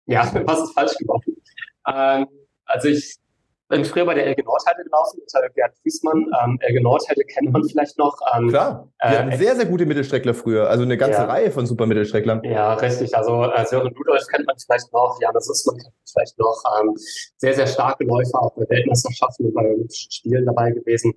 ja, 0.06 0.30
was 0.46 0.62
ist 0.62 0.72
falsch 0.72 0.96
gelaufen? 0.98 1.36
Ähm, 1.86 2.26
also 2.64 2.88
ich 2.88 3.16
bin 3.68 3.84
früher 3.84 4.04
bei 4.06 4.14
der 4.14 4.26
Elge 4.26 4.42
Nordheide 4.44 4.82
gelaufen, 4.82 5.20
unter 5.20 5.48
Gerd 5.50 5.74
Fußmann. 5.82 6.26
Ähm, 6.42 6.58
Elge 6.60 6.82
Nordheide 6.82 7.22
kennt 7.24 7.52
man 7.52 7.62
vielleicht 7.64 7.98
noch. 7.98 8.16
Ähm, 8.34 8.48
Klar, 8.48 8.88
wir 9.02 9.10
äh, 9.10 9.18
hatten 9.18 9.36
sehr, 9.36 9.56
sehr 9.56 9.66
gute 9.66 9.86
Mittelstreckler 9.86 10.34
früher, 10.34 10.68
also 10.68 10.82
eine 10.82 10.96
ganze 10.96 11.20
ja, 11.20 11.26
Reihe 11.26 11.50
von 11.50 11.66
super 11.66 11.86
Mittelstrecklern. 11.86 12.42
Ja, 12.44 12.74
richtig. 12.74 13.14
Also 13.16 13.44
äh, 13.44 13.66
Sören 13.66 13.92
Ludolf 13.94 14.26
kennt 14.28 14.46
man 14.46 14.56
vielleicht 14.58 14.92
noch, 14.92 15.18
Jana 15.20 15.40
Sussmann 15.40 15.76
kennt 15.76 15.94
man 15.94 16.12
vielleicht 16.12 16.38
noch. 16.38 16.62
Ähm, 16.80 16.94
sehr, 17.36 17.54
sehr 17.54 17.66
starke 17.66 18.04
Läufer, 18.04 18.42
auch 18.42 18.54
bei 18.56 18.68
Weltmeisterschaften 18.68 19.46
und 19.46 19.54
bei 19.54 19.76
Spielen 19.90 20.46
dabei 20.46 20.70
gewesen. 20.70 21.12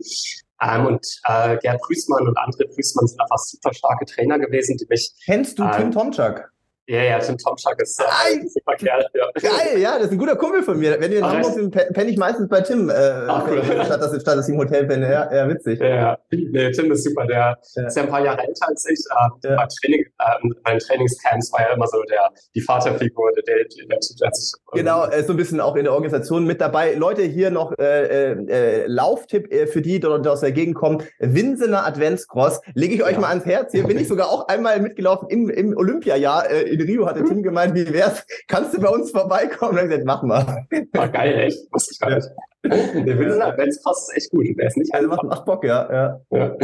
Ähm, 0.61 0.85
und 0.85 1.05
äh, 1.23 1.57
Gerd 1.57 1.81
Prüßmann 1.81 2.27
und 2.27 2.37
andere 2.37 2.67
Prüßmann 2.67 3.07
sind 3.07 3.19
einfach 3.19 3.37
super 3.37 3.73
starke 3.73 4.05
Trainer 4.05 4.37
gewesen, 4.37 4.77
die 4.77 4.85
mich. 4.89 5.11
Kennst 5.25 5.57
du 5.57 5.63
Tim 5.71 5.85
ähm, 5.85 5.91
Tomczak? 5.91 6.50
Ja, 6.91 7.03
ja, 7.03 7.19
Tim 7.19 7.37
Tomczak 7.37 7.81
ist 7.81 8.01
äh, 8.01 8.47
super 8.49 8.75
Kerl. 8.75 9.05
Ja. 9.13 9.31
Geil, 9.35 9.79
ja, 9.79 9.97
das 9.97 10.07
ist 10.07 10.11
ein 10.11 10.17
guter 10.17 10.35
Kumpel 10.35 10.61
von 10.61 10.77
mir. 10.77 10.99
Wenn 10.99 11.09
wir 11.09 11.19
in 11.19 11.23
Ach, 11.23 11.35
Hamburg 11.35 11.53
sind, 11.53 11.71
penne 11.71 12.09
ich 12.09 12.17
meistens 12.17 12.49
bei 12.49 12.59
Tim, 12.59 12.89
äh, 12.89 12.93
Ach, 13.29 13.47
cool. 13.47 13.63
statt, 13.63 14.01
dass, 14.01 14.21
statt 14.21 14.37
dass 14.37 14.49
ich 14.49 14.53
im 14.53 14.59
Hotel 14.59 14.83
bin. 14.87 15.01
Ja, 15.01 15.33
ja 15.33 15.47
witzig. 15.47 15.79
Ja, 15.79 15.87
ja. 15.87 16.17
Nee, 16.31 16.69
Tim 16.71 16.91
ist 16.91 17.05
super. 17.05 17.25
Der 17.27 17.57
ja. 17.75 17.87
ist 17.87 17.95
ja 17.95 18.03
ein 18.03 18.09
paar 18.09 18.25
Jahre 18.25 18.41
älter 18.41 18.67
als 18.67 18.85
ich. 18.89 18.99
Äh, 19.09 19.47
ja. 19.47 19.55
bei, 19.55 19.67
Training, 19.79 20.01
äh, 20.01 20.49
bei 20.63 20.71
den 20.71 20.79
Trainingscamps 20.79 21.53
war 21.53 21.61
er 21.61 21.75
immer 21.75 21.87
so 21.87 22.03
der, 22.09 22.29
die 22.55 22.61
Vaterfigur, 22.61 23.31
der, 23.37 23.43
der, 23.43 23.87
der, 23.87 23.97
der 24.19 24.31
Genau, 24.73 25.05
äh, 25.05 25.23
so 25.23 25.31
ein 25.31 25.37
bisschen 25.37 25.61
auch 25.61 25.77
in 25.77 25.85
der 25.85 25.93
Organisation 25.93 26.43
mit 26.45 26.59
dabei. 26.59 26.95
Leute, 26.95 27.21
hier 27.21 27.51
noch 27.51 27.71
äh, 27.79 28.33
äh, 28.33 28.85
Lauftipp 28.87 29.49
äh, 29.53 29.65
für 29.65 29.81
die, 29.81 30.01
die 30.01 30.07
aus 30.07 30.41
der 30.41 30.51
Gegend 30.51 30.75
kommen. 30.75 31.03
Winsener 31.19 31.85
Adventscross. 31.85 32.59
Lege 32.73 32.95
ich 32.95 33.03
euch 33.05 33.17
mal 33.17 33.29
ans 33.29 33.45
Herz. 33.45 33.71
Hier 33.71 33.85
bin 33.85 33.97
ich 33.97 34.09
sogar 34.09 34.29
auch 34.29 34.49
einmal 34.49 34.81
mitgelaufen 34.81 35.29
im, 35.29 35.49
im 35.49 35.77
Olympiajahr 35.77 36.49
äh, 36.49 36.63
in 36.63 36.80
Rio, 36.83 37.05
hatte 37.05 37.23
Tim 37.23 37.43
gemeint, 37.43 37.75
wie 37.75 37.91
wär's? 37.93 38.25
Kannst 38.47 38.75
du 38.75 38.81
bei 38.81 38.89
uns 38.89 39.11
vorbeikommen? 39.11 39.71
Und 39.71 39.77
dann 39.77 39.87
gesagt, 39.87 40.05
mach 40.05 40.23
mal. 40.23 40.67
War 40.93 41.09
geil, 41.09 41.39
echt. 41.39 41.71
Wusste 41.71 41.91
ich 41.93 41.99
gar 41.99 42.15
nicht. 42.15 42.27
Der 42.63 43.17
Winsener 43.17 43.47
Adventscross 43.47 44.09
ist 44.09 44.17
echt 44.17 44.31
gut. 44.31 44.45
Der 44.57 44.67
ist 44.67 44.77
nicht 44.77 44.93
also 44.93 45.07
macht, 45.07 45.23
macht 45.23 45.45
Bock, 45.45 45.63
ja. 45.63 45.91
ja. 45.91 46.21
ja. 46.29 46.55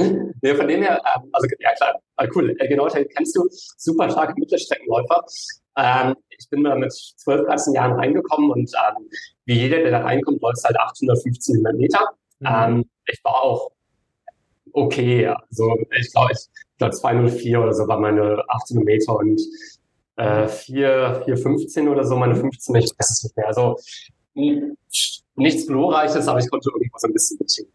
Nee, 0.41 0.53
von 0.53 0.67
dem 0.67 0.83
her, 0.83 1.01
ähm, 1.15 1.29
also 1.31 1.47
ja 1.59 1.73
klar, 1.73 1.99
ah, 2.17 2.27
cool. 2.35 2.55
Äh, 2.59 2.67
genau, 2.67 2.87
kennst 2.87 3.35
du 3.35 3.47
super 3.49 4.09
starke 4.09 4.33
Mittelstreckenläufer. 4.37 5.25
Ähm, 5.75 6.15
ich 6.29 6.49
bin 6.49 6.63
da 6.63 6.75
mit 6.75 6.91
12, 6.93 7.47
13 7.47 7.73
Jahren 7.73 7.93
reingekommen 7.93 8.51
und 8.51 8.69
ähm, 8.75 9.09
wie 9.45 9.59
jeder, 9.59 9.77
der 9.77 9.91
da 9.91 10.01
reinkommt, 10.01 10.41
läuft 10.41 10.63
halt 10.63 10.77
815 10.79 11.63
Meter. 11.75 12.11
Mhm. 12.39 12.47
Ähm, 12.47 12.85
ich 13.07 13.19
war 13.23 13.41
auch 13.41 13.71
okay. 14.73 15.27
Also 15.27 15.75
ich 15.99 16.11
glaube, 16.11 16.33
ich 16.33 16.77
glaube 16.77 16.95
204 16.95 17.61
oder 17.61 17.73
so 17.73 17.87
war 17.87 17.99
meine 17.99 18.43
18 18.49 18.83
Meter 18.83 19.15
und 19.15 19.41
äh, 20.17 20.47
4, 20.47 21.21
415 21.25 21.87
oder 21.87 22.03
so, 22.03 22.15
meine 22.15 22.35
15, 22.35 22.75
ich 22.75 22.91
weiß 22.97 23.11
es 23.11 23.23
nicht 23.23 23.37
mehr. 23.37 23.47
Also 23.47 23.77
nichts 24.33 25.67
glorreiches, 25.67 26.27
aber 26.27 26.39
ich 26.39 26.49
konnte 26.49 26.69
irgendwo 26.73 26.97
so 26.97 27.07
ein 27.07 27.13
bisschen 27.13 27.37
mitziehen. 27.39 27.71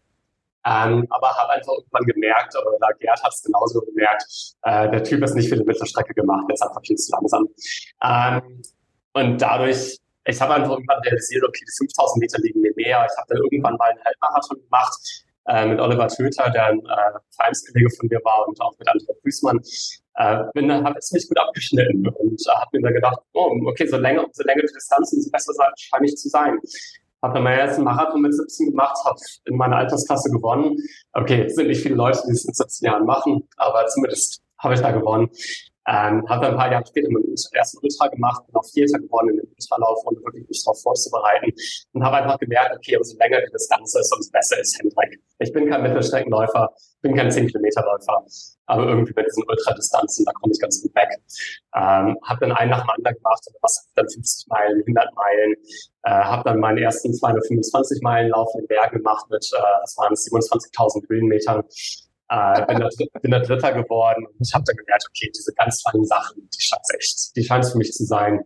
Ähm, 0.65 1.05
aber 1.09 1.29
habe 1.29 1.53
einfach 1.53 1.73
irgendwann 1.73 2.05
gemerkt, 2.05 2.55
oder 2.55 2.87
Gerd 2.99 3.21
hat 3.21 3.33
es 3.33 3.43
genauso 3.43 3.81
gemerkt, 3.81 4.23
äh, 4.61 4.89
der 4.89 5.03
Typ 5.03 5.21
ist 5.23 5.35
nicht 5.35 5.49
für 5.49 5.57
die 5.57 5.63
Mittelstrecke 5.63 6.13
gemacht, 6.13 6.45
der 6.47 6.53
ist 6.53 6.61
einfach 6.61 6.81
viel 6.85 6.95
zu 6.95 7.11
langsam. 7.11 7.47
Ähm, 8.01 8.61
und 9.13 9.41
dadurch, 9.41 9.97
ich 10.25 10.41
habe 10.41 10.53
einfach 10.53 10.71
irgendwann 10.71 10.99
realisiert, 10.99 11.43
okay, 11.45 11.65
die 11.67 11.85
5000 11.85 12.21
Meter 12.21 12.39
liegen 12.39 12.61
mir 12.61 12.71
mehr. 12.77 13.05
Ich 13.09 13.17
habe 13.17 13.27
dann 13.27 13.37
irgendwann 13.39 13.75
mal 13.75 13.89
einen 13.89 14.03
Halbmarathon 14.05 14.61
gemacht 14.61 15.22
äh, 15.47 15.65
mit 15.65 15.79
Oliver 15.79 16.07
Töter, 16.07 16.49
der 16.49 16.65
ein 16.67 16.79
äh, 16.79 17.19
Vereinskollege 17.35 17.89
von 17.91 18.07
mir 18.07 18.19
war 18.23 18.47
und 18.47 18.59
auch 18.61 18.77
mit 18.77 18.87
André 18.87 19.13
Grüßmann. 19.21 19.59
Äh, 20.15 20.43
bin 20.53 20.67
dann 20.67 20.83
habe 20.85 20.99
ziemlich 20.99 21.27
gut 21.27 21.39
abgeschnitten 21.39 22.07
und 22.07 22.41
äh, 22.47 22.51
habe 22.51 22.69
mir 22.73 22.83
dann 22.83 22.93
gedacht, 22.93 23.17
oh, 23.33 23.51
okay, 23.65 23.87
so 23.87 23.97
länger, 23.97 24.25
so 24.31 24.43
längere 24.43 24.67
Distanzen, 24.67 25.21
so 25.21 25.31
besser 25.31 25.53
scheine 25.77 26.05
ich 26.05 26.15
zu 26.15 26.29
sein. 26.29 26.59
Habe 27.21 27.35
dann 27.35 27.43
meinen 27.43 27.59
ersten 27.59 27.83
Marathon 27.83 28.21
mit 28.21 28.33
17 28.33 28.71
gemacht, 28.71 28.97
habe 29.05 29.17
in 29.45 29.55
meiner 29.55 29.77
Altersklasse 29.77 30.29
gewonnen. 30.29 30.77
Okay, 31.13 31.45
es 31.45 31.55
sind 31.55 31.67
nicht 31.67 31.81
viele 31.81 31.95
Leute, 31.95 32.21
die 32.27 32.33
es 32.33 32.45
in 32.45 32.53
17 32.53 32.85
Jahren 32.85 33.05
machen, 33.05 33.47
aber 33.57 33.85
zumindest 33.87 34.41
habe 34.59 34.73
ich 34.73 34.81
da 34.81 34.91
gewonnen. 34.91 35.29
Ähm, 35.85 36.23
habe 36.29 36.45
dann 36.45 36.51
ein 36.51 36.57
paar 36.57 36.71
Jahre 36.71 36.85
später 36.87 37.09
meinen 37.11 37.35
ersten 37.51 37.77
Ultra 37.81 38.07
gemacht, 38.07 38.45
bin 38.47 38.55
auch 38.55 38.65
Vierter 38.71 38.99
geworden 38.99 39.29
in 39.29 39.37
dem 39.37 39.49
Ultralauf, 39.49 39.99
ohne 40.05 40.17
wirklich 40.23 40.47
mich 40.47 40.63
darauf 40.63 40.81
vorzubereiten. 40.81 41.51
Und 41.91 42.03
habe 42.03 42.17
einfach 42.17 42.39
gemerkt, 42.39 42.75
okay, 42.75 42.95
umso 42.95 43.17
länger 43.17 43.41
die 43.41 43.51
Distanz 43.51 43.93
ist, 43.95 44.13
umso 44.15 44.31
besser 44.31 44.59
ist 44.59 44.79
Hendrik. 44.79 45.19
Ich 45.39 45.51
bin 45.51 45.69
kein 45.69 45.83
Mittelstreckenläufer, 45.83 46.69
bin 47.01 47.15
kein 47.15 47.29
10-Kilometerläufer, 47.29 48.25
aber 48.65 48.87
irgendwie 48.87 49.11
bei 49.11 49.23
diesen 49.23 49.43
Ultradistanzen, 49.45 50.23
da 50.25 50.31
komme 50.31 50.53
ich 50.53 50.59
ganz 50.59 50.81
gut 50.81 50.95
weg. 50.95 51.09
Ähm, 51.75 52.17
habe 52.23 52.39
dann 52.39 52.53
einen 52.53 52.71
nach 52.71 52.81
dem 52.81 52.89
anderen 52.89 53.15
gemacht, 53.17 53.43
was 53.61 53.89
dann 53.95 54.07
50 54.07 54.47
Meilen, 54.47 54.83
100 54.87 55.15
Meilen, 55.15 55.55
äh, 56.03 56.11
habe 56.11 56.43
dann 56.45 56.59
meinen 56.59 56.77
ersten 56.77 57.13
225 57.13 58.01
Meilen 58.01 58.29
Lauf 58.29 58.49
in 58.57 58.67
Bergen 58.67 58.97
gemacht 58.97 59.25
mit, 59.29 59.45
äh, 59.53 59.61
das 59.81 59.97
waren 59.97 60.15
27.000 60.15 61.09
Höhenmetern. 61.09 61.63
Äh, 62.33 62.65
bin, 62.65 62.79
da, 62.79 62.89
bin 63.21 63.31
da 63.31 63.39
Dritter 63.39 63.73
geworden 63.73 64.25
und 64.25 64.35
ich 64.41 64.51
habe 64.55 64.63
dann 64.65 64.75
gemerkt, 64.75 65.05
okay, 65.07 65.31
diese 65.35 65.53
ganz 65.53 65.83
kleinen 65.83 66.03
Sachen, 66.05 66.49
die 66.49 66.61
scheint 66.61 66.81
echt, 66.97 67.35
die 67.35 67.43
scheint 67.43 67.65
für 67.65 67.77
mich 67.77 67.91
zu 67.91 68.05
sein. 68.05 68.41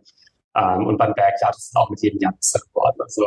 Ähm, 0.54 0.86
und 0.86 0.98
beim 0.98 1.14
Berg, 1.14 1.34
ja, 1.40 1.48
das 1.48 1.68
ist 1.68 1.76
auch 1.76 1.88
mit 1.88 2.02
jedem 2.02 2.20
Jahr 2.20 2.34
besser 2.34 2.60
geworden. 2.68 2.96
Also 3.00 3.24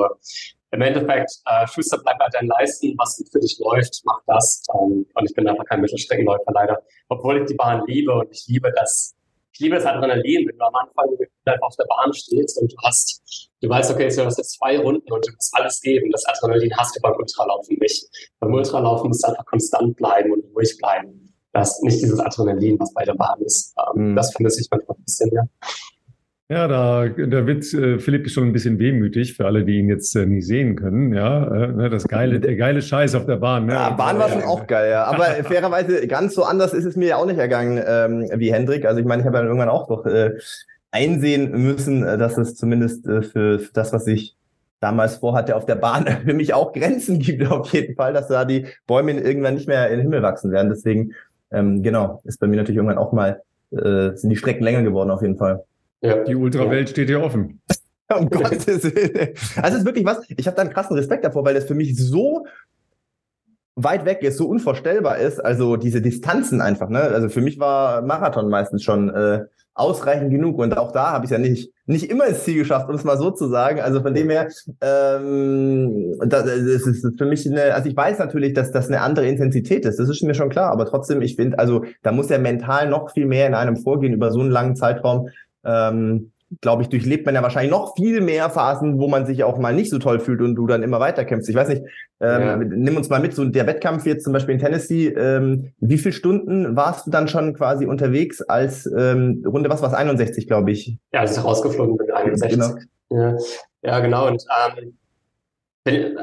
im 0.69 0.81
Endeffekt, 0.81 1.31
äh, 1.45 1.65
Schuster, 1.65 1.99
bleib 2.03 2.19
bei 2.19 2.27
deinen 2.29 2.47
Leisten, 2.47 2.93
was 2.99 3.17
gut 3.17 3.29
für 3.31 3.39
dich 3.39 3.59
läuft, 3.59 4.01
mach 4.05 4.19
das. 4.27 4.61
Ähm, 4.75 5.07
und 5.15 5.25
ich 5.27 5.33
bin 5.33 5.47
einfach 5.47 5.65
kein 5.65 5.81
Mittelstreckenläufer 5.81 6.51
leider, 6.53 6.79
obwohl 7.09 7.41
ich 7.41 7.47
die 7.47 7.55
Bahn 7.55 7.83
liebe 7.87 8.13
und 8.13 8.29
ich 8.29 8.45
liebe 8.47 8.71
das 8.75 9.15
ich 9.53 9.59
liebe 9.59 9.75
das 9.75 9.85
Adrenalin, 9.85 10.47
wenn 10.47 10.57
du 10.57 10.65
am 10.65 10.75
Anfang 10.75 11.09
auf 11.61 11.75
der 11.75 11.85
Bahn 11.85 12.13
stehst 12.13 12.59
und 12.59 12.71
du 12.71 12.75
hast, 12.83 13.21
du 13.61 13.69
weißt, 13.69 13.91
okay, 13.91 14.07
du 14.07 14.25
hast 14.25 14.37
jetzt 14.37 14.57
zwei 14.57 14.79
Runden 14.79 15.11
und 15.11 15.27
du 15.27 15.31
musst 15.33 15.53
alles 15.55 15.81
geben. 15.81 16.09
Das 16.11 16.25
Adrenalin 16.25 16.71
hast 16.77 16.95
du 16.95 17.01
beim 17.01 17.15
Ultralaufen 17.15 17.77
nicht. 17.79 18.05
Beim 18.39 18.53
Ultralaufen 18.53 19.09
musst 19.09 19.23
du 19.23 19.29
einfach 19.29 19.45
konstant 19.45 19.95
bleiben 19.97 20.31
und 20.31 20.43
ruhig 20.55 20.75
bleiben. 20.77 21.33
Das 21.53 21.71
ist 21.71 21.83
nicht 21.83 22.01
dieses 22.01 22.19
Adrenalin, 22.19 22.79
was 22.79 22.93
bei 22.93 23.03
der 23.03 23.15
Bahn 23.15 23.41
ist. 23.41 23.75
Mhm. 23.95 24.15
Das 24.15 24.31
vermisse 24.31 24.61
ich 24.61 24.67
manchmal 24.71 24.97
ein 24.97 25.03
bisschen, 25.03 25.31
ja. 25.33 25.43
Ja, 26.51 26.67
da, 26.67 27.07
da 27.07 27.47
wird 27.47 27.73
äh, 27.73 27.97
Philipp 27.97 28.29
schon 28.29 28.47
ein 28.47 28.51
bisschen 28.51 28.77
wehmütig 28.77 29.37
für 29.37 29.45
alle, 29.45 29.63
die 29.63 29.79
ihn 29.79 29.87
jetzt 29.87 30.13
äh, 30.17 30.25
nicht 30.25 30.45
sehen 30.45 30.75
können. 30.75 31.13
Ja, 31.13 31.45
äh, 31.45 31.67
ne, 31.71 31.89
das 31.89 32.05
geile, 32.09 32.41
der 32.41 32.57
geile 32.57 32.81
Scheiß 32.81 33.15
auf 33.15 33.25
der 33.25 33.37
Bahn. 33.37 33.67
Ne? 33.67 33.73
Ja, 33.73 33.91
Bahn 33.91 34.19
war 34.19 34.27
schon 34.27 34.43
auch 34.43 34.67
geil, 34.67 34.91
ja. 34.91 35.05
Aber 35.05 35.23
fairerweise 35.45 36.05
ganz 36.07 36.35
so 36.35 36.43
anders 36.43 36.73
ist 36.73 36.83
es 36.83 36.97
mir 36.97 37.07
ja 37.07 37.15
auch 37.15 37.25
nicht 37.25 37.37
ergangen 37.37 37.81
ähm, 37.87 38.29
wie 38.35 38.51
Hendrik. 38.51 38.85
Also 38.85 38.99
ich 38.99 39.05
meine, 39.05 39.21
ich 39.21 39.27
habe 39.27 39.37
ja 39.37 39.45
irgendwann 39.45 39.69
auch 39.69 39.87
doch 39.87 40.05
äh, 40.05 40.31
einsehen 40.91 41.51
müssen, 41.51 42.03
äh, 42.03 42.17
dass 42.17 42.37
es 42.37 42.57
zumindest 42.57 43.07
äh, 43.07 43.21
für, 43.21 43.59
für 43.59 43.71
das, 43.71 43.93
was 43.93 44.05
ich 44.07 44.35
damals 44.81 45.15
vorhatte 45.15 45.55
auf 45.55 45.65
der 45.65 45.75
Bahn, 45.75 46.05
für 46.25 46.33
mich 46.33 46.53
auch 46.53 46.73
Grenzen 46.73 47.19
gibt 47.19 47.49
auf 47.49 47.71
jeden 47.71 47.95
Fall, 47.95 48.11
dass 48.11 48.27
da 48.27 48.43
die 48.43 48.65
Bäume 48.87 49.13
irgendwann 49.13 49.53
nicht 49.53 49.69
mehr 49.69 49.87
in 49.87 49.99
den 49.99 50.01
Himmel 50.01 50.21
wachsen 50.21 50.51
werden. 50.51 50.67
Deswegen, 50.67 51.13
ähm, 51.49 51.81
genau, 51.81 52.19
ist 52.25 52.41
bei 52.41 52.47
mir 52.47 52.57
natürlich 52.57 52.75
irgendwann 52.75 52.97
auch 52.97 53.13
mal, 53.13 53.41
äh, 53.71 54.17
sind 54.17 54.31
die 54.31 54.35
Strecken 54.35 54.65
länger 54.65 54.81
geworden 54.81 55.11
auf 55.11 55.21
jeden 55.21 55.37
Fall. 55.37 55.63
Ja. 56.01 56.23
Die 56.23 56.35
Ultrawelt 56.35 56.89
ja. 56.89 56.91
steht 56.91 57.09
dir 57.09 57.21
offen. 57.21 57.61
um 58.19 58.29
Gottes 58.29 58.83
Willen. 58.83 59.29
Also 59.57 59.75
es 59.75 59.79
ist 59.79 59.85
wirklich 59.85 60.05
was, 60.05 60.19
ich 60.27 60.47
habe 60.47 60.55
da 60.55 60.63
einen 60.63 60.73
krassen 60.73 60.95
Respekt 60.97 61.23
davor, 61.23 61.45
weil 61.45 61.53
das 61.53 61.65
für 61.65 61.75
mich 61.75 61.97
so 61.97 62.45
weit 63.75 64.05
weg 64.05 64.21
ist, 64.21 64.37
so 64.37 64.47
unvorstellbar 64.47 65.17
ist. 65.17 65.39
Also 65.39 65.77
diese 65.77 66.01
Distanzen 66.01 66.61
einfach, 66.61 66.89
ne? 66.89 66.99
Also 66.99 67.29
für 67.29 67.41
mich 67.41 67.59
war 67.59 68.01
Marathon 68.01 68.49
meistens 68.49 68.83
schon 68.83 69.09
äh, 69.09 69.45
ausreichend 69.73 70.31
genug. 70.31 70.59
Und 70.59 70.77
auch 70.77 70.91
da 70.91 71.11
habe 71.11 71.25
ich 71.25 71.31
ja 71.31 71.37
nicht, 71.37 71.71
nicht 71.85 72.09
immer 72.09 72.27
ins 72.27 72.43
Ziel 72.43 72.59
geschafft, 72.59 72.89
um 72.89 72.95
es 72.95 73.03
mal 73.03 73.17
so 73.17 73.31
zu 73.31 73.47
sagen. 73.47 73.79
Also 73.79 74.01
von 74.01 74.13
dem 74.13 74.29
her, 74.29 74.49
ähm, 74.81 76.17
das, 76.25 76.43
das 76.43 76.87
ist 76.87 77.17
für 77.17 77.25
mich 77.25 77.49
eine, 77.49 77.73
also 77.73 77.89
ich 77.89 77.95
weiß 77.95 78.19
natürlich, 78.19 78.53
dass 78.53 78.71
das 78.71 78.87
eine 78.87 79.01
andere 79.01 79.27
Intensität 79.27 79.85
ist. 79.85 79.99
Das 79.99 80.09
ist 80.09 80.21
mir 80.23 80.33
schon 80.33 80.49
klar. 80.49 80.71
Aber 80.71 80.85
trotzdem, 80.85 81.21
ich 81.21 81.37
finde, 81.37 81.57
also 81.57 81.85
da 82.03 82.11
muss 82.11 82.29
ja 82.29 82.37
mental 82.37 82.89
noch 82.89 83.11
viel 83.11 83.25
mehr 83.25 83.47
in 83.47 83.53
einem 83.53 83.77
vorgehen 83.77 84.13
über 84.13 84.31
so 84.31 84.41
einen 84.41 84.51
langen 84.51 84.75
Zeitraum, 84.75 85.29
ähm, 85.63 86.31
glaube 86.59 86.83
ich, 86.83 86.89
durchlebt 86.89 87.25
man 87.25 87.35
ja 87.35 87.41
wahrscheinlich 87.41 87.71
noch 87.71 87.95
viel 87.95 88.19
mehr 88.19 88.49
Phasen, 88.49 88.99
wo 88.99 89.07
man 89.07 89.25
sich 89.25 89.43
auch 89.45 89.57
mal 89.57 89.73
nicht 89.73 89.89
so 89.89 89.99
toll 89.99 90.19
fühlt 90.19 90.41
und 90.41 90.55
du 90.55 90.67
dann 90.67 90.83
immer 90.83 90.99
weiter 90.99 91.23
kämpfst. 91.23 91.49
Ich 91.49 91.55
weiß 91.55 91.69
nicht, 91.69 91.83
ähm, 92.19 92.41
ja. 92.41 92.57
nimm 92.57 92.97
uns 92.97 93.09
mal 93.09 93.21
mit, 93.21 93.33
so 93.33 93.45
der 93.45 93.67
Wettkampf 93.67 94.05
jetzt 94.05 94.25
zum 94.25 94.33
Beispiel 94.33 94.55
in 94.55 94.59
Tennessee, 94.59 95.07
ähm, 95.07 95.71
wie 95.79 95.97
viele 95.97 96.13
Stunden 96.13 96.75
warst 96.75 97.07
du 97.07 97.11
dann 97.11 97.29
schon 97.29 97.53
quasi 97.53 97.85
unterwegs 97.85 98.41
als 98.41 98.85
ähm, 98.85 99.43
Runde, 99.47 99.69
was 99.69 99.81
war 99.81 99.89
es, 99.89 99.95
61, 99.95 100.47
glaube 100.47 100.71
ich? 100.71 100.97
Ja, 101.13 101.21
als 101.21 101.37
ich 101.37 101.43
rausgeflogen 101.43 101.95
bin, 101.95 102.11
61. 102.11 102.59
Genau. 102.59 102.75
Ja. 103.11 103.37
ja, 103.83 103.99
genau. 104.01 104.27
Und 104.27 104.43
ähm, 104.77 104.97
bin, 105.85 106.19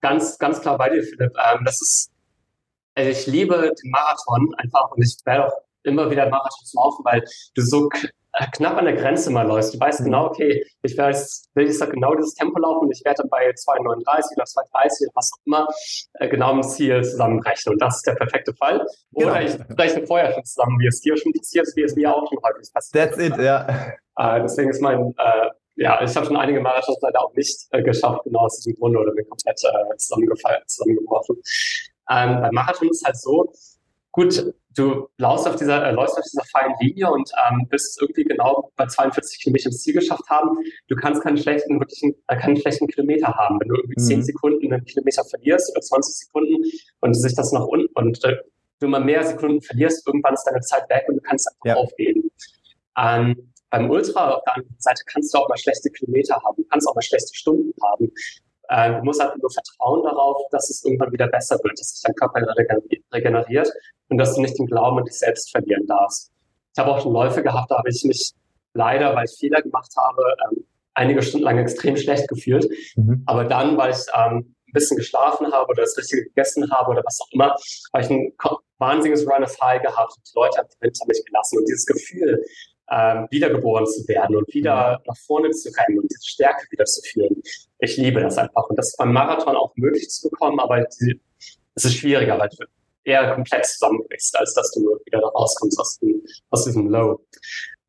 ganz, 0.00 0.38
ganz 0.38 0.60
klar 0.60 0.76
bei 0.76 0.90
dir, 0.90 1.02
Philipp. 1.02 1.32
Ähm, 1.52 1.64
das 1.64 1.80
ist, 1.80 2.10
also 2.94 3.10
ich 3.10 3.26
liebe 3.26 3.54
den 3.54 3.90
Marathon 3.90 4.54
einfach 4.58 4.90
und 4.90 5.02
ich 5.02 5.16
werde 5.24 5.46
auch 5.46 5.52
immer 5.84 6.10
wieder 6.10 6.28
Marathon 6.28 6.64
zu 6.64 6.76
laufen, 6.76 7.04
weil 7.04 7.24
du 7.54 7.62
so 7.62 7.88
knapp 8.46 8.76
an 8.76 8.84
der 8.84 8.94
Grenze 8.94 9.30
mal 9.30 9.46
läufst. 9.46 9.74
Du 9.74 9.80
weißt 9.80 10.00
mhm. 10.00 10.04
genau, 10.04 10.26
okay, 10.26 10.64
ich 10.82 10.96
weiß, 10.96 11.50
will 11.54 11.66
ich 11.68 11.78
sag 11.78 11.90
genau 11.90 12.14
dieses 12.14 12.34
Tempo 12.34 12.58
laufen 12.58 12.86
und 12.86 12.92
ich 12.92 13.04
werde 13.04 13.22
dann 13.22 13.30
bei 13.30 13.50
2,39 13.50 14.32
oder 14.36 14.44
2,30 14.44 15.06
oder 15.06 15.12
was 15.14 15.30
auch 15.32 15.46
immer 15.46 15.68
äh, 16.14 16.28
genau 16.28 16.52
im 16.52 16.62
Ziel 16.62 17.02
zusammenrechnen. 17.02 17.74
Und 17.74 17.82
das 17.82 17.96
ist 17.96 18.06
der 18.06 18.14
perfekte 18.14 18.54
Fall. 18.54 18.86
Oder 19.12 19.40
genau. 19.40 19.64
ich 19.68 19.78
rechne 19.78 20.06
vorher 20.06 20.32
schon 20.32 20.44
zusammen, 20.44 20.78
wie 20.80 20.86
es 20.86 21.00
dir 21.00 21.16
schon 21.16 21.32
passiert 21.32 21.66
ist, 21.66 21.76
wie 21.76 21.82
es 21.82 21.96
mir 21.96 22.14
auch 22.14 22.28
schon 22.28 22.38
häufig 22.42 22.72
passiert 22.72 23.10
That's 23.10 23.22
it, 23.22 23.36
ja. 23.38 23.66
Äh, 24.16 24.42
deswegen 24.42 24.70
ist 24.70 24.82
mein, 24.82 25.14
äh, 25.16 25.50
ja, 25.76 26.02
ich 26.02 26.14
habe 26.16 26.26
schon 26.26 26.36
einige 26.36 26.60
Marathons 26.60 26.98
leider 27.00 27.24
auch 27.24 27.32
nicht 27.34 27.66
äh, 27.70 27.82
geschafft, 27.82 28.24
genau 28.24 28.40
aus 28.40 28.56
diesem 28.56 28.74
Grunde 28.74 28.98
oder 28.98 29.12
bin 29.12 29.28
komplett 29.28 29.60
äh, 29.62 29.96
zusammengefallen, 29.96 30.62
zusammengebrochen. 30.66 31.36
Ähm, 32.10 32.40
beim 32.40 32.54
Marathon 32.54 32.88
ist 32.88 33.04
halt 33.04 33.16
so, 33.16 33.52
gut, 34.10 34.52
du 34.78 35.08
läufst 35.18 35.48
auf 35.48 35.56
dieser, 35.56 35.86
äh, 35.86 35.92
läufst 35.92 36.16
auf 36.16 36.24
dieser 36.24 36.44
feinen 36.44 36.74
Linie 36.80 37.10
und 37.10 37.30
ähm, 37.50 37.66
bist 37.68 38.00
irgendwie 38.00 38.24
genau 38.24 38.70
bei 38.76 38.86
42 38.86 39.40
Kilometern 39.40 39.72
ins 39.72 39.82
Ziel 39.82 39.94
geschafft 39.94 40.28
haben. 40.28 40.58
Du 40.88 40.96
kannst 40.96 41.22
keinen 41.22 41.36
schlechten, 41.36 41.78
wirklichen, 41.80 42.14
äh, 42.28 42.36
keinen 42.36 42.56
schlechten 42.56 42.86
Kilometer 42.86 43.34
haben. 43.34 43.58
Wenn 43.60 43.68
du 43.68 43.76
irgendwie 43.76 44.00
mhm. 44.00 44.06
10 44.06 44.22
Sekunden 44.22 44.72
einen 44.72 44.84
Kilometer 44.84 45.24
verlierst 45.24 45.70
oder 45.72 45.80
20 45.80 46.14
Sekunden 46.14 46.64
und 47.00 47.14
sich 47.14 47.34
das 47.34 47.52
nach 47.52 47.64
unten 47.64 47.92
und 47.94 48.24
äh, 48.24 48.36
du 48.80 48.86
immer 48.86 49.00
mehr 49.00 49.24
Sekunden 49.24 49.60
verlierst, 49.60 50.06
irgendwann 50.06 50.34
ist 50.34 50.44
deine 50.44 50.60
Zeit 50.60 50.88
weg 50.88 51.04
und 51.08 51.16
du 51.16 51.22
kannst 51.22 51.48
einfach 51.48 51.66
ja. 51.66 51.74
aufgeben. 51.74 52.30
Ähm, 52.96 53.52
beim 53.70 53.90
Ultra 53.90 54.30
auf 54.34 54.44
der 54.44 54.56
anderen 54.56 54.76
Seite 54.78 55.02
kannst 55.06 55.34
du 55.34 55.38
auch 55.38 55.48
mal 55.48 55.58
schlechte 55.58 55.90
Kilometer 55.90 56.36
haben, 56.36 56.56
du 56.56 56.64
kannst 56.70 56.88
auch 56.88 56.94
mal 56.94 57.02
schlechte 57.02 57.34
Stunden 57.34 57.72
haben. 57.82 58.10
Äh, 58.68 58.94
du 58.94 59.04
musst 59.04 59.20
halt 59.20 59.36
nur 59.40 59.50
vertrauen 59.50 60.02
darauf, 60.04 60.36
dass 60.50 60.70
es 60.70 60.84
irgendwann 60.84 61.12
wieder 61.12 61.28
besser 61.28 61.58
wird, 61.62 61.78
dass 61.78 61.90
sich 61.90 62.02
dein 62.02 62.14
Körper 62.14 62.42
regeneriert 63.12 63.70
und 64.08 64.18
dass 64.18 64.34
du 64.34 64.40
nicht 64.40 64.58
den 64.58 64.66
Glauben 64.66 64.98
an 64.98 65.04
dich 65.04 65.18
selbst 65.18 65.50
verlieren 65.50 65.86
darfst. 65.86 66.30
Ich 66.74 66.78
habe 66.78 66.92
auch 66.92 67.00
schon 67.00 67.12
Läufe 67.12 67.42
gehabt, 67.42 67.70
da 67.70 67.78
habe 67.78 67.88
ich 67.88 68.04
mich 68.04 68.32
leider, 68.74 69.14
weil 69.14 69.24
ich 69.24 69.36
Fehler 69.38 69.62
gemacht 69.62 69.92
habe, 69.96 70.22
ähm, 70.50 70.64
einige 70.94 71.22
Stunden 71.22 71.44
lang 71.44 71.58
extrem 71.58 71.96
schlecht 71.96 72.28
gefühlt. 72.28 72.68
Mhm. 72.96 73.22
Aber 73.26 73.44
dann, 73.44 73.76
weil 73.76 73.90
ich 73.90 74.04
ähm, 74.14 74.54
ein 74.68 74.72
bisschen 74.72 74.96
geschlafen 74.96 75.50
habe 75.52 75.70
oder 75.70 75.82
das 75.82 75.96
Richtige 75.96 76.24
gegessen 76.24 76.70
habe 76.70 76.90
oder 76.90 77.02
was 77.04 77.20
auch 77.20 77.28
immer, 77.32 77.54
habe 77.94 78.04
ich 78.04 78.10
ein 78.10 78.32
wahnsinniges 78.78 79.26
Run 79.26 79.44
of 79.44 79.60
High 79.60 79.82
gehabt 79.82 80.12
und 80.16 80.28
die 80.28 80.32
Leute 80.34 80.58
haben 80.58 80.68
mich 80.80 81.24
gelassen. 81.24 81.58
Und 81.58 81.68
dieses 81.68 81.86
Gefühl, 81.86 82.44
ähm, 82.90 83.26
wiedergeboren 83.30 83.86
zu 83.86 84.06
werden 84.08 84.36
und 84.36 84.52
wieder 84.52 84.98
mhm. 84.98 85.04
nach 85.06 85.16
vorne 85.16 85.50
zu 85.50 85.70
rennen 85.70 86.00
und 86.00 86.10
diese 86.10 86.26
Stärke 86.26 86.66
wieder 86.70 86.84
zu 86.84 87.02
fühlen. 87.02 87.42
Ich 87.78 87.96
liebe 87.96 88.20
das 88.20 88.38
einfach. 88.38 88.64
Und 88.68 88.76
das 88.76 88.88
ist 88.90 88.96
beim 88.96 89.12
Marathon 89.12 89.56
auch 89.56 89.72
möglich 89.76 90.08
zu 90.08 90.28
bekommen, 90.30 90.58
aber 90.60 90.86
es 90.88 91.84
ist 91.84 91.94
schwieriger, 91.94 92.38
weil 92.38 92.48
du 92.48 92.64
eher 93.04 93.34
komplett 93.34 93.66
zusammenbrichst, 93.66 94.36
als 94.38 94.54
dass 94.54 94.70
du 94.72 94.98
wieder 95.04 95.20
da 95.20 95.28
rauskommst 95.28 95.78
aus, 95.78 95.98
dem, 95.98 96.22
aus 96.50 96.64
diesem 96.64 96.88
Low. 96.88 97.20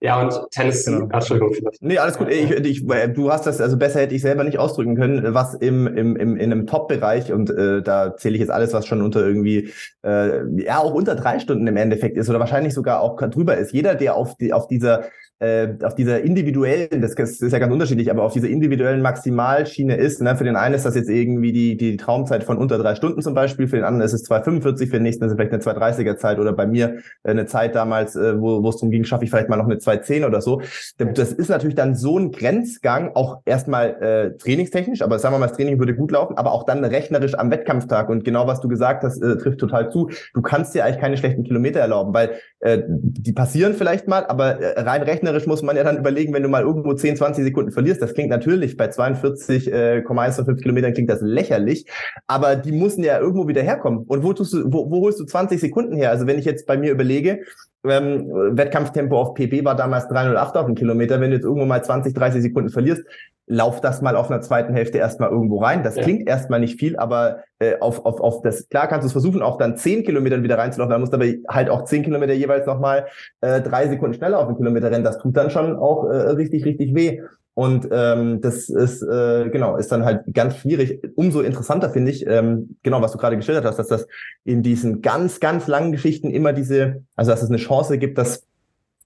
Ja, 0.01 0.21
und 0.21 0.33
Tennis, 0.51 0.85
genau. 0.85 1.09
Entschuldigung. 1.11 1.53
Vielleicht. 1.53 1.81
Nee, 1.81 1.97
alles 1.97 2.17
gut. 2.17 2.29
Ich, 2.29 2.49
ich, 2.51 2.87
du 2.87 3.31
hast 3.31 3.45
das, 3.45 3.59
also 3.59 3.77
besser 3.77 3.99
hätte 3.99 4.15
ich 4.15 4.21
selber 4.21 4.45
nicht 4.45 4.57
ausdrücken 4.57 4.95
können, 4.95 5.33
was 5.33 5.55
im, 5.55 5.87
im, 5.87 6.15
im, 6.15 6.37
in 6.37 6.51
einem 6.51 6.67
Top-Bereich, 6.67 7.33
und 7.33 7.49
äh, 7.49 7.81
da 7.81 8.15
zähle 8.15 8.35
ich 8.35 8.39
jetzt 8.39 8.51
alles, 8.51 8.71
was 8.71 8.85
schon 8.85 9.01
unter 9.01 9.25
irgendwie, 9.25 9.71
äh, 10.05 10.45
ja, 10.63 10.79
auch 10.79 10.93
unter 10.93 11.15
drei 11.15 11.39
Stunden 11.39 11.67
im 11.67 11.75
Endeffekt 11.75 12.17
ist 12.17 12.29
oder 12.29 12.39
wahrscheinlich 12.39 12.73
sogar 12.73 13.01
auch 13.01 13.17
drüber 13.17 13.57
ist. 13.57 13.73
Jeder, 13.73 13.95
der 13.95 14.15
auf, 14.15 14.37
die, 14.37 14.53
auf 14.53 14.67
dieser 14.67 15.09
äh, 15.39 15.75
auf 15.83 15.95
dieser 15.95 16.21
individuellen, 16.21 17.01
das 17.01 17.13
ist 17.13 17.41
ja 17.41 17.59
ganz 17.59 17.71
unterschiedlich, 17.71 18.11
aber 18.11 18.23
auf 18.23 18.33
dieser 18.33 18.49
individuellen 18.49 19.01
Maximalschiene 19.01 19.95
ist. 19.95 20.21
Ne? 20.21 20.35
Für 20.35 20.43
den 20.43 20.57
einen 20.57 20.75
ist 20.75 20.85
das 20.85 20.95
jetzt 20.95 21.09
irgendwie 21.09 21.53
die, 21.53 21.77
die 21.77 21.95
Traumzeit 21.95 22.43
von 22.43 22.57
unter 22.57 22.77
drei 22.77 22.95
Stunden 22.95 23.21
zum 23.21 23.33
Beispiel, 23.33 23.67
für 23.67 23.77
den 23.77 23.85
anderen 23.85 24.05
ist 24.05 24.13
es 24.13 24.29
2,45, 24.29 24.87
für 24.87 24.93
den 24.93 25.03
nächsten 25.03 25.23
ist 25.23 25.31
es 25.31 25.37
vielleicht 25.37 25.53
eine 25.53 25.61
2,30er 25.63 26.17
Zeit 26.17 26.39
oder 26.39 26.51
bei 26.51 26.67
mir 26.67 26.97
äh, 27.23 27.31
eine 27.31 27.45
Zeit 27.45 27.73
damals, 27.75 28.15
äh, 28.15 28.39
wo, 28.39 28.61
wo 28.61 28.69
es 28.69 28.75
darum 28.75 28.91
ging, 28.91 29.05
schaffe 29.05 29.23
ich 29.23 29.29
vielleicht 29.29 29.49
mal 29.49 29.55
noch 29.55 29.65
eine 29.65 29.77
2,10 29.89 30.25
oder 30.25 30.41
so. 30.41 30.61
Das 30.97 31.31
ist 31.31 31.49
natürlich 31.49 31.75
dann 31.75 31.95
so 31.95 32.17
ein 32.17 32.31
Grenzgang, 32.31 33.11
auch 33.15 33.41
erstmal 33.45 34.01
äh, 34.01 34.37
trainingstechnisch, 34.37 35.01
aber 35.01 35.19
sagen 35.19 35.35
wir 35.35 35.39
mal, 35.39 35.47
das 35.47 35.57
Training 35.57 35.79
würde 35.79 35.95
gut 35.95 36.11
laufen, 36.11 36.37
aber 36.37 36.51
auch 36.51 36.65
dann 36.65 36.83
rechnerisch 36.83 37.35
am 37.35 37.51
Wettkampftag. 37.51 38.09
Und 38.09 38.23
genau 38.23 38.47
was 38.47 38.61
du 38.61 38.67
gesagt 38.67 39.03
hast, 39.03 39.21
äh, 39.21 39.37
trifft 39.37 39.59
total 39.59 39.91
zu. 39.91 40.09
Du 40.33 40.41
kannst 40.41 40.75
dir 40.75 40.85
eigentlich 40.85 40.99
keine 40.99 41.17
schlechten 41.17 41.43
Kilometer 41.43 41.79
erlauben, 41.79 42.13
weil 42.13 42.39
äh, 42.59 42.79
die 42.87 43.33
passieren 43.33 43.73
vielleicht 43.73 44.07
mal, 44.07 44.25
aber 44.25 44.59
äh, 44.59 44.81
rein 44.81 45.01
rechnerisch 45.03 45.47
muss 45.47 45.61
man 45.61 45.77
ja 45.77 45.83
dann 45.83 45.97
überlegen, 45.97 46.33
wenn 46.33 46.43
du 46.43 46.49
mal 46.49 46.63
irgendwo 46.63 46.93
10, 46.93 47.17
20 47.17 47.43
Sekunden 47.43 47.71
verlierst, 47.71 48.01
das 48.01 48.13
klingt 48.13 48.29
natürlich 48.29 48.77
bei 48.77 48.89
42,15 48.89 49.71
äh, 49.71 50.55
Kilometern 50.61 50.93
klingt 50.93 51.09
das 51.09 51.21
lächerlich, 51.21 51.85
aber 52.27 52.55
die 52.55 52.71
müssen 52.71 53.03
ja 53.03 53.19
irgendwo 53.19 53.47
wieder 53.47 53.61
herkommen. 53.61 54.05
Und 54.07 54.23
wo 54.23 54.33
tust 54.33 54.53
du, 54.53 54.71
wo, 54.71 54.89
wo 54.89 55.01
holst 55.01 55.19
du 55.19 55.25
20 55.25 55.59
Sekunden 55.59 55.95
her? 55.95 56.11
Also 56.11 56.27
wenn 56.27 56.39
ich 56.39 56.45
jetzt 56.45 56.67
bei 56.67 56.77
mir 56.77 56.91
überlege, 56.91 57.41
ähm, 57.87 58.27
Wettkampftempo 58.57 59.17
auf 59.17 59.33
PB 59.33 59.63
war 59.63 59.75
damals 59.75 60.07
308 60.09 60.57
auf 60.57 60.65
den 60.65 60.75
Kilometer. 60.75 61.21
Wenn 61.21 61.31
du 61.31 61.37
jetzt 61.37 61.45
irgendwo 61.45 61.65
mal 61.65 61.83
20, 61.83 62.13
30 62.13 62.41
Sekunden 62.41 62.69
verlierst, 62.69 63.03
lauf 63.47 63.81
das 63.81 64.01
mal 64.01 64.15
auf 64.15 64.29
einer 64.29 64.41
zweiten 64.41 64.73
Hälfte 64.73 64.99
erstmal 64.99 65.29
irgendwo 65.29 65.57
rein. 65.57 65.81
Das 65.83 65.95
ja. 65.95 66.03
klingt 66.03 66.27
erstmal 66.27 66.59
nicht 66.59 66.79
viel, 66.79 66.97
aber 66.97 67.39
äh, 67.57 67.79
auf, 67.79 68.05
auf, 68.05 68.21
auf 68.21 68.41
das, 68.41 68.69
klar 68.69 68.87
kannst 68.87 69.03
du 69.03 69.07
es 69.07 69.11
versuchen, 69.11 69.41
auch 69.41 69.57
dann 69.57 69.75
10 69.75 70.03
Kilometern 70.03 70.43
wieder 70.43 70.57
reinzulaufen. 70.57 70.91
Da 70.91 70.99
musst 70.99 71.13
du 71.13 71.17
aber 71.17 71.25
halt 71.47 71.69
auch 71.69 71.85
10 71.85 72.03
Kilometer 72.03 72.33
jeweils 72.33 72.67
nochmal 72.67 73.07
äh, 73.41 73.61
drei 73.61 73.87
Sekunden 73.87 74.13
schneller 74.15 74.39
auf 74.39 74.47
den 74.47 74.57
Kilometer 74.57 74.91
rennen. 74.91 75.03
Das 75.03 75.17
tut 75.17 75.35
dann 75.35 75.49
schon 75.49 75.75
auch 75.75 76.05
äh, 76.05 76.15
richtig, 76.31 76.65
richtig 76.65 76.93
weh. 76.93 77.21
Und 77.59 77.89
ähm, 77.91 78.39
das 78.39 78.69
ist 78.69 79.01
äh, 79.01 79.49
genau 79.49 79.75
ist 79.75 79.91
dann 79.91 80.05
halt 80.05 80.21
ganz 80.33 80.55
schwierig. 80.55 81.01
Umso 81.17 81.41
interessanter 81.41 81.89
finde 81.89 82.09
ich 82.09 82.25
ähm, 82.25 82.77
genau, 82.83 83.01
was 83.01 83.11
du 83.11 83.17
gerade 83.17 83.35
geschildert 83.35 83.65
hast, 83.65 83.75
dass 83.75 83.89
das 83.89 84.07
in 84.45 84.63
diesen 84.63 85.01
ganz 85.01 85.41
ganz 85.41 85.67
langen 85.67 85.91
Geschichten 85.91 86.29
immer 86.29 86.53
diese, 86.53 87.03
also 87.17 87.31
dass 87.31 87.43
es 87.43 87.49
eine 87.49 87.57
Chance 87.57 87.97
gibt, 87.97 88.17
dass 88.17 88.47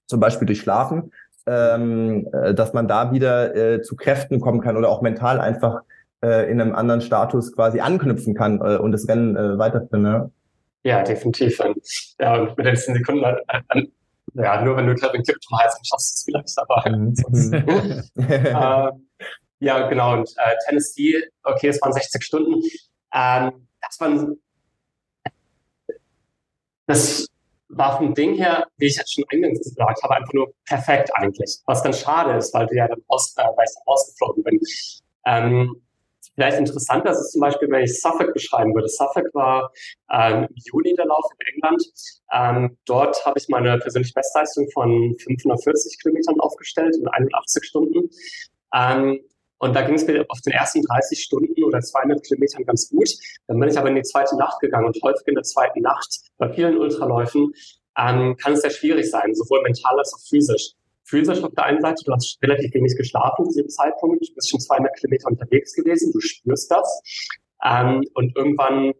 zum 0.06 0.20
Beispiel 0.20 0.46
durch 0.46 0.60
Schlafen, 0.60 1.10
ähm, 1.46 2.28
äh, 2.32 2.54
dass 2.54 2.74
man 2.74 2.86
da 2.86 3.10
wieder 3.10 3.56
äh, 3.56 3.82
zu 3.82 3.96
Kräften 3.96 4.38
kommen 4.38 4.60
kann 4.60 4.76
oder 4.76 4.88
auch 4.88 5.02
mental 5.02 5.40
einfach 5.40 5.80
äh, 6.22 6.48
in 6.48 6.60
einem 6.60 6.76
anderen 6.76 7.00
Status 7.00 7.56
quasi 7.56 7.80
anknüpfen 7.80 8.36
kann 8.36 8.60
äh, 8.60 8.76
und 8.76 8.92
das 8.92 9.08
Rennen 9.08 9.34
äh, 9.34 9.58
weiterführen. 9.58 10.02
Ne? 10.02 10.30
Ja, 10.84 11.02
definitiv. 11.02 11.60
Ja, 12.20 12.36
und 12.36 12.56
mit 12.56 12.66
den 12.66 12.76
10 12.76 12.94
Sekunden 12.94 13.24
an, 13.24 13.36
an 13.66 13.88
ja, 14.34 14.62
nur 14.62 14.76
wenn 14.76 14.86
du 14.86 14.94
Kevin 14.94 15.22
Kipp 15.22 15.42
zum 15.42 15.58
Hals 15.58 15.78
schaffst 15.82 16.10
du 16.10 16.14
es 16.14 16.24
vielleicht, 16.24 16.58
aber 16.58 16.90
mhm. 16.90 17.14
ähm, 18.16 19.08
ja, 19.60 19.88
genau. 19.88 20.14
Und 20.14 20.28
äh, 20.36 20.54
Tennessee, 20.66 21.22
okay, 21.42 21.68
es 21.68 21.80
waren 21.80 21.92
60 21.92 22.22
Stunden. 22.22 22.60
Ähm, 23.12 23.68
das 23.80 24.00
waren 24.00 24.36
das 26.86 27.26
war 27.68 27.96
vom 27.96 28.14
Ding 28.14 28.34
her, 28.34 28.66
wie 28.76 28.86
ich 28.86 28.96
jetzt 28.96 29.14
schon 29.14 29.24
eingangs 29.32 29.60
gesagt 29.60 30.02
habe, 30.02 30.16
einfach 30.16 30.32
nur 30.32 30.52
perfekt 30.66 31.10
eigentlich. 31.14 31.58
Was 31.66 31.82
dann 31.82 31.92
schade 31.92 32.36
ist, 32.38 32.52
weil 32.54 32.66
du 32.66 32.76
ja 32.76 32.86
dann 32.86 33.02
aus, 33.08 33.34
äh, 33.36 33.42
weil 33.42 33.64
ich 33.66 33.74
dann 33.74 33.82
ausgeflogen 33.86 34.44
bin. 34.44 34.60
Ähm, 35.26 35.82
Vielleicht 36.34 36.58
interessanter 36.58 37.12
ist 37.12 37.18
es 37.18 37.30
zum 37.30 37.40
Beispiel, 37.40 37.70
wenn 37.70 37.84
ich 37.84 38.00
Suffolk 38.00 38.34
beschreiben 38.34 38.74
würde. 38.74 38.88
Suffolk 38.88 39.32
war 39.34 39.72
ähm, 40.12 40.48
im 40.50 40.56
Juni 40.64 40.94
der 40.94 41.06
Lauf 41.06 41.24
in 41.38 41.54
England. 41.54 41.84
Ähm, 42.32 42.76
dort 42.86 43.24
habe 43.24 43.38
ich 43.38 43.48
meine 43.48 43.78
persönliche 43.78 44.14
Bestleistung 44.14 44.68
von 44.72 45.16
540 45.22 46.00
Kilometern 46.00 46.40
aufgestellt 46.40 46.96
in 46.96 47.06
81 47.06 47.64
Stunden. 47.64 48.10
Ähm, 48.74 49.20
und 49.58 49.74
da 49.74 49.82
ging 49.82 49.94
es 49.94 50.06
mir 50.06 50.26
auf 50.28 50.40
den 50.40 50.52
ersten 50.52 50.82
30 50.82 51.20
Stunden 51.20 51.62
oder 51.62 51.80
200 51.80 52.22
Kilometern 52.24 52.64
ganz 52.64 52.90
gut. 52.90 53.08
Dann 53.46 53.58
bin 53.58 53.68
ich 53.68 53.78
aber 53.78 53.88
in 53.88 53.94
die 53.94 54.02
zweite 54.02 54.36
Nacht 54.36 54.60
gegangen 54.60 54.86
und 54.86 54.98
häufig 55.02 55.26
in 55.26 55.34
der 55.34 55.44
zweiten 55.44 55.80
Nacht 55.80 56.20
bei 56.36 56.52
vielen 56.52 56.76
Ultraläufen 56.76 57.52
ähm, 57.96 58.36
kann 58.36 58.54
es 58.54 58.62
sehr 58.62 58.70
schwierig 58.70 59.08
sein, 59.08 59.34
sowohl 59.34 59.62
mental 59.62 59.98
als 59.98 60.12
auch 60.12 60.28
physisch 60.28 60.72
physisch 61.04 61.42
auf 61.42 61.52
der 61.54 61.64
einen 61.64 61.80
Seite, 61.80 62.02
du 62.04 62.12
hast 62.12 62.38
relativ 62.42 62.74
wenig 62.74 62.96
geschlafen 62.96 63.48
zu 63.50 63.62
dem 63.62 63.68
Zeitpunkt, 63.68 64.26
du 64.26 64.34
bist 64.34 64.50
schon 64.50 64.60
200 64.60 64.96
Kilometer 64.96 65.28
unterwegs 65.28 65.74
gewesen, 65.74 66.12
du 66.12 66.20
spürst 66.20 66.70
das. 66.70 67.02
Ähm, 67.64 68.02
und 68.14 68.36
irgendwann, 68.36 68.92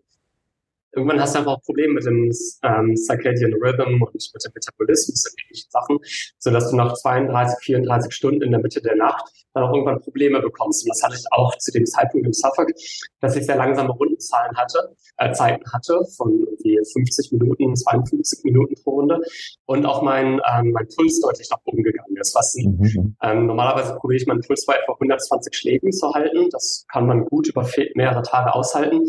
irgendwann 0.95 1.21
hast 1.21 1.35
du 1.35 1.41
einfach 1.41 1.53
auch 1.53 1.62
Probleme 1.62 1.95
mit 1.95 2.05
dem 2.05 2.31
ähm, 2.62 2.97
Circadian 2.97 3.55
Rhythm 3.55 4.03
und 4.03 4.15
mit 4.15 4.45
dem 4.45 4.53
Metabolismus 4.55 5.27
und 5.27 5.41
ähnlichen 5.43 5.71
Sachen, 5.71 5.99
sodass 6.39 6.71
du 6.71 6.77
nach 6.77 6.95
32, 6.95 7.59
34 7.65 8.12
Stunden 8.12 8.43
in 8.43 8.51
der 8.51 8.61
Mitte 8.61 8.81
der 8.81 8.97
Nacht 8.97 9.31
dann 9.55 9.65
auch 9.65 9.73
irgendwann 9.73 10.01
Probleme 10.01 10.41
bekommst. 10.41 10.85
Und 10.85 10.91
das 10.91 11.03
hatte 11.03 11.15
ich 11.16 11.25
auch 11.31 11.57
zu 11.59 11.73
dem 11.73 11.87
Zeitpunkt 11.87 12.27
im 12.27 12.33
Suffolk, 12.33 12.73
dass 13.21 13.37
ich 13.37 13.47
sehr 13.47 13.57
langsame 13.57 13.91
Rundenzahlen 13.91 14.57
hatte, 14.57 14.95
äh, 15.16 15.33
Zeiten 15.33 15.65
hatte 15.73 16.01
von 16.16 16.33
irgendwie 16.33 16.79
50 16.93 17.33
Minuten, 17.33 17.77
52 17.77 18.45
Minuten 18.45 18.75
pro 18.83 18.91
Runde 18.93 19.21
und 19.66 19.87
auch 19.87 20.03
mein, 20.03 20.41
ähm, 20.53 20.73
mein 20.73 20.89
Puls 20.95 21.21
deutlich 21.21 21.49
nach 21.51 21.59
oben 21.65 21.83
gegangen 21.83 22.16
ist. 22.16 22.35
Was 22.35 22.55
mhm. 22.57 23.16
ähm, 23.23 23.47
normalerweise 23.47 23.95
probiere 23.97 24.21
ich 24.21 24.27
meinen 24.27 24.41
Puls 24.41 24.66
bei 24.66 24.75
etwa 24.75 24.93
120 24.93 25.55
Schlägen 25.55 25.93
zu 25.93 26.12
halten. 26.12 26.49
Das 26.51 26.85
kann 26.93 27.07
man 27.07 27.25
gut 27.25 27.49
über 27.49 27.69
mehrere 27.95 28.23
Tage 28.23 28.55
aushalten. 28.55 29.05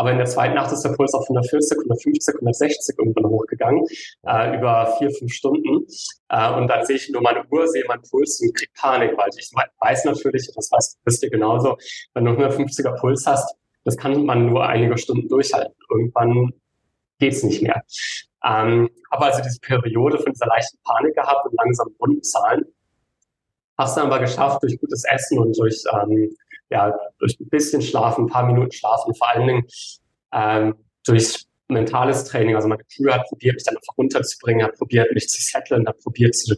Aber 0.00 0.12
in 0.12 0.16
der 0.16 0.26
zweiten 0.26 0.54
Nacht 0.54 0.72
ist 0.72 0.80
der 0.80 0.94
Puls 0.94 1.12
auf 1.12 1.24
140, 1.24 1.76
150, 1.76 2.34
160 2.36 2.98
irgendwann 2.98 3.26
hochgegangen, 3.26 3.84
äh, 4.26 4.56
über 4.56 4.96
vier, 4.96 5.10
fünf 5.10 5.30
Stunden. 5.30 5.84
Äh, 6.30 6.54
und 6.54 6.68
dann 6.68 6.86
sehe 6.86 6.96
ich 6.96 7.10
nur 7.10 7.20
meine 7.20 7.44
Uhr, 7.50 7.68
sehe 7.68 7.84
meinen 7.86 8.00
Puls 8.08 8.40
und 8.40 8.56
kriege 8.56 8.72
Panik, 8.74 9.14
weil 9.18 9.28
ich 9.36 9.52
weiß 9.52 10.06
natürlich, 10.06 10.50
das 10.54 10.96
wisst 11.04 11.22
ihr 11.22 11.28
genauso, 11.28 11.76
wenn 12.14 12.24
du 12.24 12.30
150er 12.30 12.98
Puls 12.98 13.26
hast, 13.26 13.54
das 13.84 13.98
kann 13.98 14.24
man 14.24 14.46
nur 14.46 14.66
einige 14.66 14.96
Stunden 14.96 15.28
durchhalten. 15.28 15.74
Irgendwann 15.90 16.54
geht's 17.18 17.42
nicht 17.42 17.60
mehr. 17.60 17.82
Ähm, 18.42 18.88
habe 19.10 19.26
also 19.26 19.42
diese 19.42 19.60
Periode 19.60 20.16
von 20.16 20.32
dieser 20.32 20.46
leichten 20.46 20.78
Panik 20.82 21.14
gehabt 21.14 21.44
und 21.44 21.54
langsam 21.62 21.88
Rundenzahlen. 22.00 22.64
Hab's 23.76 23.96
dann 23.96 24.06
aber 24.06 24.20
geschafft 24.20 24.62
durch 24.62 24.80
gutes 24.80 25.04
Essen 25.04 25.38
und 25.38 25.58
durch 25.58 25.84
ähm, 25.92 26.34
ja, 26.70 26.96
durch 27.18 27.38
ein 27.40 27.48
bisschen 27.48 27.82
Schlafen, 27.82 28.24
ein 28.24 28.30
paar 28.30 28.46
Minuten 28.46 28.72
Schlafen, 28.72 29.14
vor 29.14 29.28
allen 29.28 29.46
Dingen 29.46 29.66
ähm, 30.32 30.74
durch 31.04 31.44
mentales 31.68 32.24
Training. 32.24 32.56
Also 32.56 32.68
meine 32.68 32.82
Crew 32.84 33.10
hat 33.10 33.26
probiert, 33.28 33.54
mich 33.54 33.64
dann 33.64 33.76
einfach 33.76 33.96
runterzubringen, 33.96 34.64
hat 34.64 34.76
probiert, 34.76 35.12
mich 35.12 35.28
zu 35.28 35.40
settlen, 35.42 35.86
hat 35.86 35.98
probiert, 36.00 36.34
zu, 36.34 36.54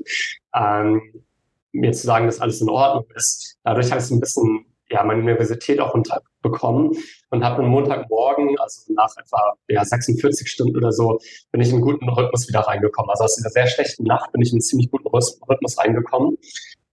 ähm, 0.55 1.25
mir 1.73 1.93
zu 1.93 2.07
sagen, 2.07 2.27
dass 2.27 2.41
alles 2.41 2.61
in 2.61 2.69
Ordnung 2.69 3.07
ist. 3.15 3.57
Dadurch 3.65 3.91
habe 3.91 4.03
ich 4.03 4.11
ein 4.11 4.21
bisschen 4.21 4.67
ja, 4.93 5.03
meine 5.05 5.23
Universität 5.23 5.81
auch 5.81 5.95
runterbekommen 5.95 6.93
und 7.31 7.45
habe 7.45 7.63
am 7.63 7.69
Montagmorgen, 7.71 8.59
also 8.59 8.93
nach 8.93 9.17
etwa 9.17 9.55
ja, 9.69 9.85
46 9.85 10.49
Stunden 10.49 10.77
oder 10.77 10.93
so, 10.93 11.19
bin 11.51 11.63
ich 11.63 11.69
in 11.69 11.77
einen 11.77 11.83
guten 11.83 12.09
Rhythmus 12.11 12.47
wieder 12.47 12.61
reingekommen. 12.61 13.11
Also 13.11 13.25
aus 13.25 13.37
dieser 13.37 13.51
sehr 13.51 13.67
schlechten 13.67 14.05
Nacht 14.05 14.31
bin 14.33 14.43
ich 14.43 14.49
in 14.49 14.57
einen 14.57 14.61
ziemlich 14.61 14.91
guten 14.91 15.09
Rhythmus 15.09 15.79
reingekommen 15.79 16.37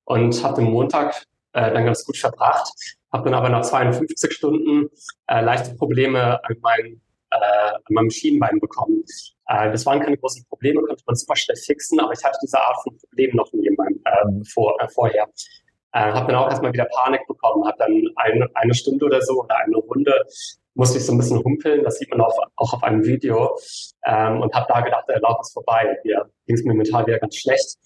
und 0.05 0.43
habe 0.43 0.61
den 0.61 0.71
Montag 0.71 1.25
äh, 1.53 1.71
dann 1.73 1.85
ganz 1.85 2.05
gut 2.05 2.17
verbracht 2.17 2.71
habe 3.11 3.25
dann 3.25 3.33
aber 3.33 3.49
nach 3.49 3.61
52 3.61 4.31
Stunden 4.31 4.89
äh, 5.27 5.41
leichte 5.41 5.75
Probleme 5.75 6.43
an 6.43 6.55
meinen 6.61 7.01
äh, 7.31 7.73
an 7.73 7.93
meinem 7.93 8.09
Schienenbein 8.09 8.59
bekommen. 8.59 9.03
Äh, 9.47 9.71
das 9.71 9.85
waren 9.85 9.99
keine 9.99 10.17
großen 10.17 10.45
Probleme, 10.47 10.81
konnte 10.81 11.03
man 11.05 11.15
super 11.15 11.35
schnell 11.35 11.57
fixen, 11.57 11.99
aber 11.99 12.13
ich 12.13 12.23
hatte 12.23 12.39
diese 12.41 12.59
Art 12.59 12.81
von 12.83 12.97
Problem 12.97 13.35
noch 13.35 13.51
nie 13.53 13.67
in 13.67 13.75
meinem, 13.75 14.01
äh, 14.05 14.45
vor, 14.45 14.75
äh, 14.81 14.87
vorher. 14.89 15.27
Äh, 15.91 16.11
habe 16.11 16.31
dann 16.31 16.41
auch 16.41 16.49
erstmal 16.49 16.73
wieder 16.73 16.85
Panik 16.85 17.25
bekommen, 17.27 17.67
habe 17.67 17.77
dann 17.79 18.03
eine, 18.15 18.47
eine 18.55 18.73
Stunde 18.73 19.05
oder 19.05 19.21
so 19.21 19.43
oder 19.43 19.57
eine 19.57 19.77
Runde 19.77 20.13
musste 20.75 20.97
ich 20.97 21.05
so 21.05 21.11
ein 21.11 21.17
bisschen 21.17 21.43
humpeln, 21.43 21.83
das 21.83 21.97
sieht 21.97 22.09
man 22.09 22.21
auch, 22.21 22.37
auch 22.55 22.73
auf 22.73 22.83
einem 22.83 23.03
Video 23.03 23.57
ähm, 24.05 24.39
und 24.41 24.53
habe 24.53 24.65
da 24.69 24.79
gedacht, 24.79 25.03
der 25.09 25.19
Lauf 25.19 25.39
ist 25.41 25.51
vorbei. 25.51 25.97
Hier 26.03 26.29
ging 26.45 26.55
es 26.55 26.63
mir 26.63 26.73
mental 26.73 27.05
wieder 27.05 27.19
ganz 27.19 27.35
schlecht. 27.35 27.77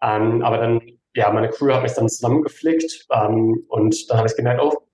Ähm, 0.00 0.42
aber 0.42 0.58
dann, 0.58 0.80
ja, 1.16 1.32
meine 1.32 1.48
Crew 1.48 1.72
hat 1.72 1.82
mich 1.82 1.94
dann 1.94 2.08
zusammengeflickt 2.08 3.06
ähm, 3.10 3.64
und 3.68 4.10
dann 4.10 4.18
habe 4.18 4.28
ich 4.28 4.36
gemerkt, 4.36 4.60
oh, 4.62 4.86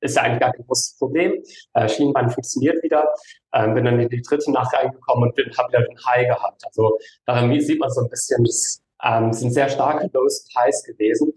ist 0.00 0.16
ja 0.16 0.22
eigentlich 0.22 0.40
gar 0.40 0.52
kein 0.52 0.66
großes 0.66 0.96
Problem. 0.98 1.42
Äh, 1.74 1.88
Schienenbein 1.88 2.30
funktioniert 2.30 2.82
wieder. 2.82 3.08
Ähm, 3.54 3.74
bin 3.74 3.84
dann 3.84 4.00
in 4.00 4.08
die 4.08 4.22
dritte 4.22 4.50
Nacht 4.50 4.74
reingekommen 4.74 5.30
und 5.30 5.58
habe 5.58 5.72
wieder 5.72 5.82
den 5.82 5.98
High 6.06 6.28
gehabt. 6.28 6.62
Also 6.64 6.98
daran 7.26 7.60
sieht 7.60 7.80
man 7.80 7.90
so 7.90 8.02
ein 8.02 8.08
bisschen, 8.10 8.44
das 8.44 8.82
ähm, 9.02 9.32
sind 9.32 9.52
sehr 9.52 9.68
starke 9.68 10.08
Lows 10.12 10.44
und 10.44 10.62
Highs 10.62 10.84
gewesen. 10.84 11.32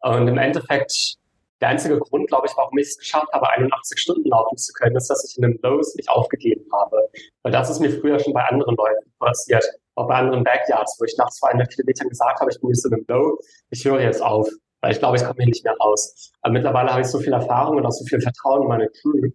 Und 0.00 0.28
im 0.28 0.38
Endeffekt 0.38 1.16
der 1.60 1.68
einzige 1.68 1.98
Grund, 1.98 2.28
glaube 2.28 2.46
ich, 2.46 2.56
warum 2.56 2.76
ich 2.78 2.88
es 2.88 2.98
geschafft 2.98 3.32
habe, 3.32 3.48
81 3.50 3.98
Stunden 3.98 4.28
laufen 4.28 4.56
zu 4.56 4.72
können, 4.72 4.96
ist, 4.96 5.08
dass 5.08 5.28
ich 5.28 5.36
in 5.36 5.42
den 5.42 5.58
Lows 5.62 5.94
nicht 5.94 6.08
aufgegeben 6.08 6.64
habe. 6.72 7.10
Weil 7.42 7.52
das 7.52 7.68
ist 7.68 7.80
mir 7.80 7.90
früher 7.90 8.18
schon 8.18 8.32
bei 8.32 8.42
anderen 8.44 8.76
Leuten 8.76 9.12
passiert, 9.18 9.64
auch 10.00 10.08
bei 10.08 10.16
anderen 10.16 10.44
Backyards, 10.44 10.96
wo 10.98 11.04
ich 11.04 11.14
nach 11.18 11.30
200 11.30 11.70
Kilometern 11.70 12.08
gesagt 12.08 12.40
habe, 12.40 12.50
ich 12.50 12.60
bin 12.60 12.70
jetzt 12.70 12.84
in 12.86 12.94
einem 12.94 13.04
Low, 13.08 13.38
ich 13.70 13.84
höre 13.84 14.00
jetzt 14.00 14.22
auf, 14.22 14.48
weil 14.80 14.92
ich 14.92 14.98
glaube, 14.98 15.16
ich 15.16 15.22
komme 15.22 15.36
hier 15.38 15.46
nicht 15.46 15.64
mehr 15.64 15.76
raus. 15.80 16.32
Aber 16.42 16.52
mittlerweile 16.52 16.90
habe 16.90 17.02
ich 17.02 17.08
so 17.08 17.18
viel 17.18 17.32
Erfahrung 17.32 17.76
und 17.76 17.86
auch 17.86 17.92
so 17.92 18.04
viel 18.04 18.20
Vertrauen 18.20 18.62
in 18.62 18.68
meine 18.68 18.88
Crew, 18.88 19.30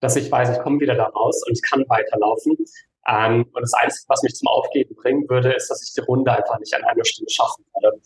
dass 0.00 0.16
ich 0.16 0.30
weiß, 0.30 0.50
ich 0.50 0.62
komme 0.62 0.80
wieder 0.80 0.94
da 0.94 1.06
raus 1.06 1.42
und 1.46 1.52
ich 1.52 1.62
kann 1.62 1.84
weiterlaufen. 1.88 2.56
Ähm, 3.08 3.46
und 3.52 3.60
das 3.60 3.72
Einzige, 3.74 4.04
was 4.08 4.22
mich 4.22 4.34
zum 4.34 4.48
Aufgeben 4.48 4.94
bringen 4.94 5.28
würde, 5.28 5.52
ist, 5.52 5.68
dass 5.68 5.82
ich 5.82 5.92
die 5.92 6.00
Runde 6.00 6.32
einfach 6.32 6.58
nicht 6.58 6.74
an 6.74 6.84
einer 6.84 7.04
Stunde 7.04 7.32
schaffen 7.32 7.64
würde. 7.74 7.98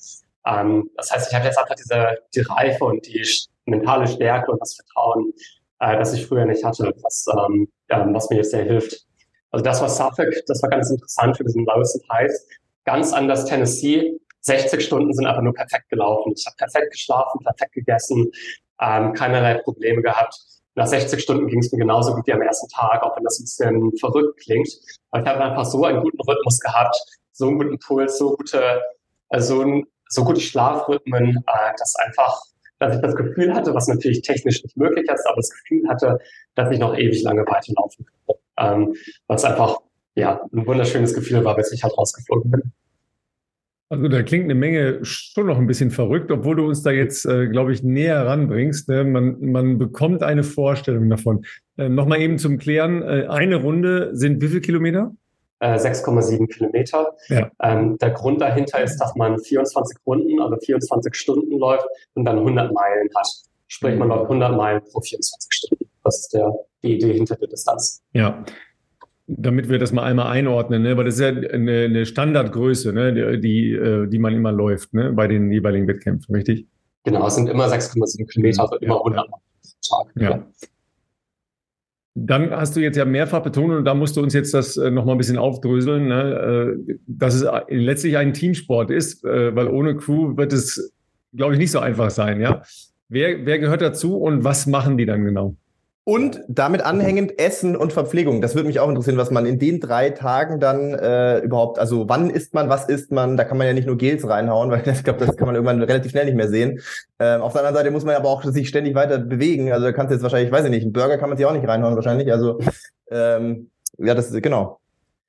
Ähm, 0.47 0.91
das 0.97 1.11
heißt, 1.11 1.29
ich 1.29 1.35
habe 1.35 1.47
jetzt 1.47 1.59
einfach 1.59 1.75
diese 1.75 2.19
die 2.35 2.41
Reife 2.41 2.85
und 2.85 3.07
die 3.07 3.27
mentale 3.67 4.07
Stärke 4.07 4.53
und 4.53 4.61
das 4.61 4.75
Vertrauen, 4.75 5.33
äh, 5.81 5.99
das 5.99 6.15
ich 6.15 6.27
früher 6.27 6.47
nicht 6.47 6.65
hatte, 6.65 6.95
was, 7.03 7.27
ähm, 7.37 7.69
was 7.89 8.31
mir 8.31 8.37
jetzt 8.37 8.53
sehr 8.53 8.65
hilft. 8.65 9.07
Also 9.51 9.65
das 9.65 9.81
war 9.81 9.89
Suffolk, 9.89 10.35
das 10.47 10.63
war 10.63 10.71
ganz 10.71 10.91
interessant 10.91 11.37
für 11.37 11.45
diesen 11.45 11.65
Lowest 11.65 12.01
Heights. 12.11 12.47
Ganz 12.85 13.13
anders 13.13 13.45
Tennessee. 13.45 14.19
60 14.43 14.85
Stunden 14.85 15.13
sind 15.13 15.27
einfach 15.27 15.43
nur 15.43 15.55
perfekt 15.55 15.89
gelaufen. 15.89 16.33
Ich 16.37 16.47
habe 16.47 16.57
perfekt 16.57 16.93
geschlafen, 16.93 17.41
perfekt 17.43 17.73
gegessen, 17.73 18.31
ähm, 18.81 19.13
keinerlei 19.13 19.55
Probleme 19.55 20.03
gehabt. 20.03 20.37
Nach 20.77 20.87
60 20.87 21.21
Stunden 21.21 21.49
ging 21.49 21.61
es 21.61 21.73
mir 21.73 21.79
genauso 21.79 22.15
gut 22.15 22.27
wie 22.27 22.33
am 22.33 22.43
ersten 22.43 22.69
Tag, 22.69 23.03
auch 23.03 23.17
wenn 23.17 23.25
das 23.25 23.41
ein 23.41 23.45
bisschen 23.45 23.97
verrückt 23.99 24.39
klingt. 24.41 24.69
Aber 25.11 25.23
ich 25.23 25.29
habe 25.29 25.43
einfach 25.43 25.65
so 25.65 25.85
einen 25.85 26.03
guten 26.03 26.21
Rhythmus 26.21 26.61
gehabt, 26.61 26.97
so 27.33 27.49
einen 27.49 27.59
guten 27.59 27.79
Puls, 27.79 28.19
so 28.19 28.37
gute, 28.37 28.83
also 29.31 29.65
so, 29.65 29.83
so 30.09 30.25
gute 30.25 30.41
Schlafrhythmen, 30.41 31.39
äh, 31.39 31.73
dass 31.79 31.95
einfach 31.97 32.41
dass 32.79 32.95
ich 32.95 33.01
das 33.01 33.17
Gefühl 33.17 33.55
hatte, 33.55 33.75
was 33.75 33.89
natürlich 33.89 34.23
technisch 34.23 34.63
nicht 34.63 34.77
möglich 34.77 35.09
ist, 35.09 35.27
aber 35.27 35.37
das 35.37 35.51
Gefühl 35.51 35.89
hatte, 35.89 36.19
dass 36.55 36.71
ich 36.71 36.79
noch 36.79 36.95
ewig 36.97 37.23
lange 37.23 37.41
weiterlaufen 37.47 38.05
könnte. 38.05 38.41
Ähm, 38.59 38.95
was 39.27 39.45
einfach 39.45 39.79
ja 40.15 40.41
ein 40.53 40.67
wunderschönes 40.67 41.15
Gefühl 41.15 41.45
war, 41.45 41.57
bis 41.57 41.73
ich 41.73 41.83
halt 41.83 41.97
rausgeflogen 41.97 42.51
bin. 42.51 42.63
Also 43.89 44.09
da 44.09 44.23
klingt 44.25 44.45
eine 44.45 44.57
Menge 44.57 45.05
schon 45.05 45.47
noch 45.47 45.59
ein 45.59 45.69
bisschen 45.69 45.93
verrückt, 45.93 46.33
obwohl 46.33 46.57
du 46.57 46.67
uns 46.67 46.83
da 46.83 46.91
jetzt, 46.91 47.25
äh, 47.25 47.47
glaube 47.47 47.73
ich, 47.73 47.85
näher 47.85 48.27
ranbringst. 48.27 48.89
Ne? 48.89 49.05
Man, 49.05 49.37
man 49.41 49.79
bekommt 49.79 50.25
eine 50.25 50.43
Vorstellung 50.43 51.09
davon. 51.09 51.45
Äh, 51.77 51.89
Nochmal 51.89 52.21
eben 52.21 52.39
zum 52.39 52.59
Klären, 52.59 53.03
äh, 53.03 53.27
eine 53.29 53.57
Runde 53.57 54.11
sind 54.13 54.43
wie 54.43 54.49
viele 54.49 54.61
Kilometer? 54.61 55.13
6,7 55.61 56.43
äh, 56.43 56.47
Kilometer. 56.49 57.15
Ja. 57.29 57.51
Ähm, 57.63 57.97
der 57.99 58.11
Grund 58.11 58.41
dahinter 58.41 58.83
ist, 58.83 58.99
dass 58.99 59.15
man 59.15 59.39
24 59.39 59.99
Runden, 60.05 60.41
also 60.41 60.57
24 60.57 61.15
Stunden 61.15 61.57
läuft 61.57 61.87
und 62.15 62.25
dann 62.25 62.39
100 62.39 62.73
Meilen 62.73 63.09
hat. 63.17 63.29
Sprich, 63.69 63.97
man 63.97 64.09
läuft 64.09 64.25
100 64.25 64.57
Meilen 64.57 64.83
pro 64.83 65.01
24 65.01 65.49
Stunden. 65.51 65.87
Das 66.07 66.21
ist 66.21 66.35
der, 66.35 66.53
die 66.83 66.95
Idee 66.95 67.15
hinter 67.15 67.37
der 67.37 67.49
Distanz. 67.49 68.03
Ja. 68.13 68.45
Damit 69.27 69.69
wir 69.69 69.81
das 69.81 69.93
mal 69.93 70.05
einmal 70.05 70.29
einordnen, 70.29 70.83
ne? 70.83 70.97
weil 70.97 71.05
das 71.05 71.15
ist 71.15 71.21
ja 71.21 71.29
eine, 71.29 71.85
eine 71.85 72.07
Standardgröße, 72.07 72.93
ne? 72.93 73.41
die, 73.41 73.73
äh, 73.73 74.07
die 74.07 74.19
man 74.21 74.35
immer 74.35 74.53
läuft 74.53 74.95
ne? 74.95 75.13
bei 75.13 75.27
den 75.27 75.51
jeweiligen 75.51 75.89
Wettkämpfen, 75.89 76.33
richtig? 76.35 76.67
Genau, 77.03 77.27
es 77.27 77.35
sind 77.35 77.49
immer 77.49 77.67
6,7 77.67 78.27
Kilometer, 78.29 78.63
also 78.63 78.77
immer 78.77 78.99
100 78.99 79.29
Meilen 79.29 79.43
pro 79.63 79.69
Tag. 79.89 80.13
Ja. 80.15 80.31
ja. 80.31 80.47
Dann 82.15 82.51
hast 82.51 82.77
du 82.77 82.81
jetzt 82.81 82.97
ja 82.97 83.05
mehrfach 83.05 83.43
betont, 83.43 83.73
und 83.73 83.85
da 83.85 83.95
musst 83.95 84.17
du 84.17 84.23
uns 84.23 84.33
jetzt 84.33 84.55
das 84.55 84.77
äh, 84.77 84.91
nochmal 84.91 85.17
ein 85.17 85.19
bisschen 85.19 85.39
aufdröseln, 85.39 86.07
ne, 86.07 86.77
äh, 86.89 86.95
dass 87.07 87.35
es 87.35 87.47
letztlich 87.69 88.17
ein 88.17 88.33
Teamsport 88.33 88.91
ist, 88.91 89.25
äh, 89.25 89.55
weil 89.55 89.67
ohne 89.69 89.97
Crew 89.97 90.37
wird 90.37 90.53
es, 90.53 90.95
glaube 91.35 91.55
ich, 91.55 91.59
nicht 91.59 91.73
so 91.73 91.81
einfach 91.81 92.11
sein. 92.11 92.41
Ja? 92.41 92.63
Wer, 93.09 93.45
wer 93.45 93.59
gehört 93.59 93.83
dazu 93.83 94.17
und 94.17 94.45
was 94.45 94.67
machen 94.67 94.97
die 94.97 95.05
dann 95.05 95.25
genau? 95.25 95.57
Und 96.09 96.45
damit 96.47 96.83
anhängend 96.83 97.37
Essen 97.41 97.75
und 97.75 97.93
Verpflegung. 97.93 98.41
Das 98.41 98.55
würde 98.55 98.69
mich 98.69 98.79
auch 98.79 98.89
interessieren, 98.89 99.17
was 99.17 99.33
man 99.33 99.45
in 99.45 99.59
den 99.59 99.81
drei 99.81 100.11
Tagen 100.11 100.61
dann 100.61 100.95
äh, 100.95 101.41
überhaupt, 101.41 101.81
also 101.81 102.09
wann 102.09 102.31
isst 102.31 102.55
man, 102.55 102.69
was 102.69 102.89
isst 102.89 103.11
man? 103.11 103.37
Da 103.37 103.43
kann 103.43 103.59
man 103.59 103.67
ja 103.67 103.73
nicht 103.73 103.89
nur 103.89 103.99
Gels 103.99 104.25
reinhauen, 104.25 104.71
weil 104.71 104.87
ich 104.87 105.03
glaube, 105.03 105.27
das 105.27 105.37
kann 105.37 105.47
man 105.47 105.57
irgendwann 105.57 105.83
relativ 105.83 106.13
schnell 106.13 106.27
nicht 106.27 106.37
mehr 106.37 106.49
sehen. 106.49 106.81
Ähm, 107.19 107.43
auf 107.43 107.55
der 107.55 107.63
anderen 107.63 107.75
Seite 107.75 107.91
muss 107.91 108.05
man 108.05 108.15
aber 108.15 108.29
auch 108.29 108.45
sich 108.45 108.69
ständig 108.69 108.95
weiter 108.95 109.19
bewegen. 109.19 109.73
Also 109.73 109.87
da 109.87 109.91
kannst 109.91 110.13
du 110.13 110.15
jetzt 110.15 110.23
wahrscheinlich, 110.23 110.53
weiß 110.53 110.67
ich 110.67 110.71
nicht, 110.71 110.85
einen 110.85 110.93
Burger 110.93 111.19
kann 111.19 111.29
man 111.29 111.39
sich 111.39 111.45
auch 111.45 111.53
nicht 111.53 111.67
reinhauen 111.67 111.97
wahrscheinlich. 111.97 112.31
Also 112.31 112.61
ähm, 113.11 113.73
ja, 113.99 114.15
das 114.15 114.31
ist 114.31 114.41
genau. 114.41 114.79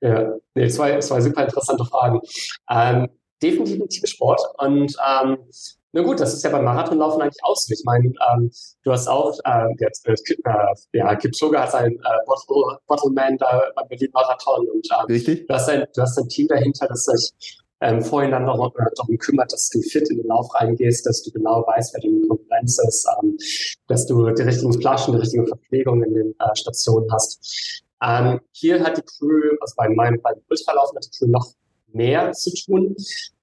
Ja, 0.00 0.32
nee, 0.54 0.68
zwei, 0.68 1.00
zwei 1.00 1.20
super 1.20 1.42
interessante 1.42 1.84
Fragen. 1.86 2.20
Ähm, 2.70 3.08
definitiv 3.42 3.82
ein 3.82 3.88
Teamsport 3.88 4.40
und 4.58 4.94
ähm, 5.04 5.38
na 5.98 6.04
gut, 6.04 6.20
das 6.20 6.32
ist 6.32 6.44
ja 6.44 6.50
beim 6.50 6.64
Marathonlaufen 6.64 7.20
eigentlich 7.20 7.42
auch 7.42 7.56
so. 7.56 7.72
Ich 7.72 7.82
meine, 7.84 8.06
ähm, 8.06 8.50
du 8.84 8.92
hast 8.92 9.08
auch, 9.08 9.36
äh, 9.44 9.74
jetzt, 9.80 10.06
äh, 10.06 10.12
äh, 10.12 10.74
ja, 10.92 11.16
Kipchoge 11.16 11.58
hat 11.58 11.72
sein 11.72 11.92
äh, 11.92 12.24
Bottle, 12.24 12.78
Bottleman 12.86 13.36
da 13.36 13.64
beim 13.74 13.88
Berlin-Marathon 13.88 14.68
und 14.68 14.86
ähm, 14.92 15.06
Richtig. 15.08 15.48
Du, 15.48 15.54
hast 15.54 15.68
ein, 15.68 15.86
du 15.92 16.02
hast 16.02 16.16
ein 16.18 16.28
Team 16.28 16.46
dahinter, 16.46 16.86
das 16.86 17.02
sich 17.04 17.58
ähm, 17.80 18.00
vorhin 18.00 18.30
dann 18.30 18.44
noch 18.44 18.74
äh, 18.76 18.84
darum 18.94 19.18
kümmert, 19.18 19.52
dass 19.52 19.70
du 19.70 19.80
fit 19.82 20.08
in 20.08 20.18
den 20.18 20.26
Lauf 20.28 20.46
reingehst, 20.54 21.04
dass 21.04 21.22
du 21.24 21.32
genau 21.32 21.64
weißt, 21.66 21.94
wer 21.94 22.00
deine 22.00 22.26
Konkurrenz 22.28 22.78
ist, 22.86 23.08
ähm, 23.20 23.36
dass 23.88 24.06
du 24.06 24.30
die 24.30 24.42
richtigen 24.42 24.80
Flaschen, 24.80 25.14
die 25.14 25.20
richtige 25.20 25.46
Verpflegung 25.46 26.04
in 26.04 26.14
den 26.14 26.34
äh, 26.38 26.54
Stationen 26.54 27.10
hast. 27.12 27.82
Ähm, 28.04 28.40
hier 28.52 28.84
hat 28.84 28.96
die 28.96 29.02
Crew, 29.02 29.56
also 29.60 29.74
bei 29.76 29.88
meinem 29.88 30.20
beim 30.22 30.36
Ultralaufen 30.48 30.96
hat 30.96 31.04
die 31.06 31.18
Crew 31.18 31.26
noch 31.28 31.48
mehr 31.88 32.30
zu 32.32 32.52
tun. 32.54 32.94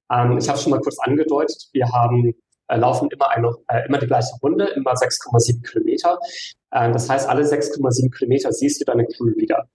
Ähm, 0.10 0.38
ich 0.38 0.48
habe 0.48 0.58
schon 0.58 0.72
mal 0.72 0.80
kurz 0.80 1.00
angedeutet, 1.00 1.68
wir 1.74 1.90
haben 1.92 2.34
äh, 2.68 2.78
laufen 2.78 3.10
immer, 3.12 3.30
eine, 3.30 3.54
äh, 3.68 3.88
immer 3.88 3.98
die 4.00 4.08
gleiche 4.08 4.36
Runde, 4.42 4.66
immer 4.76 4.94
6,7 4.94 5.62
Kilometer. 5.64 6.20
Ähm, 6.74 6.94
das 6.94 7.10
heißt, 7.10 7.28
alle 7.28 7.44
6,7 7.44 8.12
Kilometer 8.12 8.52
siehst 8.52 8.82
du 8.82 8.86
deine 8.86 9.06
Crew 9.06 9.36
wieder. 9.36 9.68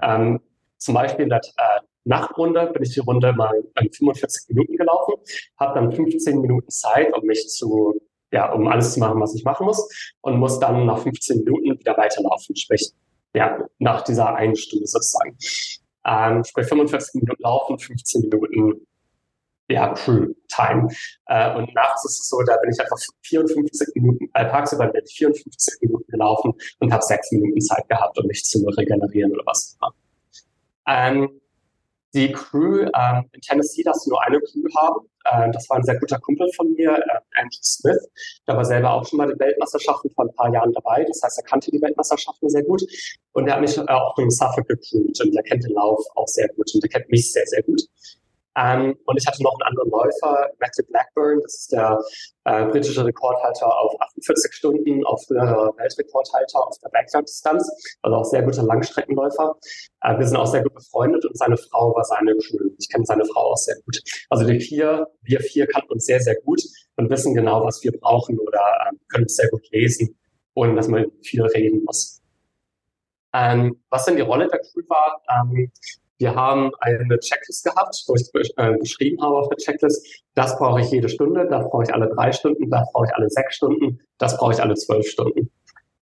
Ähm, 0.00 0.40
zum 0.78 0.94
Beispiel 0.94 1.24
in 1.24 1.30
der 1.30 1.40
äh, 1.40 1.80
Nachtrunde 2.04 2.66
bin 2.72 2.82
ich 2.82 2.94
die 2.94 3.00
Runde 3.00 3.32
mal 3.32 3.62
in 3.80 3.92
45 3.92 4.48
Minuten 4.48 4.76
gelaufen, 4.76 5.14
habe 5.58 5.78
dann 5.78 5.92
15 5.92 6.40
Minuten 6.40 6.70
Zeit, 6.70 7.12
um 7.14 7.26
mich 7.26 7.48
zu, 7.48 8.00
ja, 8.32 8.52
um 8.52 8.66
alles 8.68 8.94
zu 8.94 9.00
machen, 9.00 9.20
was 9.20 9.34
ich 9.34 9.44
machen 9.44 9.66
muss, 9.66 9.86
und 10.22 10.38
muss 10.38 10.58
dann 10.58 10.86
nach 10.86 10.98
15 10.98 11.44
Minuten 11.44 11.78
wieder 11.78 11.96
weiterlaufen, 11.96 12.56
sprich, 12.56 12.92
ja, 13.34 13.58
nach 13.78 14.02
dieser 14.02 14.34
einen 14.34 14.56
Stunde 14.56 14.86
sozusagen. 14.86 15.36
Ähm, 16.06 16.42
sprich 16.44 16.66
45 16.66 17.22
Minuten 17.22 17.42
laufen, 17.42 17.78
15 17.78 18.22
Minuten 18.22 18.86
ja, 19.70 19.92
Crew-Time. 19.94 20.88
Äh, 21.26 21.56
und 21.56 21.74
nachts 21.74 22.04
ist 22.04 22.20
es 22.20 22.28
so, 22.28 22.42
da 22.42 22.56
bin 22.58 22.70
ich 22.70 22.80
einfach 22.80 22.98
54 23.22 23.88
Minuten, 23.94 24.30
äh, 24.34 24.48
tagsüber 24.48 24.88
bin 24.88 25.02
ich 25.04 25.16
54 25.16 25.80
Minuten 25.82 26.10
gelaufen 26.10 26.52
und 26.80 26.92
habe 26.92 27.02
sechs 27.02 27.30
Minuten 27.32 27.60
Zeit 27.60 27.88
gehabt, 27.88 28.18
um 28.18 28.26
mich 28.26 28.44
zu 28.44 28.58
regenerieren 28.66 29.32
oder 29.32 29.42
was 29.46 29.76
auch 29.80 29.88
immer. 29.88 29.94
Ähm, 30.86 31.40
die 32.14 32.32
Crew 32.32 32.80
ähm, 32.82 33.24
in 33.32 33.40
Tennessee 33.40 33.84
darfst 33.84 34.06
du 34.06 34.10
nur 34.10 34.22
eine 34.22 34.40
Crew 34.40 34.66
haben. 34.76 35.06
Äh, 35.24 35.52
das 35.52 35.68
war 35.70 35.76
ein 35.76 35.84
sehr 35.84 35.98
guter 35.98 36.18
Kumpel 36.18 36.50
von 36.54 36.72
mir, 36.72 36.90
äh, 36.90 37.40
Andrew 37.40 37.58
Smith. 37.62 38.08
Der 38.48 38.56
war 38.56 38.64
selber 38.64 38.92
auch 38.92 39.06
schon 39.06 39.18
mal 39.18 39.32
die 39.32 39.38
Weltmeisterschaften 39.38 40.10
vor 40.10 40.24
ein 40.24 40.34
paar 40.34 40.52
Jahren 40.52 40.72
dabei. 40.72 41.04
Das 41.04 41.22
heißt, 41.22 41.38
er 41.38 41.44
kannte 41.44 41.70
die 41.70 41.80
Weltmeisterschaften 41.80 42.48
sehr 42.48 42.64
gut. 42.64 42.82
Und 43.32 43.46
er 43.46 43.54
hat 43.54 43.60
mich 43.60 43.76
äh, 43.78 43.82
auch 43.82 44.18
im 44.18 44.30
Suffolk 44.30 44.66
gecrewt 44.66 45.20
und 45.20 45.36
er 45.36 45.42
kennt 45.44 45.64
den 45.64 45.72
Lauf 45.72 46.04
auch 46.16 46.26
sehr 46.26 46.48
gut 46.48 46.70
und 46.74 46.82
er 46.82 46.88
kennt 46.88 47.08
mich 47.10 47.32
sehr, 47.32 47.46
sehr 47.46 47.62
gut. 47.62 47.82
Ähm, 48.60 48.96
und 49.06 49.16
ich 49.16 49.26
hatte 49.26 49.42
noch 49.42 49.54
einen 49.54 49.68
anderen 49.68 49.90
Läufer, 49.90 50.50
Matthew 50.60 50.84
Blackburn, 50.88 51.40
das 51.42 51.54
ist 51.54 51.72
der 51.72 51.98
äh, 52.44 52.66
britische 52.66 53.04
Rekordhalter 53.04 53.66
auf 53.66 53.98
48 54.00 54.52
Stunden, 54.52 55.06
auch 55.06 55.22
früherer 55.24 55.72
Weltrekordhalter 55.78 56.66
auf 56.66 56.76
der 56.78 56.90
Backyard-Distanz, 56.90 57.70
also 58.02 58.16
auch 58.16 58.24
sehr 58.24 58.42
guter 58.42 58.62
Langstreckenläufer. 58.64 59.56
Äh, 60.02 60.18
wir 60.18 60.26
sind 60.26 60.36
auch 60.36 60.46
sehr 60.46 60.62
gut 60.62 60.74
befreundet 60.74 61.24
und 61.24 61.38
seine 61.38 61.56
Frau 61.56 61.94
war 61.94 62.04
seine 62.04 62.36
Crew. 62.36 62.70
Ich 62.78 62.90
kenne 62.90 63.06
seine 63.06 63.24
Frau 63.24 63.52
auch 63.52 63.56
sehr 63.56 63.76
gut. 63.84 64.00
Also 64.28 64.46
die 64.46 64.60
vier, 64.60 65.06
wir 65.22 65.40
vier 65.40 65.66
kannten 65.66 65.92
uns 65.92 66.04
sehr, 66.04 66.20
sehr 66.20 66.36
gut 66.42 66.62
und 66.96 67.08
wissen 67.08 67.34
genau, 67.34 67.64
was 67.64 67.82
wir 67.82 67.92
brauchen 67.98 68.38
oder 68.38 68.60
äh, 68.60 68.96
können 69.08 69.24
es 69.24 69.36
sehr 69.36 69.48
gut 69.48 69.66
lesen, 69.70 70.18
ohne 70.54 70.74
dass 70.74 70.88
man 70.88 71.06
viel 71.22 71.42
reden 71.42 71.82
muss. 71.84 72.20
Ähm, 73.32 73.80
was 73.88 74.04
denn 74.04 74.16
die 74.16 74.22
Rolle 74.22 74.48
der 74.48 74.58
Crew 74.58 74.82
war? 74.88 75.22
Ähm, 75.30 75.70
wir 76.20 76.34
haben 76.34 76.70
eine 76.80 77.18
Checklist 77.18 77.64
gehabt, 77.64 78.04
wo 78.06 78.14
ich 78.14 78.30
äh, 78.56 78.76
geschrieben 78.78 79.20
habe 79.22 79.36
auf 79.38 79.48
der 79.48 79.56
Checklist, 79.56 80.06
das 80.34 80.56
brauche 80.58 80.82
ich 80.82 80.90
jede 80.90 81.08
Stunde, 81.08 81.48
das 81.48 81.68
brauche 81.70 81.84
ich 81.84 81.94
alle 81.94 82.10
drei 82.14 82.30
Stunden, 82.30 82.70
das 82.70 82.86
brauche 82.92 83.06
ich 83.06 83.14
alle 83.14 83.28
sechs 83.30 83.56
Stunden, 83.56 84.00
das 84.18 84.36
brauche 84.36 84.52
ich 84.52 84.62
alle 84.62 84.74
zwölf 84.74 85.06
Stunden. 85.08 85.50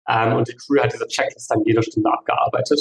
Ähm, 0.07 0.37
und 0.37 0.47
die 0.47 0.55
Crew 0.55 0.81
hat 0.81 0.93
diese 0.93 1.07
Checklist 1.07 1.51
dann 1.51 1.63
jede 1.65 1.83
Stunde 1.83 2.09
abgearbeitet. 2.11 2.79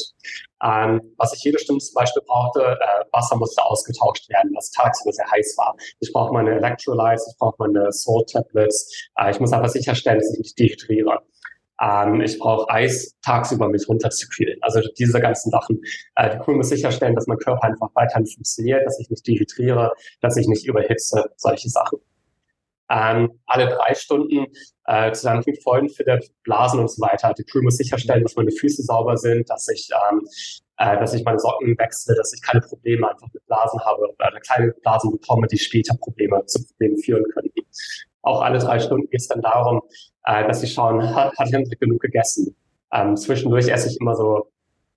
Ähm, 0.63 1.01
was 1.17 1.35
ich 1.35 1.43
jede 1.43 1.59
Stunde 1.59 1.83
zum 1.85 1.95
Beispiel 1.95 2.23
brauchte, 2.25 2.61
äh, 2.61 3.05
Wasser 3.13 3.37
musste 3.37 3.65
ausgetauscht 3.65 4.29
werden, 4.29 4.53
was 4.55 4.71
tagsüber 4.71 5.13
sehr 5.13 5.29
heiß 5.31 5.57
war. 5.57 5.75
Ich 6.01 6.13
brauche 6.13 6.33
meine 6.33 6.55
Electrolytes, 6.57 7.29
ich 7.33 7.39
brauche 7.39 7.57
meine 7.59 7.91
Salt 7.91 8.29
Tablets. 8.31 9.09
Äh, 9.19 9.31
ich 9.33 9.41
muss 9.41 9.53
aber 9.53 9.69
sicherstellen, 9.69 10.19
dass 10.19 10.33
ich 10.33 10.39
nicht 10.39 10.59
dehydriere. 10.59 11.23
Ähm, 11.81 12.21
ich 12.21 12.39
brauche 12.39 12.69
Eis 12.71 13.17
tagsüber 13.23 13.69
mich 13.69 13.89
runterzukühlen. 13.89 14.59
Also 14.63 14.81
diese 14.99 15.21
ganzen 15.21 15.51
Sachen. 15.51 15.81
Äh, 16.15 16.37
die 16.37 16.39
Crew 16.39 16.55
muss 16.55 16.69
sicherstellen, 16.69 17.15
dass 17.15 17.27
mein 17.27 17.39
Körper 17.39 17.65
einfach 17.65 17.89
weiterhin 17.95 18.27
funktioniert, 18.27 18.87
dass 18.87 19.01
ich 19.01 19.11
nicht 19.11 19.27
dehydriere, 19.27 19.93
dass 20.21 20.37
ich 20.37 20.47
nicht 20.47 20.67
überhitze, 20.67 21.25
solche 21.37 21.69
Sachen 21.69 21.99
ähm, 22.91 23.41
alle 23.47 23.69
drei 23.69 23.95
Stunden 23.95 24.47
äh, 24.87 25.13
zusammen 25.13 25.43
mit 25.47 25.63
Freunden 25.63 25.91
für 25.91 26.05
der 26.05 26.21
Blasen 26.43 26.81
und 26.81 26.91
so 26.91 27.01
weiter. 27.01 27.33
Die 27.35 27.45
Crew 27.45 27.63
muss 27.63 27.77
sicherstellen, 27.77 28.23
dass 28.23 28.37
meine 28.37 28.51
Füße 28.51 28.83
sauber 28.83 29.17
sind, 29.17 29.49
dass 29.49 29.69
ich, 29.69 29.89
ähm, 30.11 30.27
äh, 30.77 30.99
dass 30.99 31.15
ich 31.15 31.25
meine 31.25 31.39
Socken 31.39 31.79
wechsle, 31.79 32.15
dass 32.15 32.33
ich 32.35 32.43
keine 32.43 32.61
Probleme 32.61 33.09
einfach 33.11 33.29
mit 33.33 33.45
Blasen 33.47 33.81
habe 33.81 34.03
oder 34.03 34.41
kleine 34.41 34.73
Blasen 34.83 35.11
bekomme, 35.11 35.47
die 35.47 35.59
später 35.59 35.97
Probleme 35.97 36.45
zu 36.47 36.65
Problemen 36.67 36.99
führen 36.99 37.25
könnten. 37.33 37.61
Auch 38.23 38.43
alle 38.43 38.59
drei 38.59 38.79
Stunden 38.79 39.09
geht 39.11 39.21
es 39.21 39.29
dann 39.29 39.43
darum, 39.43 39.83
äh, 40.25 40.47
dass 40.47 40.61
sie 40.61 40.67
schauen, 40.67 41.03
hat, 41.15 41.37
hat 41.39 41.53
Hendrik 41.53 41.81
genug 41.81 42.01
gegessen? 42.01 42.55
Ähm, 42.93 43.17
zwischendurch 43.17 43.69
esse 43.69 43.89
ich 43.89 44.01
immer 44.01 44.15
so 44.15 44.49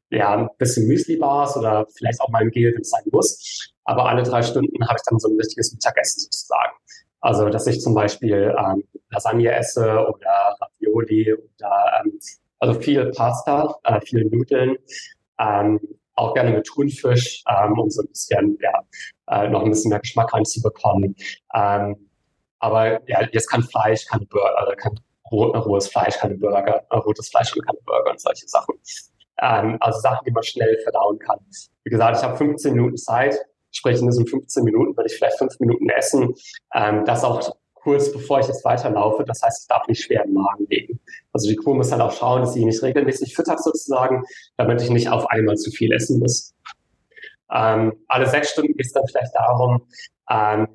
ja, 0.09 0.35
ein 0.35 0.49
bisschen 0.57 0.87
Müsli-Bars 0.87 1.57
oder 1.57 1.85
vielleicht 1.97 2.21
auch 2.21 2.29
mal 2.29 2.43
ein 2.43 2.51
Gel, 2.51 2.73
wenn 2.73 2.81
es 2.81 2.89
sein 2.89 3.03
muss. 3.11 3.73
Aber 3.83 4.07
alle 4.07 4.23
drei 4.23 4.41
Stunden 4.41 4.87
habe 4.87 4.97
ich 4.97 5.03
dann 5.09 5.19
so 5.19 5.29
ein 5.29 5.37
richtiges 5.37 5.73
Mittagessen 5.73 6.21
sozusagen. 6.21 6.73
Also, 7.19 7.49
dass 7.49 7.67
ich 7.67 7.81
zum 7.81 7.93
Beispiel 7.93 8.55
ähm, 8.57 8.83
Lasagne 9.09 9.51
esse 9.51 10.07
oder 10.07 10.55
Ravioli 10.61 11.33
oder 11.33 12.01
ähm, 12.03 12.19
also 12.59 12.79
viel 12.79 13.11
Pasta, 13.11 13.75
äh, 13.83 13.99
viel 14.01 14.25
Nudeln, 14.25 14.77
ähm, 15.39 15.79
auch 16.15 16.33
gerne 16.33 16.51
mit 16.51 16.65
Thunfisch, 16.65 17.43
ähm, 17.47 17.77
um 17.77 17.89
so 17.89 18.01
ein 18.01 18.07
bisschen 18.07 18.57
ja, 18.61 18.81
äh, 19.27 19.49
noch 19.49 19.63
ein 19.63 19.69
bisschen 19.69 19.89
mehr 19.89 19.99
Geschmack 19.99 20.33
reinzubekommen. 20.33 21.15
Ähm, 21.53 22.09
aber 22.59 23.07
ja, 23.07 23.27
jetzt 23.31 23.49
kein 23.49 23.63
Fleisch, 23.63 24.05
kein 24.05 24.27
Burger, 24.27 24.57
also 24.57 24.73
kein 24.75 24.99
rohes 25.31 25.87
Fleisch, 25.87 26.17
keine 26.17 26.35
Burger, 26.35 26.85
äh, 26.89 26.97
rotes 26.97 27.29
Fleisch 27.29 27.55
und 27.55 27.65
keine 27.65 27.79
Burger 27.85 28.11
und 28.11 28.19
solche 28.19 28.47
Sachen. 28.47 28.75
Ähm, 29.41 29.77
also 29.79 29.99
Sachen, 29.99 30.25
die 30.25 30.31
man 30.31 30.43
schnell 30.43 30.79
verdauen 30.83 31.19
kann. 31.19 31.39
Wie 31.83 31.89
gesagt, 31.89 32.17
ich 32.17 32.23
habe 32.23 32.37
15 32.37 32.73
Minuten 32.73 32.97
Zeit 32.97 33.37
Sprich, 33.71 33.99
in 33.99 34.07
diesen 34.07 34.25
15 34.25 34.63
Minuten 34.63 34.95
würde 34.95 35.09
ich 35.09 35.17
vielleicht 35.17 35.37
fünf 35.37 35.59
Minuten 35.59 35.89
essen. 35.89 36.33
Ähm, 36.73 37.05
das 37.05 37.23
auch 37.23 37.55
kurz 37.73 38.11
bevor 38.11 38.39
ich 38.39 38.47
jetzt 38.47 38.65
weiterlaufe. 38.65 39.23
Das 39.23 39.41
heißt, 39.41 39.63
ich 39.63 39.67
darf 39.67 39.87
nicht 39.87 40.03
schwer 40.03 40.25
im 40.25 40.33
Magen 40.33 40.65
legen. 40.69 40.99
Also 41.31 41.47
die 41.49 41.55
Crew 41.55 41.75
muss 41.75 41.91
halt 41.91 42.01
auch 42.01 42.11
schauen, 42.11 42.41
dass 42.41 42.53
sie 42.53 42.65
nicht 42.65 42.81
regelmäßig 42.81 43.35
füttert 43.35 43.63
sozusagen, 43.63 44.23
damit 44.57 44.81
ich 44.81 44.89
nicht 44.89 45.09
auf 45.09 45.29
einmal 45.29 45.57
zu 45.57 45.71
viel 45.71 45.91
essen 45.91 46.19
muss. 46.19 46.53
Ähm, 47.53 47.93
alle 48.07 48.27
sechs 48.27 48.51
Stunden 48.51 48.73
geht 48.73 48.87
es 48.87 48.91
dann 48.91 49.07
vielleicht 49.07 49.33
darum, 49.35 49.87
ähm, 50.29 50.67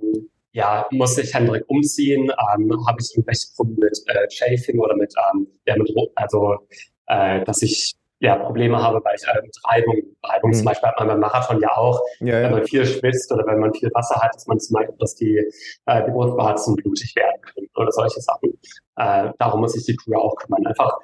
ja, 0.52 0.86
muss 0.90 1.18
ich 1.18 1.34
Hendrik 1.34 1.64
umziehen? 1.68 2.30
Ähm, 2.30 2.86
Habe 2.86 2.98
ich 3.00 3.14
irgendwelche 3.14 3.48
Probleme 3.56 3.86
mit 3.86 3.98
äh, 4.06 4.30
Chafing 4.30 4.78
oder 4.78 4.96
mit, 4.96 5.12
ähm, 5.34 5.46
ja, 5.66 5.76
mit 5.76 5.90
also 6.14 6.58
äh, 7.06 7.44
dass 7.44 7.62
ich 7.62 7.94
ja, 8.22 8.36
Probleme 8.36 8.80
habe, 8.80 9.00
weil 9.04 9.16
ich 9.16 9.26
äh, 9.26 9.42
mit 9.42 9.56
Reibung, 9.64 9.96
Reibung 10.22 10.50
mhm. 10.50 10.54
zum 10.54 10.64
Beispiel 10.64 10.88
hat 10.88 10.98
man 11.00 11.08
beim 11.08 11.20
Marathon 11.20 11.60
ja 11.60 11.76
auch, 11.76 12.00
ja, 12.20 12.38
ja. 12.38 12.44
wenn 12.44 12.52
man 12.52 12.64
viel 12.64 12.86
schwitzt 12.86 13.32
oder 13.32 13.44
wenn 13.46 13.58
man 13.58 13.74
viel 13.74 13.90
Wasser 13.94 14.20
hat, 14.20 14.32
dass 14.32 14.46
man 14.46 14.60
zum 14.60 14.74
Beispiel, 14.74 14.94
dass 15.00 15.16
die, 15.16 15.36
äh, 15.86 16.04
die 16.04 16.10
Brustwarzen 16.12 16.76
blutig 16.76 17.16
werden 17.16 17.40
können 17.42 17.68
oder 17.74 17.90
solche 17.90 18.20
Sachen. 18.20 18.56
Äh, 18.96 19.32
darum 19.38 19.60
muss 19.60 19.72
sich 19.72 19.86
die 19.86 19.96
Crew 19.96 20.16
auch 20.16 20.36
kümmern. 20.36 20.64
Einfach, 20.66 20.96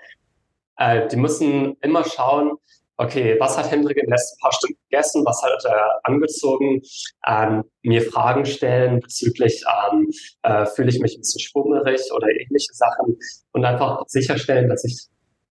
äh, 0.77 1.09
die 1.09 1.17
müssen 1.17 1.77
immer 1.81 2.05
schauen, 2.05 2.53
okay, 2.99 3.37
was 3.39 3.57
hat 3.57 3.71
Hendrik 3.71 3.97
in 3.97 4.07
den 4.07 4.11
letzten 4.11 4.39
paar 4.41 4.53
Stunden 4.53 4.77
gegessen, 4.91 5.25
was 5.25 5.43
hat 5.43 5.65
er 5.65 6.01
angezogen, 6.03 6.83
ähm, 7.27 7.65
mir 7.83 8.03
Fragen 8.03 8.45
stellen 8.45 9.01
bezüglich, 9.01 9.65
ähm, 9.91 10.11
äh, 10.43 10.67
fühle 10.67 10.91
ich 10.91 11.01
mich 11.01 11.17
ein 11.17 11.21
bisschen 11.21 11.41
schwummerig 11.41 12.03
oder 12.13 12.29
ähnliche 12.29 12.73
Sachen 12.73 13.17
und 13.53 13.65
einfach 13.65 14.03
sicherstellen, 14.09 14.69
dass 14.69 14.85
ich 14.85 15.07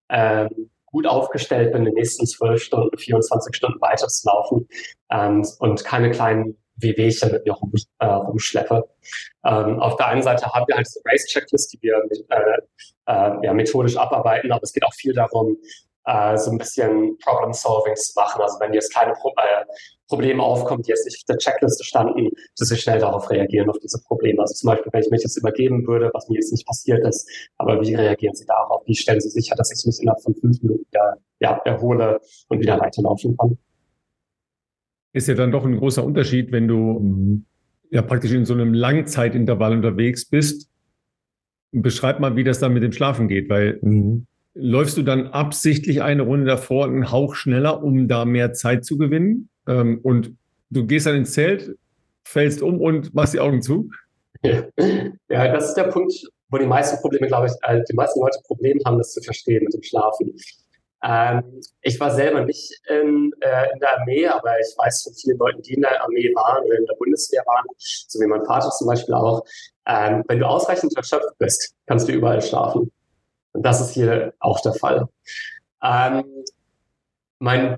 ähm, 0.09 0.69
gut 0.85 1.07
aufgestellt 1.07 1.71
bin, 1.71 1.81
in 1.81 1.85
den 1.85 1.93
nächsten 1.95 2.25
zwölf 2.27 2.61
Stunden, 2.61 2.97
24 2.97 3.55
Stunden 3.55 3.79
weiterzulaufen 3.81 4.67
ähm, 5.09 5.45
und 5.59 5.83
keine 5.83 6.11
kleinen 6.11 6.57
Wehwehchen 6.75 7.31
mit 7.31 7.45
mir 7.45 7.53
rum, 7.53 7.73
äh, 7.99 8.05
rumschleppe. 8.05 8.87
Ähm, 9.45 9.79
auf 9.79 9.95
der 9.95 10.07
einen 10.07 10.21
Seite 10.21 10.45
haben 10.45 10.65
wir 10.67 10.75
halt 10.75 10.87
diese 10.87 11.01
Race-Checklist, 11.05 11.73
die 11.73 11.81
wir 11.81 12.03
äh, 12.29 12.57
äh, 13.07 13.45
ja, 13.45 13.53
methodisch 13.53 13.97
abarbeiten, 13.97 14.51
aber 14.51 14.63
es 14.63 14.73
geht 14.73 14.83
auch 14.83 14.93
viel 14.93 15.13
darum, 15.13 15.57
äh, 16.07 16.37
so 16.37 16.51
ein 16.51 16.57
bisschen 16.57 17.17
Problem-Solving 17.19 17.95
zu 17.95 18.13
machen. 18.15 18.41
Also 18.41 18.59
wenn 18.59 18.73
jetzt 18.73 18.93
keine 18.93 19.13
Pro 19.13 19.29
äh, 19.37 19.65
Probleme 20.07 20.41
aufkommt, 20.41 20.87
die 20.87 20.91
jetzt 20.91 21.05
nicht 21.05 21.17
auf 21.17 21.25
der 21.25 21.37
Checkliste 21.37 21.83
standen, 21.83 22.29
dass 22.57 22.69
wir 22.69 22.77
schnell 22.77 22.99
darauf 22.99 23.29
reagieren, 23.29 23.69
auf 23.69 23.77
diese 23.79 24.01
Probleme. 24.01 24.41
Also 24.41 24.53
zum 24.53 24.69
Beispiel, 24.69 24.91
wenn 24.93 25.01
ich 25.01 25.09
mich 25.11 25.21
jetzt 25.21 25.35
übergeben 25.35 25.85
würde, 25.85 26.09
was 26.13 26.29
mir 26.29 26.35
jetzt 26.35 26.53
nicht 26.53 26.65
passiert 26.65 27.05
ist, 27.05 27.29
aber 27.57 27.81
wie 27.81 27.93
reagieren 27.93 28.33
Sie 28.33 28.45
darauf? 28.45 28.83
Wie 28.85 28.95
stellen 28.95 29.19
Sie 29.19 29.29
sicher, 29.29 29.55
dass 29.55 29.69
ich 29.77 29.85
mich 29.85 29.99
innerhalb 29.99 30.21
von 30.23 30.33
fünf 30.33 30.61
Minuten 30.61 30.85
wieder 30.87 31.17
ja, 31.39 31.57
erhole 31.65 32.21
und 32.47 32.61
wieder 32.61 32.79
weiterlaufen 32.79 33.35
kann? 33.35 33.57
Ist 35.11 35.27
ja 35.27 35.33
dann 35.33 35.51
doch 35.51 35.65
ein 35.65 35.77
großer 35.77 36.05
Unterschied, 36.05 36.53
wenn 36.53 36.69
du 36.69 37.43
ja 37.91 38.01
praktisch 38.01 38.31
in 38.31 38.45
so 38.45 38.53
einem 38.53 38.73
Langzeitintervall 38.73 39.73
unterwegs 39.73 40.29
bist. 40.29 40.69
Beschreib 41.71 42.21
mal, 42.21 42.37
wie 42.37 42.45
das 42.45 42.59
dann 42.59 42.73
mit 42.73 42.83
dem 42.83 42.93
Schlafen 42.93 43.27
geht, 43.27 43.49
weil 43.49 43.79
mhm 43.81 44.25
läufst 44.57 44.97
du 44.97 45.03
dann 45.03 45.27
absichtlich 45.27 46.01
eine 46.01 46.23
Runde 46.23 46.45
davor 46.45 46.85
einen 46.85 47.11
Hauch 47.11 47.35
schneller, 47.35 47.83
um 47.83 48.07
da 48.07 48.25
mehr 48.25 48.53
Zeit 48.53 48.85
zu 48.85 48.97
gewinnen? 48.97 49.49
Ähm, 49.67 49.99
und 50.03 50.35
du 50.69 50.85
gehst 50.85 51.05
dann 51.05 51.15
ins 51.15 51.33
Zelt, 51.33 51.75
fällst 52.23 52.61
um 52.61 52.81
und 52.81 53.13
machst 53.13 53.33
die 53.33 53.39
Augen 53.39 53.61
zu? 53.61 53.89
Ja, 55.29 55.51
das 55.51 55.69
ist 55.69 55.73
der 55.73 55.85
Punkt, 55.85 56.13
wo 56.49 56.57
die 56.57 56.65
meisten 56.65 57.01
Probleme, 57.01 57.27
glaube 57.27 57.47
ich, 57.47 57.53
äh, 57.63 57.81
die 57.89 57.95
meisten 57.95 58.19
Leute 58.19 58.39
Probleme 58.45 58.79
haben, 58.85 58.97
das 58.97 59.11
zu 59.11 59.21
verstehen 59.21 59.63
mit 59.63 59.73
dem 59.73 59.83
Schlafen. 59.83 60.33
Ähm, 61.03 61.61
ich 61.81 61.99
war 61.99 62.11
selber 62.11 62.45
nicht 62.45 62.71
in, 62.87 63.31
äh, 63.41 63.73
in 63.73 63.79
der 63.79 63.99
Armee, 63.99 64.27
aber 64.27 64.57
ich 64.59 64.73
weiß 64.77 65.03
von 65.03 65.13
vielen 65.13 65.37
Leuten, 65.37 65.61
die 65.63 65.73
in 65.73 65.81
der 65.81 66.01
Armee 66.01 66.31
waren 66.33 66.63
oder 66.63 66.77
in 66.77 66.85
der 66.85 66.95
Bundeswehr 66.95 67.43
waren, 67.45 67.65
so 67.77 68.19
wie 68.19 68.27
mein 68.27 68.45
Vater 68.45 68.69
zum 68.71 68.87
Beispiel 68.87 69.13
auch, 69.13 69.43
ähm, 69.87 70.23
wenn 70.27 70.39
du 70.39 70.47
ausreichend 70.47 70.95
erschöpft 70.95 71.37
bist, 71.39 71.75
kannst 71.85 72.07
du 72.07 72.13
überall 72.13 72.41
schlafen. 72.41 72.91
Und 73.57 73.63
das 73.63 73.81
ist 73.81 73.89
hier 73.89 74.33
auch 74.39 74.59
der 74.61 74.73
Fall. 74.73 75.07
Ähm, 75.83 76.23
mein 77.39 77.77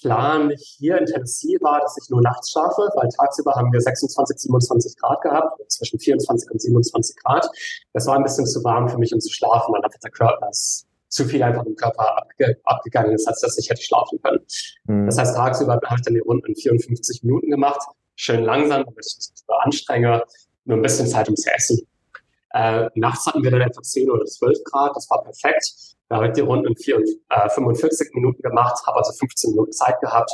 Plan 0.00 0.52
hier 0.56 0.98
in 0.98 1.06
Tennessee 1.06 1.56
war, 1.60 1.80
dass 1.80 1.96
ich 2.00 2.08
nur 2.10 2.22
nachts 2.22 2.52
schlafe, 2.52 2.88
weil 2.94 3.08
tagsüber 3.08 3.52
haben 3.54 3.72
wir 3.72 3.80
26, 3.80 4.38
27 4.38 4.96
Grad 4.96 5.20
gehabt, 5.22 5.60
zwischen 5.68 5.98
24 5.98 6.48
und 6.52 6.62
27 6.62 7.16
Grad. 7.16 7.48
Das 7.92 8.06
war 8.06 8.14
ein 8.14 8.22
bisschen 8.22 8.46
zu 8.46 8.62
warm 8.62 8.88
für 8.88 8.98
mich, 8.98 9.12
um 9.12 9.18
zu 9.18 9.32
schlafen, 9.32 9.74
weil 9.74 9.82
einfach 9.82 9.98
der 9.98 10.12
Körper 10.12 10.48
ist 10.48 10.86
zu 11.08 11.24
viel 11.24 11.42
einfach 11.42 11.64
im 11.64 11.74
Körper 11.74 12.18
abge 12.18 12.56
abgegangen 12.62 13.12
ist, 13.12 13.26
als 13.26 13.40
dass 13.40 13.58
ich 13.58 13.68
hätte 13.68 13.82
schlafen 13.82 14.20
können. 14.22 14.44
Mhm. 14.84 15.06
Das 15.06 15.18
heißt, 15.18 15.34
tagsüber 15.34 15.72
habe 15.72 15.96
ich 15.96 16.02
dann 16.02 16.14
die 16.14 16.20
Runden 16.20 16.46
in 16.46 16.54
54 16.54 17.24
Minuten 17.24 17.50
gemacht, 17.50 17.80
schön 18.14 18.44
langsam, 18.44 18.84
damit 18.84 19.04
ich 19.04 19.16
mich 19.16 19.30
nicht 19.30 19.44
anstrenge, 19.48 20.22
nur 20.66 20.76
ein 20.76 20.82
bisschen 20.82 21.08
Zeit, 21.08 21.28
um 21.28 21.34
zu 21.34 21.52
essen. 21.52 21.80
Äh, 22.56 22.88
nachts 22.94 23.26
hatten 23.26 23.42
wir 23.42 23.50
dann 23.50 23.60
etwa 23.60 23.82
10 23.82 24.10
oder 24.10 24.24
12 24.24 24.64
Grad, 24.64 24.96
das 24.96 25.10
war 25.10 25.22
perfekt. 25.22 25.96
Da 26.08 26.16
habe 26.16 26.28
ich 26.28 26.32
die 26.32 26.40
Runden 26.40 26.68
in 26.68 26.76
4, 26.76 27.02
äh, 27.28 27.50
45 27.50 28.14
Minuten 28.14 28.40
gemacht, 28.40 28.82
habe 28.86 28.96
also 28.96 29.12
15 29.12 29.50
Minuten 29.50 29.72
Zeit 29.72 30.00
gehabt. 30.00 30.30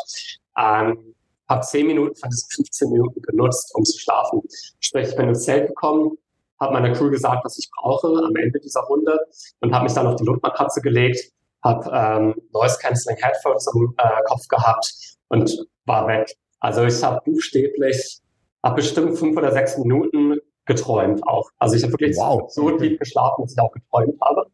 Ähm, 0.56 1.14
habe 1.48 1.62
10 1.62 1.86
Minuten 1.86 2.14
von 2.14 2.30
diesen 2.30 2.48
15 2.48 2.90
Minuten 2.92 3.20
genutzt, 3.22 3.74
um 3.74 3.84
zu 3.84 3.98
schlafen. 3.98 4.40
Sprich, 4.78 5.08
ich 5.08 5.16
bin 5.16 5.30
ins 5.30 5.42
Zelt 5.42 5.66
gekommen, 5.66 6.16
habe 6.60 6.74
meiner 6.74 6.92
Crew 6.92 7.10
gesagt, 7.10 7.44
was 7.44 7.58
ich 7.58 7.68
brauche 7.76 8.06
am 8.06 8.36
Ende 8.36 8.60
dieser 8.60 8.82
Runde 8.82 9.18
und 9.60 9.74
habe 9.74 9.84
mich 9.84 9.94
dann 9.94 10.06
auf 10.06 10.14
die 10.14 10.24
Luftmatratze 10.24 10.80
gelegt, 10.80 11.32
habe 11.64 11.90
ähm, 11.92 12.34
Noise 12.52 12.78
Cancelling 12.80 13.20
Headphones 13.20 13.68
im 13.74 13.94
äh, 13.98 14.22
Kopf 14.26 14.46
gehabt 14.46 14.94
und 15.28 15.66
war 15.86 16.06
weg. 16.06 16.36
Also 16.60 16.84
ich 16.84 17.02
habe 17.02 17.20
buchstäblich, 17.24 18.20
habe 18.62 18.76
bestimmt 18.76 19.18
fünf 19.18 19.36
oder 19.36 19.50
sechs 19.50 19.76
Minuten 19.76 20.38
geträumt 20.66 21.26
auch. 21.26 21.50
Also 21.58 21.76
ich 21.76 21.82
habe 21.82 21.92
wirklich 21.92 22.16
wow. 22.16 22.50
so 22.50 22.70
tief 22.78 22.98
geschlafen, 22.98 23.42
dass 23.42 23.52
ich 23.52 23.60
auch 23.60 23.72
geträumt 23.72 24.20
habe. 24.20 24.46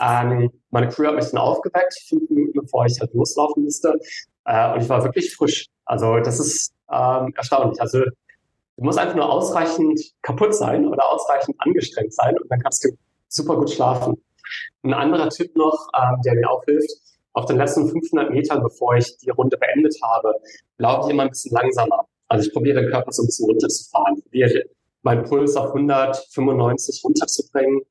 Ähm, 0.00 0.50
meine 0.70 0.88
Crew 0.88 1.06
hat 1.06 1.14
mich 1.14 1.26
dann 1.26 1.38
aufgeweckt, 1.38 1.94
fünf 2.08 2.28
Minuten 2.30 2.60
bevor 2.60 2.86
ich 2.86 2.98
halt 3.00 3.12
loslaufen 3.14 3.64
musste. 3.64 3.94
Äh, 4.44 4.72
und 4.74 4.82
ich 4.82 4.88
war 4.88 5.04
wirklich 5.04 5.34
frisch. 5.34 5.66
Also 5.84 6.18
das 6.18 6.40
ist 6.40 6.72
ähm, 6.90 7.32
erstaunlich. 7.36 7.80
Also 7.80 8.00
du 8.00 8.84
musst 8.84 8.98
einfach 8.98 9.14
nur 9.14 9.30
ausreichend 9.30 10.00
kaputt 10.22 10.54
sein 10.54 10.86
oder 10.86 11.08
ausreichend 11.08 11.56
angestrengt 11.58 12.14
sein 12.14 12.36
und 12.38 12.50
dann 12.50 12.60
kannst 12.60 12.84
du 12.84 12.90
super 13.28 13.56
gut 13.56 13.70
schlafen. 13.70 14.14
Ein 14.82 14.94
anderer 14.94 15.28
Tipp 15.28 15.56
noch, 15.56 15.88
ähm, 15.96 16.20
der 16.24 16.34
mir 16.34 16.50
auch 16.50 16.64
hilft, 16.64 16.90
auf 17.32 17.46
den 17.46 17.56
letzten 17.56 17.88
500 17.88 18.30
Metern, 18.30 18.62
bevor 18.62 18.96
ich 18.96 19.16
die 19.18 19.30
Runde 19.30 19.56
beendet 19.56 19.96
habe, 20.02 20.34
laufe 20.78 21.08
ich 21.08 21.14
immer 21.14 21.24
ein 21.24 21.30
bisschen 21.30 21.52
langsamer. 21.52 22.06
Also 22.28 22.46
ich 22.46 22.52
probiere 22.52 22.80
den 22.80 22.90
Körper 22.90 23.12
so 23.12 23.22
ein 23.22 23.26
bisschen 23.26 23.46
runterzufahren, 23.46 24.22
probiere 24.22 24.64
meinen 25.04 25.24
Puls 25.24 25.56
auf 25.56 25.68
195 25.68 27.02
runterzubringen, 27.04 27.82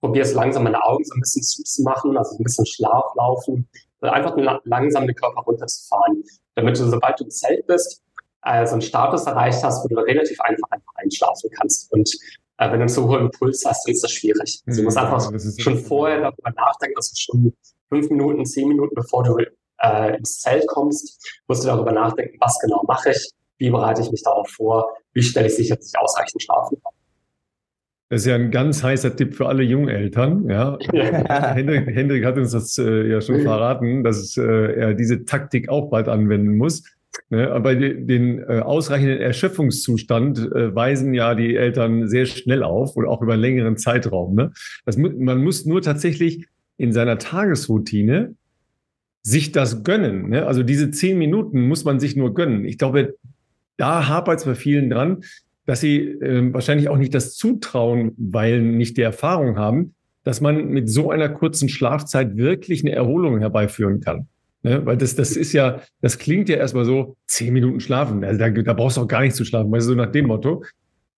probiere 0.00 0.26
es 0.26 0.34
langsam 0.34 0.64
meine 0.64 0.82
Augen 0.82 1.04
so 1.04 1.14
ein 1.14 1.20
bisschen 1.20 1.42
zuzumachen, 1.42 2.16
also 2.16 2.36
ein 2.36 2.44
bisschen 2.44 2.66
Schlaf 2.66 3.14
laufen, 3.16 3.68
einfach 4.00 4.36
langsam 4.64 5.06
den 5.06 5.14
Körper 5.14 5.42
runterzufahren, 5.42 6.24
damit 6.54 6.78
du, 6.78 6.88
sobald 6.88 7.20
du 7.20 7.24
im 7.24 7.30
Zelt 7.30 7.66
bist, 7.66 8.02
äh, 8.44 8.66
so 8.66 8.72
einen 8.72 8.82
Status 8.82 9.24
erreicht 9.26 9.62
hast, 9.62 9.84
wo 9.84 9.88
du 9.88 10.00
relativ 10.00 10.40
einfach 10.40 10.68
einfach 10.70 10.92
einschlafen 10.96 11.50
kannst. 11.56 11.92
Und 11.92 12.10
äh, 12.58 12.70
wenn 12.70 12.80
du 12.80 12.86
zu 12.86 13.08
hohen 13.08 13.30
Puls 13.30 13.64
hast, 13.64 13.86
dann 13.86 13.92
ist 13.92 14.02
das 14.02 14.12
schwierig. 14.12 14.62
Also 14.66 14.80
du 14.80 14.84
musst 14.84 14.96
mhm. 14.96 15.04
einfach 15.04 15.30
schon 15.58 15.78
vorher 15.78 16.20
darüber 16.20 16.50
nachdenken, 16.50 16.96
also 16.96 17.12
schon 17.16 17.54
fünf 17.88 18.10
Minuten, 18.10 18.44
zehn 18.44 18.68
Minuten, 18.68 18.94
bevor 18.94 19.22
du 19.22 19.36
äh, 19.82 20.16
ins 20.16 20.40
Zelt 20.40 20.66
kommst, 20.66 21.40
musst 21.46 21.62
du 21.62 21.68
darüber 21.68 21.92
nachdenken, 21.92 22.36
was 22.40 22.58
genau 22.58 22.82
mache 22.86 23.10
ich, 23.10 23.30
wie 23.58 23.70
bereite 23.70 24.02
ich 24.02 24.10
mich 24.10 24.22
darauf 24.22 24.48
vor, 24.48 24.92
wie 25.12 25.22
stelle 25.22 25.46
ich 25.46 25.56
sicher, 25.56 25.76
dass 25.76 25.88
ich 25.88 25.98
ausreichend 25.98 26.42
schlafen 26.42 26.78
kann. 26.82 26.92
Das 28.08 28.22
ist 28.22 28.26
ja 28.26 28.34
ein 28.34 28.50
ganz 28.50 28.82
heißer 28.82 29.16
Tipp 29.16 29.34
für 29.34 29.48
alle 29.48 29.62
Jungeltern. 29.62 30.46
Ja. 30.50 30.78
Hendrik, 31.54 31.86
Hendrik, 31.86 32.26
hat 32.26 32.36
uns 32.36 32.52
das 32.52 32.76
äh, 32.76 33.08
ja 33.08 33.22
schon 33.22 33.40
verraten, 33.40 34.04
dass 34.04 34.36
äh, 34.36 34.42
er 34.42 34.94
diese 34.94 35.24
Taktik 35.24 35.70
auch 35.70 35.88
bald 35.88 36.08
anwenden 36.08 36.58
muss. 36.58 36.82
Ne? 37.30 37.50
Aber 37.50 37.74
den 37.74 38.38
äh, 38.40 38.60
ausreichenden 38.60 39.18
Erschöpfungszustand 39.18 40.38
äh, 40.38 40.74
weisen 40.74 41.14
ja 41.14 41.34
die 41.34 41.56
Eltern 41.56 42.06
sehr 42.06 42.26
schnell 42.26 42.62
auf 42.62 42.96
und 42.96 43.06
auch 43.06 43.22
über 43.22 43.32
einen 43.32 43.42
längeren 43.42 43.76
Zeitraum. 43.78 44.34
Ne? 44.34 44.52
Das, 44.84 44.98
man 44.98 45.42
muss 45.42 45.64
nur 45.64 45.80
tatsächlich 45.80 46.46
in 46.76 46.92
seiner 46.92 47.16
Tagesroutine 47.16 48.34
sich 49.22 49.52
das 49.52 49.84
gönnen. 49.84 50.28
Ne? 50.28 50.46
Also 50.46 50.62
diese 50.62 50.90
zehn 50.90 51.16
Minuten 51.16 51.66
muss 51.66 51.84
man 51.84 52.00
sich 52.00 52.16
nur 52.16 52.34
gönnen. 52.34 52.66
Ich 52.66 52.76
glaube, 52.76 53.14
da 53.82 54.06
hapert 54.08 54.38
es 54.38 54.44
bei 54.44 54.54
vielen 54.54 54.90
dran, 54.90 55.24
dass 55.66 55.80
sie 55.80 55.98
äh, 55.98 56.54
wahrscheinlich 56.54 56.88
auch 56.88 56.96
nicht 56.96 57.14
das 57.14 57.34
zutrauen, 57.34 58.12
weil 58.16 58.62
nicht 58.62 58.96
die 58.96 59.02
Erfahrung 59.02 59.56
haben, 59.56 59.94
dass 60.22 60.40
man 60.40 60.68
mit 60.68 60.88
so 60.88 61.10
einer 61.10 61.28
kurzen 61.28 61.68
Schlafzeit 61.68 62.36
wirklich 62.36 62.84
eine 62.84 62.94
Erholung 62.94 63.40
herbeiführen 63.40 64.00
kann. 64.00 64.28
Ne? 64.62 64.86
Weil 64.86 64.96
das, 64.96 65.16
das 65.16 65.36
ist 65.36 65.52
ja, 65.52 65.80
das 66.00 66.18
klingt 66.18 66.48
ja 66.48 66.56
erstmal 66.56 66.84
so, 66.84 67.16
zehn 67.26 67.52
Minuten 67.52 67.80
schlafen. 67.80 68.22
Also 68.22 68.38
da, 68.38 68.50
da 68.50 68.72
brauchst 68.72 68.96
du 68.96 69.00
auch 69.00 69.08
gar 69.08 69.22
nicht 69.22 69.34
zu 69.34 69.44
schlafen, 69.44 69.72
du, 69.72 69.80
so 69.80 69.94
nach 69.94 70.12
dem 70.12 70.26
Motto. 70.26 70.62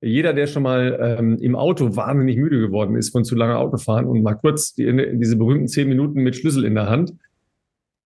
Jeder, 0.00 0.32
der 0.32 0.46
schon 0.46 0.62
mal 0.62 1.16
ähm, 1.18 1.38
im 1.40 1.56
Auto 1.56 1.96
wahnsinnig 1.96 2.38
müde 2.38 2.60
geworden 2.60 2.96
ist 2.96 3.10
von 3.10 3.24
zu 3.24 3.34
langer 3.34 3.58
Autofahren 3.58 4.06
und 4.06 4.22
mal 4.22 4.34
kurz 4.34 4.74
die, 4.74 5.18
diese 5.18 5.36
berühmten 5.36 5.68
zehn 5.68 5.88
Minuten 5.88 6.22
mit 6.22 6.36
Schlüssel 6.36 6.64
in 6.64 6.74
der 6.74 6.88
Hand, 6.88 7.12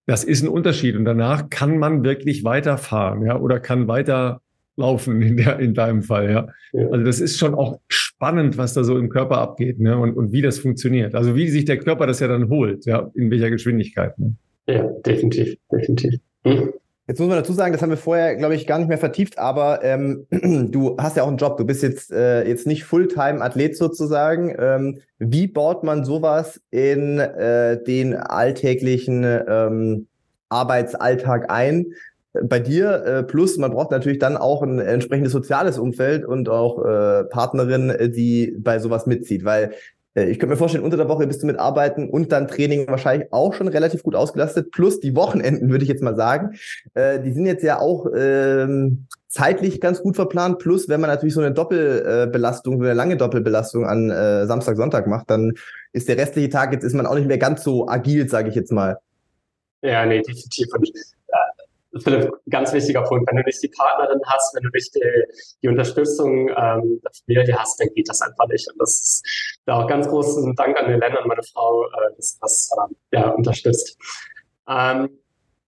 das 0.07 0.25
ist 0.25 0.43
ein 0.43 0.49
Unterschied. 0.49 0.97
Und 0.97 1.05
danach 1.05 1.49
kann 1.49 1.79
man 1.79 2.03
wirklich 2.03 2.43
weiterfahren, 2.43 3.25
ja, 3.25 3.39
oder 3.39 3.61
kann 3.61 3.87
weiter 3.87 4.41
laufen 4.79 5.21
in, 5.21 5.37
der, 5.37 5.59
in 5.59 5.75
deinem 5.75 6.03
Fall, 6.03 6.31
ja. 6.31 6.49
ja. 6.73 6.89
Also 6.89 7.05
das 7.05 7.21
ist 7.21 7.39
schon 7.39 7.55
auch 7.55 7.81
spannend, 7.89 8.57
was 8.57 8.75
da 8.75 8.85
so 8.85 8.97
im 8.97 9.11
Körper 9.11 9.39
abgeht, 9.39 9.81
ne, 9.81 9.99
und, 9.99 10.17
und 10.17 10.33
wie 10.33 10.43
das 10.43 10.59
funktioniert. 10.59 11.15
Also 11.15 11.35
wie 11.35 11.49
sich 11.49 11.65
der 11.65 11.79
Körper 11.79 12.07
das 12.07 12.21
ja 12.21 12.29
dann 12.29 12.49
holt, 12.49 12.87
ja, 12.87 13.11
in 13.15 13.31
welcher 13.31 13.51
Geschwindigkeit. 13.51 14.19
Ne? 14.19 14.35
Ja, 14.67 14.85
definitiv, 15.05 15.57
definitiv. 15.71 16.15
Hm. 16.45 16.73
Jetzt 17.09 17.21
muss 17.21 17.29
man 17.29 17.39
dazu 17.39 17.55
sagen, 17.55 17.73
das 17.73 17.81
haben 17.81 17.89
wir 17.89 17.97
vorher, 17.97 18.37
glaube 18.37 18.55
ich, 18.55 18.67
gar 18.67 18.79
nicht 18.79 18.89
mehr 18.89 18.99
vertieft, 18.99 19.39
aber 19.39 19.83
ähm, 19.83 20.27
du 20.71 20.97
hast 20.99 21.17
ja 21.17 21.23
auch 21.23 21.29
einen 21.29 21.39
Job. 21.39 21.57
Du 21.57 21.65
bist 21.65 21.83
jetzt, 21.83 22.13
äh, 22.13 22.47
jetzt 22.47 22.67
nicht 22.67 22.85
Fulltime-Athlet 22.85 23.79
sozusagen. 23.79 24.55
Ähm, 24.59 24.99
wie 25.19 25.47
baut 25.47 25.85
man 25.85 26.05
sowas 26.05 26.61
in 26.71 27.19
äh, 27.19 27.83
den 27.83 28.15
alltäglichen 28.15 29.25
ähm, 29.25 30.07
Arbeitsalltag 30.51 31.51
ein? 31.51 31.87
Bei 32.45 32.61
dir, 32.61 33.05
äh, 33.05 33.23
plus 33.23 33.57
man 33.57 33.71
braucht 33.71 33.91
natürlich 33.91 34.19
dann 34.19 34.37
auch 34.37 34.63
ein 34.63 34.79
entsprechendes 34.79 35.33
soziales 35.33 35.79
Umfeld 35.79 36.25
und 36.25 36.49
auch 36.49 36.85
äh, 36.85 37.25
Partnerin, 37.25 38.13
die 38.13 38.57
bei 38.59 38.79
sowas 38.79 39.07
mitzieht, 39.07 39.45
weil 39.45 39.73
äh, 40.19 40.31
ich 40.31 40.39
könnte 40.39 40.55
mir 40.55 40.59
vorstellen, 40.59 40.85
unter 40.85 40.97
der 40.97 41.09
Woche 41.09 41.27
bist 41.27 41.43
du 41.43 41.47
mit 41.47 41.59
Arbeiten 41.59 42.09
und 42.09 42.33
dann 42.33 42.49
Training 42.49 42.89
wahrscheinlich 42.89 43.33
auch 43.33 43.55
schon 43.55 43.69
relativ 43.69 44.03
gut 44.03 44.15
ausgelastet. 44.15 44.71
Plus 44.73 45.01
die 45.01 45.15
Wochenenden, 45.15 45.71
würde 45.71 45.85
ich 45.85 45.89
jetzt 45.89 46.03
mal 46.03 46.17
sagen. 46.17 46.57
Äh, 46.95 47.21
die 47.21 47.33
sind 47.33 47.47
jetzt 47.47 47.63
ja 47.63 47.79
auch 47.79 48.07
ähm, 48.17 49.07
zeitlich 49.29 49.81
ganz 49.81 50.03
gut 50.03 50.17
verplant. 50.17 50.59
Plus, 50.59 50.89
wenn 50.89 51.01
man 51.01 51.11
natürlich 51.11 51.35
so 51.35 51.41
eine 51.41 51.53
Doppelbelastung, 51.53 52.79
so 52.79 52.85
eine 52.85 52.95
lange 52.95 53.17
Doppelbelastung 53.17 53.87
an 53.87 54.11
äh, 54.11 54.47
Samstag, 54.47 54.77
Sonntag 54.77 55.07
macht, 55.07 55.31
dann 55.31 55.55
ist 55.93 56.09
der 56.09 56.17
restliche 56.17 56.51
Tag, 56.51 56.73
jetzt 56.73 56.85
ist 56.85 56.95
man 56.95 57.07
auch 57.07 57.15
nicht 57.15 57.29
mehr 57.29 57.39
ganz 57.39 57.63
so 57.63 57.89
agil, 57.89 58.29
sage 58.29 58.49
ich 58.49 58.55
jetzt 58.55 58.73
mal. 58.73 58.99
Ja, 59.83 60.05
nee, 60.05 60.23
definitiv. 60.23 60.67
Und 60.77 60.91
Philipp, 62.03 62.33
ganz 62.51 62.73
wichtiger 62.73 63.03
Punkt. 63.03 63.29
Wenn 63.31 63.39
du 63.39 63.43
nicht 63.45 63.63
die 63.63 63.69
Partnerin 63.69 64.21
hast, 64.27 64.55
wenn 64.55 64.63
du 64.63 64.71
nicht 64.73 64.95
die, 64.95 65.25
die 65.63 65.69
Unterstützung 65.69 66.49
ähm, 66.49 67.01
der 67.03 67.11
Familie 67.25 67.59
hast, 67.59 67.81
dann 67.81 67.89
geht 67.95 68.09
das 68.09 68.21
einfach 68.21 68.47
nicht. 68.49 68.71
Und 68.71 68.81
das 68.81 68.91
ist 68.91 69.59
da 69.67 69.83
auch 69.83 69.87
ganz 69.89 70.09
großen 70.09 70.55
Dank 70.57 70.77
an 70.79 70.87
Helena 70.87 71.21
und 71.21 71.29
meine 71.29 71.43
Frau, 71.43 71.85
äh, 71.85 72.17
dass 72.17 72.39
das 72.41 72.71
ähm, 72.79 72.97
ja, 73.13 73.29
unterstützt. 73.31 73.97
Ähm, 74.69 75.09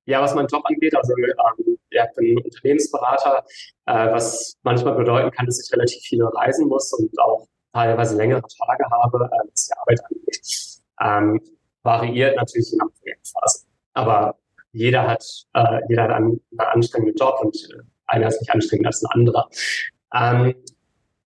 ja, 0.07 0.20
was 0.20 0.35
mein 0.35 0.47
Job 0.47 0.62
angeht, 0.65 0.94
also 0.97 1.12
ähm, 1.16 1.78
ja, 1.90 2.05
ich 2.05 2.16
bin 2.16 2.39
Unternehmensberater, 2.39 3.44
äh, 3.86 4.12
was 4.12 4.57
manchmal 4.62 4.94
bedeuten 4.94 5.31
kann, 5.31 5.47
dass 5.47 5.65
ich 5.65 5.73
relativ 5.73 6.02
viel 6.02 6.23
reisen 6.24 6.69
muss 6.69 6.93
und 6.93 7.11
auch 7.20 7.47
teilweise 7.73 8.16
längere 8.16 8.43
Tage 8.43 8.85
habe, 8.90 9.31
äh, 9.32 9.48
was 9.51 9.66
die 9.66 9.74
Arbeit 9.78 10.01
angeht. 10.05 10.81
Ähm, 11.01 11.40
variiert 11.82 12.36
natürlich 12.36 12.70
je 12.73 12.78
nach 12.78 12.89
Projektphase. 12.98 13.66
Aber 13.94 14.39
jeder 14.72 15.06
hat, 15.06 15.24
äh, 15.55 15.80
jeder 15.88 16.05
hat 16.05 16.10
einen, 16.10 16.40
einen 16.51 16.60
anstrengenden 16.60 17.16
Job 17.16 17.38
und 17.42 17.56
äh, 17.56 17.82
einer 18.06 18.28
ist 18.28 18.40
nicht 18.40 18.52
anstrengender 18.52 18.88
als 18.88 19.02
ein 19.02 19.10
anderer. 19.12 19.48
Ähm, 20.14 20.55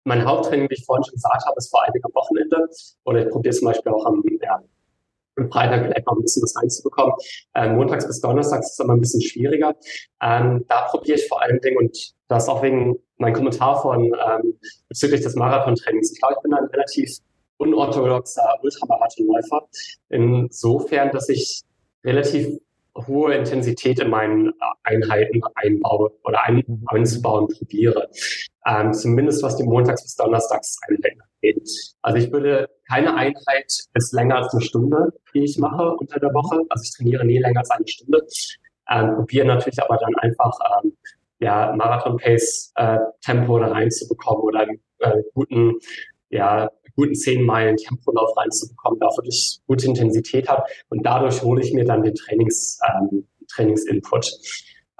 mein 0.05 0.25
Haupttraining, 0.25 0.69
wie 0.69 0.75
ich 0.75 0.85
vorhin 0.85 1.03
schon 1.03 1.15
gesagt 1.15 1.45
habe, 1.45 1.55
ist 1.57 1.69
vor 1.69 1.83
am 1.85 2.13
Wochenende. 2.13 2.67
Oder 3.03 3.25
ich 3.25 3.29
probiere 3.29 3.55
zum 3.55 3.67
Beispiel 3.67 3.91
auch 3.91 4.05
am, 4.05 4.23
ja, 4.41 4.61
am 5.35 5.51
Freitag 5.51 5.85
vielleicht 5.85 6.07
noch 6.07 6.15
ein 6.15 6.21
bisschen 6.21 6.43
was 6.43 6.55
reinzubekommen. 6.55 7.13
Ähm, 7.55 7.75
montags 7.75 8.07
bis 8.07 8.21
donnerstags 8.21 8.67
ist 8.67 8.73
es 8.73 8.79
immer 8.79 8.93
ein 8.93 9.01
bisschen 9.01 9.21
schwieriger. 9.21 9.75
Ähm, 10.21 10.65
da 10.67 10.87
probiere 10.87 11.17
ich 11.17 11.27
vor 11.27 11.41
allen 11.41 11.59
Dingen, 11.59 11.77
und 11.77 12.13
das 12.27 12.47
auch 12.47 12.63
wegen 12.63 12.97
mein 13.17 13.33
Kommentar 13.33 13.81
von 13.81 14.05
ähm, 14.05 14.59
bezüglich 14.87 15.21
des 15.21 15.35
Marathontrainings. 15.35 16.11
Ich 16.13 16.19
glaube, 16.19 16.35
ich 16.37 16.43
bin 16.43 16.53
ein 16.53 16.65
relativ 16.65 17.17
unorthodoxer 17.57 18.57
Ultramarathonläufer. 18.61 19.67
Insofern, 20.09 21.11
dass 21.11 21.29
ich 21.29 21.61
relativ 22.03 22.57
hohe 22.95 23.33
Intensität 23.35 23.99
in 23.99 24.09
meinen 24.09 24.49
äh, 24.49 24.51
Einheiten 24.83 25.41
einbaue 25.55 26.11
oder 26.23 26.43
ein, 26.43 26.63
mhm. 26.65 26.83
einzubauen 26.87 27.47
probiere. 27.47 28.09
Ähm, 28.65 28.93
zumindest 28.93 29.43
was 29.43 29.57
die 29.57 29.63
Montags- 29.63 30.03
bis 30.03 30.15
Donnerstags-Einheiten 30.15 31.21
angeht. 31.21 31.69
Also 32.01 32.17
ich 32.17 32.31
würde 32.31 32.69
keine 32.87 33.15
Einheit 33.15 33.71
ist 33.93 34.13
länger 34.13 34.37
als 34.37 34.53
eine 34.53 34.61
Stunde, 34.61 35.13
die 35.33 35.43
ich 35.43 35.57
mache 35.57 35.95
unter 35.95 36.19
der 36.19 36.33
Woche. 36.33 36.61
Also 36.69 36.83
ich 36.83 36.95
trainiere 36.95 37.25
nie 37.25 37.39
länger 37.39 37.59
als 37.59 37.71
eine 37.71 37.87
Stunde. 37.87 38.25
Ähm, 38.89 39.15
probiere 39.15 39.45
natürlich 39.47 39.81
aber 39.81 39.97
dann 39.97 40.15
einfach 40.15 40.57
ähm, 40.83 40.97
ja, 41.39 41.73
Marathon-Pace-Tempo 41.75 43.57
äh, 43.57 43.61
da 43.61 43.67
reinzubekommen 43.67 44.43
oder 44.43 44.59
einen 44.61 44.81
äh, 44.99 45.23
guten 45.33 45.79
ja, 46.29 46.69
guten 46.99 47.15
zehn 47.15 47.43
Meilen 47.43 47.77
Tempolauf 47.77 48.35
reinzubekommen, 48.35 48.99
dafür 48.99 49.23
ich 49.25 49.61
gute 49.67 49.85
Intensität 49.85 50.49
habe 50.49 50.63
und 50.89 51.05
dadurch 51.05 51.41
hole 51.41 51.61
ich 51.61 51.73
mir 51.73 51.85
dann 51.85 52.03
den 52.03 52.13
Trainings, 52.13 52.77
ähm, 52.89 53.25
Trainingsinput. 53.47 54.33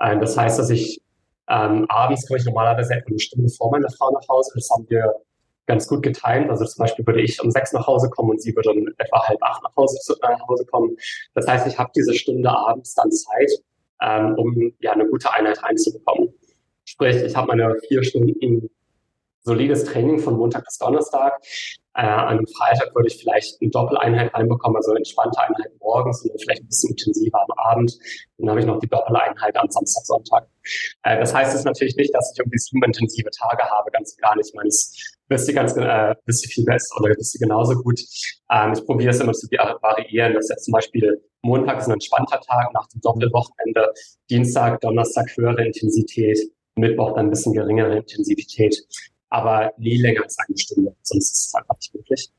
Ähm, 0.01 0.21
das 0.21 0.37
heißt, 0.37 0.57
dass 0.59 0.69
ich 0.69 1.01
ähm, 1.49 1.85
abends 1.89 2.25
komme 2.25 2.39
ich 2.39 2.45
normalerweise 2.45 2.93
etwa 2.93 3.07
eine 3.09 3.19
Stunde 3.19 3.49
vor 3.49 3.71
meiner 3.71 3.89
Frau 3.89 4.11
nach 4.11 4.27
Hause. 4.29 4.51
Das 4.55 4.69
haben 4.69 4.85
wir 4.89 5.13
ganz 5.65 5.87
gut 5.87 6.01
getimt. 6.03 6.49
Also 6.49 6.63
zum 6.63 6.83
Beispiel 6.83 7.05
würde 7.05 7.21
ich 7.21 7.41
um 7.43 7.51
sechs 7.51 7.73
nach 7.73 7.85
Hause 7.85 8.09
kommen 8.09 8.29
und 8.29 8.41
sie 8.41 8.55
würde 8.55 8.69
um 8.69 8.87
etwa 8.97 9.27
halb 9.27 9.41
acht 9.41 9.61
nach 9.63 9.75
Hause, 9.75 9.97
nach 10.21 10.47
Hause 10.47 10.65
kommen. 10.65 10.95
Das 11.33 11.47
heißt, 11.47 11.67
ich 11.67 11.77
habe 11.77 11.91
diese 11.95 12.13
Stunde 12.13 12.49
abends 12.49 12.93
dann 12.95 13.11
Zeit, 13.11 13.51
ähm, 14.01 14.35
um 14.37 14.73
ja 14.79 14.93
eine 14.93 15.07
gute 15.07 15.33
Einheit 15.33 15.61
reinzubekommen. 15.61 16.33
Sprich, 16.85 17.17
ich 17.17 17.35
habe 17.35 17.47
meine 17.47 17.75
vier 17.87 18.03
Stunden 18.03 18.69
solides 19.41 19.83
Training 19.85 20.19
von 20.19 20.37
Montag 20.37 20.65
bis 20.65 20.77
Donnerstag. 20.77 21.41
Äh, 21.99 22.03
an 22.03 22.37
einem 22.37 22.47
Freitag 22.47 22.95
würde 22.95 23.09
ich 23.09 23.17
vielleicht 23.17 23.61
eine 23.61 23.71
Doppeleinheit 23.71 24.33
reinbekommen, 24.33 24.77
also 24.77 24.93
entspannte 24.93 25.37
Einheit 25.41 25.71
morgens 25.81 26.21
und 26.23 26.41
vielleicht 26.41 26.61
ein 26.61 26.67
bisschen 26.67 26.91
intensiver 26.91 27.41
am 27.41 27.57
Abend. 27.57 27.99
Dann 28.37 28.49
habe 28.49 28.61
ich 28.61 28.65
noch 28.65 28.79
die 28.79 28.87
Doppeleinheit 28.87 29.57
am 29.57 29.69
Samstag, 29.69 30.05
Sonntag. 30.05 30.47
Äh, 31.03 31.19
das 31.19 31.33
heißt 31.33 31.53
es 31.53 31.65
natürlich 31.65 31.97
nicht, 31.97 32.15
dass 32.15 32.31
ich 32.31 32.39
irgendwie 32.39 32.57
sieben 32.57 32.81
intensive 32.85 33.29
Tage 33.31 33.63
habe, 33.63 33.91
ganz 33.91 34.15
gar 34.15 34.33
nicht. 34.37 34.47
Ich 34.47 34.55
meine, 34.55 34.69
es 34.69 35.17
wisst 35.27 35.49
ihr 35.49 35.53
ganz, 35.53 35.75
äh, 35.75 36.15
wisst 36.25 36.45
ihr 36.45 36.49
viel 36.49 36.63
besser 36.63 36.95
oder 37.01 37.13
wisst 37.17 37.35
ihr 37.35 37.45
genauso 37.45 37.75
gut. 37.75 37.99
Ähm, 38.49 38.71
ich 38.71 38.85
probiere 38.85 39.09
es 39.09 39.19
immer 39.19 39.33
zu 39.33 39.47
variieren, 39.47 40.35
dass 40.35 40.47
jetzt 40.47 40.65
zum 40.65 40.71
Beispiel 40.71 41.21
Montag 41.41 41.79
ist 41.79 41.87
ein 41.87 41.93
entspannter 41.93 42.39
Tag 42.39 42.73
nach 42.73 42.87
dem 42.87 43.01
Doppelwochenende, 43.01 43.91
Dienstag, 44.29 44.79
Donnerstag 44.79 45.35
höhere 45.35 45.65
Intensität, 45.65 46.39
Mittwoch 46.75 47.15
dann 47.15 47.25
ein 47.25 47.29
bisschen 47.29 47.51
geringere 47.51 47.97
Intensität 47.97 48.87
aber 49.29 49.71
nie 49.77 49.97
länger 49.97 50.23
als 50.23 50.37
eine 50.39 50.57
Stunde, 50.57 50.95
sonst 51.01 51.31
ist 51.31 51.47
es 51.47 51.53
einfach 51.53 51.75
nicht 51.75 51.93
möglich. 51.95 52.29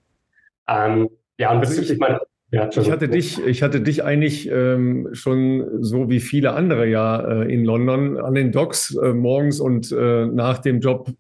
Ähm, 0.69 1.09
ja, 1.39 1.53
und 1.53 1.61
bezüglich 1.61 1.99
meiner 1.99 2.21
Ja, 2.51 2.69
ich 2.69 2.91
hatte 2.91 3.09
dich, 3.09 3.45
ich 3.45 3.63
hatte 3.63 3.81
dich 3.81 4.05
eigentlich 4.05 4.49
ähm, 4.51 5.09
schon 5.13 5.83
so 5.83 6.11
wie 6.11 6.21
viele 6.21 6.53
andere 6.53 6.87
ja 6.87 7.43
äh, 7.43 7.53
in 7.53 7.65
London 7.65 8.19
an 8.19 8.35
den 8.35 8.53
Docks 8.53 8.95
äh, 8.97 9.13
morgens 9.13 9.61
und 9.61 9.93
äh, 9.93 10.27
nach 10.27 10.59
dem 10.59 10.81
Job 10.81 11.11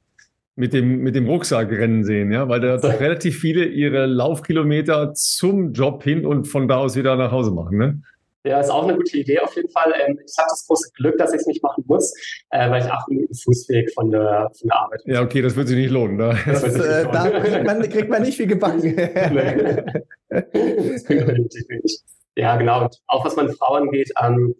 mit 0.56 0.74
dem, 0.74 0.98
mit 0.98 1.14
dem 1.14 1.26
Rucksack 1.26 1.70
rennen 1.70 2.04
sehen, 2.04 2.30
ja, 2.32 2.48
weil 2.48 2.60
da 2.60 2.76
doch 2.78 3.00
relativ 3.00 3.38
viele 3.38 3.64
ihre 3.64 4.06
Laufkilometer 4.06 5.14
zum 5.14 5.72
Job 5.72 6.02
hin 6.02 6.26
und 6.26 6.46
von 6.46 6.68
da 6.68 6.76
aus 6.76 6.96
wieder 6.96 7.16
nach 7.16 7.32
Hause 7.32 7.50
machen, 7.50 7.78
ne? 7.78 8.02
Ja, 8.42 8.58
ist 8.58 8.70
auch 8.70 8.84
eine 8.84 8.96
gute 8.96 9.18
Idee 9.18 9.40
auf 9.40 9.54
jeden 9.54 9.68
Fall. 9.70 9.92
Ähm, 10.00 10.18
ich 10.24 10.34
habe 10.38 10.48
das 10.48 10.66
große 10.66 10.90
Glück, 10.94 11.18
dass 11.18 11.34
ich 11.34 11.40
es 11.40 11.46
nicht 11.46 11.62
machen 11.62 11.84
muss, 11.86 12.14
äh, 12.50 12.70
weil 12.70 12.82
ich 12.82 12.90
acht 12.90 13.06
Minuten 13.08 13.34
Fußweg 13.34 13.92
von 13.92 14.10
der, 14.10 14.50
von 14.58 14.68
der 14.68 14.80
Arbeit 14.80 15.02
Ja, 15.04 15.22
okay, 15.22 15.42
das 15.42 15.56
wird 15.56 15.68
sich 15.68 15.76
nicht 15.76 15.90
lohnen. 15.90 16.16
Ne? 16.16 16.34
Das, 16.46 16.62
das, 16.62 16.74
äh, 16.74 17.04
da 17.12 17.28
kriegt 17.28 17.66
man, 17.66 17.82
kriegt 17.82 18.08
man, 18.08 18.22
nicht 18.22 18.38
viel 18.38 18.46
gebacken. 18.46 18.96
das 20.30 21.04
Ja, 22.36 22.56
genau. 22.56 22.84
Und 22.84 22.96
auch 23.06 23.24
was 23.24 23.36
meine 23.36 23.52
Frau 23.52 23.74
angeht, 23.74 24.10
ähm, 24.22 24.54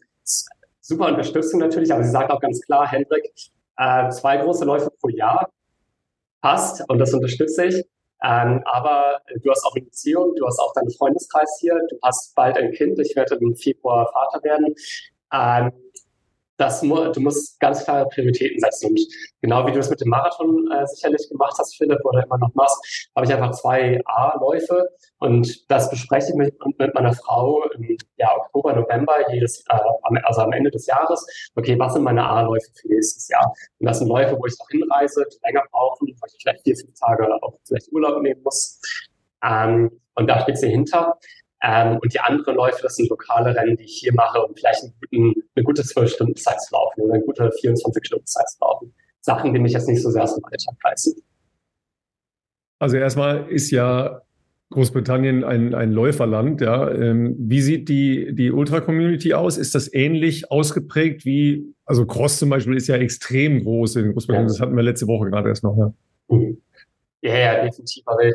super 0.81 1.07
Unterstützung 1.07 1.61
natürlich, 1.61 1.93
aber 1.93 2.05
sie 2.05 2.11
sagt 2.11 2.31
auch 2.31 2.41
ganz 2.41 2.61
klar, 2.61 2.87
Hendrik, 2.91 3.33
äh, 3.79 4.11
zwei 4.11 4.37
große 4.37 4.67
Läufe 4.67 4.91
pro 5.01 5.09
Jahr 5.09 5.51
passt 6.43 6.85
und 6.89 6.99
das 6.99 7.15
unterstütze 7.15 7.65
ich. 7.67 7.85
Ähm, 8.23 8.63
aber 8.65 9.21
du 9.43 9.51
hast 9.51 9.65
auch 9.65 9.75
eine 9.75 9.85
Beziehung, 9.85 10.35
du 10.37 10.47
hast 10.47 10.59
auch 10.59 10.73
deinen 10.75 10.91
Freundeskreis 10.91 11.59
hier, 11.61 11.81
du 11.89 11.99
hast 12.03 12.35
bald 12.35 12.57
ein 12.59 12.73
Kind, 12.73 12.99
ich 12.99 13.17
werde 13.17 13.37
im 13.37 13.57
Februar 13.57 14.11
Vater 14.13 14.45
werden. 14.45 14.75
Ähm, 15.33 15.73
das 16.61 16.81
du 16.81 17.21
musst 17.21 17.59
ganz 17.59 17.85
klare 17.85 18.07
Prioritäten 18.09 18.61
setzen. 18.61 18.91
Und 18.91 19.01
genau 19.41 19.67
wie 19.67 19.73
du 19.73 19.79
es 19.79 19.89
mit 19.89 20.01
dem 20.01 20.09
Marathon 20.09 20.71
äh, 20.71 20.87
sicherlich 20.87 21.29
gemacht 21.29 21.55
hast, 21.59 21.77
Philipp, 21.77 22.05
oder 22.05 22.25
immer 22.25 22.39
noch 22.39 22.55
machst, 22.55 23.09
habe 23.17 23.27
ich 23.27 23.33
einfach 23.33 23.53
zwei 23.53 24.01
A-Läufe 24.05 24.89
und 25.19 25.71
das 25.71 25.91
bespreche 25.91 26.29
ich 26.31 26.35
mit, 26.35 26.55
mit 26.79 26.95
meiner 26.95 27.15
Frau 27.15 27.63
im 27.75 27.97
ja, 28.17 28.37
Oktober, 28.37 28.75
November, 28.75 29.15
jedes, 29.33 29.65
äh, 29.69 29.79
also 30.23 30.43
am 30.43 30.53
Ende 30.53 30.71
des 30.71 30.87
Jahres. 30.87 31.27
Okay, 31.55 31.79
was 31.79 31.95
sind 31.95 32.03
meine 32.03 32.27
A-Läufe 32.27 32.71
für 32.75 32.89
nächstes 32.89 33.29
Jahr? 33.29 33.53
Und 33.79 33.87
das 33.87 33.99
sind 33.99 34.09
Läufe, 34.09 34.37
wo 34.39 34.47
ich 34.47 34.59
noch 34.59 34.69
hinreise, 34.69 35.25
die 35.33 35.39
länger 35.45 35.63
brauchen, 35.71 36.09
wo 36.09 36.27
ich 36.27 36.35
vielleicht 36.41 36.63
vier, 36.63 36.77
fünf 36.77 36.99
Tage 36.99 37.27
auch 37.43 37.59
vielleicht 37.67 37.91
Urlaub 37.93 38.23
nehmen 38.23 38.43
muss. 38.43 38.81
Ähm, 39.43 39.91
und 40.15 40.27
da 40.27 40.41
steht 40.41 40.59
sie 40.59 40.69
hinter. 40.69 41.19
Ähm, 41.63 41.99
und 41.99 42.15
die 42.15 42.21
anderen 42.21 42.57
Läufe, 42.57 42.83
das 42.83 42.97
sind 42.97 43.11
lokale 43.11 43.55
Rennen, 43.55 43.77
die 43.77 43.85
ich 43.85 43.99
hier 43.99 44.15
mache, 44.15 44.41
um 44.41 44.55
vielleicht 44.55 44.83
guten, 45.01 45.35
eine 45.55 45.65
gute 45.65 45.83
12-Stunden-Zeit 45.83 46.61
zu 46.63 46.75
laufen 46.75 47.03
oder 47.03 47.15
eine 47.15 47.23
gute 47.23 47.51
24-Stunden-Zeit 47.51 48.49
zu 48.49 48.59
laufen. 48.61 48.95
Sachen, 49.21 49.53
die 49.53 49.61
mich 49.61 49.73
jetzt 49.73 49.89
nicht 49.89 50.03
so 50.03 50.11
sehr 50.11 50.23
aus 50.23 50.35
dem 50.35 50.45
Alltag 50.45 50.75
reißen. 50.83 51.15
Also 52.79 52.97
erstmal 52.97 53.51
ist 53.51 53.71
ja 53.71 54.23
Großbritannien 54.71 55.45
ein, 55.45 55.75
ein 55.75 55.93
Läuferland, 55.93 56.61
ja. 56.63 56.91
Ähm, 56.91 57.37
wie 57.39 57.61
sieht 57.61 57.89
die, 57.89 58.35
die 58.35 58.53
Ultra-Community 58.53 59.35
aus? 59.35 59.59
Ist 59.59 59.75
das 59.75 59.93
ähnlich 59.93 60.51
ausgeprägt 60.51 61.27
wie, 61.27 61.75
also 61.85 62.07
Cross 62.07 62.39
zum 62.39 62.49
Beispiel 62.49 62.77
ist 62.77 62.87
ja 62.87 62.97
extrem 62.97 63.65
groß 63.65 63.97
in 63.97 64.13
Großbritannien, 64.13 64.49
ja. 64.49 64.55
das 64.55 64.61
hatten 64.61 64.77
wir 64.77 64.83
letzte 64.83 65.09
Woche 65.09 65.29
gerade 65.29 65.49
erst 65.49 65.65
noch, 65.65 65.77
ja. 65.77 65.93
Ja, 67.23 67.37
ja, 67.37 67.65
definitiv. 67.65 68.03
Also 68.07 68.33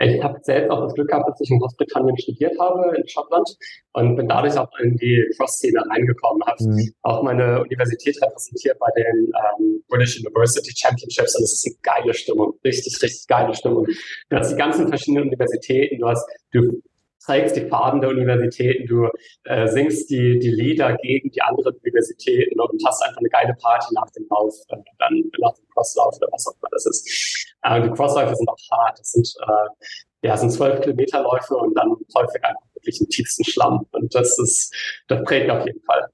ich 0.00 0.22
habe 0.22 0.38
selbst 0.42 0.70
auch 0.70 0.82
das 0.82 0.94
Glück 0.94 1.08
gehabt, 1.08 1.28
dass 1.28 1.40
ich 1.40 1.50
in 1.50 1.58
Großbritannien 1.58 2.16
studiert 2.18 2.58
habe, 2.58 2.96
in 2.96 3.08
Schottland, 3.08 3.56
und 3.94 4.16
bin 4.16 4.28
dadurch 4.28 4.56
auch 4.56 4.70
in 4.80 4.96
die 4.96 5.24
Cross-Szene 5.36 5.82
reingekommen, 5.90 6.42
habe 6.46 6.62
mhm. 6.62 6.92
auch 7.02 7.22
meine 7.22 7.62
Universität 7.62 8.20
repräsentiert 8.22 8.78
bei 8.78 8.88
den 8.96 9.26
ähm, 9.26 9.82
British 9.88 10.20
University 10.20 10.72
Championships 10.76 11.36
und 11.36 11.42
es 11.42 11.52
ist 11.52 11.66
eine 11.66 11.76
geile 11.82 12.14
Stimmung, 12.14 12.54
richtig, 12.64 13.02
richtig 13.02 13.26
geile 13.26 13.54
Stimmung. 13.54 13.86
Du 14.28 14.36
hast 14.36 14.52
die 14.52 14.56
ganzen 14.56 14.88
verschiedenen 14.88 15.24
Universitäten, 15.24 15.98
du 15.98 16.08
hast, 16.08 16.26
du 16.52 16.80
trägst 17.24 17.56
die 17.56 17.66
Farben 17.66 18.00
der 18.00 18.10
Universitäten, 18.10 18.86
du 18.86 19.08
äh, 19.44 19.66
singst 19.68 20.08
die, 20.10 20.38
die 20.38 20.50
Lieder 20.50 20.96
gegen 21.02 21.30
die 21.30 21.42
anderen 21.42 21.74
Universitäten 21.76 22.58
und 22.60 22.82
hast 22.86 23.02
einfach 23.02 23.18
eine 23.18 23.28
geile 23.28 23.54
Party 23.60 23.94
nach 23.94 24.10
dem 24.12 24.26
Lauf, 24.30 24.54
äh, 24.68 24.76
dann 24.98 25.24
nach 25.38 25.54
dem 25.54 25.68
Crosslauf 25.74 26.16
oder 26.16 26.28
was 26.30 26.46
auch 26.46 26.54
immer 26.54 26.68
das 26.70 26.86
ist. 26.86 27.47
Äh, 27.62 27.82
die 27.82 27.90
Crossläufe 27.90 28.34
sind 28.34 28.48
auch 28.48 28.56
hart. 28.70 28.98
Das 28.98 29.12
sind, 29.12 29.34
äh, 29.46 30.26
ja, 30.26 30.36
sind 30.36 30.50
zwölf 30.50 30.80
Kilometerläufe 30.80 31.56
und 31.56 31.74
dann 31.74 31.94
häufig 32.16 32.44
einfach 32.44 32.62
wirklich 32.74 33.00
im 33.00 33.08
tiefsten 33.08 33.44
Schlamm. 33.44 33.86
Und 33.92 34.14
das 34.14 34.38
ist, 34.38 34.74
das 35.08 35.22
prägt 35.24 35.50
auf 35.50 35.64
jeden 35.66 35.82
Fall. 35.82 36.08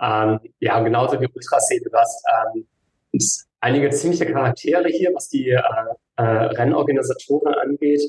Ähm, 0.00 0.40
ja, 0.60 0.80
genauso 0.80 1.20
wie 1.20 1.26
Ultraszene. 1.26 1.82
Du 1.82 1.96
hast 1.96 2.24
ähm, 2.54 2.66
einige 3.60 3.90
ziemliche 3.90 4.26
Charaktere 4.26 4.88
hier, 4.88 5.10
was 5.14 5.28
die 5.28 5.50
äh, 5.50 5.60
äh, 6.16 6.22
Rennorganisatoren 6.22 7.54
angeht 7.54 8.02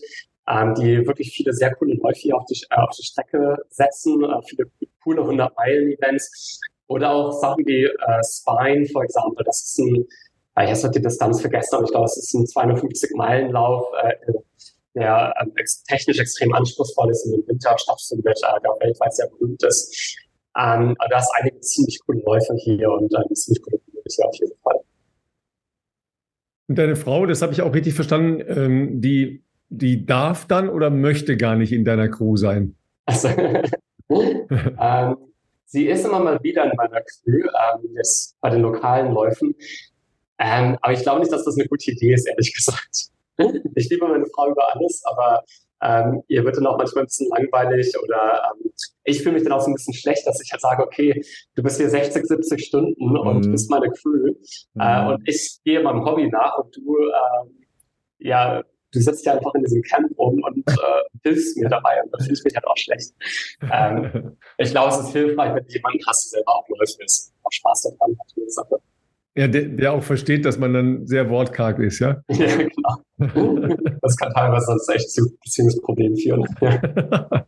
ähm, 0.48 0.73
die 0.76 1.06
wirklich 1.06 1.31
viele 1.31 1.53
sehr 1.53 1.76
coole 1.76 1.95
Läufe 1.95 2.19
hier 2.19 2.35
auf 2.35 2.45
die, 2.45 2.60
äh, 2.69 2.76
auf 2.76 2.95
die 2.98 3.03
Strecke 3.03 3.57
setzen, 3.69 4.23
äh, 4.23 4.41
viele 4.48 4.69
coole 5.03 5.22
100-Meilen-Events 5.22 6.61
oder 6.88 7.11
auch 7.11 7.31
Sachen 7.34 7.65
wie 7.65 7.84
äh, 7.84 8.23
Spine, 8.23 8.85
for 8.88 9.03
example. 9.03 9.44
Das 9.44 9.61
ist 9.61 9.80
ein, 9.80 10.06
ich 10.63 10.84
habe 10.84 10.91
die 10.91 11.01
Distanz 11.01 11.41
vergessen, 11.41 11.75
aber 11.75 11.85
ich 11.85 11.91
glaube, 11.91 12.05
es 12.05 12.17
ist 12.17 12.34
ein 12.34 12.45
250-Meilen-Lauf, 12.45 13.85
äh, 14.01 14.34
der 14.95 15.34
äh, 15.39 15.59
ex 15.59 15.84
technisch 15.84 16.19
extrem 16.19 16.53
anspruchsvoll 16.53 17.11
ist 17.11 17.25
und 17.25 17.34
im 17.41 17.47
Winter 17.47 17.75
stattfindet, 17.77 18.39
äh, 18.43 18.61
der 18.61 18.71
auch 18.71 18.79
weltweit 18.79 19.13
sehr 19.13 19.27
berühmt 19.27 19.61
ist. 19.63 20.17
Ähm, 20.57 20.95
aber 20.97 21.09
da 21.09 21.19
ist 21.19 21.31
einige 21.39 21.59
ziemlich 21.59 21.99
coole 22.05 22.21
Läufe 22.25 22.55
hier 22.55 22.89
und 22.89 23.13
äh, 23.13 23.17
eine 23.17 23.34
ziemlich 23.34 23.61
coole 23.61 23.79
Community 23.79 24.23
auf 24.23 24.35
jeden 24.35 24.57
Fall. 24.63 24.79
Und 26.69 26.77
deine 26.77 26.95
Frau, 26.95 27.25
das 27.25 27.41
habe 27.41 27.53
ich 27.53 27.61
auch 27.61 27.73
richtig 27.73 27.93
verstanden, 27.93 28.43
ähm, 28.47 29.01
die 29.01 29.43
die 29.69 30.05
darf 30.05 30.47
dann 30.47 30.69
oder 30.69 30.89
möchte 30.89 31.38
gar 31.38 31.55
nicht 31.55 31.73
in 31.73 31.85
deiner 31.85 32.09
Crew 32.09 32.38
sein? 32.38 32.75
Also, 33.05 33.27
ähm, 34.09 35.17
sie 35.65 35.88
ist 35.88 36.05
immer 36.05 36.19
mal 36.19 36.41
wieder 36.43 36.65
in 36.65 36.75
meiner 36.77 37.01
Crew, 37.01 37.41
ähm, 37.41 37.89
jetzt 37.95 38.39
bei 38.41 38.49
den 38.49 38.61
lokalen 38.61 39.13
Läufen. 39.13 39.55
Ähm, 40.39 40.77
aber 40.81 40.93
ich 40.93 41.01
glaube 41.01 41.19
nicht, 41.19 41.31
dass 41.31 41.45
das 41.45 41.57
eine 41.57 41.68
gute 41.68 41.91
Idee 41.91 42.14
ist, 42.14 42.27
ehrlich 42.27 42.53
gesagt. 42.53 43.09
Ich 43.76 43.88
liebe 43.91 44.07
meine 44.07 44.26
Frau 44.34 44.49
über 44.49 44.73
alles, 44.73 45.03
aber 45.05 45.43
ähm, 45.84 46.23
ihr 46.27 46.43
wird 46.43 46.57
dann 46.57 46.65
auch 46.65 46.80
manchmal 46.80 47.03
ein 47.03 47.05
bisschen 47.05 47.30
langweilig 47.30 47.93
oder 48.01 48.41
ähm, 48.49 48.72
ich 49.03 49.22
fühle 49.22 49.35
mich 49.35 49.43
dann 49.43 49.51
auch 49.51 49.61
so 49.61 49.69
ein 49.69 49.76
bisschen 49.76 49.93
schlecht, 49.93 50.26
dass 50.26 50.41
ich 50.41 50.51
halt 50.51 50.61
sage, 50.61 50.81
okay, 50.81 51.23
du 51.53 51.61
bist 51.61 51.77
hier 51.77 51.88
60, 51.88 52.26
70 52.26 52.65
Stunden 52.65 53.09
mhm. 53.09 53.19
und 53.19 53.51
bist 53.51 53.69
meine 53.69 53.91
Crew 53.91 54.34
mhm. 54.73 54.81
äh, 54.81 55.07
und 55.07 55.30
ich 55.30 55.59
gehe 55.64 55.84
meinem 55.84 56.03
Hobby 56.03 56.27
nach 56.30 56.57
und 56.57 56.76
du 56.76 56.97
ähm, 56.97 57.64
ja 58.18 58.64
du 58.91 58.99
sitzt 59.01 59.26
ja 59.26 59.34
einfach 59.34 59.53
in 59.55 59.64
diesem 59.64 59.81
Camp 59.84 60.18
rum 60.18 60.41
und 60.43 60.68
äh, 60.68 61.01
hilfst 61.23 61.57
mir 61.57 61.69
dabei 61.69 62.01
und 62.03 62.11
da 62.11 62.18
fühle 62.19 62.34
ich 62.34 62.43
mich 62.43 62.55
halt 62.55 62.68
auch 62.68 62.77
schlecht. 62.77 63.14
Ähm, 63.72 64.38
ich 64.57 64.72
glaube, 64.72 64.93
es 64.93 64.99
ist 64.99 65.11
hilfreich, 65.11 65.53
wenn 65.55 65.65
jemand 65.68 66.03
hast, 66.07 66.26
der 66.26 66.39
selber 66.39 66.55
auch 66.55 66.68
läuft, 66.69 66.99
ist. 67.03 67.34
Auch 67.43 67.51
Spaß 67.51 67.81
daran 67.84 68.18
hat, 68.19 68.34
die 68.35 68.49
Sache. 68.49 68.81
Ja, 69.38 69.47
der, 69.47 69.65
der, 69.65 69.93
auch 69.93 70.01
versteht, 70.01 70.45
dass 70.45 70.57
man 70.57 70.73
dann 70.73 71.05
sehr 71.05 71.30
wortkarg 71.30 71.77
ist, 71.77 71.99
ja? 71.99 72.22
ja, 72.30 72.47
genau. 72.57 73.68
Das 74.01 74.15
kann 74.18 74.34
teilweise 74.34 74.65
sonst 74.65 74.89
echt 74.89 75.11
zu 75.11 75.31
Beziehungsproblemen 75.43 76.18
führen. 76.18 76.43
Ja. 76.59 77.45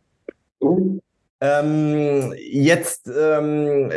Ähm, 1.42 2.34
jetzt 2.36 3.08
ähm, 3.08 3.90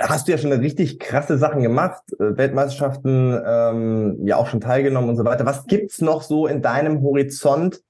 hast 0.00 0.26
du 0.26 0.32
ja 0.32 0.38
schon 0.38 0.52
richtig 0.52 0.98
krasse 0.98 1.38
Sachen 1.38 1.62
gemacht, 1.62 2.02
äh, 2.18 2.36
Weltmeisterschaften 2.36 3.40
ähm, 3.46 4.26
ja 4.26 4.36
auch 4.36 4.48
schon 4.48 4.60
teilgenommen 4.60 5.08
und 5.08 5.16
so 5.16 5.24
weiter. 5.24 5.46
Was 5.46 5.66
gibt's 5.66 6.00
noch 6.00 6.22
so 6.22 6.48
in 6.48 6.60
deinem 6.60 7.02
Horizont, 7.02 7.82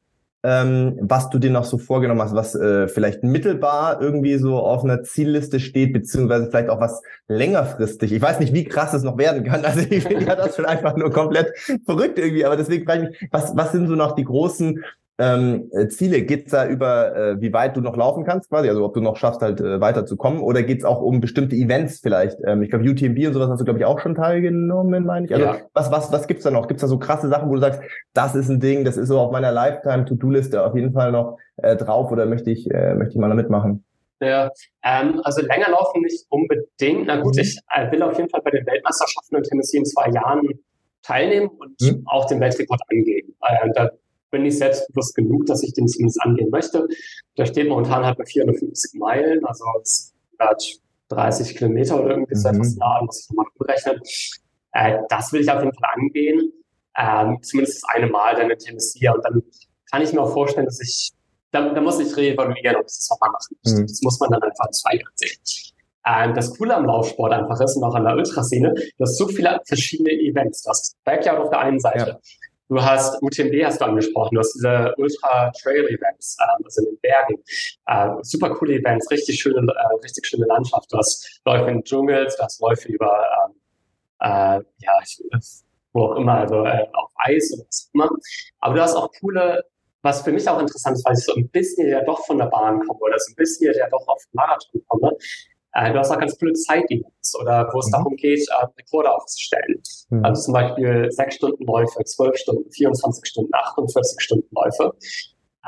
ähm, 0.45 0.97
was 1.01 1.31
du 1.31 1.39
dir 1.39 1.51
noch 1.51 1.65
so 1.65 1.79
vorgenommen 1.79 2.23
hast, 2.23 2.35
was 2.35 2.55
äh, 2.55 2.87
vielleicht 2.87 3.25
mittelbar 3.25 4.01
irgendwie 4.01 4.39
so 4.39 4.59
auf 4.59 4.85
einer 4.85 5.03
Zielliste 5.03 5.59
steht, 5.59 5.93
beziehungsweise 5.93 6.49
vielleicht 6.49 6.71
auch 6.71 6.81
was 6.81 7.03
längerfristig. 7.27 8.13
Ich 8.13 8.23
weiß 8.23 8.39
nicht, 8.39 8.55
wie 8.55 8.65
krass 8.65 8.95
es 8.95 9.03
noch 9.03 9.19
werden 9.19 9.45
kann. 9.45 9.63
Also 9.69 9.81
ich 9.81 10.05
finde 10.05 10.25
ja 10.25 10.35
das 10.35 10.57
schon 10.57 10.65
einfach 10.65 10.97
nur 10.97 11.11
komplett 11.11 11.53
verrückt 11.85 12.19
irgendwie. 12.19 12.45
Aber 12.47 12.57
deswegen 12.57 12.87
frage 12.87 13.03
ich 13.03 13.21
mich, 13.21 13.29
was, 13.33 13.55
was 13.55 13.73
sind 13.73 13.87
so 13.87 13.97
noch 13.97 14.15
die 14.15 14.25
großen 14.25 14.83
ähm, 15.19 15.69
äh, 15.73 15.89
Ziele? 15.89 16.23
Geht's 16.23 16.53
da 16.53 16.67
über, 16.67 17.15
äh, 17.17 17.41
wie 17.41 17.53
weit 17.53 17.77
du 17.77 17.81
noch 17.81 17.97
laufen 17.97 18.25
kannst 18.25 18.49
quasi, 18.51 18.69
also 18.69 18.85
ob 18.85 18.95
du 18.95 19.01
noch 19.01 19.17
schaffst, 19.17 19.43
halt 19.43 19.61
äh, 19.61 19.81
weiterzukommen? 19.81 20.41
Oder 20.41 20.63
geht's 20.63 20.85
auch 20.85 21.03
um 21.03 21.21
bestimmte 21.21 21.57
Events 21.57 22.01
vielleicht? 22.01 22.39
Ähm, 22.47 22.63
ich 22.63 22.71
glaube, 22.71 22.89
UTMB 22.89 23.27
und 23.27 23.35
sowas 23.35 23.51
hast 23.51 23.61
du, 23.61 23.65
glaube 23.65 23.81
ich, 23.81 23.85
auch 23.85 24.01
schon 24.01 24.15
teilgenommen, 24.15 25.05
meine 25.05 25.27
ich. 25.27 25.35
Also 25.35 25.45
ja. 25.45 25.59
was, 25.75 25.91
was, 25.91 26.13
was 26.13 26.27
gibt's 26.27 26.45
da 26.45 26.51
noch? 26.51 26.69
Gibt's 26.69 26.83
da 26.83 26.89
so 26.89 26.99
krasse 26.99 27.29
Sachen, 27.29 27.49
wo 27.49 27.55
du 27.55 27.61
sagst, 27.61 27.81
das 28.15 28.35
ist 28.35 28.49
ein 28.49 28.61
Ding, 28.61 28.85
das 28.85 28.97
ist 28.97 29.09
so 29.09 29.19
auf 29.19 29.33
meiner 29.33 29.53
Lifetime-To-Do-Liste 29.53 30.65
auf 30.65 30.75
jeden 30.75 30.93
Fall 30.93 31.13
noch 31.13 31.39
äh, 31.57 31.77
drauf 31.77 32.11
oder 32.13 32.27
möchte 32.27 32.51
ich, 32.51 32.71
äh, 32.71 32.95
möchte 32.95 33.15
ich 33.15 33.19
mal 33.19 33.29
da 33.29 33.35
mitmachen? 33.35 33.85
Ja, 34.21 34.51
ähm, 34.85 35.21
also 35.23 35.43
länger 35.43 35.71
laufen 35.71 36.03
nicht 36.03 36.27
unbedingt. 36.29 37.07
Na 37.07 37.21
gut, 37.21 37.37
mhm. 37.37 37.43
ich 37.43 37.59
äh, 37.75 37.91
will 37.91 38.03
auf 38.03 38.17
jeden 38.17 38.31
Fall 38.31 38.41
bei 38.43 38.51
den 38.51 38.67
Weltmeisterschaften 38.67 39.37
in 39.37 39.43
Tennessee 39.43 39.79
in 39.79 39.85
zwei 39.85 40.11
Jahren 40.11 40.49
teilnehmen 41.03 41.49
und 41.49 41.81
mhm. 41.81 42.03
auch 42.07 42.27
den 42.27 42.41
Weltrekord 42.41 42.81
angehen. 42.91 43.35
Äh, 43.43 43.71
da 43.75 43.91
bin 44.31 44.45
ich 44.45 44.59
selbstbewusst 44.59 45.15
genug, 45.15 45.47
dass 45.47 45.63
ich 45.63 45.73
den 45.73 45.89
zumindest 45.89 46.23
angehen 46.23 46.51
möchte. 46.51 46.87
Der 47.37 47.47
steht 47.47 47.69
momentan 47.69 48.05
halt 48.05 48.19
bei 48.19 48.25
450 48.25 48.95
Meilen, 48.95 49.45
also 49.45 49.65
30 51.09 51.57
Kilometer 51.57 52.01
oder 52.01 52.11
irgendwie 52.11 52.35
so 52.35 52.49
mhm. 52.49 52.57
etwas 52.57 52.77
nah, 52.77 53.03
muss 53.03 53.21
ich 53.21 53.31
nochmal 53.31 53.47
umrechnen. 53.59 54.01
Äh, 54.73 54.99
das 55.09 55.33
will 55.33 55.41
ich 55.41 55.51
auf 55.51 55.63
jeden 55.63 55.75
Fall 55.75 55.91
angehen. 55.95 56.53
Ähm, 56.97 57.39
zumindest 57.43 57.83
das 57.83 57.91
eine 57.95 58.09
Mal 58.09 58.35
dann 58.35 58.51
in 58.51 58.59
Tennessee. 58.59 59.09
Und 59.09 59.25
dann 59.25 59.43
kann 59.91 60.03
ich 60.03 60.13
mir 60.13 60.21
auch 60.21 60.33
vorstellen, 60.33 60.67
dass 60.67 60.81
ich 60.81 61.13
da, 61.51 61.73
da 61.73 61.81
muss 61.81 61.99
ich 61.99 62.15
reevaluieren, 62.15 62.77
ob 62.77 62.83
ich 62.83 62.95
das 62.95 63.09
nochmal 63.11 63.31
machen 63.31 63.57
möchte. 63.65 63.81
Mhm. 63.81 63.87
Das 63.87 64.03
muss 64.03 64.21
man 64.21 64.31
dann 64.31 64.43
einfach 64.43 64.71
zwei 64.71 65.01
sehen. 65.15 65.75
Ähm, 66.07 66.35
das 66.35 66.57
Coole 66.57 66.75
am 66.75 66.87
Laufsport 66.87 67.33
einfach 67.33 67.61
ist 67.61 67.77
und 67.77 67.85
auch 67.85 67.95
an 67.95 68.05
der 68.05 68.15
Ultraszene, 68.15 68.75
du 68.75 69.03
hast 69.03 69.17
so 69.17 69.29
viele 69.29 69.61
verschiedene 69.67 70.11
Events. 70.11 70.63
Du 70.63 70.71
hast 70.71 70.97
Backyard 71.05 71.39
auf 71.39 71.51
der 71.51 71.61
einen 71.61 71.81
Seite. 71.81 72.11
Ja. 72.11 72.19
Du 72.69 72.83
hast 72.83 73.23
UTMB 73.23 73.65
hast 73.65 73.81
du 73.81 73.87
angesprochen, 73.87 74.35
du 74.35 74.41
hast 74.41 74.53
diese 74.53 74.95
Ultra-Trail-Events, 74.99 76.37
ähm, 76.41 76.65
also 76.65 76.83
in 76.83 76.87
den 76.89 77.01
Bergen. 77.01 77.43
Äh, 77.87 78.23
super 78.23 78.51
coole 78.51 78.75
Events, 78.75 79.11
richtig 79.11 79.41
schöne, 79.41 79.61
äh, 79.61 79.95
richtig 80.03 80.27
schöne 80.27 80.45
Landschaft. 80.47 80.93
Du 80.93 80.99
hast 80.99 81.41
Läufe 81.47 81.71
in 81.71 81.83
Dschungels, 81.83 82.37
du 82.37 82.43
hast 82.43 82.61
Läufe 82.61 82.89
über, 82.89 83.25
ähm, 83.47 83.55
äh, 84.21 84.61
ja, 84.85 84.93
ich, 85.03 85.23
wo 85.95 86.07
auch 86.07 86.17
immer, 86.17 86.41
also 86.41 86.65
äh, 86.67 86.87
auf 86.93 87.11
Eis 87.17 87.53
oder 87.55 87.65
was 87.67 87.89
auch 87.89 87.95
immer. 87.95 88.11
Aber 88.61 88.75
du 88.75 88.83
hast 88.83 88.95
auch 88.97 89.11
coole, 89.19 89.65
was 90.03 90.23
für 90.23 90.33
mich 90.33 90.47
auch 90.47 90.61
interessant 90.61 90.99
ist, 90.99 91.07
weil 91.07 91.15
ich 91.15 91.25
so 91.25 91.35
ein 91.35 91.49
bisschen 91.49 91.89
ja 91.89 92.05
doch 92.05 92.25
von 92.27 92.37
der 92.37 92.47
Bahn 92.47 92.81
komme 92.87 93.01
oder 93.01 93.19
so 93.19 93.33
ein 93.33 93.37
bisschen 93.37 93.75
ja 93.75 93.89
doch 93.89 94.07
auf 94.07 94.23
Marathon 94.33 94.83
komme. 94.87 95.17
Äh, 95.79 95.93
du 95.93 95.99
hast 95.99 96.11
auch 96.11 96.19
ganz 96.19 96.37
coole 96.39 96.55
Zeitevents 96.55 97.39
oder 97.39 97.71
wo 97.73 97.79
es 97.79 97.87
mhm. 97.87 97.93
darum 97.93 98.17
geht, 98.17 98.41
äh, 98.49 98.67
Rekorde 98.79 99.13
aufzustellen. 99.15 99.81
Mhm. 100.11 100.25
Also 100.25 100.43
zum 100.43 100.55
Beispiel 100.55 101.11
sechs 101.11 101.37
Stunden 101.37 101.65
Läufe, 101.65 102.05
zwölf 102.05 102.37
Stunden, 102.37 102.71
24 102.71 103.27
Stunden, 103.27 103.51
48 103.55 104.21
Stunden 104.21 104.49
Läufe. 104.51 104.93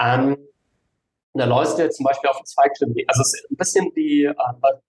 Ähm, 0.00 0.36
da 1.34 1.44
läufst 1.44 1.78
du 1.78 1.82
jetzt 1.82 1.96
zum 1.96 2.04
Beispiel 2.04 2.28
auf 2.28 2.42
zwei 2.42 2.68
Kilometer, 2.70 3.08
also 3.08 3.22
es 3.22 3.34
ist 3.34 3.50
ein 3.52 3.56
bisschen 3.56 3.92
wie 3.94 4.24
äh, 4.24 4.34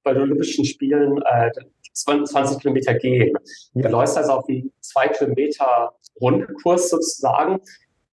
bei, 0.03 0.13
den 0.13 0.23
Olympischen 0.23 0.65
Spielen 0.65 1.21
äh, 1.23 1.51
20 1.93 2.59
Kilometer 2.59 2.95
gehen. 2.95 3.33
Ja. 3.73 3.83
Du 3.83 3.89
läufst 3.89 4.17
also 4.17 4.31
auf 4.31 4.49
einen 4.49 4.71
zwei 4.79 5.07
Kilometer 5.09 5.93
Rundkurs 6.19 6.89
sozusagen 6.89 7.59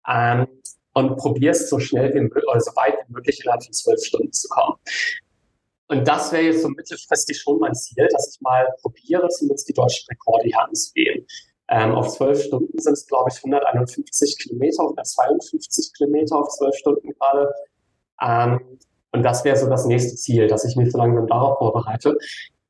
ähm, 0.07 0.47
und 0.93 1.17
probierst 1.17 1.71
so 1.71 1.79
schnell 1.79 2.13
wie 2.13 2.21
möglich 2.21 2.45
oder 2.51 2.61
so 2.61 2.73
weit 2.73 2.99
wie 3.07 3.13
möglich 3.15 3.41
innerhalb 3.43 3.65
von 3.65 3.73
zwölf 3.73 4.05
Stunden 4.05 4.33
zu 4.33 4.49
kommen. 4.49 4.77
Und 5.89 6.07
das 6.07 6.33
wäre 6.33 6.45
jetzt 6.45 6.63
so 6.63 6.69
mittelfristig 6.69 7.41
schon 7.41 7.59
mein 7.59 7.75
Ziel, 7.75 8.07
dass 8.11 8.35
ich 8.35 8.41
mal 8.41 8.69
probiere, 8.83 9.29
zumindest 9.29 9.69
die 9.69 9.73
deutschen 9.73 10.07
Rekorde 10.11 10.45
hier 10.45 10.61
anzugehen. 10.61 11.27
Ähm, 11.71 11.95
auf 11.95 12.09
zwölf 12.09 12.43
Stunden 12.43 12.79
sind 12.79 12.93
es, 12.93 13.07
glaube 13.07 13.31
ich, 13.31 13.39
151 13.39 14.39
Kilometer, 14.39 14.83
152 14.83 15.93
Kilometer 15.95 16.37
auf 16.37 16.49
zwölf 16.49 16.75
Stunden 16.77 17.11
gerade. 17.13 17.53
Ähm, 18.23 18.79
und 19.13 19.23
das 19.23 19.45
wäre 19.45 19.57
so 19.57 19.69
das 19.69 19.87
nächste 19.87 20.17
Ziel, 20.17 20.47
dass 20.47 20.65
ich 20.65 20.77
mich 20.77 20.93
so 20.93 20.99
langsam 20.99 21.27
darauf 21.27 21.59
vorbereite. 21.59 22.17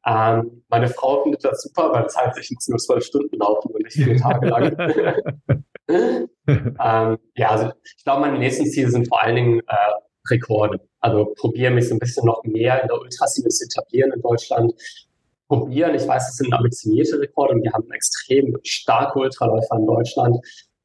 Ähm, 0.06 0.62
meine 0.68 0.88
Frau 0.88 1.22
findet 1.22 1.44
das 1.44 1.62
super, 1.62 1.92
weil 1.92 2.04
das 2.04 2.16
heißt, 2.16 2.38
ich 2.38 2.50
muss 2.52 2.68
nur 2.68 2.78
zwölf 2.78 3.04
Stunden 3.04 3.36
laufen 3.36 3.70
und 3.72 3.82
nicht 3.82 3.94
vier 3.94 4.16
Tage 4.16 4.48
lang. 4.48 5.64
ähm, 5.88 7.18
ja, 7.34 7.48
also 7.50 7.72
ich 7.96 8.04
glaube, 8.04 8.20
meine 8.20 8.38
nächsten 8.38 8.66
Ziele 8.66 8.90
sind 8.90 9.08
vor 9.08 9.22
allen 9.22 9.36
Dingen 9.36 9.60
äh, 9.60 9.92
Rekorde. 10.30 10.80
Also 11.00 11.32
probiere 11.36 11.72
mich 11.72 11.88
so 11.88 11.94
ein 11.94 11.98
bisschen 11.98 12.26
noch 12.26 12.42
mehr 12.44 12.82
in 12.82 12.88
der 12.88 12.98
Ultraszene 13.00 13.48
zu 13.48 13.64
etablieren 13.64 14.12
in 14.12 14.22
Deutschland. 14.22 14.72
Probieren, 15.48 15.94
ich 15.94 16.06
weiß, 16.06 16.28
es 16.28 16.36
sind 16.36 16.52
ambitionierte 16.52 17.18
Rekorde 17.20 17.54
und 17.54 17.62
wir 17.62 17.72
haben 17.72 17.90
extrem 17.92 18.56
starke 18.64 19.18
Ultraläufer 19.18 19.76
in 19.76 19.86
Deutschland. 19.86 20.36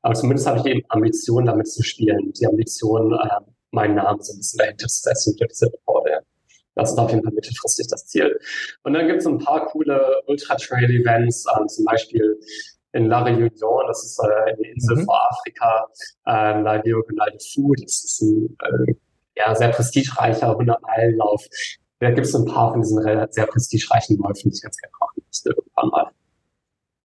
Aber 0.02 0.14
zumindest 0.14 0.48
habe 0.48 0.58
ich 0.58 0.64
die 0.64 0.86
Ambition, 0.90 1.46
damit 1.46 1.68
zu 1.68 1.84
spielen. 1.84 2.32
Die 2.34 2.46
Ambition, 2.46 3.14
äh, 3.14 3.40
meinen 3.72 3.96
Namen 3.96 4.22
so 4.22 4.34
ein 4.34 4.38
bisschen 4.38 4.60
dahinter 4.60 4.88
zu 4.88 5.02
setzen 5.02 5.36
für 5.38 5.48
diese 5.48 5.66
Rekorde. 5.68 6.20
Das 6.76 6.92
ist 6.92 6.98
auf 6.98 7.12
jeden 7.12 7.24
Fall 7.24 7.34
mittelfristig 7.34 7.88
das 7.88 8.06
Ziel. 8.08 8.40
Und 8.84 8.94
dann 8.94 9.08
gibt 9.08 9.20
es 9.20 9.28
ein 9.28 9.38
paar 9.38 9.66
coole 9.68 10.22
Ultra-Trail-Events, 10.28 11.46
ähm, 11.58 11.68
zum 11.68 11.86
Beispiel 11.86 12.40
in 12.94 13.08
La 13.08 13.24
Réunion, 13.24 13.88
das 13.88 14.04
ist 14.04 14.20
äh, 14.20 14.52
eine 14.52 14.68
Insel 14.72 14.98
mhm. 14.98 15.06
vor 15.06 15.20
Afrika, 15.30 15.88
äh, 16.26 16.62
La 16.62 16.78
Diagonale 16.80 17.32
de 17.32 17.40
Fou, 17.40 17.74
das 17.74 18.04
ist 18.04 18.22
ein 18.22 18.58
äh, 18.62 18.94
ja, 19.36 19.54
sehr 19.56 19.70
prestigereicher 19.70 20.58
100-Meilen-Lauf. 20.58 21.46
Da 22.00 22.12
gibt 22.12 22.28
es 22.28 22.36
ein 22.36 22.46
paar 22.46 22.72
von 22.72 22.82
diesen 22.82 23.02
sehr 23.32 23.46
prestigereichen 23.48 24.18
Läufen, 24.18 24.50
die 24.50 24.56
ich 24.56 24.62
ganz 24.62 24.78
gerne 24.78 24.92
machen 25.00 25.24
möchte 25.26 25.50
irgendwann 25.50 25.90
mal. 25.90 26.12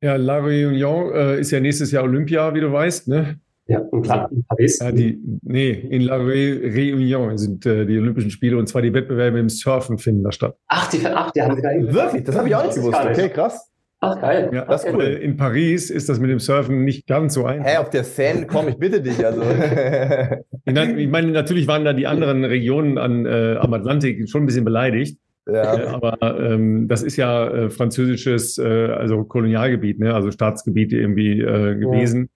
Ja, 0.03 0.17
La 0.17 0.39
Réunion 0.39 1.13
äh, 1.13 1.41
ist 1.41 1.51
ja 1.51 1.61
nächstes 1.61 1.93
Jahr 1.93 2.05
Olympia, 2.05 2.55
wie 2.55 2.61
du 2.61 2.73
weißt, 2.73 3.09
ne? 3.09 3.39
Ja, 3.67 3.81
in, 3.93 4.03
in 4.03 4.45
Paris. 4.49 4.81
Ja, 4.81 4.91
die, 4.91 5.21
nee, 5.43 5.71
in 5.71 6.03
La 6.03 6.17
Réunion 6.17 7.37
sind 7.39 7.67
äh, 7.67 7.87
die 7.87 7.99
Olympischen 7.99 8.31
Spiele 8.31 8.57
und 8.57 8.67
zwar 8.67 8.83
die 8.83 8.93
Wettbewerbe 8.93 9.39
im 9.39 9.49
Surfen 9.49 9.99
finden 9.99 10.25
da 10.25 10.33
statt. 10.33 10.57
Ach, 10.67 10.91
die, 10.91 11.07
ach, 11.07 11.31
die 11.31 11.43
haben 11.43 11.55
sie 11.55 11.63
da 11.63 11.69
Wirklich? 11.71 12.25
Das 12.25 12.37
habe 12.37 12.49
ich 12.49 12.55
auch 12.57 12.65
nicht 12.65 12.75
gewusst. 12.75 12.99
Okay, 12.99 13.29
krass. 13.29 13.70
Ach, 14.03 14.19
geil. 14.19 14.51
Ja, 14.53 14.65
das 14.65 14.85
ist 14.85 14.95
cool. 14.95 15.03
In 15.03 15.37
Paris 15.37 15.91
ist 15.91 16.09
das 16.09 16.19
mit 16.21 16.31
dem 16.31 16.39
Surfen 16.39 16.85
nicht 16.85 17.07
ganz 17.07 17.35
so 17.35 17.45
einfach. 17.45 17.67
Hä, 17.67 17.73
hey, 17.73 17.79
auf 17.79 17.91
der 17.91 18.05
Seine, 18.05 18.47
komm, 18.47 18.69
ich 18.69 18.79
bitte 18.79 19.03
dich. 19.03 19.25
Also. 19.25 19.43
ich 20.65 21.09
meine, 21.09 21.31
natürlich 21.33 21.69
waren 21.69 21.85
da 21.85 21.93
die 21.93 22.07
anderen 22.07 22.45
Regionen 22.45 22.97
an, 22.97 23.27
äh, 23.27 23.57
am 23.61 23.75
Atlantik 23.75 24.29
schon 24.31 24.45
ein 24.45 24.47
bisschen 24.47 24.65
beleidigt. 24.65 25.19
Ja. 25.47 25.77
Äh, 25.77 25.87
aber 25.87 26.41
ähm, 26.41 26.89
das 26.89 27.03
ist 27.03 27.17
ja 27.17 27.47
äh, 27.49 27.71
französisches, 27.71 28.57
äh, 28.57 28.65
also 28.65 29.25
Kolonialgebiet, 29.25 29.99
ne? 29.99 30.15
also 30.15 30.31
Staatsgebiet 30.31 30.93
irgendwie 30.93 31.41
äh, 31.41 31.77
gewesen. 31.77 32.31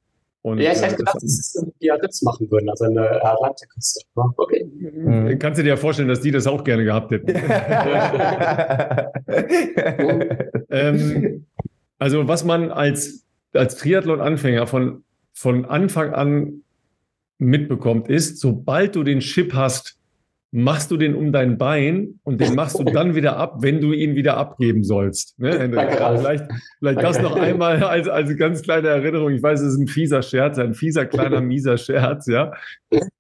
Ja. 0.45 0.51
Und, 0.51 0.59
ja, 0.59 0.73
ich 0.73 0.83
hätte 0.83 0.95
äh, 0.95 0.99
gedacht, 0.99 1.17
dass 1.17 1.23
sie 1.23 1.41
es 1.41 1.55
in 1.55 1.73
Biarritz 1.79 2.21
machen 2.23 2.51
würden, 2.51 2.69
also 2.69 2.85
in 2.85 2.95
der 2.95 3.25
Atlantikküste. 3.25 4.05
Okay. 4.15 4.65
Mhm. 4.65 5.39
Kannst 5.39 5.59
du 5.59 5.63
dir 5.63 5.71
ja 5.71 5.77
vorstellen, 5.77 6.09
dass 6.09 6.21
die 6.21 6.31
das 6.31 6.47
auch 6.47 6.65
gerne 6.65 6.85
gehabt 6.85 7.11
hätten. 7.11 7.29
ähm, 10.71 11.47
also 11.99 12.29
was 12.29 12.45
man 12.45 12.71
als, 12.71 13.25
als 13.55 13.77
Triathlon-Anfänger 13.77 14.67
von, 14.67 15.05
von 15.33 15.65
Anfang 15.65 16.13
an 16.13 16.63
mitbekommt, 17.39 18.09
ist, 18.09 18.39
sobald 18.39 18.97
du 18.97 19.03
den 19.03 19.21
Chip 19.21 19.55
hast, 19.55 19.99
machst 20.57 20.93
du 20.93 20.97
den 20.97 21.17
um 21.17 21.33
dein 21.33 21.59
Bein 21.59 22.21
und 22.23 22.41
den 22.41 22.55
machst 22.55 22.79
du 22.79 22.85
dann 22.85 23.17
wieder 23.17 23.37
ab, 23.37 23.57
wenn 23.59 23.81
du 23.81 23.93
ihn 23.93 24.15
wieder 24.15 24.37
abgeben 24.37 24.85
sollst. 24.85 25.37
Ne? 25.41 25.51
Vielleicht, 25.53 26.45
vielleicht 26.79 27.03
das 27.03 27.21
noch 27.21 27.35
einmal 27.35 27.83
als, 27.83 28.09
als 28.09 28.37
ganz 28.37 28.63
kleine 28.63 28.87
Erinnerung. 28.87 29.33
Ich 29.33 29.43
weiß, 29.43 29.61
es 29.61 29.73
ist 29.75 29.81
ein 29.81 29.89
fieser 29.89 30.23
Scherz, 30.23 30.57
ein 30.59 30.75
fieser, 30.75 31.07
kleiner, 31.07 31.41
mieser 31.41 31.77
Scherz, 31.77 32.29
ja. 32.29 32.53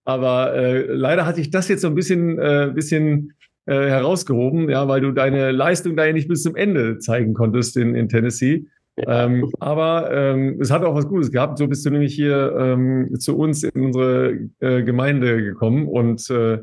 Aber 0.04 0.54
äh, 0.54 0.86
leider 0.86 1.26
hatte 1.26 1.40
ich 1.40 1.50
das 1.50 1.66
jetzt 1.66 1.80
so 1.80 1.88
ein 1.88 1.96
bisschen, 1.96 2.38
äh, 2.38 2.70
bisschen 2.72 3.32
äh, 3.66 3.74
herausgehoben, 3.74 4.70
ja, 4.70 4.86
weil 4.86 5.00
du 5.00 5.10
deine 5.10 5.50
Leistung 5.50 5.96
da 5.96 6.06
ja 6.06 6.12
nicht 6.12 6.28
bis 6.28 6.44
zum 6.44 6.54
Ende 6.54 6.98
zeigen 6.98 7.34
konntest 7.34 7.76
in, 7.76 7.96
in 7.96 8.08
Tennessee. 8.08 8.66
Ähm, 8.96 9.50
aber 9.58 10.08
ähm, 10.12 10.58
es 10.60 10.70
hat 10.70 10.84
auch 10.84 10.94
was 10.94 11.08
Gutes 11.08 11.32
gehabt. 11.32 11.58
So 11.58 11.66
bist 11.66 11.84
du 11.84 11.90
nämlich 11.90 12.14
hier 12.14 12.54
ähm, 12.56 13.18
zu 13.18 13.36
uns 13.36 13.64
in 13.64 13.86
unsere 13.86 14.38
äh, 14.60 14.84
Gemeinde 14.84 15.42
gekommen 15.42 15.88
und 15.88 16.30
äh, 16.30 16.58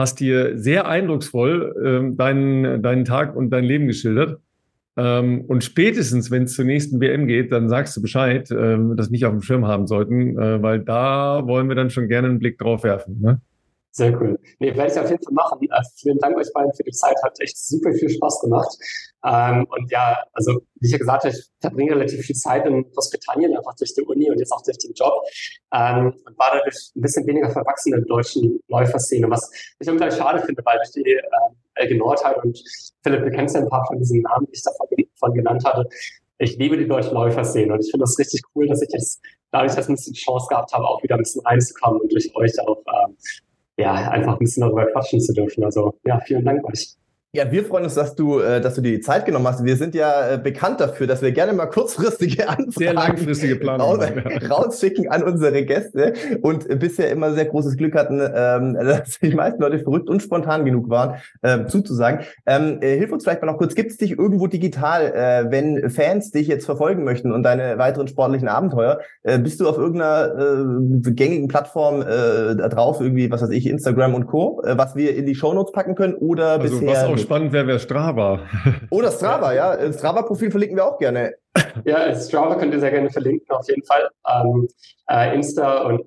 hast 0.00 0.18
hier 0.18 0.58
sehr 0.58 0.88
eindrucksvoll 0.88 1.74
ähm, 1.84 2.16
deinen, 2.16 2.82
deinen 2.82 3.04
Tag 3.04 3.36
und 3.36 3.50
dein 3.50 3.64
Leben 3.64 3.86
geschildert. 3.86 4.40
Ähm, 4.96 5.42
und 5.46 5.62
spätestens, 5.62 6.30
wenn 6.30 6.44
es 6.44 6.54
zur 6.54 6.64
nächsten 6.64 7.00
WM 7.00 7.26
geht, 7.26 7.52
dann 7.52 7.68
sagst 7.68 7.96
du 7.96 8.02
Bescheid, 8.02 8.50
ähm, 8.50 8.96
dass 8.96 9.08
wir 9.08 9.12
nicht 9.12 9.26
auf 9.26 9.32
dem 9.32 9.42
Schirm 9.42 9.66
haben 9.66 9.86
sollten, 9.86 10.38
äh, 10.38 10.62
weil 10.62 10.80
da 10.80 11.46
wollen 11.46 11.68
wir 11.68 11.76
dann 11.76 11.90
schon 11.90 12.08
gerne 12.08 12.28
einen 12.28 12.38
Blick 12.38 12.58
drauf 12.58 12.82
werfen. 12.82 13.20
Ne? 13.20 13.40
Sehr 13.92 14.20
cool. 14.20 14.38
Nee, 14.60 14.76
werde 14.76 14.92
ich 14.92 14.98
auf 14.98 15.10
jeden 15.10 15.22
Fall 15.22 15.34
machen. 15.34 15.58
Äh, 15.62 15.82
vielen 15.96 16.18
Dank 16.18 16.36
euch 16.36 16.52
beiden 16.52 16.72
für 16.74 16.84
die 16.84 16.92
Zeit. 16.92 17.16
Hat 17.24 17.38
echt 17.40 17.58
super 17.58 17.92
viel 17.92 18.08
Spaß 18.08 18.40
gemacht. 18.40 18.76
Ähm, 19.24 19.66
und 19.68 19.90
ja, 19.90 20.16
also 20.32 20.60
wie 20.78 20.86
ich 20.86 20.92
ja 20.92 20.98
gesagt 20.98 21.24
habe, 21.24 21.34
ich 21.34 21.50
verbringe 21.60 21.92
relativ 21.92 22.24
viel 22.24 22.36
Zeit 22.36 22.66
in 22.66 22.88
Großbritannien, 22.92 23.56
einfach 23.56 23.74
durch 23.74 23.92
die 23.94 24.02
Uni 24.02 24.30
und 24.30 24.38
jetzt 24.38 24.52
auch 24.52 24.62
durch 24.62 24.78
den 24.78 24.92
Job. 24.94 25.12
Ähm, 25.74 26.14
und 26.24 26.38
war 26.38 26.52
dadurch 26.52 26.92
ein 26.94 27.00
bisschen 27.00 27.26
weniger 27.26 27.50
verwachsen 27.50 27.92
in 27.92 28.00
der 28.00 28.06
deutschen 28.06 28.60
Läuferszene, 28.68 29.28
was 29.28 29.50
ich 29.80 29.88
irgendwie 29.88 30.10
schade 30.10 30.40
finde, 30.40 30.62
weil 30.64 30.76
durch 30.76 30.92
die 30.92 31.10
äh, 31.10 31.20
Elge 31.74 31.96
Nordheim 31.96 32.36
und 32.44 32.62
Philipp, 33.02 33.24
du 33.24 33.30
kennst 33.30 33.56
ja 33.56 33.62
ein 33.62 33.68
paar 33.68 33.84
von 33.86 33.98
diesen 33.98 34.22
Namen, 34.22 34.46
die 34.46 34.52
ich 34.52 34.62
davon 34.62 35.34
genannt 35.34 35.64
hatte. 35.64 35.88
Ich 36.38 36.56
liebe 36.56 36.78
die 36.78 36.86
deutsche 36.86 37.10
Läuferszene 37.10 37.72
und 37.72 37.84
ich 37.84 37.90
finde 37.90 38.04
das 38.04 38.18
richtig 38.18 38.42
cool, 38.54 38.66
dass 38.66 38.80
ich 38.82 38.88
jetzt 38.92 39.20
dadurch, 39.50 39.74
dass 39.74 39.86
ich 39.86 39.90
ein 39.90 39.96
bisschen 39.96 40.14
Chance 40.14 40.46
gehabt 40.48 40.72
habe, 40.72 40.86
auch 40.86 41.02
wieder 41.02 41.16
ein 41.16 41.22
bisschen 41.22 41.44
reinzukommen 41.44 42.00
und 42.00 42.12
durch 42.12 42.34
euch 42.34 42.58
auch 42.60 42.82
ähm, 42.86 43.16
ja, 43.76 43.92
einfach 43.92 44.34
ein 44.34 44.38
bisschen 44.38 44.62
darüber 44.62 44.86
quatschen 44.86 45.20
zu 45.20 45.32
dürfen. 45.32 45.64
Also 45.64 45.98
ja, 46.04 46.20
vielen 46.20 46.44
Dank 46.44 46.64
euch. 46.64 46.96
Ja, 47.32 47.52
wir 47.52 47.64
freuen 47.64 47.84
uns, 47.84 47.94
dass 47.94 48.16
du, 48.16 48.40
äh, 48.40 48.60
dass 48.60 48.74
du 48.74 48.80
dir 48.80 48.90
die 48.90 49.00
Zeit 49.00 49.24
genommen 49.24 49.46
hast. 49.46 49.64
Wir 49.64 49.76
sind 49.76 49.94
ja 49.94 50.32
äh, 50.32 50.38
bekannt 50.38 50.80
dafür, 50.80 51.06
dass 51.06 51.22
wir 51.22 51.30
gerne 51.30 51.52
mal 51.52 51.66
kurzfristige 51.66 52.48
Anfragen 52.48 52.72
sehr 52.72 52.92
langfristige 52.92 53.54
Planung 53.54 53.86
raus, 53.86 54.10
rausschicken 54.50 55.08
an 55.08 55.22
unsere 55.22 55.64
Gäste 55.64 56.14
und 56.42 56.66
bisher 56.80 57.08
immer 57.12 57.32
sehr 57.32 57.44
großes 57.44 57.76
Glück 57.76 57.94
hatten, 57.94 58.20
ähm, 58.20 58.74
dass 58.84 59.20
die 59.20 59.32
meisten 59.32 59.62
Leute 59.62 59.78
verrückt 59.78 60.08
und 60.08 60.20
spontan 60.20 60.64
genug 60.64 60.90
waren, 60.90 61.20
ähm, 61.44 61.68
zuzusagen. 61.68 62.26
Ähm, 62.46 62.78
äh, 62.80 62.96
hilf 62.96 63.12
uns 63.12 63.22
vielleicht 63.22 63.42
mal 63.42 63.52
noch 63.52 63.58
kurz. 63.58 63.76
Gibt 63.76 63.92
es 63.92 63.96
dich 63.96 64.18
irgendwo 64.18 64.48
digital, 64.48 65.46
wenn 65.50 65.88
Fans 65.88 66.32
dich 66.32 66.48
jetzt 66.48 66.64
verfolgen 66.64 67.04
möchten 67.04 67.30
und 67.32 67.44
deine 67.44 67.78
weiteren 67.78 68.08
sportlichen 68.08 68.48
Abenteuer? 68.48 69.00
Bist 69.22 69.60
du 69.60 69.68
auf 69.68 69.78
irgendeiner 69.78 70.80
gängigen 71.12 71.48
Plattform 71.48 72.00
da 72.00 72.68
drauf, 72.68 73.00
irgendwie, 73.00 73.30
was 73.30 73.42
weiß 73.42 73.50
ich, 73.50 73.66
Instagram 73.66 74.14
und 74.14 74.26
Co., 74.26 74.62
was 74.64 74.96
wir 74.96 75.14
in 75.14 75.26
die 75.26 75.34
Shownotes 75.34 75.72
packen 75.72 75.94
können 75.94 76.14
oder 76.14 76.60
also 76.60 76.80
bisher? 76.80 77.19
Spannend 77.20 77.52
wäre, 77.52 77.66
wer 77.66 77.78
Strava. 77.78 78.40
Oder 78.90 79.10
Strava, 79.10 79.52
ja. 79.52 79.92
Strava-Profil 79.92 80.50
verlinken 80.50 80.76
wir 80.76 80.86
auch 80.86 80.98
gerne. 80.98 81.34
Ja, 81.84 82.14
Strava 82.14 82.56
könnt 82.56 82.74
ihr 82.74 82.80
sehr 82.80 82.90
gerne 82.90 83.10
verlinken, 83.10 83.48
auf 83.54 83.68
jeden 83.68 83.84
Fall. 83.84 84.08
Ähm, 84.28 84.68
äh, 85.08 85.34
Insta 85.34 85.82
und 85.82 86.00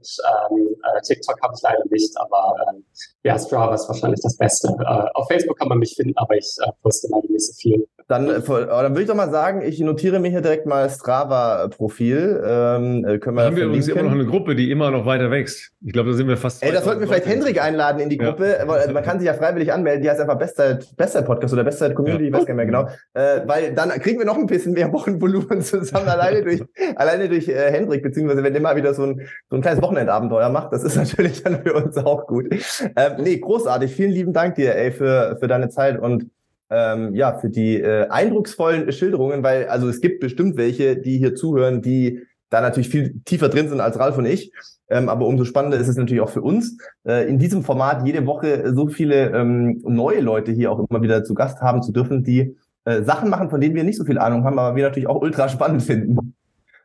ähm, 0.51 0.75
äh, 0.83 1.01
TikTok 1.01 1.41
habe 1.41 1.53
ich 1.55 1.61
leider 1.61 1.83
nicht, 1.89 2.17
aber 2.17 2.55
ähm, 2.69 2.85
ja, 3.23 3.39
Strava 3.39 3.73
ist 3.73 3.87
wahrscheinlich 3.87 4.21
das 4.21 4.37
Beste. 4.37 4.67
Äh, 4.79 5.05
auf 5.13 5.27
Facebook 5.27 5.57
kann 5.57 5.69
man 5.69 5.79
mich 5.79 5.95
finden, 5.95 6.13
aber 6.17 6.35
ich 6.35 6.57
äh, 6.61 6.69
poste 6.81 7.07
leider 7.09 7.27
nicht 7.29 7.45
so 7.45 7.53
viel. 7.53 7.87
Dann, 8.07 8.27
äh, 8.29 8.41
dann 8.41 8.91
würde 8.91 9.01
ich 9.01 9.07
doch 9.07 9.15
mal 9.15 9.31
sagen, 9.31 9.61
ich 9.61 9.79
notiere 9.79 10.19
mir 10.19 10.29
hier 10.29 10.41
direkt 10.41 10.65
mal 10.65 10.89
Strava-Profil. 10.89 12.43
Ähm, 12.45 13.05
äh, 13.05 13.17
können 13.17 13.37
wir 13.37 13.45
haben 13.45 13.55
wir 13.55 13.65
übrigens 13.65 13.87
immer 13.87 14.03
noch 14.03 14.11
eine 14.11 14.25
Gruppe, 14.25 14.55
die 14.55 14.71
immer 14.71 14.91
noch 14.91 15.05
weiter 15.05 15.31
wächst. 15.31 15.71
Ich 15.85 15.93
glaube, 15.93 16.11
da 16.11 16.15
sind 16.15 16.27
wir 16.27 16.37
fast. 16.37 16.63
Ey, 16.63 16.71
das 16.71 16.83
sollten 16.83 16.99
wir 16.99 17.07
vielleicht 17.07 17.27
Hendrik 17.27 17.61
einladen 17.61 17.99
in 18.01 18.09
die 18.09 18.17
Gruppe. 18.17 18.57
Ja. 18.59 18.67
Also 18.67 18.93
man 18.93 19.03
kann 19.03 19.19
sich 19.19 19.27
ja 19.27 19.33
freiwillig 19.33 19.71
anmelden. 19.71 20.03
Die 20.03 20.09
heißt 20.09 20.19
einfach 20.19 20.37
Bestzeit, 20.37 20.95
Bestzeit 20.97 21.25
Podcast 21.25 21.53
oder 21.53 21.63
Bestzeit 21.63 21.95
Community, 21.95 22.25
ja. 22.25 22.29
ich 22.29 22.33
weiß 22.33 22.45
gar 22.45 22.55
nicht 22.55 22.57
mehr 22.57 22.65
genau. 22.65 22.87
Äh, 23.13 23.47
weil 23.47 23.73
dann 23.73 23.89
kriegen 24.01 24.19
wir 24.19 24.25
noch 24.25 24.37
ein 24.37 24.47
bisschen 24.47 24.73
mehr 24.73 24.91
Wochenvolumen 24.91 25.61
zusammen, 25.61 26.07
alleine 26.07 26.43
durch, 26.43 26.61
alleine 26.95 27.29
durch 27.29 27.47
äh, 27.47 27.71
Hendrik, 27.71 28.03
beziehungsweise 28.03 28.43
wenn 28.43 28.53
der 28.53 28.61
mal 28.61 28.75
wieder 28.75 28.93
so 28.93 29.03
ein, 29.03 29.21
so 29.49 29.55
ein 29.55 29.61
kleines 29.61 29.81
Wochenendabenteuer 29.81 30.49
macht. 30.49 30.73
Das 30.73 30.83
ist 30.83 30.97
natürlich 30.97 31.41
dann 31.43 31.63
für 31.63 31.73
uns 31.73 31.97
auch 31.97 32.27
gut. 32.27 32.47
Ähm, 32.95 33.12
nee, 33.17 33.37
großartig. 33.37 33.91
Vielen 33.93 34.11
lieben 34.11 34.33
Dank 34.33 34.55
dir, 34.55 34.75
ey, 34.75 34.91
für, 34.91 35.37
für 35.39 35.47
deine 35.47 35.69
Zeit 35.69 35.99
und 35.99 36.29
ähm, 36.69 37.13
ja, 37.13 37.37
für 37.37 37.49
die 37.49 37.79
äh, 37.79 38.07
eindrucksvollen 38.09 38.91
Schilderungen, 38.91 39.43
weil 39.43 39.67
also 39.67 39.87
es 39.89 40.01
gibt 40.01 40.19
bestimmt 40.19 40.57
welche, 40.57 40.97
die 40.97 41.17
hier 41.17 41.35
zuhören, 41.35 41.81
die 41.81 42.21
da 42.49 42.61
natürlich 42.61 42.89
viel 42.89 43.21
tiefer 43.25 43.49
drin 43.49 43.69
sind 43.69 43.79
als 43.79 43.99
Ralf 43.99 44.17
und 44.17 44.25
ich. 44.25 44.51
Ähm, 44.89 45.09
aber 45.09 45.25
umso 45.25 45.45
spannender 45.45 45.77
ist 45.77 45.87
es 45.87 45.95
natürlich 45.95 46.21
auch 46.21 46.29
für 46.29 46.41
uns, 46.41 46.77
äh, 47.07 47.27
in 47.27 47.39
diesem 47.39 47.63
Format 47.63 48.05
jede 48.05 48.25
Woche 48.25 48.73
so 48.75 48.87
viele 48.87 49.31
ähm, 49.31 49.81
neue 49.83 50.21
Leute 50.21 50.51
hier 50.51 50.71
auch 50.71 50.85
immer 50.89 51.01
wieder 51.01 51.23
zu 51.23 51.33
Gast 51.33 51.61
haben 51.61 51.81
zu 51.81 51.91
dürfen, 51.91 52.23
die 52.23 52.55
äh, 52.85 53.01
Sachen 53.03 53.29
machen, 53.29 53.49
von 53.49 53.61
denen 53.61 53.75
wir 53.75 53.83
nicht 53.83 53.97
so 53.97 54.05
viel 54.05 54.17
Ahnung 54.17 54.43
haben, 54.43 54.59
aber 54.59 54.75
wir 54.75 54.83
natürlich 54.83 55.07
auch 55.07 55.21
ultra 55.21 55.49
spannend 55.49 55.83
finden. 55.83 56.35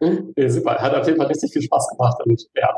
Ja, 0.00 0.48
super, 0.48 0.76
hat 0.76 0.94
auf 0.94 1.06
jeden 1.06 1.18
Fall 1.18 1.26
richtig 1.26 1.52
viel 1.52 1.62
Spaß 1.62 1.88
gemacht 1.90 2.20
und 2.24 2.46
ja, 2.54 2.72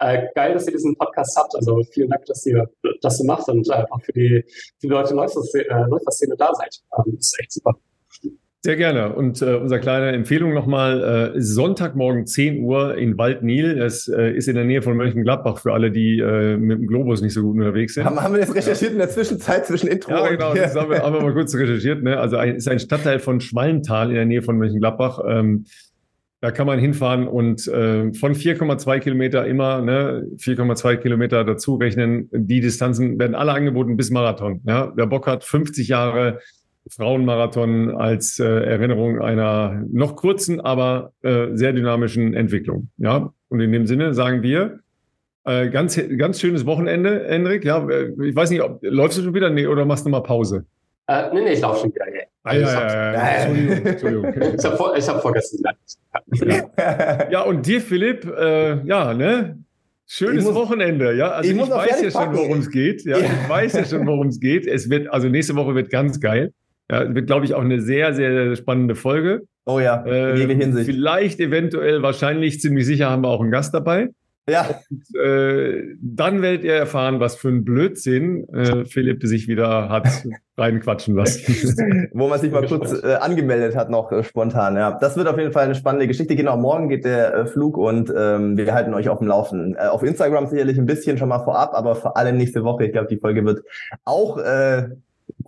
äh, 0.00 0.26
geil, 0.34 0.52
dass 0.54 0.66
ihr 0.66 0.72
diesen 0.72 0.96
Podcast 0.96 1.36
habt. 1.36 1.54
Also 1.54 1.82
vielen 1.92 2.10
Dank, 2.10 2.26
dass 2.26 2.44
ihr 2.44 2.68
das 3.00 3.18
so 3.18 3.24
macht 3.24 3.48
und 3.48 3.68
äh, 3.70 3.84
auch 3.90 4.02
für 4.02 4.12
die, 4.12 4.44
die 4.82 4.86
Leute 4.86 5.14
Läuferszene, 5.14 5.64
äh, 5.64 6.36
da 6.36 6.54
seid. 6.54 6.76
Ähm, 6.96 7.14
das 7.16 7.26
ist 7.26 7.40
echt 7.40 7.52
super. 7.52 7.74
Sehr 8.64 8.74
gerne. 8.74 9.14
Und 9.14 9.40
äh, 9.40 9.54
unsere 9.54 9.80
kleine 9.80 10.10
Empfehlung 10.10 10.52
nochmal, 10.52 11.32
äh, 11.36 11.40
Sonntagmorgen 11.40 12.26
10 12.26 12.64
Uhr 12.64 12.96
in 12.96 13.16
Waldnil. 13.16 13.76
Das 13.76 14.08
äh, 14.08 14.32
ist 14.32 14.48
in 14.48 14.56
der 14.56 14.64
Nähe 14.64 14.82
von 14.82 14.96
Mönchengladbach 14.96 15.58
für 15.58 15.72
alle, 15.72 15.92
die 15.92 16.18
äh, 16.18 16.56
mit 16.56 16.80
dem 16.80 16.88
Globus 16.88 17.22
nicht 17.22 17.34
so 17.34 17.42
gut 17.42 17.56
unterwegs 17.56 17.94
sind. 17.94 18.04
Haben, 18.04 18.20
haben 18.20 18.34
wir 18.34 18.40
das 18.40 18.52
recherchiert 18.52 18.92
in 18.92 18.98
der 18.98 19.10
Zwischenzeit 19.10 19.64
zwischen 19.64 19.86
Intro 19.86 20.10
Ja, 20.10 20.28
genau, 20.28 20.54
das 20.54 20.74
haben 20.74 20.90
wir, 20.90 21.02
haben 21.02 21.14
wir 21.14 21.22
mal 21.22 21.32
kurz 21.34 21.54
recherchiert. 21.54 22.02
Ne? 22.02 22.18
Also 22.18 22.36
ein, 22.36 22.56
ist 22.56 22.68
ein 22.68 22.80
Stadtteil 22.80 23.20
von 23.20 23.40
Schwallental 23.40 24.08
in 24.08 24.16
der 24.16 24.26
Nähe 24.26 24.42
von 24.42 24.58
Mönchengladbach. 24.58 25.20
Ähm, 25.24 25.66
da 26.40 26.50
kann 26.52 26.66
man 26.66 26.78
hinfahren 26.78 27.26
und 27.26 27.66
äh, 27.66 28.12
von 28.14 28.34
4,2 28.34 29.00
Kilometer 29.00 29.46
immer 29.46 29.82
ne, 29.82 30.26
4,2 30.36 30.96
Kilometer 30.96 31.44
dazu 31.44 31.74
rechnen. 31.74 32.28
Die 32.32 32.60
Distanzen 32.60 33.18
werden 33.18 33.34
alle 33.34 33.52
angeboten 33.52 33.96
bis 33.96 34.10
Marathon. 34.10 34.60
Ja? 34.64 34.92
Wer 34.94 35.06
Bock 35.06 35.26
hat, 35.26 35.42
50 35.42 35.88
Jahre 35.88 36.38
Frauenmarathon 36.90 37.90
als 37.96 38.38
äh, 38.38 38.44
Erinnerung 38.44 39.20
einer 39.20 39.84
noch 39.90 40.16
kurzen, 40.16 40.60
aber 40.60 41.12
äh, 41.22 41.48
sehr 41.54 41.72
dynamischen 41.72 42.34
Entwicklung. 42.34 42.88
Ja, 42.96 43.32
und 43.48 43.60
in 43.60 43.72
dem 43.72 43.86
Sinne 43.86 44.14
sagen 44.14 44.42
wir, 44.42 44.80
äh, 45.44 45.70
ganz, 45.70 46.00
ganz 46.18 46.40
schönes 46.40 46.66
Wochenende, 46.66 47.24
Henrik. 47.28 47.64
Ja, 47.64 47.86
äh, 47.88 48.12
ich 48.22 48.36
weiß 48.36 48.50
nicht, 48.50 48.62
ob, 48.62 48.78
läufst 48.82 49.18
du 49.18 49.22
schon 49.22 49.34
wieder? 49.34 49.50
Nee, 49.50 49.66
oder 49.66 49.84
machst 49.84 50.06
du 50.06 50.10
mal 50.10 50.22
Pause? 50.22 50.66
Äh, 51.08 51.32
nee, 51.32 51.40
nee, 51.40 51.52
ich 51.52 51.60
laufe 51.60 51.80
schon 51.80 51.94
wieder. 51.94 52.06
Yeah. 52.06 52.24
Ah, 52.42 52.54
ja, 52.54 52.60
ja, 52.60 53.12
ja, 53.12 53.28
Entschuldigung, 53.28 53.86
Entschuldigung. 53.86 54.54
ich 54.58 54.64
habe 54.64 55.14
hab 55.14 55.22
vorgestern 55.22 55.74
ja. 56.76 57.30
ja, 57.30 57.40
und 57.42 57.66
dir, 57.66 57.80
Philipp, 57.80 58.26
äh, 58.26 58.86
ja, 58.86 59.14
ne? 59.14 59.58
Schönes 60.06 60.44
muss, 60.44 60.54
Wochenende, 60.54 61.14
ja. 61.14 61.30
Also 61.30 61.50
ich, 61.50 61.56
ich 61.56 61.70
weiß 61.70 62.02
ja 62.02 62.10
schon, 62.10 62.36
worum 62.36 62.58
es 62.58 62.70
geht. 62.70 63.04
Ja, 63.04 63.18
ja, 63.18 63.24
ich 63.24 63.48
weiß 63.48 63.72
ja 63.74 63.84
schon, 63.84 64.06
worum 64.06 64.28
es 64.28 64.40
geht. 64.40 64.66
Es 64.66 64.88
wird, 64.88 65.08
also 65.08 65.28
nächste 65.28 65.54
Woche 65.56 65.74
wird 65.74 65.90
ganz 65.90 66.20
geil. 66.20 66.52
Ja, 66.90 67.14
wird, 67.14 67.26
glaube 67.26 67.44
ich, 67.44 67.54
auch 67.54 67.60
eine 67.60 67.80
sehr, 67.80 68.14
sehr 68.14 68.56
spannende 68.56 68.94
Folge. 68.94 69.42
Oh 69.66 69.80
ja, 69.80 70.02
in 70.02 70.12
äh, 70.12 70.36
jeder 70.36 70.54
Hinsicht. 70.54 70.86
Vielleicht, 70.86 71.40
eventuell, 71.40 72.02
wahrscheinlich, 72.02 72.60
ziemlich 72.60 72.86
sicher 72.86 73.10
haben 73.10 73.22
wir 73.22 73.28
auch 73.28 73.42
einen 73.42 73.50
Gast 73.50 73.74
dabei. 73.74 74.08
Ja. 74.48 74.66
Und, 74.90 75.20
äh, 75.20 75.82
dann 76.00 76.42
werdet 76.42 76.64
ihr 76.64 76.74
erfahren, 76.74 77.20
was 77.20 77.36
für 77.36 77.48
ein 77.48 77.64
Blödsinn 77.64 78.48
äh, 78.52 78.84
Philipp 78.84 79.22
sich 79.24 79.48
wieder 79.48 79.88
hat 79.88 80.08
reinquatschen 80.56 81.14
lassen. 81.14 82.08
Wo 82.12 82.28
man 82.28 82.40
sich 82.40 82.50
mal 82.50 82.66
kurz 82.66 82.92
äh, 83.02 83.14
angemeldet 83.14 83.76
hat, 83.76 83.90
noch 83.90 84.10
äh, 84.10 84.24
spontan. 84.24 84.76
Ja, 84.76 84.98
das 84.98 85.16
wird 85.16 85.28
auf 85.28 85.38
jeden 85.38 85.52
Fall 85.52 85.64
eine 85.64 85.74
spannende 85.74 86.06
Geschichte. 86.06 86.34
Genau, 86.36 86.56
morgen 86.56 86.88
geht 86.88 87.04
der 87.04 87.34
äh, 87.34 87.46
Flug 87.46 87.76
und 87.76 88.12
ähm, 88.16 88.56
wir 88.56 88.72
halten 88.72 88.94
euch 88.94 89.08
auf 89.08 89.18
dem 89.18 89.28
Laufen. 89.28 89.76
Äh, 89.76 89.86
auf 89.86 90.02
Instagram 90.02 90.46
sicherlich 90.46 90.78
ein 90.78 90.86
bisschen 90.86 91.18
schon 91.18 91.28
mal 91.28 91.44
vorab, 91.44 91.74
aber 91.74 91.94
vor 91.94 92.16
allem 92.16 92.36
nächste 92.36 92.64
Woche. 92.64 92.86
Ich 92.86 92.92
glaube, 92.92 93.08
die 93.08 93.18
Folge 93.18 93.44
wird 93.44 93.62
auch 94.04 94.38
äh, 94.38 94.88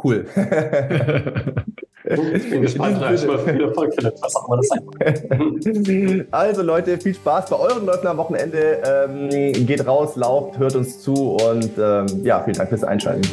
cool. 0.03 0.27
Ich 2.11 2.51
bin 2.51 2.63
gespannt, 2.63 2.99
viel 3.19 3.61
Erfolg, 3.63 3.95
Philipp, 3.95 4.15
was 4.21 4.35
auch 4.37 4.49
immer 4.49 4.57
das 4.57 4.69
sein 4.69 6.27
Also 6.31 6.63
Leute, 6.63 6.99
viel 6.99 7.15
Spaß 7.15 7.51
bei 7.51 7.57
euren 7.57 7.87
Läufen 7.87 8.07
am 8.07 8.17
Wochenende. 8.17 8.83
Ähm, 8.85 9.67
geht 9.67 9.87
raus, 9.87 10.17
lauft, 10.17 10.59
hört 10.59 10.75
uns 10.75 11.01
zu 11.01 11.37
und 11.37 11.71
ähm, 11.79 12.07
ja, 12.25 12.43
vielen 12.43 12.57
Dank 12.57 12.69
fürs 12.69 12.85
Einschalten. 12.85 13.29